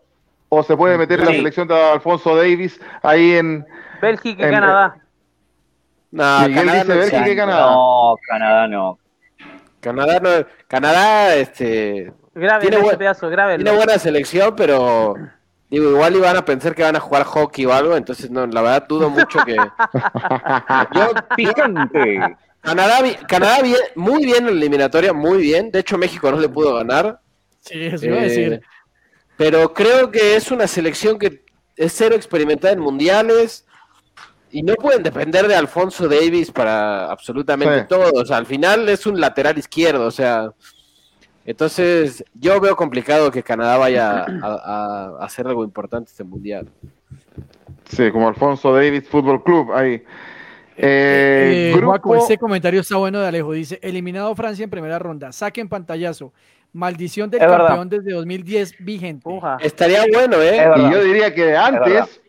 o 0.48 0.62
se 0.62 0.74
puede 0.78 0.96
meter 0.96 1.20
en 1.20 1.26
la 1.26 1.30
Sí. 1.32 1.36
selección 1.38 1.68
de 1.68 1.74
Alfonso 1.74 2.34
Davis 2.34 2.80
ahí 3.02 3.32
en... 3.34 3.66
Bélgica 4.00 4.42
y 4.42 4.46
En- 4.46 4.50
Canadá. 4.54 4.96
No, 6.12 6.40
Miguel 6.48 6.54
Canadá 6.54 6.78
dice 6.80 6.94
no 6.94 7.00
Bélgica 7.00 7.28
y 7.30 7.36
Canadá. 7.36 7.66
No, 7.70 8.14
Canadá 8.26 8.66
no. 8.68 8.98
Canadá, 9.80 10.20
no- 10.20 10.46
Canadá 10.68 11.34
este, 11.36 12.12
Graben 12.34 12.66
Tiene 12.66 12.82
buen- 12.82 12.96
pedazo, 12.96 13.28
grábenlo. 13.28 13.62
tiene 13.64 13.76
buena 13.76 13.98
selección, 13.98 14.54
pero 14.56 15.14
digo, 15.70 15.90
igual 15.90 16.16
iban 16.16 16.36
a 16.36 16.44
pensar 16.44 16.74
que 16.74 16.82
van 16.82 16.96
a 16.96 17.00
jugar 17.00 17.24
hockey 17.24 17.64
o 17.66 17.72
algo, 17.72 17.96
entonces 17.96 18.30
no, 18.30 18.46
la 18.46 18.60
verdad 18.62 18.86
dudo 18.88 19.08
mucho 19.10 19.38
que... 19.44 19.56
Yo, 20.94 21.12
Picante. 21.36 22.36
Canadá, 22.62 23.62
bien, 23.62 23.76
muy 23.94 24.24
bien 24.24 24.38
en 24.38 24.44
la 24.46 24.50
eliminatoria, 24.50 25.12
muy 25.12 25.38
bien. 25.38 25.70
De 25.70 25.78
hecho, 25.78 25.96
México 25.96 26.30
no 26.30 26.38
le 26.38 26.48
pudo 26.48 26.74
ganar. 26.74 27.20
Sí, 27.60 27.84
eso 27.86 28.04
iba 28.06 28.16
a 28.16 28.20
Eh, 28.20 28.28
decir. 28.28 28.60
pero 29.36 29.72
creo 29.72 30.10
que 30.10 30.36
es 30.36 30.50
una 30.50 30.66
selección 30.66 31.18
que 31.18 31.44
es 31.76 31.92
cero 31.94 32.14
experimentada 32.14 32.74
en 32.74 32.80
mundiales 32.80 33.64
y 34.50 34.62
no 34.62 34.74
pueden 34.74 35.02
depender 35.02 35.46
de 35.48 35.54
Alfonso 35.54 36.06
Davis 36.08 36.50
para 36.50 37.10
absolutamente 37.10 37.80
Sí. 37.80 37.86
todo. 37.88 38.12
O 38.20 38.26
sea, 38.26 38.36
al 38.36 38.46
final 38.46 38.88
es 38.88 39.06
un 39.06 39.18
lateral 39.20 39.56
izquierdo, 39.56 40.04
o 40.06 40.10
sea. 40.10 40.50
Entonces, 41.50 42.24
yo 42.34 42.60
veo 42.60 42.76
complicado 42.76 43.30
que 43.30 43.42
Canadá 43.42 43.76
vaya 43.76 44.20
a, 44.20 44.24
a- 44.42 45.16
a 45.20 45.24
hacer 45.24 45.46
algo 45.46 45.64
importante 45.64 46.10
este 46.10 46.24
mundial. 46.24 46.68
Sí, 47.88 48.10
como 48.12 48.28
Alfonso 48.28 48.72
Davis 48.72 49.08
Fútbol 49.08 49.42
Club, 49.42 49.72
ahí. 49.72 50.02
Eh, 50.76 51.70
Eh, 51.72 51.72
grupo, 51.72 51.88
Juaco, 51.88 52.16
este 52.16 52.38
comentario 52.38 52.80
está 52.80 52.96
bueno 52.96 53.20
de 53.20 53.26
Alejo. 53.26 53.52
Dice, 53.52 53.78
eliminado 53.82 54.34
Francia 54.34 54.62
en 54.64 54.70
primera 54.70 54.98
ronda. 54.98 55.32
Saquen 55.32 55.68
pantallazo. 55.68 56.32
Maldición 56.72 57.28
del 57.30 57.42
Es 57.42 57.48
verdad. 57.48 57.66
campeón 57.66 57.88
desde 57.88 58.12
2010 58.12 58.76
vigente. 58.78 59.24
Puja. 59.24 59.56
Estaría 59.60 60.04
bueno, 60.12 60.36
¿eh? 60.40 60.52
verdad. 60.68 60.76
y 60.88 60.92
yo 60.92 61.02
diría 61.02 61.34
que 61.34 61.46
verdad. 61.46 61.66
antes, 61.66 62.20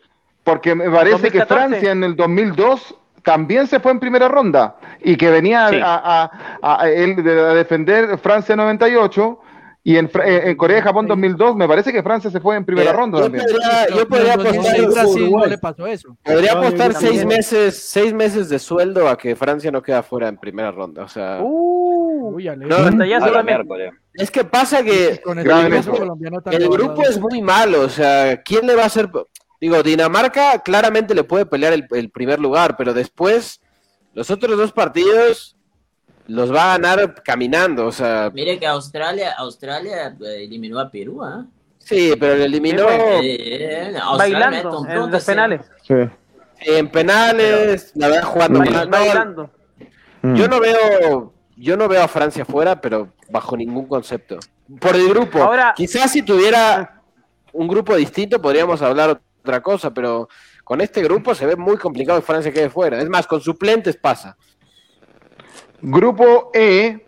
porque 0.42 0.74
me 0.74 0.90
parece 0.90 1.30
que 1.30 1.38
2014. 1.38 1.54
Francia 1.54 1.92
en 1.92 2.02
el 2.04 2.16
2002 2.16 2.96
también 3.22 3.66
se 3.66 3.80
fue 3.80 3.92
en 3.92 4.00
primera 4.00 4.28
ronda 4.28 4.76
y 5.00 5.16
que 5.16 5.30
venía 5.30 5.68
Sí. 5.70 5.76
a, 5.82 5.94
a- 5.94 6.30
a- 6.62 6.82
a 6.82 6.90
él 6.90 7.22
de- 7.22 7.40
a 7.40 7.54
defender 7.54 8.18
Francia 8.18 8.54
98 8.56 9.38
Y 9.84 9.96
en, 9.96 10.06
eh, 10.24 10.42
en 10.44 10.56
Corea 10.56 10.78
y 10.78 10.80
Japón 10.80 11.08
2002, 11.08 11.56
me 11.56 11.66
parece 11.66 11.92
que 11.92 12.04
Francia 12.04 12.30
se 12.30 12.38
fue 12.38 12.54
en 12.54 12.64
primera 12.64 12.92
Mira, 12.92 13.00
ronda 13.00 13.18
yo 13.18 13.24
también. 13.24 13.44
podría, 13.44 13.88
yo 13.88 14.08
podría 14.08 14.34
apostar, 14.34 14.54
2006 14.54 14.94
Brasil 14.94 15.22
no 15.22 15.26
Uruguay. 15.30 15.50
le 15.50 15.58
pasó 15.58 15.86
eso. 15.88 16.16
podría 16.22 16.52
apostar 16.52 16.92
también. 16.92 17.12
seis 17.14 17.26
meses, 17.26 17.82
seis 17.82 18.14
meses 18.14 18.48
de 18.48 18.60
sueldo 18.60 19.08
a 19.08 19.18
que 19.18 19.34
Francia 19.34 19.72
no 19.72 19.82
queda 19.82 20.04
fuera 20.04 20.28
en 20.28 20.36
primera 20.36 20.70
ronda. 20.70 21.02
O 21.02 21.08
sea, 21.08 21.38
Uh, 21.42 22.32
Uy. 22.32 22.48
No, 22.56 22.76
es 24.14 24.30
que 24.30 24.44
pasa 24.44 24.84
que 24.84 25.20
con 25.20 25.38
el 25.40 25.46
colombiano 25.48 26.40
tan 26.40 26.52
el 26.54 26.68
grupo 26.68 27.02
es 27.02 27.18
muy 27.18 27.42
malo. 27.42 27.80
O 27.80 27.88
sea, 27.88 28.40
¿quién 28.42 28.66
le 28.66 28.76
va 28.76 28.84
a 28.84 28.86
hacer? 28.86 29.08
Digo, 29.62 29.80
Dinamarca 29.80 30.58
claramente 30.58 31.14
le 31.14 31.22
puede 31.22 31.46
pelear 31.46 31.72
el, 31.72 31.86
el 31.92 32.10
primer 32.10 32.40
lugar, 32.40 32.76
pero 32.76 32.92
después 32.92 33.60
los 34.12 34.28
otros 34.28 34.56
dos 34.58 34.72
partidos 34.72 35.56
los 36.26 36.52
va 36.52 36.74
a 36.74 36.78
ganar 36.78 37.22
caminando. 37.22 37.86
O 37.86 37.92
sea, 37.92 38.28
Mire 38.34 38.58
que 38.58 38.66
Australia, 38.66 39.34
Australia 39.38 40.16
eh, 40.20 40.42
eliminó 40.46 40.80
a 40.80 40.90
Perú, 40.90 41.22
¿ah? 41.22 41.46
sí, 41.78 42.12
pero 42.18 42.34
le 42.34 42.46
eliminó 42.46 42.86
Eh, 42.90 43.94
Australia 44.02 44.50
mete 44.50 44.64
Bailando 44.68 45.04
en 45.04 45.10
los 45.12 45.24
penales. 45.24 45.60
Sí. 45.86 45.94
en 46.62 46.88
penales, 46.88 47.92
la 47.94 48.08
verdad 48.08 48.24
jugando 48.24 48.58
Bail- 48.58 48.72
mal. 48.72 48.90
No, 48.90 48.98
bailando. 48.98 49.50
Mm. 50.22 50.34
Yo 50.34 50.48
no 50.48 50.58
veo, 50.58 51.32
yo 51.56 51.76
no 51.76 51.86
veo 51.86 52.02
a 52.02 52.08
Francia 52.08 52.44
fuera, 52.44 52.80
pero 52.80 53.12
bajo 53.30 53.56
ningún 53.56 53.86
concepto. 53.86 54.40
Por 54.80 54.96
el 54.96 55.08
grupo. 55.08 55.40
Ahora- 55.40 55.72
Quizás 55.76 56.10
si 56.10 56.22
tuviera 56.22 57.00
un 57.52 57.68
grupo 57.68 57.94
distinto 57.94 58.42
podríamos 58.42 58.82
hablar 58.82 59.20
otra 59.42 59.60
cosa, 59.60 59.92
pero 59.92 60.28
con 60.64 60.80
este 60.80 61.02
grupo 61.02 61.34
se 61.34 61.46
ve 61.46 61.56
muy 61.56 61.76
complicado 61.76 62.20
que 62.20 62.26
Francia 62.26 62.52
quede 62.52 62.70
fuera. 62.70 63.00
Es 63.00 63.08
más, 63.08 63.26
con 63.26 63.40
suplentes 63.40 63.96
pasa. 63.96 64.36
Grupo 65.80 66.50
E, 66.54 67.04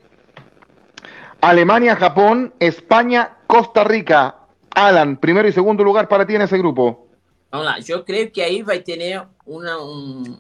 Alemania, 1.41 1.97
Japón, 1.97 2.53
España, 2.59 3.39
Costa 3.47 3.85
Rica. 3.85 4.37
Alan, 4.75 5.17
primero 5.17 5.49
y 5.49 5.53
segundo 5.53 5.85
lugar 5.85 6.09
para 6.09 6.27
ti 6.27 6.35
en 6.35 6.43
esse 6.43 6.59
grupo. 6.59 7.07
Vamos 7.53 7.67
lá, 7.67 7.77
eu 7.87 8.05
creio 8.05 8.33
que 8.33 8.43
aí 8.43 8.63
vai 8.63 8.81
ter 8.81 9.23
uma, 9.47 9.81
um, 9.81 10.37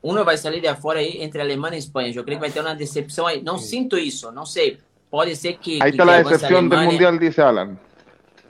uno 0.00 0.24
vai 0.24 0.38
sair 0.38 0.60
de 0.60 0.72
fora 0.76 1.00
aí 1.00 1.20
entre 1.20 1.40
Alemanha 1.40 1.74
e 1.74 1.80
Espanha. 1.80 2.12
Eu 2.14 2.22
creio 2.22 2.38
que 2.38 2.46
vai 2.46 2.52
ter 2.52 2.60
uma 2.60 2.76
decepção 2.76 3.26
aí. 3.26 3.42
Não 3.42 3.58
sinto 3.58 3.98
isso, 3.98 4.30
não 4.30 4.46
sei. 4.46 4.78
Pode 5.10 5.34
ser 5.34 5.54
que. 5.58 5.82
Ahí 5.82 5.90
está 5.90 6.04
que 6.04 6.10
la 6.10 6.16
a 6.16 6.22
decepción 6.22 6.68
del. 6.68 6.84
Mundial, 6.84 7.18
dice 7.18 7.42
Alan. 7.42 7.76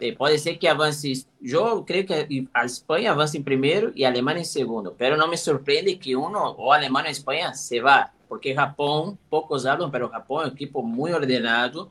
Sí, 0.00 0.12
pode 0.12 0.38
ser 0.38 0.56
que 0.56 0.66
avance. 0.66 1.26
Eu 1.42 1.84
creio 1.84 2.04
que 2.06 2.48
a 2.52 2.64
Espanha 2.64 3.12
avance 3.12 3.38
em 3.38 3.42
primeiro 3.42 3.92
e 3.94 4.04
a 4.04 4.08
Alemanha 4.08 4.40
em 4.40 4.44
segundo. 4.44 4.92
Pero 4.98 5.16
não 5.16 5.28
me 5.28 5.36
surpreende 5.36 5.96
que 5.96 6.16
uno, 6.16 6.54
ou 6.58 6.72
a 6.72 6.76
Alemanha 6.76 7.04
ou 7.04 7.08
a 7.08 7.12
Espanha, 7.12 7.54
se 7.54 7.80
vá. 7.80 8.10
Porque 8.28 8.52
Japão, 8.54 9.16
poucos 9.30 9.66
hablam, 9.66 9.90
pero 9.90 10.08
Japão 10.10 10.42
é 10.42 10.46
um 10.46 10.48
equipo 10.48 10.82
muito 10.82 11.14
ordenado. 11.14 11.88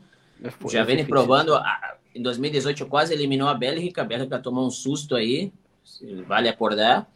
Já 0.69 0.81
Es 0.81 0.87
vem 0.87 1.05
provando. 1.05 1.55
a- 1.55 1.97
Em 2.15 2.21
2018 2.21 2.85
quase 2.85 3.11
eliminou 3.13 3.47
a 3.47 3.53
Bélgica. 3.55 4.01
A 4.01 4.05
Bélgica 4.05 4.37
tomou 4.37 4.67
um 4.67 4.69
susto 4.69 5.15
aí. 5.15 5.51
Vale 6.27 6.47
acordar. 6.49 7.07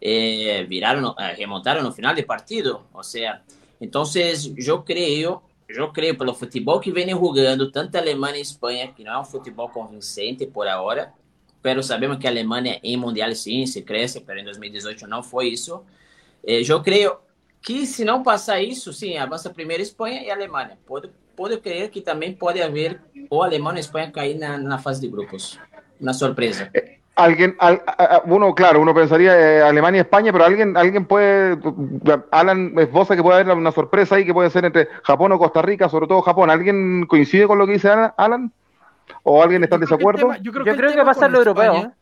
Eh, 0.00 0.64
eh, 0.70 1.34
remontaron 1.36 1.82
no 1.82 1.90
final 1.92 2.14
del 2.14 2.24
partido. 2.24 2.86
O 2.92 3.02
sea, 3.02 3.42
entonces 3.80 4.54
yo 4.54 4.84
creo, 4.84 5.42
yo 5.68 5.92
creo 5.92 6.16
pelo 6.16 6.34
futebol 6.34 6.80
que 6.80 6.92
viene 6.92 7.14
jugando 7.14 7.70
tanto 7.70 7.98
Alemania 7.98 8.38
y 8.38 8.42
España, 8.42 8.94
que 8.94 9.04
no 9.04 9.20
es 9.20 9.28
un 9.28 9.42
fútbol 9.42 9.70
convincente 9.72 10.46
por 10.46 10.68
ahora, 10.68 11.14
pero 11.62 11.82
sabemos 11.82 12.18
que 12.18 12.28
Alemania 12.28 12.78
en 12.82 13.00
Mundial 13.00 13.34
sí 13.34 13.66
se 13.66 13.84
crece, 13.84 14.20
pero 14.20 14.40
en 14.40 14.46
2018 14.46 15.06
no 15.06 15.22
fue 15.22 15.52
eso. 15.52 15.84
Eh, 16.42 16.62
yo 16.62 16.82
creo 16.82 17.22
que 17.62 17.86
si 17.86 18.04
no 18.04 18.22
pasa 18.22 18.60
eso, 18.60 18.92
sí, 18.92 19.16
avanza 19.16 19.52
primero 19.52 19.82
España 19.82 20.22
y 20.22 20.28
Alemania. 20.28 20.76
Puedo, 20.86 21.10
puedo 21.34 21.60
creer 21.60 21.90
que 21.90 22.02
también 22.02 22.36
puede 22.36 22.62
haber 22.62 23.00
o 23.30 23.42
Alemania 23.42 23.78
o 23.78 23.80
España 23.80 24.12
caer 24.12 24.36
na, 24.36 24.58
na 24.58 24.78
fase 24.78 25.00
de 25.00 25.08
grupos. 25.08 25.58
Una 25.98 26.12
sorpresa. 26.12 26.70
Alguien, 27.16 27.54
al- 27.60 27.80
a- 27.86 28.22
uno, 28.24 28.52
claro, 28.54 28.80
uno 28.80 28.92
pensaría 28.92 29.38
eh, 29.38 29.62
Alemania 29.62 29.98
y 29.98 30.00
España, 30.00 30.32
pero 30.32 30.44
alguien, 30.44 30.76
alguien 30.76 31.04
puede, 31.06 31.56
Alan 32.32 32.74
esboza 32.76 33.14
que 33.14 33.22
puede 33.22 33.40
haber 33.40 33.56
una 33.56 33.70
sorpresa 33.70 34.16
ahí 34.16 34.24
que 34.26 34.34
puede 34.34 34.50
ser 34.50 34.64
entre 34.64 34.88
Japón 35.04 35.30
o 35.30 35.38
Costa 35.38 35.62
Rica, 35.62 35.88
sobre 35.88 36.08
todo 36.08 36.22
Japón. 36.22 36.50
¿Alguien 36.50 37.06
coincide 37.06 37.46
con 37.46 37.58
lo 37.58 37.66
que 37.66 37.74
dice 37.74 37.88
Alan? 38.16 38.50
¿O 39.22 39.40
alguien 39.42 39.62
está 39.62 39.76
en 39.76 39.82
desacuerdo? 39.82 40.22
tema- 40.22 40.38
yo 40.38 40.50
creo 40.50 40.64
que, 40.64 40.70
Yo 40.70 40.72
el 40.72 40.78
creo 40.78 40.90
que 40.90 40.94
tema 40.96 41.04
va 41.04 41.10
a 41.12 41.14
ser 41.14 41.30
lo 41.30 41.38
europeo. 41.38 41.72
España- 41.74 41.94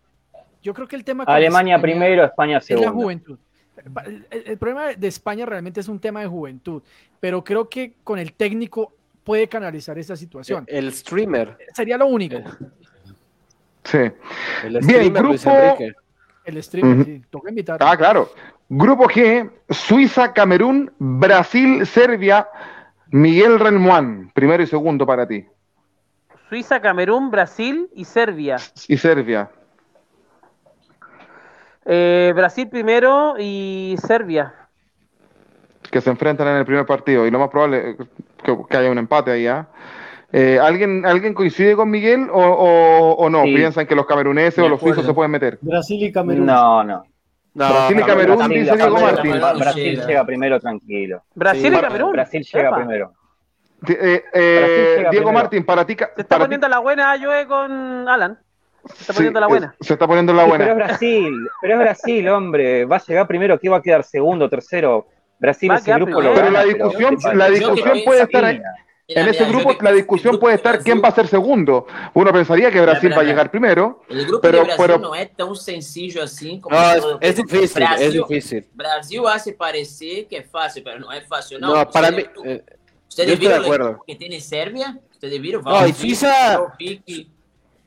Yo 0.62 0.72
creo 0.74 0.88
que 0.88 0.96
el 0.96 1.04
tema 1.04 1.26
con 1.26 1.34
Alemania 1.34 1.74
España 1.76 1.82
primero, 1.92 2.24
España 2.24 2.56
es 2.58 2.70
la 2.70 2.76
segundo. 2.78 3.02
juventud. 3.02 3.38
El, 4.04 4.26
el- 4.30 4.58
problema 4.58 4.92
de 4.94 5.08
España 5.08 5.44
realmente 5.44 5.80
es 5.80 5.88
un 5.88 5.98
tema 5.98 6.20
de 6.20 6.26
juventud, 6.28 6.82
pero 7.20 7.42
creo 7.44 7.68
que 7.68 7.94
con 8.04 8.18
el 8.18 8.32
técnico 8.32 8.92
puede 9.24 9.48
canalizar 9.48 9.98
esta 9.98 10.16
situación. 10.16 10.64
El 10.68 10.92
streamer. 10.92 11.58
Sería 11.74 11.98
lo 11.98 12.06
único. 12.06 12.38
Sí. 13.84 13.98
El 13.98 14.12
Bien, 14.70 14.82
streamer 14.82 15.22
Luis 15.24 15.44
grupo- 15.44 15.58
Enrique. 15.58 15.92
El 16.44 16.62
streamer, 16.62 16.94
Ujú. 16.96 17.04
sí, 17.04 17.22
toca 17.30 17.48
invitar. 17.50 17.78
Ah, 17.80 17.96
claro. 17.96 18.30
Grupo 18.68 19.04
G, 19.04 19.50
Suiza, 19.68 20.32
Camerún, 20.32 20.90
Brasil, 20.98 21.86
Serbia, 21.86 22.48
Miguel 23.10 23.58
Relmuán, 23.60 24.30
primero 24.34 24.62
y 24.62 24.66
segundo 24.66 25.04
para 25.06 25.26
ti. 25.26 25.46
Suiza, 26.48 26.80
Camerún, 26.80 27.30
Brasil 27.30 27.88
y 27.94 28.04
Serbia. 28.04 28.56
Y 28.88 28.96
Serbia. 28.96 29.50
Eh, 31.84 32.32
Brasil 32.34 32.68
primero 32.68 33.34
y 33.38 33.96
Serbia. 34.06 34.54
que 35.90 36.00
se 36.00 36.08
enfrentan 36.10 36.48
en 36.48 36.56
el 36.56 36.64
primer 36.64 36.86
partido 36.86 37.26
y 37.26 37.30
lo 37.30 37.38
más 37.38 37.50
probable 37.50 37.90
es 37.90 37.96
que, 38.42 38.56
que 38.70 38.76
haya 38.76 38.90
un 38.90 38.96
empate 38.98 39.30
ahí. 39.32 39.46
¿ah? 39.46 39.66
Eh, 39.66 40.01
¿alguien, 40.62 41.04
¿Alguien 41.04 41.34
coincide 41.34 41.76
con 41.76 41.90
Miguel 41.90 42.28
o, 42.32 42.38
o- 42.40 43.12
o 43.14 43.30
no? 43.30 43.44
Sí. 43.44 43.54
¿Piensan 43.54 43.86
que 43.86 43.94
los 43.94 44.06
cameruneses 44.06 44.58
o 44.64 44.68
los 44.68 44.80
suizos 44.80 45.04
se 45.04 45.12
pueden 45.12 45.30
meter? 45.30 45.58
Brasil 45.60 46.02
y 46.02 46.10
Camerún. 46.12 46.46
No, 46.46 46.82
no. 46.84 47.04
No, 47.54 47.68
Brasil 47.68 47.96
y 47.96 48.00
no, 48.00 48.06
Camerún, 48.06 48.36
Brasil, 48.38 48.60
dice 48.60 48.76
Diego 48.76 48.90
Brasil, 48.94 49.12
Martín. 49.14 49.30
Brasil, 49.40 49.60
Brasil 49.60 50.00
Llega. 50.06 50.24
primero 50.24 50.58
tranquilo. 50.60 51.22
Brasil 51.34 51.60
Sí, 51.62 51.68
y 51.78 51.80
Camerún. 51.82 52.12
Brasil 52.12 52.42
llega 52.50 52.68
Epa. 52.68 52.76
primero. 52.76 53.12
Eh, 53.88 54.24
eh, 54.32 54.56
Brasil 54.58 54.76
llega 54.96 55.10
Diego 55.10 55.10
primero. 55.26 55.32
Martín, 55.32 55.64
para 55.66 55.84
ti. 55.86 55.96
Se 56.14 56.22
está 56.22 56.38
poniendo 56.38 56.68
la 56.68 56.78
buena 56.78 57.14
Joe 57.22 57.46
con 57.46 58.08
Alan. 58.08 58.38
Se 58.86 58.92
está 59.02 59.12
sí, 59.12 59.16
poniendo 59.18 59.40
la 59.40 59.46
eh, 59.46 59.48
buena. 59.50 59.74
Se 59.80 59.92
está 59.92 60.06
poniendo 60.06 60.32
la 60.32 60.44
Sí, 60.44 60.50
pero 60.50 60.62
es 60.64 60.68
buena. 60.70 60.84
Brasil, 60.86 61.48
pero 61.60 61.74
es 61.74 61.80
Brasil, 61.80 62.28
hombre. 62.30 62.84
Va 62.86 62.96
a 62.96 63.02
llegar 63.04 63.26
primero, 63.26 63.58
¿qué 63.60 63.68
va 63.68 63.76
a 63.76 63.82
quedar 63.82 64.02
segundo, 64.02 64.48
tercero? 64.48 65.06
Brasil 65.38 65.70
ese 65.72 65.84
quedar 65.84 66.00
grupo 66.04 66.20
lo 66.22 66.32
primero. 66.32 66.40
Pero 66.40 66.50
la 66.52 66.64
discusión, 66.64 67.16
pero- 67.22 67.34
la 67.36 67.50
discusión 67.50 67.98
puede 68.04 68.22
estar 68.22 68.44
ahí. 68.46 68.62
Mira, 69.08 69.20
En 69.22 69.28
ese 69.28 69.44
mira, 69.44 69.58
grupo, 69.58 69.76
que- 69.76 69.84
la 69.84 69.92
discusión 69.92 70.30
grupo 70.32 70.42
puede 70.42 70.52
de 70.52 70.56
estar 70.56 70.72
Brasil- 70.74 70.84
quién 70.92 71.02
va 71.04 71.08
a 71.08 71.14
ser 71.14 71.26
segundo. 71.26 71.86
Uno 72.14 72.32
pensaría 72.32 72.70
que 72.70 72.80
Brasil 72.80 73.08
Mira, 73.10 73.16
va 73.16 73.22
a 73.22 73.24
llegar 73.24 73.50
primero. 73.50 74.02
El 74.08 74.26
grupo 74.26 74.40
Pero- 74.40 74.58
de 74.58 74.64
Brasil 74.64 74.84
pero- 74.86 74.98
no 74.98 75.14
es 75.14 75.36
tan 75.36 75.56
sencillo 75.56 76.22
así 76.22 76.60
como 76.60 76.76
No, 76.76 76.92
es, 76.92 77.04
es 77.20 77.36
difícil, 77.36 77.82
Brasil, 77.82 78.06
es 78.06 78.12
difícil. 78.14 78.66
Brasil 78.72 79.20
hace 79.26 79.52
parecer 79.52 80.26
que 80.28 80.38
es 80.38 80.50
fácil, 80.50 80.82
pero 80.84 81.00
no 81.00 81.12
es 81.12 81.26
fácil. 81.26 81.60
No, 81.60 81.74
No, 81.76 81.90
para 81.90 82.10
mí. 82.12 82.22
Eh, 82.44 82.62
¿Ustedes 83.08 83.28
yo 83.28 83.34
estoy 83.34 83.48
de 83.48 83.54
acuerdo. 83.56 84.02
que 84.06 84.14
tiene 84.14 84.40
Serbia? 84.40 84.98
¿Ustedes 85.12 85.40
vieron? 85.42 85.62
No, 85.64 85.86
y 85.86 85.92
Suiza- 85.92 86.60
Mitrovic, 86.78 87.28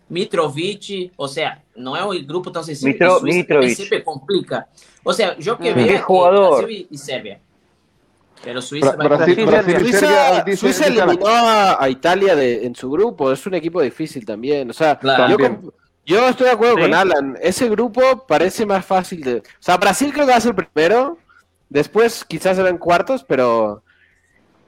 Mitrovic, 0.09 1.11
o 1.15 1.27
sea, 1.27 1.63
no 1.75 1.95
es 1.97 2.03
un 2.21 2.27
grupo 2.27 2.51
tan 2.51 2.63
sencillo. 2.63 2.91
Mitro- 2.93 3.19
Suiza 3.19 3.37
Mitrovic. 3.37 3.75
siempre 3.75 4.03
complica. 4.03 4.67
O 5.03 5.13
sea, 5.13 5.37
yo 5.39 5.57
que 5.57 5.71
Mm. 5.71 5.75
veo 5.75 6.01
jugador. 6.03 6.57
Brasil 6.59 6.87
y, 6.91 6.93
y 6.93 6.97
Serbia. 6.97 7.39
Pero 8.43 8.61
Suiza 8.61 8.95
Bra- 8.95 9.07
Brasil, 9.17 9.45
Brasil, 9.45 9.73
Brasil 9.73 9.79
Suiza, 9.91 10.43
dice- 10.45 10.57
Suiza 10.57 10.85
dice 10.89 11.01
eliminó 11.01 11.27
a, 11.27 11.83
a 11.83 11.89
Italia 11.89 12.35
de, 12.35 12.65
en 12.65 12.75
su 12.75 12.89
grupo. 12.91 13.31
Es 13.31 13.45
un 13.47 13.55
equipo 13.55 13.81
difícil 13.81 14.25
también. 14.25 14.69
O 14.69 14.73
sea, 14.73 14.97
Claro. 14.99 15.27
yo, 15.29 15.37
También. 15.37 15.61
con- 15.61 15.73
yo 16.05 16.27
estoy 16.29 16.45
de 16.47 16.51
acuerdo 16.53 16.75
Sí. 16.75 16.81
con 16.81 16.93
Alan. 16.93 17.37
Ese 17.41 17.67
grupo 17.69 18.25
parece 18.27 18.65
más 18.65 18.85
fácil 18.85 19.21
de. 19.23 19.37
O 19.37 19.41
sea, 19.59 19.77
Brasil 19.77 20.11
creo 20.13 20.25
que 20.25 20.31
va 20.31 20.37
a 20.37 20.41
ser 20.41 20.53
primero. 20.55 21.17
Después 21.69 22.23
quizás 22.23 22.57
serán 22.57 22.77
cuartos, 22.77 23.23
pero 23.23 23.81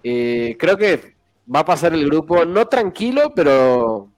eh, 0.03 0.55
creo 0.59 0.77
que 0.77 1.15
va 1.53 1.59
a 1.59 1.65
pasar 1.65 1.93
el 1.93 2.05
grupo 2.05 2.45
no 2.45 2.67
tranquilo, 2.67 3.33
pero 3.35 4.09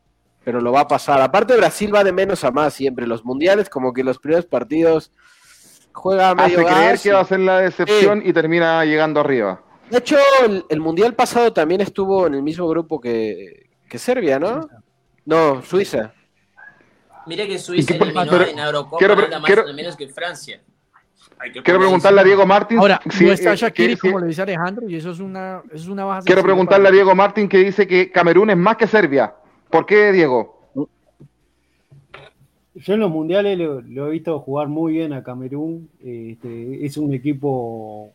pero 0.43 0.61
lo 0.61 0.71
va 0.71 0.81
a 0.81 0.87
pasar. 0.87 1.21
Aparte 1.21 1.55
Brasil 1.57 1.93
va 1.93 2.03
de 2.03 2.11
menos 2.13 2.43
a 2.43 2.51
más 2.51 2.73
siempre. 2.73 3.05
Los 3.05 3.25
mundiales, 3.25 3.69
como 3.69 3.93
que 3.93 4.03
los 4.03 4.17
primeros 4.17 4.45
partidos 4.45 5.11
juega 5.93 6.33
medio 6.35 6.59
Hace 6.59 6.65
creer 6.65 6.91
gas 6.91 7.03
que 7.03 7.09
y- 7.09 7.11
va 7.11 7.19
a 7.19 7.25
ser 7.25 7.39
la 7.39 7.59
decepción 7.59 8.21
y 8.25 8.33
termina 8.33 8.83
llegando 8.85 9.19
arriba. 9.19 9.61
de 9.89 9.97
hecho, 9.97 10.17
el, 10.45 10.65
el 10.69 10.79
mundial 10.79 11.13
pasado 11.15 11.51
también 11.53 11.81
estuvo 11.81 12.27
en 12.27 12.35
el 12.35 12.43
mismo 12.43 12.67
grupo 12.67 12.99
que, 13.01 13.69
que 13.89 13.97
Serbia, 13.97 14.39
¿no? 14.39 14.67
No, 15.25 15.61
Suiza. 15.61 16.13
Mira 17.27 17.45
que 17.45 17.59
Suiza 17.59 17.93
¿Y 17.93 17.97
qué- 17.97 18.03
eliminó 18.03 18.31
pero- 18.31 18.45
en 18.45 18.59
Eurocopa 18.59 18.97
quiero- 18.97 19.15
nada 19.15 19.39
más 19.39 19.45
quiero- 19.45 19.61
nada 19.63 19.73
menos 19.75 19.95
que 19.95 20.07
Francia. 20.07 20.61
Que 21.53 21.63
Quiero 21.63 21.79
preguntarle 21.79 22.19
a 22.19 22.21
eso. 22.21 22.27
Diego 22.27 22.45
Martín. 22.45 22.79
Ahora, 22.79 22.99
si- 23.09 23.25
no 23.25 23.31
está 23.31 23.53
eh, 23.53 23.55
Shakiri, 23.55 23.95
que- 23.95 24.09
como 24.09 24.19
le 24.19 24.27
dice 24.27 24.41
Alejandro, 24.41 24.89
y 24.89 24.95
eso 24.97 25.11
es 25.11 25.19
una, 25.19 25.61
eso 25.67 25.83
es 25.83 25.87
una 25.87 26.03
baja. 26.03 26.21
Quiero 26.25 26.43
preguntarle 26.43 26.87
a 26.87 26.89
para- 26.89 26.95
Diego 26.95 27.15
Martín 27.15 27.47
que 27.47 27.59
dice 27.59 27.87
que 27.87 28.11
Camerún 28.11 28.49
es 28.49 28.57
más 28.57 28.75
que 28.75 28.87
Serbia. 28.87 29.33
¿Por 29.69 29.85
qué, 29.85 30.11
Diego? 30.11 30.58
Yo 32.79 32.93
en 32.93 33.01
los 33.01 33.11
mundiales 33.11 33.57
lo, 33.57 34.07
he 34.07 34.11
visto 34.11 34.39
jugar 34.39 34.69
muy 34.69 34.93
bien 34.93 35.11
a 35.11 35.21
Camerún. 35.23 35.89
Este, 36.03 36.85
es 36.85 36.97
un 36.97 37.13
equipo 37.13 38.11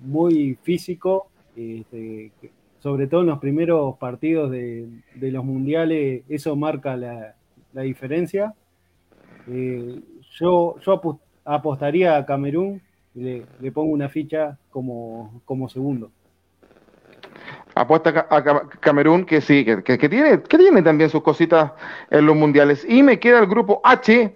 muy 0.00 0.58
físico. 0.62 1.28
este, 1.56 2.32
sobre 2.80 3.06
todo 3.06 3.22
en 3.22 3.28
los 3.28 3.38
primeros 3.38 3.96
partidos 3.98 4.50
de, 4.50 4.88
los 5.14 5.44
mundiales, 5.44 6.22
eso 6.28 6.56
marca 6.56 6.96
la, 6.96 7.34
diferencia. 7.82 8.54
Eh, 9.48 10.00
yo, 10.38 10.76
yo 10.80 11.20
apostaría 11.44 12.16
a 12.16 12.26
Camerún, 12.26 12.82
le, 13.14 13.44
le 13.60 13.72
pongo 13.72 13.92
una 13.92 14.08
ficha 14.08 14.58
como, 14.70 15.42
como 15.44 15.68
segundo 15.68 16.10
apuesta 17.80 18.26
a 18.28 18.42
Camerún 18.80 19.24
que 19.24 19.40
sí, 19.40 19.64
que, 19.64 19.82
tiene, 20.08 20.42
que 20.42 20.58
tiene 20.58 20.82
también 20.82 21.10
sus 21.10 21.22
cositas 21.22 21.72
en 22.10 22.26
los 22.26 22.34
mundiales. 22.34 22.84
Y 22.88 23.02
me 23.02 23.20
queda 23.20 23.38
el 23.38 23.46
grupo 23.46 23.80
H, 23.84 24.34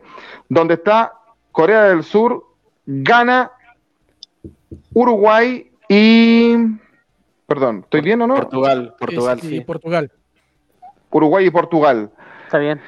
donde 0.48 0.74
está 0.74 1.12
Corea 1.50 1.84
del 1.84 2.04
Sur, 2.04 2.44
Ghana, 2.86 3.50
Uruguay 4.94 5.70
y... 5.88 6.56
Perdón, 7.46 7.80
¿estoy 7.84 8.00
bien 8.00 8.22
o 8.22 8.26
no? 8.26 8.36
Portugal, 8.36 8.94
Portugal, 8.98 9.40
sí. 9.40 9.60
Portugal. 9.60 10.10
Uruguay 11.10 11.46
y 11.46 11.50
Portugal. 11.50 12.10
Está 12.44 12.58
bien. 12.58 12.80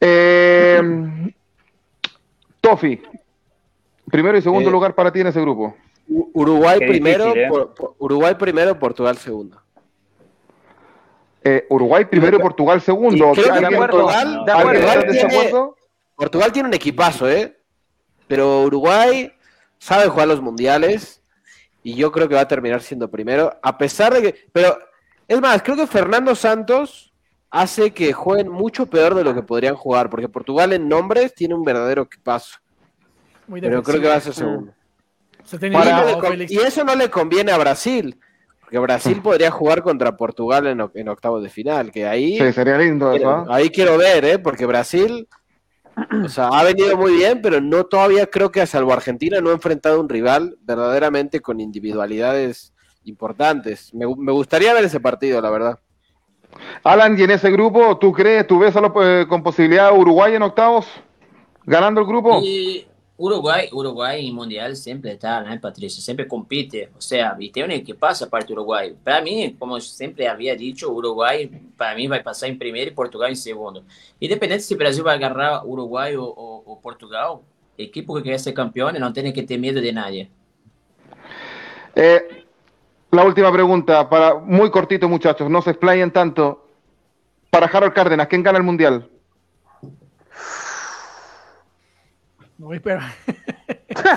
Eh, 0.00 1.32
Tofi, 2.60 3.00
primero 4.10 4.38
y 4.38 4.42
segundo 4.42 4.68
eh, 4.68 4.72
lugar 4.72 4.94
para 4.94 5.10
ti 5.10 5.20
en 5.20 5.28
ese 5.28 5.40
grupo. 5.40 5.74
Uruguay 6.06 6.78
primero, 6.78 7.34
¿eh? 7.34 7.48
Uruguay 7.98 8.34
primero, 8.34 8.78
Portugal 8.78 9.16
segundo. 9.16 9.60
Eh, 11.42 11.66
Uruguay 11.70 12.04
primero 12.04 12.36
y 12.36 12.40
Portugal 12.40 12.80
segundo. 12.80 13.32
Portugal, 13.32 14.44
Portugal, 16.16 16.52
tiene, 16.52 16.68
un 16.68 16.74
equipazo, 16.74 17.28
¿eh? 17.30 17.58
Pero 18.26 18.62
Uruguay 18.62 19.32
sabe 19.78 20.08
jugar 20.08 20.28
los 20.28 20.42
mundiales 20.42 21.22
y 21.82 21.94
yo 21.94 22.12
creo 22.12 22.28
que 22.28 22.34
va 22.34 22.42
a 22.42 22.48
terminar 22.48 22.82
siendo 22.82 23.10
primero, 23.10 23.58
a 23.62 23.78
pesar 23.78 24.12
de 24.12 24.22
que... 24.22 24.48
Pero 24.52 24.78
es 25.26 25.40
más, 25.40 25.62
creo 25.62 25.76
que 25.76 25.86
Fernando 25.86 26.34
Santos 26.34 27.14
hace 27.50 27.92
que 27.92 28.12
jueguen 28.12 28.50
mucho 28.50 28.84
peor 28.84 29.14
de 29.14 29.24
lo 29.24 29.34
que 29.34 29.42
podrían 29.42 29.76
jugar, 29.76 30.10
porque 30.10 30.28
Portugal 30.28 30.74
en 30.74 30.88
nombres 30.88 31.34
tiene 31.34 31.54
un 31.54 31.64
verdadero 31.64 32.02
equipazo. 32.02 32.58
pero 33.48 33.82
creo 33.82 34.00
que 34.00 34.08
va 34.08 34.16
a 34.16 34.20
ser 34.20 34.34
segundo. 34.34 34.74
y 36.48 36.58
eso 36.58 36.84
no 36.84 36.94
le 36.94 37.08
conviene 37.08 37.50
a 37.50 37.58
Brasil 37.58 38.20
que 38.70 38.78
Brasil 38.78 39.20
podría 39.22 39.50
jugar 39.50 39.82
contra 39.82 40.16
Portugal 40.16 40.66
en, 40.66 40.88
en 40.94 41.08
octavos 41.08 41.42
de 41.42 41.48
final, 41.48 41.90
que 41.90 42.06
ahí... 42.06 42.38
Sí, 42.38 42.52
sería 42.52 42.78
lindo 42.78 43.12
eso. 43.12 43.46
Ahí 43.50 43.70
quiero 43.70 43.98
ver, 43.98 44.24
¿eh? 44.24 44.38
Porque 44.38 44.66
Brasil, 44.66 45.28
o 46.24 46.28
sea, 46.28 46.48
ha 46.48 46.64
venido 46.64 46.96
muy 46.96 47.12
bien, 47.14 47.40
pero 47.42 47.60
no 47.60 47.84
todavía 47.84 48.26
creo 48.26 48.50
que 48.50 48.60
a 48.60 48.66
salvo 48.66 48.92
Argentina 48.92 49.40
no 49.40 49.50
ha 49.50 49.54
enfrentado 49.54 50.00
un 50.00 50.08
rival 50.08 50.56
verdaderamente 50.62 51.40
con 51.40 51.60
individualidades 51.60 52.72
importantes. 53.04 53.92
Me, 53.94 54.06
gustaría 54.06 54.72
ver 54.72 54.84
ese 54.84 55.00
partido, 55.00 55.40
la 55.40 55.50
verdad. 55.50 55.78
Alan, 56.82 57.18
y 57.18 57.22
en 57.22 57.30
ese 57.30 57.50
grupo, 57.50 57.98
¿tú 57.98 58.12
crees, 58.12 58.46
tú 58.46 58.58
ves 58.58 58.74
a 58.76 58.80
lo, 58.80 58.92
eh, 59.02 59.26
con 59.28 59.42
posibilidad 59.42 59.96
Uruguay 59.96 60.34
en 60.34 60.42
octavos? 60.42 60.86
¿Ganando 61.64 62.00
el 62.00 62.06
grupo? 62.06 62.40
Uruguay, 63.22 63.68
Uruguay 63.70 64.26
en 64.26 64.34
Mundial 64.34 64.74
siempre 64.74 65.12
está, 65.12 65.42
¿no, 65.42 65.60
Patricio? 65.60 66.02
Siempre 66.02 66.26
compite, 66.26 66.88
o 66.96 67.00
sea, 67.02 67.36
y 67.38 67.50
tiene 67.50 67.84
que 67.84 67.94
pasa 67.94 68.24
aparte 68.24 68.46
de 68.46 68.54
Uruguay. 68.54 68.96
Para 69.04 69.20
mí, 69.20 69.54
como 69.58 69.78
siempre 69.78 70.26
había 70.26 70.56
dicho, 70.56 70.90
Uruguay 70.90 71.46
para 71.76 71.94
mí 71.94 72.06
va 72.06 72.16
a 72.16 72.22
pasar 72.22 72.48
en 72.48 72.58
primero 72.58 72.90
y 72.90 72.94
Portugal 72.94 73.28
en 73.28 73.36
segundo. 73.36 73.84
Independiente 74.18 74.64
si 74.64 74.74
Brasil 74.74 75.06
va 75.06 75.12
a 75.12 75.16
agarrar 75.16 75.60
Uruguay 75.66 76.14
o, 76.16 76.80
Portugal, 76.82 77.40
equipo 77.76 78.16
que 78.16 78.22
quiere 78.22 78.38
ser 78.38 78.54
campeón 78.54 78.98
no 78.98 79.12
tiene 79.12 79.34
que 79.34 79.42
tener 79.42 79.60
miedo 79.60 79.82
de 79.82 79.92
nadie. 79.92 80.30
Eh, 81.94 82.46
la 83.10 83.22
última 83.22 83.52
pregunta, 83.52 84.08
para 84.08 84.36
muy 84.36 84.70
cortito 84.70 85.10
muchachos, 85.10 85.50
no 85.50 85.60
se 85.60 85.72
explayen 85.72 86.10
tanto. 86.10 86.66
Para 87.50 87.66
Harold 87.66 87.92
Cárdenas, 87.92 88.28
¿quién 88.28 88.42
gana 88.42 88.56
el 88.56 88.64
Mundial? 88.64 89.09
No, 92.60 92.74
espera. 92.74 93.10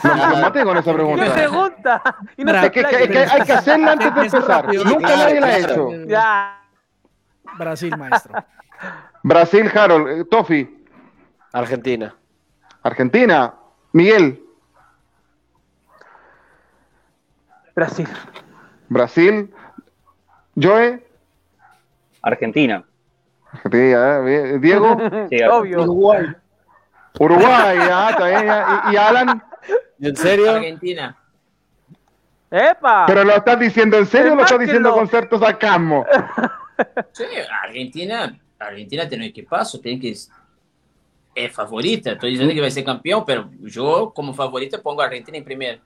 No, 0.03 0.41
mate 0.41 0.63
con 0.65 0.77
esa 0.77 0.93
pregunta. 0.93 1.23
¿Qué 1.23 1.31
pregunta? 1.31 2.01
Y 2.35 2.43
no 2.43 2.51
es 2.51 2.71
que, 2.71 2.85
hay 2.85 3.41
que 3.41 3.53
hacerla 3.53 3.93
antes 3.93 4.13
de 4.13 4.21
empezar. 4.21 4.73
Nunca 4.85 5.15
nadie 5.15 5.39
la 5.39 5.47
ha 5.47 5.57
hecho. 5.59 5.89
Ya. 6.05 6.61
Brasil, 7.57 7.97
maestro. 7.97 8.43
Brasil, 9.23 9.71
Harold. 9.73 10.07
Eh, 10.09 10.25
Tofi. 10.25 10.85
Argentina. 11.53 12.13
Argentina. 12.81 13.53
Miguel. 13.93 14.43
Brasil. 17.73 18.09
Brasil. 18.89 19.53
Joe. 20.61 21.01
Argentina. 22.21 22.83
Argentina, 23.53 24.19
¿eh? 24.27 24.59
Diego. 24.59 24.97
Sí, 25.29 25.41
Obvio. 25.43 25.83
Uruguay. 25.83 26.35
Uruguay, 27.19 27.77
ya, 27.77 28.09
está 28.09 28.27
bien, 28.27 28.47
¿Y, 28.91 28.95
Alan? 28.97 29.43
¿En 29.99 30.15
serio? 30.15 30.51
Argentina. 30.51 31.17
¡Epa! 32.49 33.05
¿Pero 33.07 33.23
lo 33.23 33.35
estás 33.35 33.59
diciendo 33.59 33.97
en 33.97 34.05
serio 34.05 34.33
o 34.33 34.35
lo 34.35 34.43
estás 34.43 34.59
diciendo 34.59 34.91
con 34.93 35.07
cierto 35.07 35.39
sarcasmo? 35.39 36.05
Sí, 37.11 37.23
Argentina, 37.63 38.37
Argentina 38.59 39.07
tiene 39.07 39.27
equipazo, 39.27 39.79
tiene 39.79 39.99
que 39.99 40.15
es 41.35 41.51
favorita. 41.51 42.11
Estoy 42.11 42.31
diciendo 42.31 42.53
que 42.53 42.61
va 42.61 42.67
a 42.67 42.71
ser 42.71 42.83
campeón, 42.83 43.23
pero 43.25 43.49
yo 43.61 44.11
como 44.13 44.33
favorita 44.33 44.81
pongo 44.81 45.01
a 45.01 45.05
Argentina 45.05 45.37
en 45.37 45.43
primer. 45.43 45.81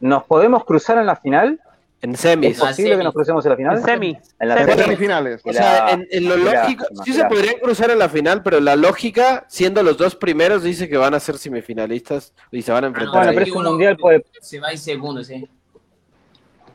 ¿Nos 0.00 0.24
podemos 0.24 0.64
cruzar 0.64 0.98
en 0.98 1.06
la 1.06 1.16
final? 1.16 1.60
En 2.00 2.16
semis. 2.16 2.52
¿Es 2.52 2.60
posible 2.60 2.96
que 2.96 3.02
nos 3.02 3.12
crucemos 3.12 3.44
en 3.44 3.50
la 3.50 3.56
final? 3.56 3.76
En 3.78 3.84
semis. 3.84 4.16
En 4.38 4.48
las 4.48 4.76
semifinales. 4.76 5.40
O 5.44 5.52
sea, 5.52 5.98
en, 6.10 6.28
lo 6.28 6.36
lógico, 6.36 6.84
sí 7.04 7.12
se 7.12 7.24
podrían 7.24 7.56
cruzar 7.60 7.90
en 7.90 7.98
la 7.98 8.08
final, 8.08 8.42
pero 8.42 8.60
la 8.60 8.76
lógica, 8.76 9.44
siendo 9.48 9.82
los 9.82 9.98
dos 9.98 10.14
primeros, 10.14 10.62
dice 10.62 10.88
que 10.88 10.96
van 10.96 11.14
a 11.14 11.20
ser 11.20 11.38
semifinalistas 11.38 12.32
y 12.52 12.62
se 12.62 12.70
van 12.70 12.84
a 12.84 12.86
ah, 12.86 12.90
enfrentar. 12.90 13.24
bueno, 13.24 13.32
pero 13.32 13.46
es 13.46 13.52
un 13.52 13.64
mundial 13.64 13.96
puede... 13.96 14.24
Se 14.40 14.60
va 14.60 14.70
en 14.70 14.78
segundo, 14.78 15.24
sí. 15.24 15.48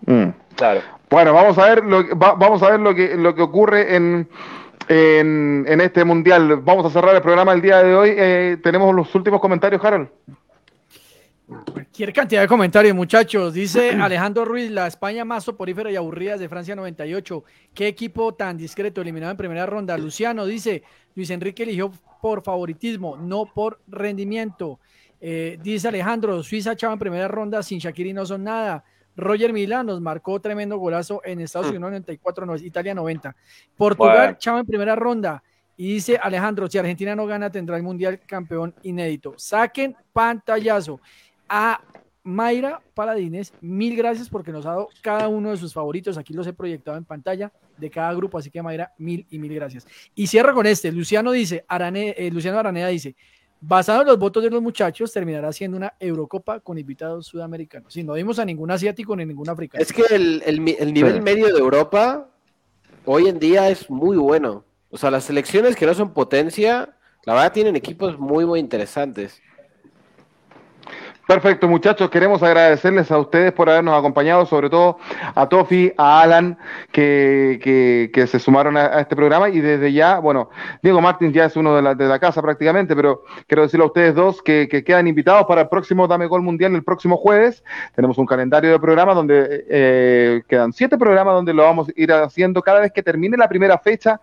Mm. 0.05 0.29
Claro. 0.55 0.81
Bueno, 1.09 1.33
vamos 1.33 1.57
a 1.57 1.67
ver 1.67 1.85
lo, 1.85 2.03
vamos 2.15 2.61
a 2.61 2.71
ver 2.71 2.79
lo 2.81 2.93
que, 2.93 3.15
lo 3.15 3.33
que 3.33 3.41
ocurre 3.41 3.95
en, 3.95 4.27
en, 4.89 5.65
en, 5.67 5.81
este 5.81 6.03
mundial. 6.03 6.57
Vamos 6.57 6.85
a 6.85 6.89
cerrar 6.89 7.15
el 7.15 7.21
programa 7.21 7.53
el 7.53 7.61
día 7.61 7.81
de 7.81 7.95
hoy. 7.95 8.13
Eh, 8.17 8.57
tenemos 8.61 8.93
los 8.93 9.13
últimos 9.15 9.39
comentarios, 9.39 9.83
Harold. 9.83 10.09
Cualquier 11.47 12.13
cantidad 12.13 12.41
de 12.41 12.47
comentarios, 12.47 12.95
muchachos. 12.95 13.53
Dice 13.53 13.91
Alejandro 14.01 14.45
Ruiz, 14.45 14.71
la 14.71 14.87
España 14.87 15.25
más 15.25 15.43
soporífera 15.43 15.91
y 15.91 15.95
aburrida 15.95 16.37
de 16.37 16.47
Francia 16.47 16.75
98. 16.75 17.43
Qué 17.73 17.87
equipo 17.87 18.33
tan 18.33 18.57
discreto, 18.57 19.01
eliminado 19.01 19.31
en 19.31 19.37
primera 19.37 19.65
ronda. 19.65 19.97
Luciano 19.97 20.45
dice, 20.45 20.83
Luis 21.15 21.29
Enrique 21.29 21.63
eligió 21.63 21.91
por 22.21 22.41
favoritismo, 22.43 23.17
no 23.17 23.45
por 23.45 23.81
rendimiento. 23.87 24.79
Eh, 25.19 25.57
dice 25.61 25.89
Alejandro, 25.89 26.41
Suiza 26.43 26.75
chava 26.75 26.93
en 26.93 26.99
primera 26.99 27.27
ronda, 27.27 27.61
sin 27.61 27.79
Shakiri 27.79 28.13
no 28.13 28.25
son 28.25 28.43
nada. 28.43 28.83
Roger 29.15 29.53
Milán 29.53 29.85
nos 29.85 30.01
marcó 30.01 30.39
tremendo 30.39 30.77
golazo 30.77 31.21
en 31.23 31.41
Estados 31.41 31.67
Unidos 31.67 31.81
94, 31.81 32.55
Italia 32.57 32.95
90. 32.95 33.35
Portugal 33.75 34.37
chava 34.37 34.61
en 34.61 34.65
primera 34.65 34.95
ronda. 34.95 35.43
Y 35.75 35.95
dice 35.95 36.17
Alejandro, 36.21 36.69
si 36.69 36.77
Argentina 36.77 37.15
no 37.15 37.25
gana, 37.25 37.51
tendrá 37.51 37.75
el 37.77 37.83
Mundial 37.83 38.19
campeón 38.25 38.73
inédito. 38.83 39.33
Saquen 39.37 39.95
pantallazo 40.13 40.99
a 41.55 41.79
Mayra 42.23 42.81
Paladines, 42.95 43.53
mil 43.61 43.95
gracias 43.95 44.27
porque 44.27 44.51
nos 44.51 44.65
ha 44.65 44.69
dado 44.69 44.89
cada 45.01 45.27
uno 45.27 45.51
de 45.51 45.57
sus 45.57 45.71
favoritos. 45.71 46.17
Aquí 46.17 46.33
los 46.33 46.47
he 46.47 46.53
proyectado 46.53 46.97
en 46.97 47.05
pantalla 47.05 47.51
de 47.77 47.91
cada 47.91 48.11
grupo, 48.15 48.39
así 48.39 48.49
que 48.49 48.63
Mayra, 48.63 48.91
mil 48.97 49.27
y 49.29 49.37
mil 49.37 49.53
gracias. 49.53 49.85
Y 50.15 50.25
cierro 50.25 50.55
con 50.55 50.65
este. 50.65 50.91
Luciano 50.91 51.31
dice, 51.31 51.63
Arane, 51.67 52.15
eh, 52.17 52.31
Luciano 52.31 52.57
Araneda 52.57 52.87
dice, 52.87 53.15
basado 53.61 54.01
en 54.01 54.07
los 54.07 54.17
votos 54.17 54.41
de 54.41 54.49
los 54.49 54.63
muchachos, 54.63 55.13
terminará 55.13 55.53
siendo 55.53 55.77
una 55.77 55.93
Eurocopa 55.99 56.59
con 56.59 56.79
invitados 56.79 57.27
sudamericanos. 57.27 57.93
Si 57.93 58.03
no 58.03 58.13
vimos 58.13 58.39
a 58.39 58.45
ningún 58.45 58.71
asiático 58.71 59.15
ni 59.15 59.23
ningún 59.23 59.49
africano. 59.49 59.83
Es 59.83 59.93
que 59.93 60.03
el, 60.09 60.63
nivel 60.63 61.21
medio 61.21 61.53
de 61.53 61.59
Europa 61.59 62.31
hoy 63.05 63.27
en 63.27 63.37
día 63.37 63.69
es 63.69 63.91
muy 63.91 64.17
bueno. 64.17 64.65
O 64.89 64.97
sea, 64.97 65.11
las 65.11 65.25
selecciones 65.25 65.75
que 65.75 65.85
no 65.85 65.93
son 65.93 66.13
potencia, 66.15 66.97
la 67.25 67.33
verdad 67.33 67.53
tienen 67.53 67.75
equipos 67.75 68.17
muy, 68.17 68.43
muy 68.43 68.59
interesantes. 68.59 69.39
Perfecto, 71.25 71.69
muchachos, 71.69 72.09
queremos 72.09 72.43
agradecerles 72.43 73.09
a 73.09 73.17
ustedes 73.17 73.53
por 73.53 73.69
habernos 73.69 73.97
acompañado, 73.97 74.45
sobre 74.45 74.69
todo 74.69 74.97
a 75.35 75.47
Tofi, 75.47 75.93
a 75.97 76.21
Alan, 76.21 76.57
que, 76.91 78.09
que, 78.13 78.27
se 78.27 78.39
sumaron 78.39 78.75
a, 78.75 78.99
este 78.99 79.15
programa. 79.15 79.47
Y 79.47 79.61
desde 79.61 79.93
ya, 79.93 80.19
bueno, 80.19 80.49
Diego 80.81 80.99
Martín 80.99 81.31
ya 81.31 81.45
es 81.45 81.55
uno 81.55 81.77
de 81.77 81.81
la, 81.81 81.95
de 81.95 82.07
la 82.07 82.19
casa 82.19 82.41
prácticamente, 82.41 82.93
pero 82.93 83.23
quiero 83.47 83.61
decirle 83.61 83.85
a 83.85 83.87
ustedes 83.87 84.15
dos 84.15 84.41
que, 84.41 84.67
que, 84.67 84.83
quedan 84.83 85.07
invitados 85.07 85.45
para 85.45 85.61
el 85.61 85.69
próximo 85.69 86.09
Dame 86.09 86.25
Gol 86.25 86.41
Mundial 86.41 86.75
el 86.75 86.83
próximo 86.83 87.15
jueves. 87.15 87.63
Tenemos 87.95 88.17
un 88.17 88.25
calendario 88.25 88.71
de 88.71 88.79
programas 88.79 89.15
donde 89.15 89.65
eh, 89.69 90.41
quedan 90.49 90.73
siete 90.73 90.97
programas 90.97 91.35
donde 91.35 91.53
lo 91.53 91.63
vamos 91.63 91.87
a 91.87 91.91
ir 91.95 92.11
haciendo 92.11 92.61
cada 92.61 92.81
vez 92.81 92.91
que 92.91 93.01
termine 93.01 93.37
la 93.37 93.47
primera 93.47 93.77
fecha 93.77 94.19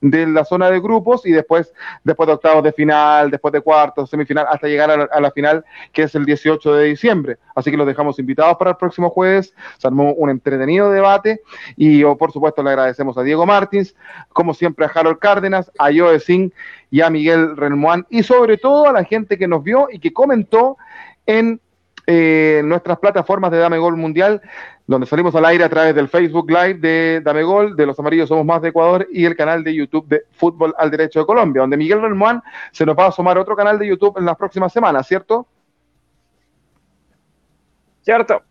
de 0.00 0.26
la 0.26 0.44
zona 0.44 0.70
de 0.70 0.80
grupos 0.80 1.24
y 1.26 1.32
después, 1.32 1.72
después 2.02 2.26
de 2.26 2.32
octavos 2.34 2.62
de 2.62 2.72
final, 2.72 3.30
después 3.30 3.52
de 3.52 3.60
cuartos, 3.60 4.10
semifinal, 4.10 4.46
hasta 4.48 4.68
llegar 4.68 4.90
a 4.90 5.20
la, 5.20 5.30
final, 5.30 5.64
que 5.92 6.02
es 6.02 6.14
el 6.14 6.24
18 6.24 6.74
de 6.74 6.84
diciembre. 6.86 7.38
Así 7.54 7.70
que 7.70 7.76
los 7.76 7.86
dejamos 7.86 8.18
invitados 8.18 8.56
para 8.56 8.70
el 8.70 8.76
próximo 8.76 9.10
jueves. 9.10 9.54
Se 9.78 9.86
armó 9.86 10.12
un 10.12 10.30
entretenido 10.30 10.90
debate 10.90 11.40
y 11.76 11.98
yo, 11.98 12.16
por 12.16 12.32
supuesto, 12.32 12.62
le 12.62 12.70
agradecemos 12.70 13.16
a 13.18 13.22
Diego 13.22 13.46
Martins, 13.46 13.94
como 14.30 14.54
siempre 14.54 14.86
a 14.86 14.90
Harold 14.94 15.18
Cárdenas, 15.18 15.70
a 15.78 15.86
Joe 15.94 16.18
Singh 16.20 16.52
y 16.90 17.00
a 17.00 17.10
Miguel 17.10 17.56
Renmoan 17.56 18.06
y 18.10 18.22
sobre 18.22 18.56
todo 18.56 18.88
a 18.88 18.92
la 18.92 19.04
gente 19.04 19.38
que 19.38 19.48
nos 19.48 19.62
vio 19.62 19.88
y 19.90 19.98
que 19.98 20.12
comentó 20.12 20.76
en 21.26 21.60
eh, 22.06 22.60
nuestras 22.64 22.98
plataformas 22.98 23.50
de 23.50 23.58
Dame 23.58 23.78
Gol 23.78 23.96
Mundial, 23.96 24.42
donde 24.86 25.06
salimos 25.06 25.34
al 25.34 25.44
aire 25.46 25.64
a 25.64 25.68
través 25.68 25.94
del 25.94 26.08
Facebook 26.08 26.50
Live 26.50 26.74
de 26.74 27.20
Dame 27.24 27.42
Gol, 27.42 27.74
de 27.74 27.86
Los 27.86 27.98
Amarillos 27.98 28.28
Somos 28.28 28.44
Más 28.44 28.60
de 28.60 28.68
Ecuador 28.68 29.06
y 29.10 29.24
el 29.24 29.34
canal 29.34 29.64
de 29.64 29.74
YouTube 29.74 30.06
de 30.06 30.24
Fútbol 30.32 30.74
al 30.76 30.90
Derecho 30.90 31.20
de 31.20 31.26
Colombia, 31.26 31.62
donde 31.62 31.76
Miguel 31.78 32.02
Renmoan 32.02 32.42
se 32.70 32.84
nos 32.84 32.96
va 32.96 33.06
a 33.06 33.12
sumar 33.12 33.38
otro 33.38 33.56
canal 33.56 33.78
de 33.78 33.86
YouTube 33.86 34.18
en 34.18 34.26
las 34.26 34.36
próximas 34.36 34.72
semanas, 34.72 35.06
¿cierto? 35.06 35.46
¿Cierto? 38.02 38.42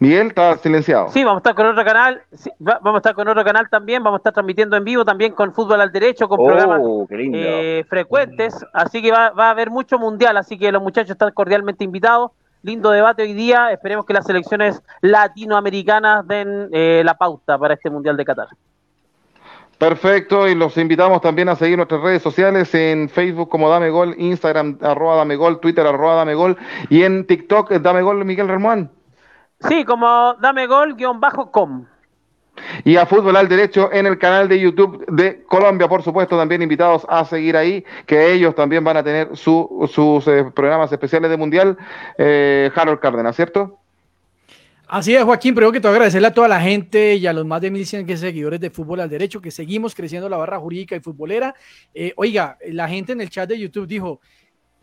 Miguel 0.00 0.26
está 0.26 0.58
silenciado. 0.58 1.08
Sí, 1.08 1.24
vamos 1.24 1.38
a 1.38 1.40
estar 1.40 1.54
con 1.54 1.66
otro 1.66 1.84
canal, 1.84 2.20
sí, 2.32 2.50
va- 2.60 2.78
vamos 2.82 2.96
a 2.96 2.98
estar 2.98 3.14
con 3.14 3.26
otro 3.26 3.42
canal 3.42 3.68
también, 3.70 4.02
vamos 4.02 4.18
a 4.18 4.20
estar 4.20 4.34
transmitiendo 4.34 4.76
en 4.76 4.84
vivo 4.84 5.04
también 5.04 5.32
con 5.32 5.54
Fútbol 5.54 5.80
al 5.80 5.90
Derecho, 5.92 6.28
con 6.28 6.44
programas 6.44 6.80
Oh, 6.82 7.06
lindo. 7.08 7.38
eh, 7.40 7.84
frecuentes, 7.88 8.54
así 8.74 9.00
que 9.00 9.10
va, 9.10 9.30
va 9.30 9.46
a 9.46 9.50
haber 9.50 9.70
mucho 9.70 9.98
mundial, 9.98 10.36
así 10.36 10.58
que 10.58 10.70
los 10.70 10.82
muchachos 10.82 11.12
están 11.12 11.32
cordialmente 11.32 11.84
invitados. 11.84 12.32
Lindo 12.64 12.90
debate 12.90 13.22
hoy 13.22 13.34
día, 13.34 13.70
esperemos 13.72 14.06
que 14.06 14.14
las 14.14 14.24
selecciones 14.24 14.82
latinoamericanas 15.02 16.26
den 16.26 16.70
eh, 16.72 17.02
la 17.04 17.12
pauta 17.12 17.58
para 17.58 17.74
este 17.74 17.90
mundial 17.90 18.16
de 18.16 18.24
Qatar. 18.24 18.48
Perfecto, 19.76 20.48
y 20.48 20.54
los 20.54 20.78
invitamos 20.78 21.20
también 21.20 21.50
a 21.50 21.56
seguir 21.56 21.76
nuestras 21.76 22.00
redes 22.00 22.22
sociales 22.22 22.74
en 22.74 23.10
Facebook 23.10 23.50
como 23.50 23.68
Dame 23.68 23.90
Gol, 23.90 24.14
Instagram 24.16 24.78
arroba 24.80 25.16
Dame 25.16 25.36
Gol, 25.36 25.60
Twitter 25.60 25.86
arroba 25.86 26.14
Dame 26.14 26.32
Gol 26.32 26.56
y 26.88 27.02
en 27.02 27.26
TikTok 27.26 27.70
Dame 27.70 28.00
Gol 28.00 28.24
Miguel 28.24 28.48
Renmoan. 28.48 28.90
Sí, 29.68 29.84
como 29.84 30.34
dame 30.40 30.66
gol 30.66 30.94
guion 30.94 31.20
bajo 31.20 31.50
com. 31.50 31.84
Y 32.84 32.96
a 32.96 33.06
Fútbol 33.06 33.36
al 33.36 33.48
Derecho 33.48 33.92
en 33.92 34.06
el 34.06 34.18
canal 34.18 34.48
de 34.48 34.58
YouTube 34.60 35.04
de 35.08 35.42
Colombia, 35.44 35.88
por 35.88 36.02
supuesto, 36.02 36.36
también 36.38 36.62
invitados 36.62 37.06
a 37.08 37.24
seguir 37.24 37.56
ahí, 37.56 37.84
que 38.06 38.32
ellos 38.32 38.54
también 38.54 38.82
van 38.84 38.96
a 38.96 39.02
tener 39.04 39.36
su- 39.36 39.88
sus 39.92 40.26
eh, 40.28 40.44
programas 40.54 40.90
especiales 40.92 41.30
de 41.30 41.36
Mundial. 41.36 41.76
Eh, 42.18 42.70
Harold 42.74 43.00
Cárdenas, 43.00 43.36
¿cierto? 43.36 43.78
Así 44.86 45.14
es, 45.14 45.24
Joaquín, 45.24 45.54
pero 45.54 45.72
que 45.72 45.80
te 45.80 45.88
agradecerle 45.88 46.28
a 46.28 46.34
toda 46.34 46.46
la 46.46 46.60
gente 46.60 47.14
y 47.14 47.26
a 47.26 47.32
los 47.32 47.46
más 47.46 47.60
de 47.62 47.70
1100 47.70 48.06
que 48.06 48.16
seguidores 48.16 48.60
de 48.60 48.70
Fútbol 48.70 49.00
al 49.00 49.08
Derecho, 49.08 49.40
que 49.40 49.50
seguimos 49.50 49.94
creciendo 49.94 50.28
la 50.28 50.36
barra 50.36 50.58
jurídica 50.58 50.94
y 50.94 51.00
futbolera. 51.00 51.54
Eh, 51.94 52.12
oiga, 52.16 52.58
la 52.68 52.86
gente 52.86 53.12
en 53.12 53.20
el 53.22 53.30
chat 53.30 53.48
de 53.48 53.58
YouTube 53.58 53.86
dijo, 53.86 54.20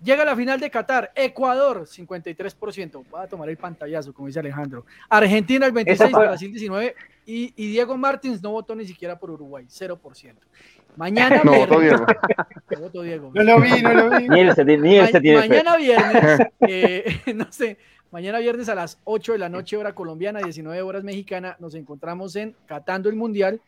llega 0.03 0.25
la 0.25 0.35
final 0.35 0.59
de 0.59 0.69
Qatar, 0.69 1.11
Ecuador, 1.15 1.85
53%. 1.87 3.03
Voy 3.09 3.21
a 3.21 3.27
tomar 3.27 3.49
el 3.49 3.57
pantallazo, 3.57 4.13
como 4.13 4.27
dice 4.27 4.39
Alejandro. 4.39 4.85
Argentina, 5.09 5.65
el 5.65 5.73
26%, 5.73 5.83
Esa 5.91 6.09
fue- 6.09 6.27
Brasil, 6.27 6.53
19%. 6.53 6.93
Y, 7.25 7.53
y 7.55 7.67
Diego 7.71 7.95
Martins 7.97 8.41
no 8.41 8.51
votó 8.51 8.75
ni 8.75 8.85
siquiera 8.85 9.17
por 9.17 9.29
Uruguay, 9.31 9.65
0%. 9.69 10.33
Mañana 10.97 11.41
No, 11.43 11.53
votó 11.53 11.79
viernes- 11.79 12.05
Diego. 12.05 12.05
No 12.71 12.79
votó 12.79 13.01
Diego. 13.03 13.31
No 13.33 13.43
lo 13.43 13.61
vi, 13.61 13.81
no 13.81 13.93
lo 13.93 14.17
vi. 14.17 14.27
Ni 14.27 14.39
él 14.41 14.53
se, 14.55 14.65
ni 14.65 14.95
él 14.97 15.01
Ma- 15.03 15.07
se 15.07 15.21
tiene 15.21 15.41
fe. 15.41 15.47
mañana 15.49 15.77
viernes, 15.77 16.39
eh, 16.67 17.21
no 17.35 17.47
sé, 17.51 17.77
mañana 18.11 18.39
viernes 18.39 18.67
a 18.69 18.75
las 18.75 18.99
8 19.05 19.33
de 19.33 19.37
la 19.37 19.49
noche, 19.49 19.77
hora 19.77 19.93
colombiana, 19.93 20.39
19 20.41 20.81
horas 20.81 21.03
mexicana, 21.03 21.55
nos 21.59 21.75
encontramos 21.75 22.35
en 22.35 22.55
Catando 22.65 23.07
el 23.07 23.15
Mundial, 23.15 23.61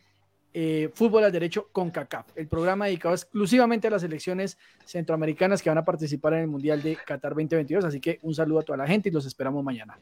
eh, 0.53 0.89
Fútbol 0.93 1.23
al 1.23 1.31
Derecho 1.31 1.67
con 1.71 1.89
CACAF, 1.89 2.27
el 2.35 2.47
programa 2.47 2.85
dedicado 2.85 3.15
exclusivamente 3.15 3.87
a 3.87 3.91
las 3.91 4.01
selecciones 4.01 4.57
centroamericanas 4.85 5.61
que 5.61 5.69
van 5.69 5.79
a 5.79 5.85
participar 5.85 6.33
en 6.33 6.39
el 6.41 6.47
Mundial 6.47 6.81
de 6.81 6.95
Qatar 6.95 7.31
2022. 7.31 7.85
Así 7.85 7.99
que 7.99 8.19
un 8.21 8.35
saludo 8.35 8.59
a 8.59 8.63
toda 8.63 8.77
la 8.77 8.87
gente 8.87 9.09
y 9.09 9.11
los 9.11 9.25
esperamos 9.25 9.63
mañana. 9.63 9.97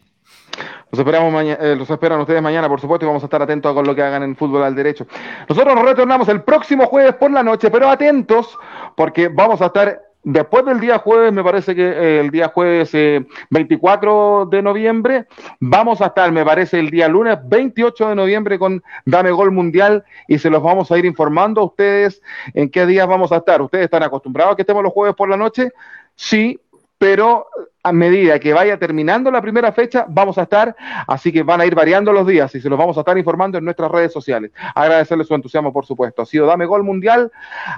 Los 0.91 0.99
esperamos 0.99 1.31
mañana, 1.31 1.75
los 1.75 1.89
esperan 1.89 2.19
ustedes 2.19 2.41
mañana, 2.41 2.67
por 2.67 2.81
supuesto, 2.81 3.05
y 3.05 3.07
vamos 3.07 3.23
a 3.23 3.27
estar 3.27 3.41
atentos 3.41 3.73
con 3.73 3.85
lo 3.85 3.95
que 3.95 4.01
hagan 4.01 4.23
en 4.23 4.35
fútbol 4.35 4.63
al 4.63 4.75
derecho. 4.75 5.07
Nosotros 5.47 5.73
nos 5.73 5.85
retornamos 5.85 6.27
el 6.29 6.43
próximo 6.43 6.85
jueves 6.87 7.15
por 7.15 7.31
la 7.31 7.43
noche, 7.43 7.71
pero 7.71 7.87
atentos, 7.87 8.57
porque 8.95 9.29
vamos 9.29 9.61
a 9.61 9.67
estar 9.67 10.10
después 10.23 10.65
del 10.65 10.79
día 10.79 10.99
jueves, 10.99 11.33
me 11.33 11.43
parece 11.43 11.75
que 11.75 11.83
eh, 11.83 12.19
el 12.19 12.31
día 12.31 12.49
jueves 12.49 12.89
eh, 12.93 13.25
24 13.49 14.47
de 14.49 14.61
noviembre, 14.61 15.27
vamos 15.59 16.01
a 16.01 16.07
estar, 16.07 16.31
me 16.31 16.45
parece, 16.45 16.79
el 16.79 16.89
día 16.89 17.07
lunes 17.07 17.37
28 17.43 18.09
de 18.09 18.15
noviembre 18.15 18.59
con 18.59 18.83
Dame 19.05 19.31
Gol 19.31 19.51
Mundial 19.51 20.03
y 20.27 20.37
se 20.39 20.49
los 20.49 20.61
vamos 20.61 20.91
a 20.91 20.97
ir 20.97 21.05
informando 21.05 21.61
a 21.61 21.65
ustedes 21.65 22.21
en 22.53 22.69
qué 22.69 22.85
días 22.85 23.07
vamos 23.07 23.31
a 23.31 23.37
estar. 23.37 23.61
¿Ustedes 23.61 23.85
están 23.85 24.03
acostumbrados 24.03 24.53
a 24.53 24.55
que 24.55 24.61
estemos 24.63 24.83
los 24.83 24.93
jueves 24.93 25.15
por 25.15 25.29
la 25.29 25.37
noche? 25.37 25.71
Sí, 26.15 26.59
pero 27.01 27.47
a 27.81 27.91
medida 27.91 28.37
que 28.37 28.53
vaya 28.53 28.77
terminando 28.77 29.31
la 29.31 29.41
primera 29.41 29.71
fecha, 29.71 30.05
vamos 30.07 30.37
a 30.37 30.43
estar, 30.43 30.75
así 31.07 31.31
que 31.31 31.41
van 31.41 31.59
a 31.59 31.65
ir 31.65 31.73
variando 31.73 32.13
los 32.13 32.27
días 32.27 32.53
y 32.53 32.61
se 32.61 32.69
los 32.69 32.77
vamos 32.77 32.95
a 32.95 32.99
estar 32.99 33.17
informando 33.17 33.57
en 33.57 33.65
nuestras 33.65 33.89
redes 33.89 34.13
sociales. 34.13 34.51
Agradecerles 34.75 35.25
su 35.25 35.33
entusiasmo, 35.33 35.73
por 35.73 35.83
supuesto. 35.83 36.21
Ha 36.21 36.27
sido 36.27 36.45
Dame 36.45 36.67
Gol 36.67 36.83
Mundial 36.83 37.31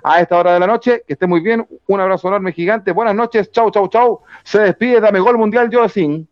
a 0.04 0.20
esta 0.20 0.38
hora 0.38 0.56
de 0.56 0.60
la 0.60 0.68
noche. 0.68 1.06
Que 1.08 1.14
esté 1.14 1.26
muy 1.26 1.40
bien. 1.40 1.66
Un 1.88 2.02
abrazo 2.02 2.28
enorme, 2.28 2.52
gigante. 2.52 2.92
Buenas 2.92 3.16
noches. 3.16 3.50
Chau, 3.50 3.72
chau, 3.72 3.88
chau. 3.88 4.24
Se 4.44 4.60
despide 4.60 5.00
Dame 5.00 5.22
Gol 5.22 5.38
Mundial, 5.38 5.70
sin. 5.90 6.28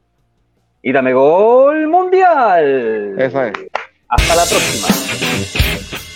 Y 0.81 0.91
dame 0.91 1.13
gol 1.13 1.87
mundial. 1.87 3.15
Esa 3.17 3.47
es. 3.47 3.53
Hasta 4.09 4.35
la 4.35 4.43
próxima. 4.43 6.10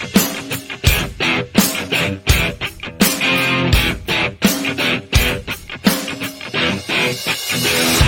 Podcast. 7.65 8.04